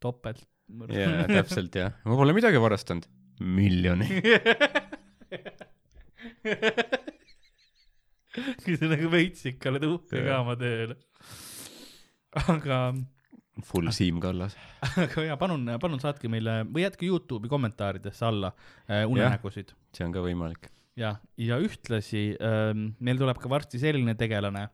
topelt 0.01 0.45
mõrva. 0.67 1.01
jaa, 1.01 1.25
täpselt 1.37 1.75
jah. 1.77 1.91
ma 2.05 2.17
pole 2.19 2.35
midagi 2.37 2.61
varastanud. 2.61 3.05
miljoni. 3.39 4.07
kui 8.63 8.75
sa 8.77 8.85
nagu 8.89 9.07
veits 9.11 9.45
ikka 9.49 9.69
oled 9.71 9.85
uhke 9.87 10.23
ka 10.25 10.39
oma 10.41 10.55
tööle. 10.59 10.95
aga, 12.47 12.77
Full 13.65 13.89
Siim 13.93 14.17
Kallas. 14.21 14.53
aga 15.03 15.27
jaa, 15.29 15.37
palun, 15.41 15.63
palun 15.81 16.01
saatke 16.01 16.29
meile 16.31 16.53
või 16.69 16.81
jätke 16.85 17.05
Youtube'i 17.09 17.49
kommentaaridesse 17.51 18.23
alla 18.27 18.49
äh, 18.89 19.05
unenägusid. 19.09 19.69
see 19.93 20.05
on 20.07 20.13
ka 20.15 20.25
võimalik. 20.25 20.69
ja, 20.97 21.15
ja 21.37 21.55
ühtlasi 21.61 22.23
ähm, 22.41 22.91
meil 22.99 23.17
tuleb 23.21 23.37
ka 23.41 23.49
varsti 23.51 23.81
selline 23.81 24.17
tegelane 24.17 24.67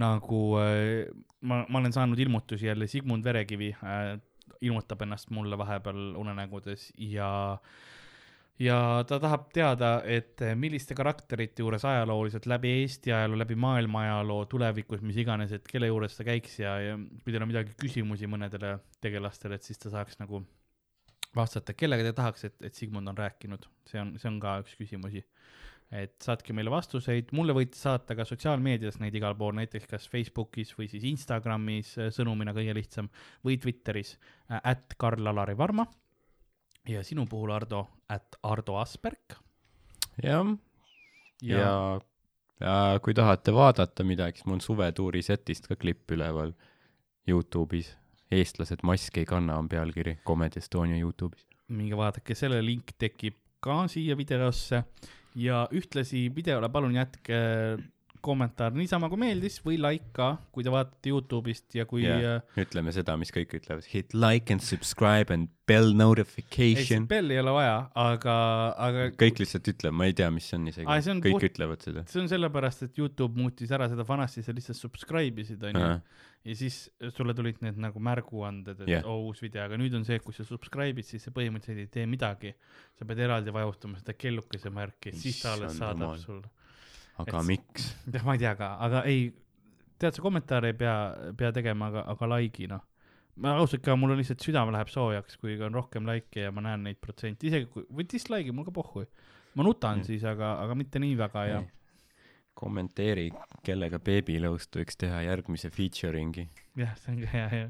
nagu 0.00 0.40
äh, 0.60 1.06
ma, 1.40 1.64
ma 1.68 1.80
olen 1.80 1.94
saanud 1.94 2.18
ilmutusi 2.18 2.66
jälle, 2.66 2.86
Sigmund 2.86 3.24
Verekivi 3.24 3.72
äh, 3.74 4.16
ilmutab 4.60 5.02
ennast 5.02 5.30
mulle 5.30 5.58
vahepeal 5.58 6.14
unenägudes 6.16 6.92
ja 6.98 7.30
ja 8.58 9.04
ta 9.08 9.18
tahab 9.20 9.50
teada, 9.52 9.90
et 10.04 10.40
äh, 10.42 10.54
milliste 10.56 10.96
karakterite 10.96 11.64
juures 11.64 11.84
ajalooliselt 11.84 12.46
läbi 12.48 12.72
Eesti 12.80 13.12
ajaloo, 13.12 13.38
läbi 13.38 13.56
maailma 13.60 14.06
ajaloo, 14.06 14.44
tulevikus, 14.52 15.02
mis 15.04 15.18
iganes, 15.20 15.52
et 15.52 15.68
kelle 15.68 15.90
juures 15.90 16.16
ta 16.16 16.24
käiks 16.24 16.60
ja, 16.62 16.76
ja 16.80 16.96
kui 16.96 17.32
teil 17.32 17.44
on 17.44 17.52
midagi 17.52 17.76
küsimusi 17.80 18.28
mõnedele 18.30 18.78
tegelastele, 19.04 19.58
et 19.58 19.68
siis 19.68 19.80
ta 19.82 19.92
saaks 19.92 20.20
nagu 20.22 20.40
vastata, 21.36 21.76
kellega 21.76 22.06
te 22.06 22.14
tahaks, 22.16 22.46
et, 22.48 22.56
et 22.64 22.74
Sigmund 22.74 23.12
on 23.12 23.18
rääkinud, 23.18 23.68
see 23.90 24.00
on, 24.00 24.14
see 24.20 24.30
on 24.30 24.40
ka 24.40 24.56
üks 24.64 24.76
küsimusi. 24.80 25.20
Et 25.94 26.16
saatke 26.22 26.54
meile 26.56 26.70
vastuseid, 26.72 27.30
mulle 27.36 27.54
võite 27.54 27.78
saata 27.78 28.16
ka 28.18 28.26
sotsiaalmeedias 28.26 28.98
neid 29.02 29.14
igal 29.14 29.36
pool, 29.38 29.54
näiteks 29.58 29.86
kas 29.90 30.08
Facebookis 30.10 30.72
või 30.78 30.88
siis 30.90 31.06
Instagramis 31.06 31.92
äh, 32.00 32.10
sõnumina 32.14 32.54
kõige 32.56 32.74
lihtsam 32.74 33.10
või 33.46 33.58
Twitteris 33.62 34.16
äh, 34.16 34.60
at 34.62 34.96
Karl-Alari 34.98 35.56
Varma. 35.58 35.86
Ja 36.86 37.02
sinu 37.06 37.24
puhul, 37.26 37.50
Ardo, 37.50 37.82
at 38.08 38.38
Ardo 38.46 38.76
Asperg. 38.78 39.38
Jah, 40.22 40.46
ja, 41.42 41.58
ja, 41.58 41.72
ja 42.62 43.00
kui 43.02 43.14
tahate 43.14 43.54
vaadata 43.54 44.06
midagi, 44.06 44.40
siis 44.40 44.46
mul 44.46 44.58
on 44.58 44.64
suvetuuri 44.64 45.22
setist 45.22 45.66
ka 45.70 45.76
klipp 45.76 46.14
üleval 46.14 46.54
Youtube'is. 47.26 47.94
eestlased 48.30 48.82
maski 48.82 49.22
ei 49.22 49.26
kanna 49.26 49.58
on 49.58 49.68
pealkiri 49.68 50.16
Comedy 50.26 50.58
Estonia 50.58 50.98
Youtube'is. 50.98 51.46
minge 51.68 51.98
vaadake, 51.98 52.34
selle 52.34 52.62
link 52.64 52.94
tekib 52.98 53.36
ka 53.60 53.86
siia 53.90 54.16
videosse 54.16 54.82
ja 55.36 55.66
ühtlasi 55.74 56.26
videole 56.34 56.70
palun 56.72 56.96
jätke 56.96 57.38
kommentaar 58.26 58.74
niisama 58.76 59.10
kui 59.12 59.20
meeldis 59.22 59.60
või 59.64 59.78
like 59.80 60.10
ka, 60.16 60.32
kui 60.54 60.66
te 60.66 60.72
vaatate 60.74 61.12
Youtube'ist 61.12 61.76
ja 61.78 61.86
kui 61.88 62.04
yeah. 62.04 62.42
ütleme 62.58 62.94
seda, 62.94 63.16
mis 63.20 63.32
kõik 63.34 63.54
ütlevad, 63.60 63.86
hit 63.92 64.16
like 64.16 64.52
and 64.52 64.64
subscribe 64.64 65.34
and 65.34 65.52
bell 65.66 65.90
ei, 65.90 65.98
notification. 65.98 67.06
bell 67.10 67.32
ei 67.34 67.40
ole 67.42 67.54
vaja, 67.56 67.76
aga, 67.98 68.34
aga 68.86 69.06
kõik 69.18 69.42
lihtsalt 69.42 69.70
ütlevad, 69.72 69.98
ma 69.98 70.08
ei 70.08 70.14
tea, 70.18 70.28
mis 70.34 70.46
see 70.50 70.58
on 70.58 70.68
isegi 70.70 70.86
kõik 71.26 71.38
puht- 71.38 71.48
ütlevad 71.50 71.86
seda. 71.86 72.04
see 72.10 72.22
on 72.22 72.30
sellepärast, 72.30 72.86
et 72.86 73.00
Youtube 73.00 73.38
muutis 73.38 73.72
ära 73.74 73.88
seda, 73.92 74.06
vanasti 74.06 74.44
sa 74.46 74.54
lihtsalt 74.56 74.78
subscribe 74.78 75.42
isid, 75.42 75.62
onju. 75.70 75.88
ja 76.46 76.58
siis 76.58 76.78
sulle 77.16 77.34
tulid 77.36 77.62
need 77.66 77.80
nagu 77.82 78.02
märguanded, 78.02 78.84
et 78.84 78.92
yeah. 78.94 79.08
oo 79.10 79.26
uus 79.30 79.42
video, 79.42 79.64
aga 79.66 79.78
nüüd 79.80 79.96
on 79.98 80.06
see, 80.06 80.20
et 80.20 80.26
kui 80.26 80.36
sa 80.36 80.46
subscribe'id, 80.46 81.06
siis 81.06 81.26
see 81.26 81.34
põhimõtteliselt 81.34 81.86
ei 81.86 81.92
tee 81.98 82.06
midagi. 82.10 82.54
sa 82.96 83.08
pead 83.08 83.18
eraldi 83.26 83.52
vajutama 83.52 83.98
seda 84.00 84.14
kellukese 84.16 84.70
märki, 84.72 85.12
siis 85.16 85.42
ta 85.42 85.56
alles 85.56 85.76
saadab 85.80 86.14
sulle. 86.22 86.48
Aga 87.18 87.38
Et- 87.40 87.46
miks? 87.48 87.88
jah, 88.12 88.24
ma 88.26 88.34
ei 88.36 88.38
tea 88.44 88.54
ka, 88.58 88.68
aga 88.86 89.02
ei, 89.08 89.30
tead, 89.98 90.14
sa 90.18 90.22
kommentaare 90.22 90.72
ei 90.72 90.76
pea, 90.76 90.96
pea 91.36 91.52
tegema, 91.56 91.88
aga, 91.92 92.04
aga 92.12 92.28
like'i 92.36 92.68
noh. 92.68 92.82
ma 93.36 93.54
ausalt 93.60 93.82
ka, 93.84 93.96
mul 93.96 94.12
on 94.14 94.18
lihtsalt 94.20 94.40
südame 94.44 94.72
läheb 94.72 94.88
soojaks, 94.88 95.36
kui 95.40 95.56
on 95.60 95.74
rohkem 95.76 96.06
like'e 96.08 96.46
ja 96.48 96.52
ma 96.52 96.62
näen 96.64 96.82
neid 96.88 96.96
protsente, 97.00 97.46
isegi 97.48 97.66
kui, 97.72 97.84
või 97.92 98.06
dislike'i 98.08 98.52
mul 98.52 98.64
ka 98.68 98.72
pohhu. 98.72 99.06
ma 99.56 99.62
nutan 99.64 99.98
Mm. 100.00 100.04
siis, 100.04 100.24
aga, 100.24 100.54
aga 100.62 100.74
mitte 100.74 100.98
nii 101.00 101.16
väga 101.16 101.46
ja 101.48 101.62
kommenteeri, 102.56 103.30
kellega 103.66 103.98
beebilõust 104.00 104.76
võiks 104.78 104.96
teha 104.96 105.22
järgmise 105.26 105.70
featuring'i. 105.70 106.46
jah, 106.80 106.94
see 107.00 107.12
on 107.12 107.20
ka 107.24 107.32
hea, 107.32 107.48
hea. 107.52 107.66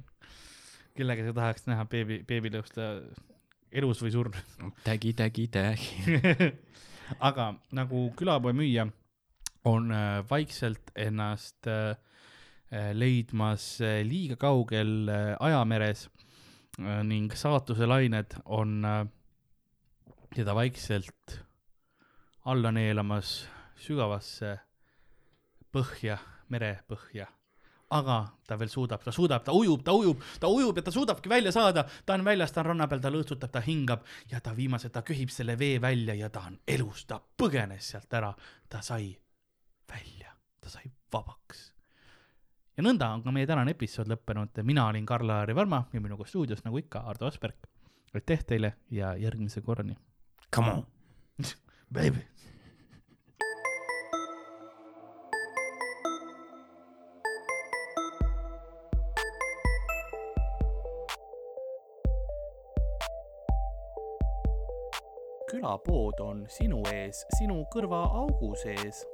kellega 0.97 1.27
sa 1.27 1.33
tahaks 1.41 1.67
näha 1.67 1.85
beebi, 1.91 2.21
beebilõusta 2.27 2.87
elus 3.73 4.03
või 4.03 4.13
surnud? 4.15 4.71
tägi, 4.85 5.13
tägi, 5.19 5.49
tägi. 5.49 6.21
aga 7.29 7.55
nagu 7.75 8.07
külapoe 8.19 8.55
müüja 8.57 8.87
on 9.67 9.91
äh, 9.93 10.25
vaikselt 10.31 10.91
ennast 10.95 11.67
äh, 11.67 11.97
äh, 12.73 12.93
leidmas 12.95 13.79
liiga 14.05 14.37
kaugel 14.37 15.11
ajameres 15.41 16.09
ning 17.09 17.33
saatuse 17.33 17.87
lained 17.89 18.35
on 18.45 18.85
teda 20.37 20.53
vaikselt 20.55 21.39
alla 22.45 22.69
neelamas 22.69 23.47
sügavasse 23.81 24.59
põhja, 25.73 26.19
merepõhja. 26.53 27.31
aga 27.97 28.19
ta 28.47 28.59
veel 28.59 28.69
suudab, 28.69 29.01
ta 29.01 29.13
suudab, 29.15 29.45
ta 29.47 29.55
ujub, 29.57 29.83
ta 29.87 29.95
ujub, 29.97 30.23
ta 30.43 30.49
ujub 30.53 30.77
ja 30.77 30.83
ta 30.83 30.93
suudabki 30.93 31.31
välja 31.33 31.53
saada, 31.55 31.87
ta 32.05 32.15
on 32.15 32.25
väljas, 32.27 32.53
ta 32.53 32.61
on 32.61 32.73
ranna 32.75 32.89
peal, 32.91 33.01
ta 33.01 33.13
lõõtsutab, 33.15 33.51
ta 33.51 33.63
hingab 33.65 34.05
ja 34.31 34.41
ta 34.43 34.53
viimased, 34.57 34.93
ta 34.93 35.03
köhib 35.07 35.33
selle 35.33 35.57
vee 35.59 35.79
välja 35.81 36.15
ja 36.19 36.29
ta 36.29 36.45
on 36.51 36.59
elus, 36.67 37.07
ta 37.07 37.23
põgenes 37.23 37.95
sealt 37.95 38.13
ära, 38.21 38.35
ta 38.69 38.83
sai 38.83 39.15
välja, 39.93 40.33
ta 40.61 40.71
sai 40.71 40.91
vabaks. 41.13 41.73
ja 42.77 42.85
nõnda 42.85 43.11
on 43.15 43.23
ka 43.25 43.33
meie 43.33 43.47
tänane 43.47 43.73
episood 43.77 44.11
lõppenud, 44.13 44.63
mina 44.63 44.87
olin 44.91 45.07
Karl-Lari 45.07 45.55
Varma 45.55 45.85
ja 45.93 46.01
minuga 46.01 46.27
stuudios 46.29 46.65
nagu 46.65 46.79
ikka 46.79 47.07
Ardo 47.07 47.27
Asperg. 47.27 47.69
aitäh 48.15 48.45
teile 48.45 48.77
ja 48.91 49.17
järgmise 49.17 49.61
korrani. 49.61 49.97
Come 50.55 50.73
on. 50.73 50.87
Baby. 51.93 52.27
külapood 65.51 66.21
on 66.21 66.45
sinu 66.51 66.83
ees, 66.91 67.23
sinu 67.39 67.63
kõrvaaugu 67.73 68.53
sees 68.61 69.05